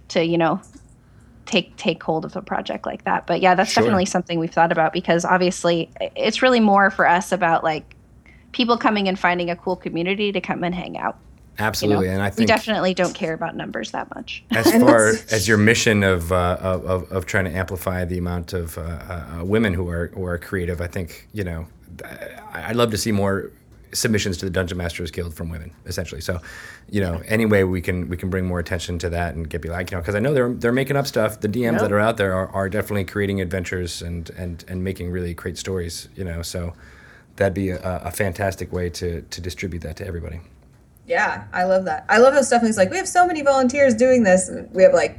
to 0.10 0.26
you 0.26 0.38
know 0.40 0.60
take 1.46 1.76
take 1.78 2.02
hold 2.04 2.26
of 2.26 2.36
a 2.36 2.42
project 2.42 2.86
like 2.86 3.04
that. 3.06 3.28
But 3.28 3.42
yeah, 3.42 3.56
that's 3.56 3.72
Sure. 3.72 3.84
definitely 3.84 4.06
something 4.06 4.40
we've 4.40 4.52
thought 4.52 4.72
about 4.72 4.94
because 4.94 5.26
obviously 5.26 5.90
it's 6.16 6.42
really 6.42 6.60
more 6.60 6.92
for 6.92 7.08
us 7.08 7.32
about 7.32 7.64
like 7.64 7.96
people 8.52 8.78
coming 8.78 9.08
and 9.08 9.18
finding 9.18 9.50
a 9.50 9.56
cool 9.56 9.76
community 9.76 10.32
to 10.32 10.42
come 10.42 10.64
and 10.64 10.76
hang 10.76 10.98
out. 10.98 11.18
You 11.58 11.64
know? 11.64 11.68
Absolutely, 11.68 12.08
and 12.08 12.22
I 12.22 12.32
we 12.38 12.46
definitely 12.46 12.94
don't 12.94 13.14
care 13.14 13.34
about 13.34 13.56
numbers 13.56 13.92
that 13.92 14.14
much. 14.16 14.44
as 14.52 14.72
far 14.72 15.10
as 15.32 15.48
your 15.48 15.58
mission 15.58 16.02
of, 16.02 16.32
uh, 16.32 16.58
of, 16.60 16.86
of, 16.86 17.12
of 17.12 17.26
trying 17.26 17.46
to 17.46 17.52
amplify 17.52 18.06
the 18.06 18.18
amount 18.18 18.54
of 18.54 18.78
uh, 18.78 18.82
uh, 18.82 19.44
women 19.44 19.74
who 19.74 19.90
are 19.90 20.08
who 20.08 20.26
are 20.26 20.38
creative, 20.38 20.82
I 20.82 20.88
think 20.88 21.28
you 21.34 21.44
know, 21.44 21.68
I'd 22.54 22.76
love 22.76 22.92
to 22.92 22.98
see 22.98 23.12
more 23.12 23.52
submissions 23.94 24.38
to 24.38 24.46
the 24.46 24.52
Dungeon 24.52 24.78
Masters 24.78 25.12
Guild 25.12 25.34
from 25.34 25.50
women, 25.50 25.72
essentially. 25.86 26.22
So, 26.22 26.40
you 26.90 27.02
know, 27.02 27.22
any 27.26 27.46
way 27.46 27.64
we 27.64 27.82
can 27.82 28.10
we 28.10 28.18
can 28.18 28.30
bring 28.30 28.46
more 28.46 28.60
attention 28.60 29.00
to 29.00 29.10
that 29.10 29.36
and 29.36 29.50
get 29.50 29.62
be 29.62 29.70
like, 29.70 29.92
you 29.92 29.98
know, 29.98 30.02
because 30.02 30.16
I 30.16 30.20
know 30.20 30.34
they're 30.34 30.54
they're 30.54 30.72
making 30.72 30.98
up 30.98 31.08
stuff. 31.08 31.40
The 31.40 31.50
DMs 31.50 31.80
that 31.80 31.92
are 31.92 32.00
out 32.00 32.18
there 32.18 32.34
are, 32.34 32.48
are 32.50 32.70
definitely 32.70 33.06
creating 33.06 33.42
adventures 33.42 34.02
and 34.02 34.30
and 34.32 34.64
and 34.68 34.84
making 34.84 35.12
really 35.12 35.34
great 35.34 35.58
stories. 35.58 36.10
You 36.16 36.24
know, 36.24 36.42
so 36.42 36.74
that'd 37.36 37.54
be 37.54 37.70
a, 37.70 37.80
a 37.82 38.12
fantastic 38.12 38.72
way 38.72 38.90
to 38.92 39.22
to 39.22 39.42
distribute 39.42 39.80
that 39.82 39.96
to 39.98 40.08
everybody. 40.08 40.42
Yeah, 41.08 41.46
I 41.52 41.64
love 41.66 41.86
that. 41.86 42.06
I 42.08 42.20
love 42.20 42.34
how 42.34 42.42
Stephanie's 42.42 42.78
like, 42.78 42.90
we 42.90 42.98
have 42.98 43.08
so 43.08 43.26
many 43.28 43.42
volunteers 43.42 43.94
doing 43.94 44.24
this. 44.24 44.48
and 44.48 44.72
We 44.74 44.84
have 44.84 44.94
like 44.94 45.18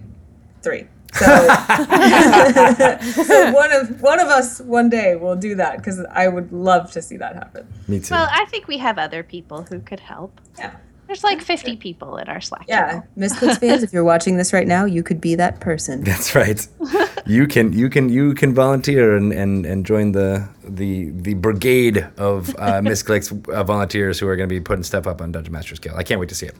three. 0.62 0.86
So, 1.12 1.26
so 3.24 3.52
one 3.52 3.72
of 3.72 4.00
one 4.00 4.18
of 4.18 4.28
us 4.28 4.60
one 4.60 4.88
day 4.88 5.14
will 5.16 5.36
do 5.36 5.54
that 5.56 5.76
because 5.76 6.00
I 6.10 6.28
would 6.28 6.52
love 6.52 6.90
to 6.92 7.02
see 7.02 7.16
that 7.18 7.34
happen. 7.34 7.66
Me 7.86 8.00
too. 8.00 8.14
Well, 8.14 8.28
I 8.30 8.46
think 8.46 8.66
we 8.66 8.78
have 8.78 8.98
other 8.98 9.22
people 9.22 9.62
who 9.62 9.80
could 9.80 10.00
help. 10.00 10.40
Yeah. 10.58 10.76
There's 11.12 11.24
like 11.24 11.42
50 11.42 11.76
people 11.76 12.16
in 12.16 12.28
our 12.28 12.40
Slack. 12.40 12.64
Yeah, 12.66 12.86
channel. 12.86 13.04
Misscliks 13.18 13.60
fans, 13.60 13.82
if 13.82 13.92
you're 13.92 14.02
watching 14.02 14.38
this 14.38 14.54
right 14.54 14.66
now, 14.66 14.86
you 14.86 15.02
could 15.02 15.20
be 15.20 15.34
that 15.34 15.60
person. 15.60 16.02
That's 16.04 16.34
right. 16.34 16.66
you 17.26 17.46
can 17.46 17.74
you 17.74 17.90
can 17.90 18.08
you 18.08 18.32
can 18.32 18.54
volunteer 18.54 19.14
and, 19.14 19.30
and, 19.30 19.66
and 19.66 19.84
join 19.84 20.12
the 20.12 20.48
the 20.64 21.10
the 21.10 21.34
brigade 21.34 22.08
of 22.16 22.48
uh, 22.56 22.80
Misscliks 22.80 23.30
uh, 23.50 23.62
volunteers 23.62 24.18
who 24.18 24.26
are 24.26 24.36
going 24.36 24.48
to 24.48 24.54
be 24.54 24.60
putting 24.60 24.84
stuff 24.84 25.06
up 25.06 25.20
on 25.20 25.32
Dungeon 25.32 25.52
Masters 25.52 25.80
Guild. 25.80 25.98
I 25.98 26.02
can't 26.02 26.18
wait 26.18 26.30
to 26.30 26.34
see 26.34 26.46
it. 26.46 26.56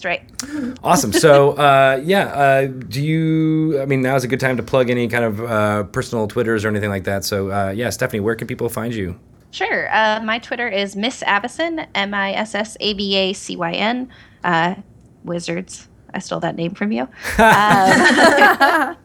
That's 0.00 0.04
right. 0.04 0.78
Awesome. 0.84 1.12
So 1.12 1.52
uh, 1.52 2.00
yeah, 2.04 2.26
uh, 2.26 2.66
do 2.66 3.02
you? 3.02 3.80
I 3.80 3.86
mean, 3.86 4.00
now's 4.00 4.22
a 4.22 4.28
good 4.28 4.38
time 4.38 4.56
to 4.56 4.62
plug 4.62 4.90
any 4.90 5.08
kind 5.08 5.24
of 5.24 5.40
uh, 5.40 5.82
personal 5.84 6.28
Twitters 6.28 6.64
or 6.64 6.68
anything 6.68 6.90
like 6.90 7.02
that. 7.04 7.24
So 7.24 7.50
uh, 7.50 7.70
yeah, 7.70 7.90
Stephanie, 7.90 8.20
where 8.20 8.36
can 8.36 8.46
people 8.46 8.68
find 8.68 8.94
you? 8.94 9.18
Sure. 9.50 9.92
Uh, 9.92 10.20
my 10.22 10.38
Twitter 10.38 10.68
is 10.68 10.94
Miss 10.94 11.22
Avacyn, 11.24 11.84
M 11.96 12.14
I 12.14 12.32
S 12.32 12.54
S 12.54 12.76
A 12.78 12.94
B 12.94 13.16
A 13.16 13.32
C 13.32 13.56
Y 13.56 13.72
N. 13.72 14.08
Uh, 14.44 14.76
Wizards. 15.24 15.88
I 16.14 16.20
stole 16.20 16.40
that 16.40 16.54
name 16.54 16.74
from 16.74 16.92
you. 16.92 17.02
Um, 17.02 17.08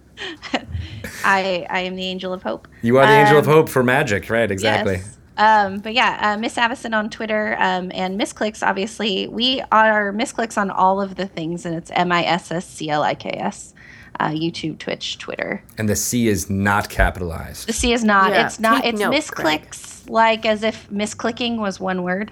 I 1.26 1.66
I 1.70 1.80
am 1.80 1.96
the 1.96 2.04
Angel 2.06 2.34
of 2.34 2.44
Hope. 2.44 2.68
You 2.84 3.00
are 3.00 3.08
the 3.08 3.14
Angel 3.14 3.39
of 3.39 3.48
Um, 3.48 3.54
Hope 3.54 3.70
for 3.70 3.82
Magic, 3.84 4.30
right? 4.30 4.52
Exactly. 4.52 4.98
Yes. 4.98 5.18
Um, 5.38 5.80
but 5.80 5.94
yeah, 5.94 6.20
uh, 6.22 6.38
Miss 6.38 6.56
Avacyn 6.56 6.94
on 6.96 7.10
Twitter 7.10 7.56
um, 7.60 7.92
and 7.94 8.20
Misscliks, 8.20 8.66
obviously. 8.66 9.28
We 9.28 9.62
are 9.72 10.12
Misscliks 10.14 10.58
on 10.58 10.70
all 10.70 11.02
of 11.02 11.16
the 11.16 11.26
things, 11.28 11.66
and 11.66 11.76
it's 11.76 11.92
M 11.92 12.12
I 12.12 12.24
S 12.24 12.52
S 12.52 12.68
C 12.68 12.90
L 12.90 13.02
I 13.04 13.16
K 13.16 13.30
S. 13.32 13.74
Uh, 14.20 14.30
YouTube, 14.30 14.78
Twitch, 14.78 15.18
Twitter. 15.18 15.64
And 15.80 15.90
the 15.90 15.96
C 15.96 16.28
is 16.28 16.48
not 16.48 16.88
capitalized. 16.88 17.68
The 17.68 17.74
C 17.74 17.94
is 17.94 18.04
not. 18.04 18.32
Yeah, 18.32 18.46
it's 18.46 18.60
not. 18.60 18.84
take 18.84 18.94
It's 18.94 19.00
note, 19.02 19.28
Greg. 19.32 19.62
misclicks, 19.64 20.08
like 20.08 20.46
as 20.46 20.62
if 20.62 20.88
misclicking 20.92 21.58
was 21.58 21.80
one 21.80 22.04
word, 22.04 22.32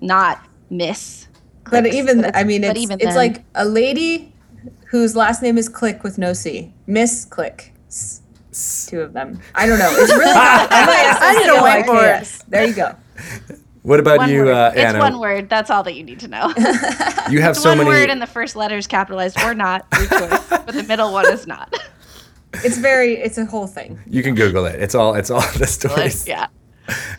not 0.00 0.46
miss. 0.70 1.26
But 1.68 1.86
even 1.88 2.20
it's- 2.20 2.32
I 2.34 2.44
mean, 2.44 2.62
it's 2.62 2.78
even 2.78 2.98
it's 3.00 3.06
then- 3.06 3.16
like 3.16 3.42
a 3.56 3.64
lady 3.64 4.32
whose 4.86 5.16
last 5.16 5.42
name 5.42 5.58
is 5.58 5.68
Click 5.68 6.04
with 6.04 6.16
no 6.16 6.32
C. 6.32 6.72
Miss 6.86 7.24
Click. 7.24 7.72
S- 8.60 8.86
Two 8.90 9.00
of 9.00 9.12
them. 9.12 9.40
I 9.54 9.66
don't 9.66 9.78
know. 9.78 9.90
It's 9.92 10.12
really 10.12 10.24
I 10.34 11.34
need 11.38 11.48
a 11.48 11.54
M-I-S-S-C-L-I-K-S. 11.54 12.42
There 12.48 12.64
you 12.64 12.74
go. 12.74 12.94
What 13.82 13.98
about 13.98 14.18
one 14.18 14.30
you, 14.30 14.44
word. 14.44 14.52
uh, 14.52 14.70
it's 14.74 14.80
Anna? 14.84 14.98
one 14.98 15.18
word. 15.20 15.48
That's 15.48 15.70
all 15.70 15.82
that 15.84 15.94
you 15.94 16.04
need 16.04 16.20
to 16.20 16.28
know. 16.28 16.52
You 17.30 17.40
have 17.42 17.52
It's 17.52 17.62
so 17.62 17.70
one 17.70 17.78
many. 17.78 17.90
word, 17.90 18.10
and 18.10 18.20
the 18.20 18.26
first 18.26 18.56
letter 18.56 18.76
is 18.76 18.86
capitalized 18.88 19.40
or 19.42 19.54
not, 19.54 19.86
your 19.96 20.06
choice. 20.08 20.48
but 20.48 20.66
the 20.72 20.82
middle 20.82 21.12
one 21.12 21.30
is 21.32 21.46
not. 21.46 21.72
It's 22.54 22.76
very. 22.76 23.14
It's 23.14 23.38
a 23.38 23.44
whole 23.44 23.68
thing. 23.68 24.00
you 24.06 24.22
can 24.24 24.34
Google 24.34 24.66
it. 24.66 24.82
It's 24.82 24.94
all. 24.96 25.14
It's 25.14 25.30
all 25.30 25.40
the 25.56 25.66
stories 25.66 26.26
yeah. 26.26 26.48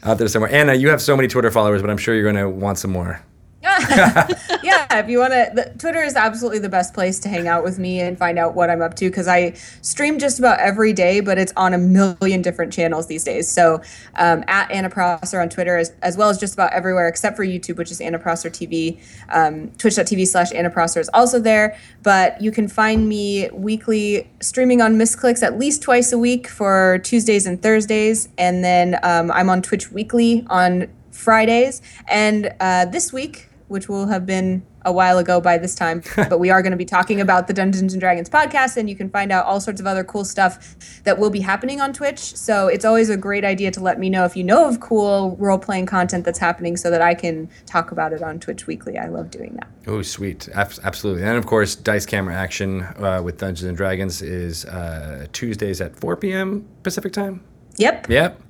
out 0.03 0.17
there 0.17 0.27
somewhere. 0.27 0.51
Anna, 0.51 0.73
you 0.73 0.89
have 0.89 1.01
so 1.01 1.15
many 1.15 1.29
Twitter 1.29 1.49
followers, 1.49 1.81
but 1.81 1.89
I'm 1.89 1.97
sure 1.97 2.13
you're 2.13 2.29
going 2.29 2.43
to 2.43 2.49
want 2.49 2.77
some 2.77 2.91
more. 2.91 3.21
yeah, 4.63 4.87
if 4.97 5.07
you 5.07 5.19
want 5.19 5.33
to, 5.33 5.73
Twitter 5.77 6.01
is 6.01 6.15
absolutely 6.15 6.57
the 6.57 6.69
best 6.69 6.95
place 6.95 7.19
to 7.19 7.29
hang 7.29 7.47
out 7.47 7.63
with 7.63 7.77
me 7.77 7.99
and 7.99 8.17
find 8.17 8.39
out 8.39 8.55
what 8.55 8.71
I'm 8.71 8.81
up 8.81 8.95
to 8.95 9.09
because 9.09 9.27
I 9.27 9.51
stream 9.81 10.17
just 10.17 10.39
about 10.39 10.59
every 10.59 10.93
day, 10.93 11.19
but 11.19 11.37
it's 11.37 11.53
on 11.55 11.75
a 11.75 11.77
million 11.77 12.41
different 12.41 12.73
channels 12.73 13.05
these 13.05 13.23
days. 13.23 13.47
So 13.47 13.81
um, 14.15 14.43
at 14.47 14.71
Anna 14.71 14.89
Prosser 14.89 15.39
on 15.39 15.49
Twitter, 15.49 15.77
as, 15.77 15.93
as 16.01 16.17
well 16.17 16.29
as 16.29 16.39
just 16.39 16.55
about 16.55 16.73
everywhere 16.73 17.07
except 17.07 17.35
for 17.35 17.45
YouTube, 17.45 17.77
which 17.77 17.91
is 17.91 18.01
Anna 18.01 18.17
Prosser 18.17 18.49
TV. 18.49 18.99
Um, 19.29 19.69
Twitch.tv 19.77 20.25
slash 20.25 20.51
Anna 20.53 20.71
Prosser 20.71 20.99
is 20.99 21.09
also 21.13 21.39
there, 21.39 21.77
but 22.01 22.41
you 22.41 22.51
can 22.51 22.67
find 22.67 23.07
me 23.07 23.47
weekly 23.51 24.27
streaming 24.41 24.81
on 24.81 24.95
Misscliks 24.95 25.43
at 25.43 25.59
least 25.59 25.83
twice 25.83 26.11
a 26.11 26.17
week 26.17 26.47
for 26.47 26.99
Tuesdays 27.03 27.45
and 27.45 27.61
Thursdays, 27.61 28.27
and 28.39 28.63
then 28.63 28.99
um, 29.03 29.29
I'm 29.31 29.49
on 29.51 29.61
Twitch 29.61 29.91
weekly 29.91 30.45
on 30.49 30.87
Fridays. 31.11 31.81
And 32.07 32.53
uh, 32.59 32.85
this 32.85 33.13
week, 33.13 33.49
which 33.71 33.87
will 33.87 34.07
have 34.07 34.25
been 34.25 34.61
a 34.83 34.91
while 34.91 35.17
ago 35.17 35.39
by 35.39 35.57
this 35.57 35.73
time, 35.73 36.03
but 36.15 36.39
we 36.39 36.49
are 36.49 36.61
going 36.61 36.71
to 36.71 36.77
be 36.77 36.85
talking 36.85 37.21
about 37.21 37.47
the 37.47 37.53
Dungeons 37.53 37.93
and 37.93 38.01
Dragons 38.01 38.29
podcast, 38.29 38.77
and 38.77 38.89
you 38.89 38.95
can 38.95 39.09
find 39.09 39.31
out 39.31 39.45
all 39.45 39.61
sorts 39.61 39.79
of 39.79 39.87
other 39.87 40.03
cool 40.03 40.25
stuff 40.25 40.75
that 41.03 41.17
will 41.17 41.29
be 41.29 41.39
happening 41.39 41.79
on 41.79 41.93
Twitch. 41.93 42.19
So 42.19 42.67
it's 42.67 42.83
always 42.83 43.09
a 43.09 43.17
great 43.17 43.45
idea 43.45 43.71
to 43.71 43.79
let 43.79 43.97
me 43.97 44.09
know 44.09 44.25
if 44.25 44.35
you 44.35 44.43
know 44.43 44.67
of 44.67 44.79
cool 44.81 45.37
role 45.39 45.57
playing 45.57 45.85
content 45.85 46.25
that's 46.25 46.39
happening 46.39 46.75
so 46.75 46.89
that 46.91 47.01
I 47.01 47.13
can 47.13 47.49
talk 47.65 47.91
about 47.91 48.11
it 48.11 48.21
on 48.21 48.39
Twitch 48.39 48.67
weekly. 48.67 48.97
I 48.97 49.07
love 49.07 49.31
doing 49.31 49.53
that. 49.55 49.69
Oh, 49.87 50.01
sweet. 50.01 50.49
Abs- 50.53 50.79
absolutely. 50.83 51.23
And 51.23 51.37
of 51.37 51.45
course, 51.45 51.75
Dice 51.75 52.05
Camera 52.05 52.35
Action 52.35 52.81
uh, 52.81 53.21
with 53.23 53.37
Dungeons 53.37 53.67
and 53.67 53.77
Dragons 53.77 54.21
is 54.21 54.65
uh, 54.65 55.27
Tuesdays 55.31 55.79
at 55.79 55.95
4 55.95 56.17
p.m. 56.17 56.67
Pacific 56.83 57.13
time. 57.13 57.41
Yep. 57.77 58.09
Yep. 58.09 58.41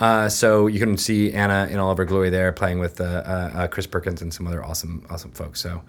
Uh, 0.00 0.28
so 0.28 0.66
you 0.66 0.80
can 0.80 0.96
see 0.96 1.32
Anna 1.32 1.68
in 1.70 1.78
all 1.78 1.90
of 1.90 1.98
her 1.98 2.04
glory 2.04 2.30
there, 2.30 2.50
playing 2.52 2.78
with 2.80 3.00
uh, 3.00 3.04
uh, 3.04 3.50
uh, 3.54 3.66
Chris 3.68 3.86
Perkins 3.86 4.20
and 4.22 4.32
some 4.34 4.46
other 4.46 4.64
awesome, 4.64 5.06
awesome 5.10 5.30
folks. 5.32 5.60
So 5.60 5.82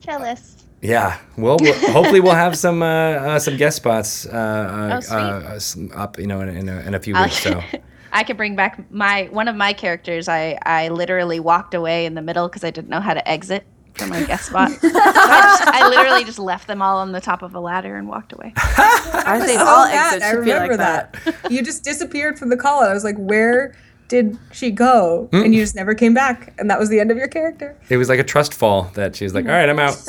Jealous. 0.00 0.64
yeah, 0.80 1.18
well, 1.36 1.56
we'll 1.60 1.74
hopefully 1.92 2.20
we'll 2.20 2.34
have 2.34 2.56
some 2.56 2.82
uh, 2.82 2.86
uh, 2.86 3.38
some 3.38 3.56
guest 3.56 3.76
spots 3.76 4.26
uh, 4.26 5.00
Oh, 5.10 5.88
up, 5.94 6.18
you 6.18 6.26
know, 6.26 6.40
in, 6.40 6.48
in, 6.50 6.68
a, 6.68 6.80
in 6.82 6.94
a 6.94 7.00
few 7.00 7.14
weeks. 7.14 7.38
So 7.42 7.62
I 8.12 8.22
could 8.22 8.36
bring 8.36 8.54
back 8.54 8.90
my 8.92 9.28
one 9.32 9.48
of 9.48 9.56
my 9.56 9.72
characters. 9.72 10.28
I 10.28 10.58
I 10.62 10.88
literally 10.88 11.40
walked 11.40 11.74
away 11.74 12.06
in 12.06 12.14
the 12.14 12.22
middle 12.22 12.48
because 12.48 12.62
I 12.64 12.70
didn't 12.70 12.90
know 12.90 13.00
how 13.00 13.14
to 13.14 13.26
exit 13.28 13.66
from 13.98 14.10
my 14.10 14.22
guest 14.24 14.46
spot. 14.50 14.70
So 14.70 14.88
I, 14.92 15.56
just, 15.58 15.68
I 15.68 15.88
literally 15.88 16.24
just 16.24 16.38
left 16.38 16.66
them 16.66 16.82
all 16.82 16.98
on 16.98 17.12
the 17.12 17.20
top 17.20 17.42
of 17.42 17.54
a 17.54 17.60
ladder 17.60 17.96
and 17.96 18.08
walked 18.08 18.32
away. 18.32 18.52
I 18.56 19.40
think 19.44 19.60
all 19.60 19.84
that, 19.86 20.12
exits 20.14 20.24
I 20.24 20.30
should 20.30 20.44
be 20.44 20.52
remember 20.52 20.76
like 20.76 20.78
that. 20.78 21.12
that. 21.42 21.50
you 21.52 21.62
just 21.62 21.84
disappeared 21.84 22.38
from 22.38 22.48
the 22.50 22.56
call. 22.56 22.82
I 22.82 22.92
was 22.92 23.04
like, 23.04 23.16
where 23.16 23.74
did 24.08 24.38
she 24.52 24.70
go? 24.70 25.28
Hmm. 25.32 25.42
And 25.42 25.54
you 25.54 25.60
just 25.62 25.74
never 25.74 25.92
came 25.94 26.14
back. 26.14 26.54
And 26.58 26.70
that 26.70 26.78
was 26.78 26.88
the 26.88 27.00
end 27.00 27.10
of 27.10 27.16
your 27.16 27.26
character. 27.28 27.76
it 27.88 27.96
was 27.96 28.08
like 28.08 28.20
a 28.20 28.24
trust 28.24 28.54
fall 28.54 28.82
that 28.94 29.16
she 29.16 29.24
was 29.24 29.34
like, 29.34 29.46
"All 29.46 29.50
right, 29.50 29.68
I'm 29.68 29.80
out. 29.80 30.00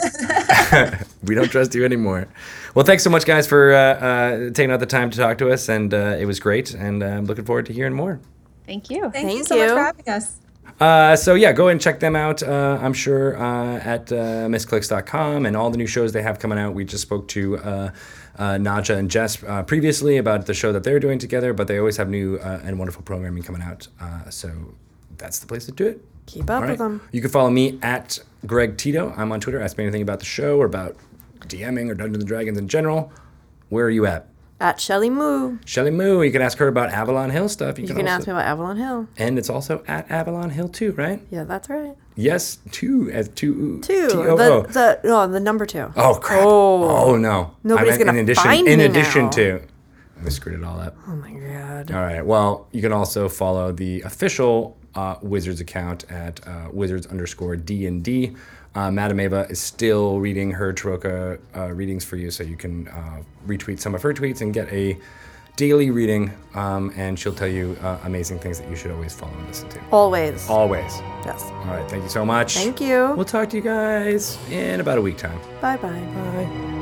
we 1.24 1.34
don't 1.34 1.50
trust 1.50 1.74
you 1.74 1.84
anymore." 1.84 2.28
Well, 2.76 2.86
thanks 2.86 3.04
so 3.04 3.10
much, 3.10 3.26
guys, 3.26 3.48
for 3.48 3.74
uh, 3.74 3.80
uh, 3.80 4.38
taking 4.52 4.70
out 4.70 4.80
the 4.82 4.86
time 4.86 5.10
to 5.10 5.18
talk 5.18 5.40
to 5.40 5.52
us, 5.52 5.68
and 5.68 5.92
uh, 5.96 6.16
it 6.20 6.26
was 6.26 6.40
great. 6.40 6.76
And 6.76 7.02
uh, 7.02 7.08
I'm 7.08 7.26
looking 7.26 7.46
forward 7.46 7.66
to 7.68 7.74
hearing 7.74 7.94
more. 7.94 8.20
Thank 8.68 8.92
you. 8.92 9.10
Thank, 9.10 9.32
you 9.32 9.44
Thank 9.44 9.48
so 9.48 9.58
much 9.58 9.70
for 9.70 9.80
having 9.80 10.10
us. 10.10 10.38
Uh, 10.80 11.16
so 11.16 11.34
yeah, 11.34 11.52
go 11.54 11.70
and 11.70 11.82
check 11.82 12.00
them 12.00 12.16
out. 12.16 12.44
Uh, 12.44 12.78
I'm 12.82 12.94
sure 12.94 13.36
uh, 13.38 13.80
at 13.80 14.12
uh, 14.12 14.48
misscliks.com 14.48 15.46
and 15.46 15.58
all 15.58 15.70
the 15.72 15.78
new 15.78 15.88
shows 15.88 16.12
they 16.12 16.22
have 16.22 16.40
coming 16.40 16.60
out. 16.60 16.76
We 16.76 16.86
just 16.86 17.02
spoke 17.02 17.28
to 17.30 17.58
uh, 17.58 17.92
uh, 18.38 18.44
Naja 18.58 18.96
and 18.96 19.10
Jess 19.10 19.44
uh, 19.44 19.64
previously 19.64 20.18
about 20.18 20.46
the 20.46 20.54
show 20.54 20.72
that 20.74 20.84
they're 20.84 21.00
doing 21.00 21.20
together, 21.20 21.54
but 21.54 21.68
they 21.68 21.80
always 21.80 21.98
have 21.98 22.10
new 22.10 22.38
uh, 22.38 22.62
and 22.64 22.78
wonderful 22.78 23.02
programming 23.02 23.44
coming 23.44 23.62
out. 23.62 23.88
Uh, 24.00 24.30
so 24.30 24.52
that's 25.18 25.40
the 25.40 25.48
place 25.48 25.66
to 25.66 25.72
do 25.72 25.88
it. 25.88 26.06
Keep 26.28 26.50
up 26.50 26.62
All 26.62 26.70
with 26.70 26.78
them. 26.78 27.02
You 27.12 27.22
can 27.22 27.32
follow 27.32 27.50
me 27.50 27.80
at 27.82 28.20
Greg 28.46 28.78
Tito. 28.78 29.14
I'm 29.18 29.32
on 29.32 29.40
Twitter. 29.40 29.62
Ask 29.62 29.78
me 29.78 29.86
anything 29.86 30.02
about 30.02 30.20
the 30.20 30.26
show 30.26 30.58
or 30.58 30.66
about 30.66 30.96
DMing 31.46 31.90
or 31.90 31.96
Dungeons 31.96 32.24
and 32.24 32.28
Dragons 32.28 32.58
in 32.58 32.68
general. 32.68 33.12
Where 33.70 33.86
are 33.86 33.90
you 33.90 34.06
at? 34.06 34.28
At 34.60 34.82
Shelly 34.82 35.12
Moo. 35.12 35.60
Shelly 35.66 35.92
Moo. 35.92 36.24
You 36.24 36.32
can 36.32 36.42
ask 36.42 36.58
her 36.58 36.68
about 36.68 36.90
Avalon 36.90 37.30
Hill 37.30 37.48
stuff. 37.48 37.78
You 37.78 37.86
can 37.88 38.08
ask 38.08 38.22
also- 38.22 38.32
me 38.32 38.40
about 38.40 38.46
Avalon 38.52 38.78
Hill. 38.78 39.08
And 39.18 39.38
it's 39.38 39.50
also 39.52 39.84
at 39.88 40.10
Avalon 40.10 40.50
Hill 40.50 40.68
too, 40.68 40.94
right? 40.94 41.22
Yeah, 41.30 41.44
that's 41.44 41.70
right. 41.70 41.96
Yes, 42.16 42.58
two 42.72 43.12
as 43.12 43.30
two. 43.30 43.80
Two. 43.82 44.08
T-O-O. 44.10 44.64
The, 44.64 45.00
the 45.02 45.08
no, 45.08 45.28
the 45.28 45.40
number 45.40 45.68
two. 45.68 45.92
Oh 45.96 46.16
crap! 46.16 46.40
Oh. 46.44 47.10
Oh, 47.12 47.16
no! 47.18 47.52
Nobody's 47.64 47.94
I 47.94 47.98
meant 47.98 48.06
gonna 48.08 48.18
in 48.20 48.26
addition, 48.26 48.44
find 48.44 48.68
in 48.68 48.80
me 48.80 48.86
addition 48.86 49.26
now. 49.26 49.30
to, 49.30 49.62
I 50.26 50.30
screwed 50.30 50.60
it 50.60 50.64
all 50.66 50.80
up. 50.80 50.98
Oh 51.08 51.16
my 51.16 51.32
god. 51.32 51.92
All 51.92 52.02
right. 52.02 52.26
Well, 52.26 52.68
you 52.72 52.82
can 52.82 52.92
also 52.92 53.30
follow 53.30 53.72
the 53.72 54.02
official 54.02 54.76
uh, 54.96 55.18
Wizards 55.22 55.62
account 55.62 56.10
at 56.10 56.46
uh, 56.48 56.70
Wizards 56.74 57.06
underscore 57.06 57.56
D 57.56 57.86
and 57.86 58.04
D. 58.04 58.36
Uh, 58.78 58.92
Madame 58.92 59.22
Eva 59.22 59.48
is 59.50 59.60
still 59.60 60.20
reading 60.20 60.52
her 60.52 60.72
Tarokka 60.72 61.40
uh, 61.56 61.72
readings 61.72 62.06
for 62.06 62.16
you, 62.16 62.30
so 62.30 62.44
you 62.44 62.56
can 62.56 62.88
uh, 62.90 63.24
retweet 63.48 63.80
some 63.80 63.96
of 63.96 64.04
her 64.04 64.14
tweets 64.14 64.42
and 64.42 64.54
get 64.54 64.72
a 64.72 64.96
daily 65.56 65.90
reading. 65.90 66.32
Um, 66.54 66.94
and 66.96 67.18
she'll 67.18 67.34
tell 67.34 67.48
you 67.48 67.76
uh, 67.82 67.98
amazing 68.04 68.38
things 68.38 68.60
that 68.60 68.70
you 68.70 68.76
should 68.76 68.92
always 68.92 69.16
follow 69.16 69.34
and 69.34 69.48
listen 69.48 69.68
to. 69.70 69.82
Always. 69.92 70.48
Always. 70.48 71.00
yes. 71.26 71.42
All 71.42 71.66
right. 71.66 71.90
Thank 71.90 72.04
you 72.04 72.10
so 72.10 72.24
much. 72.24 72.54
Thank 72.54 72.80
you. 72.80 73.14
We'll 73.16 73.26
talk 73.26 73.50
to 73.50 73.58
you 73.58 73.64
guys 73.64 74.38
in 74.52 74.80
about 74.80 75.00
a 75.00 75.02
week 75.02 75.18
time. 75.18 75.40
Bye 75.60 75.78
bye. 75.78 75.90
Bye. 75.90 76.78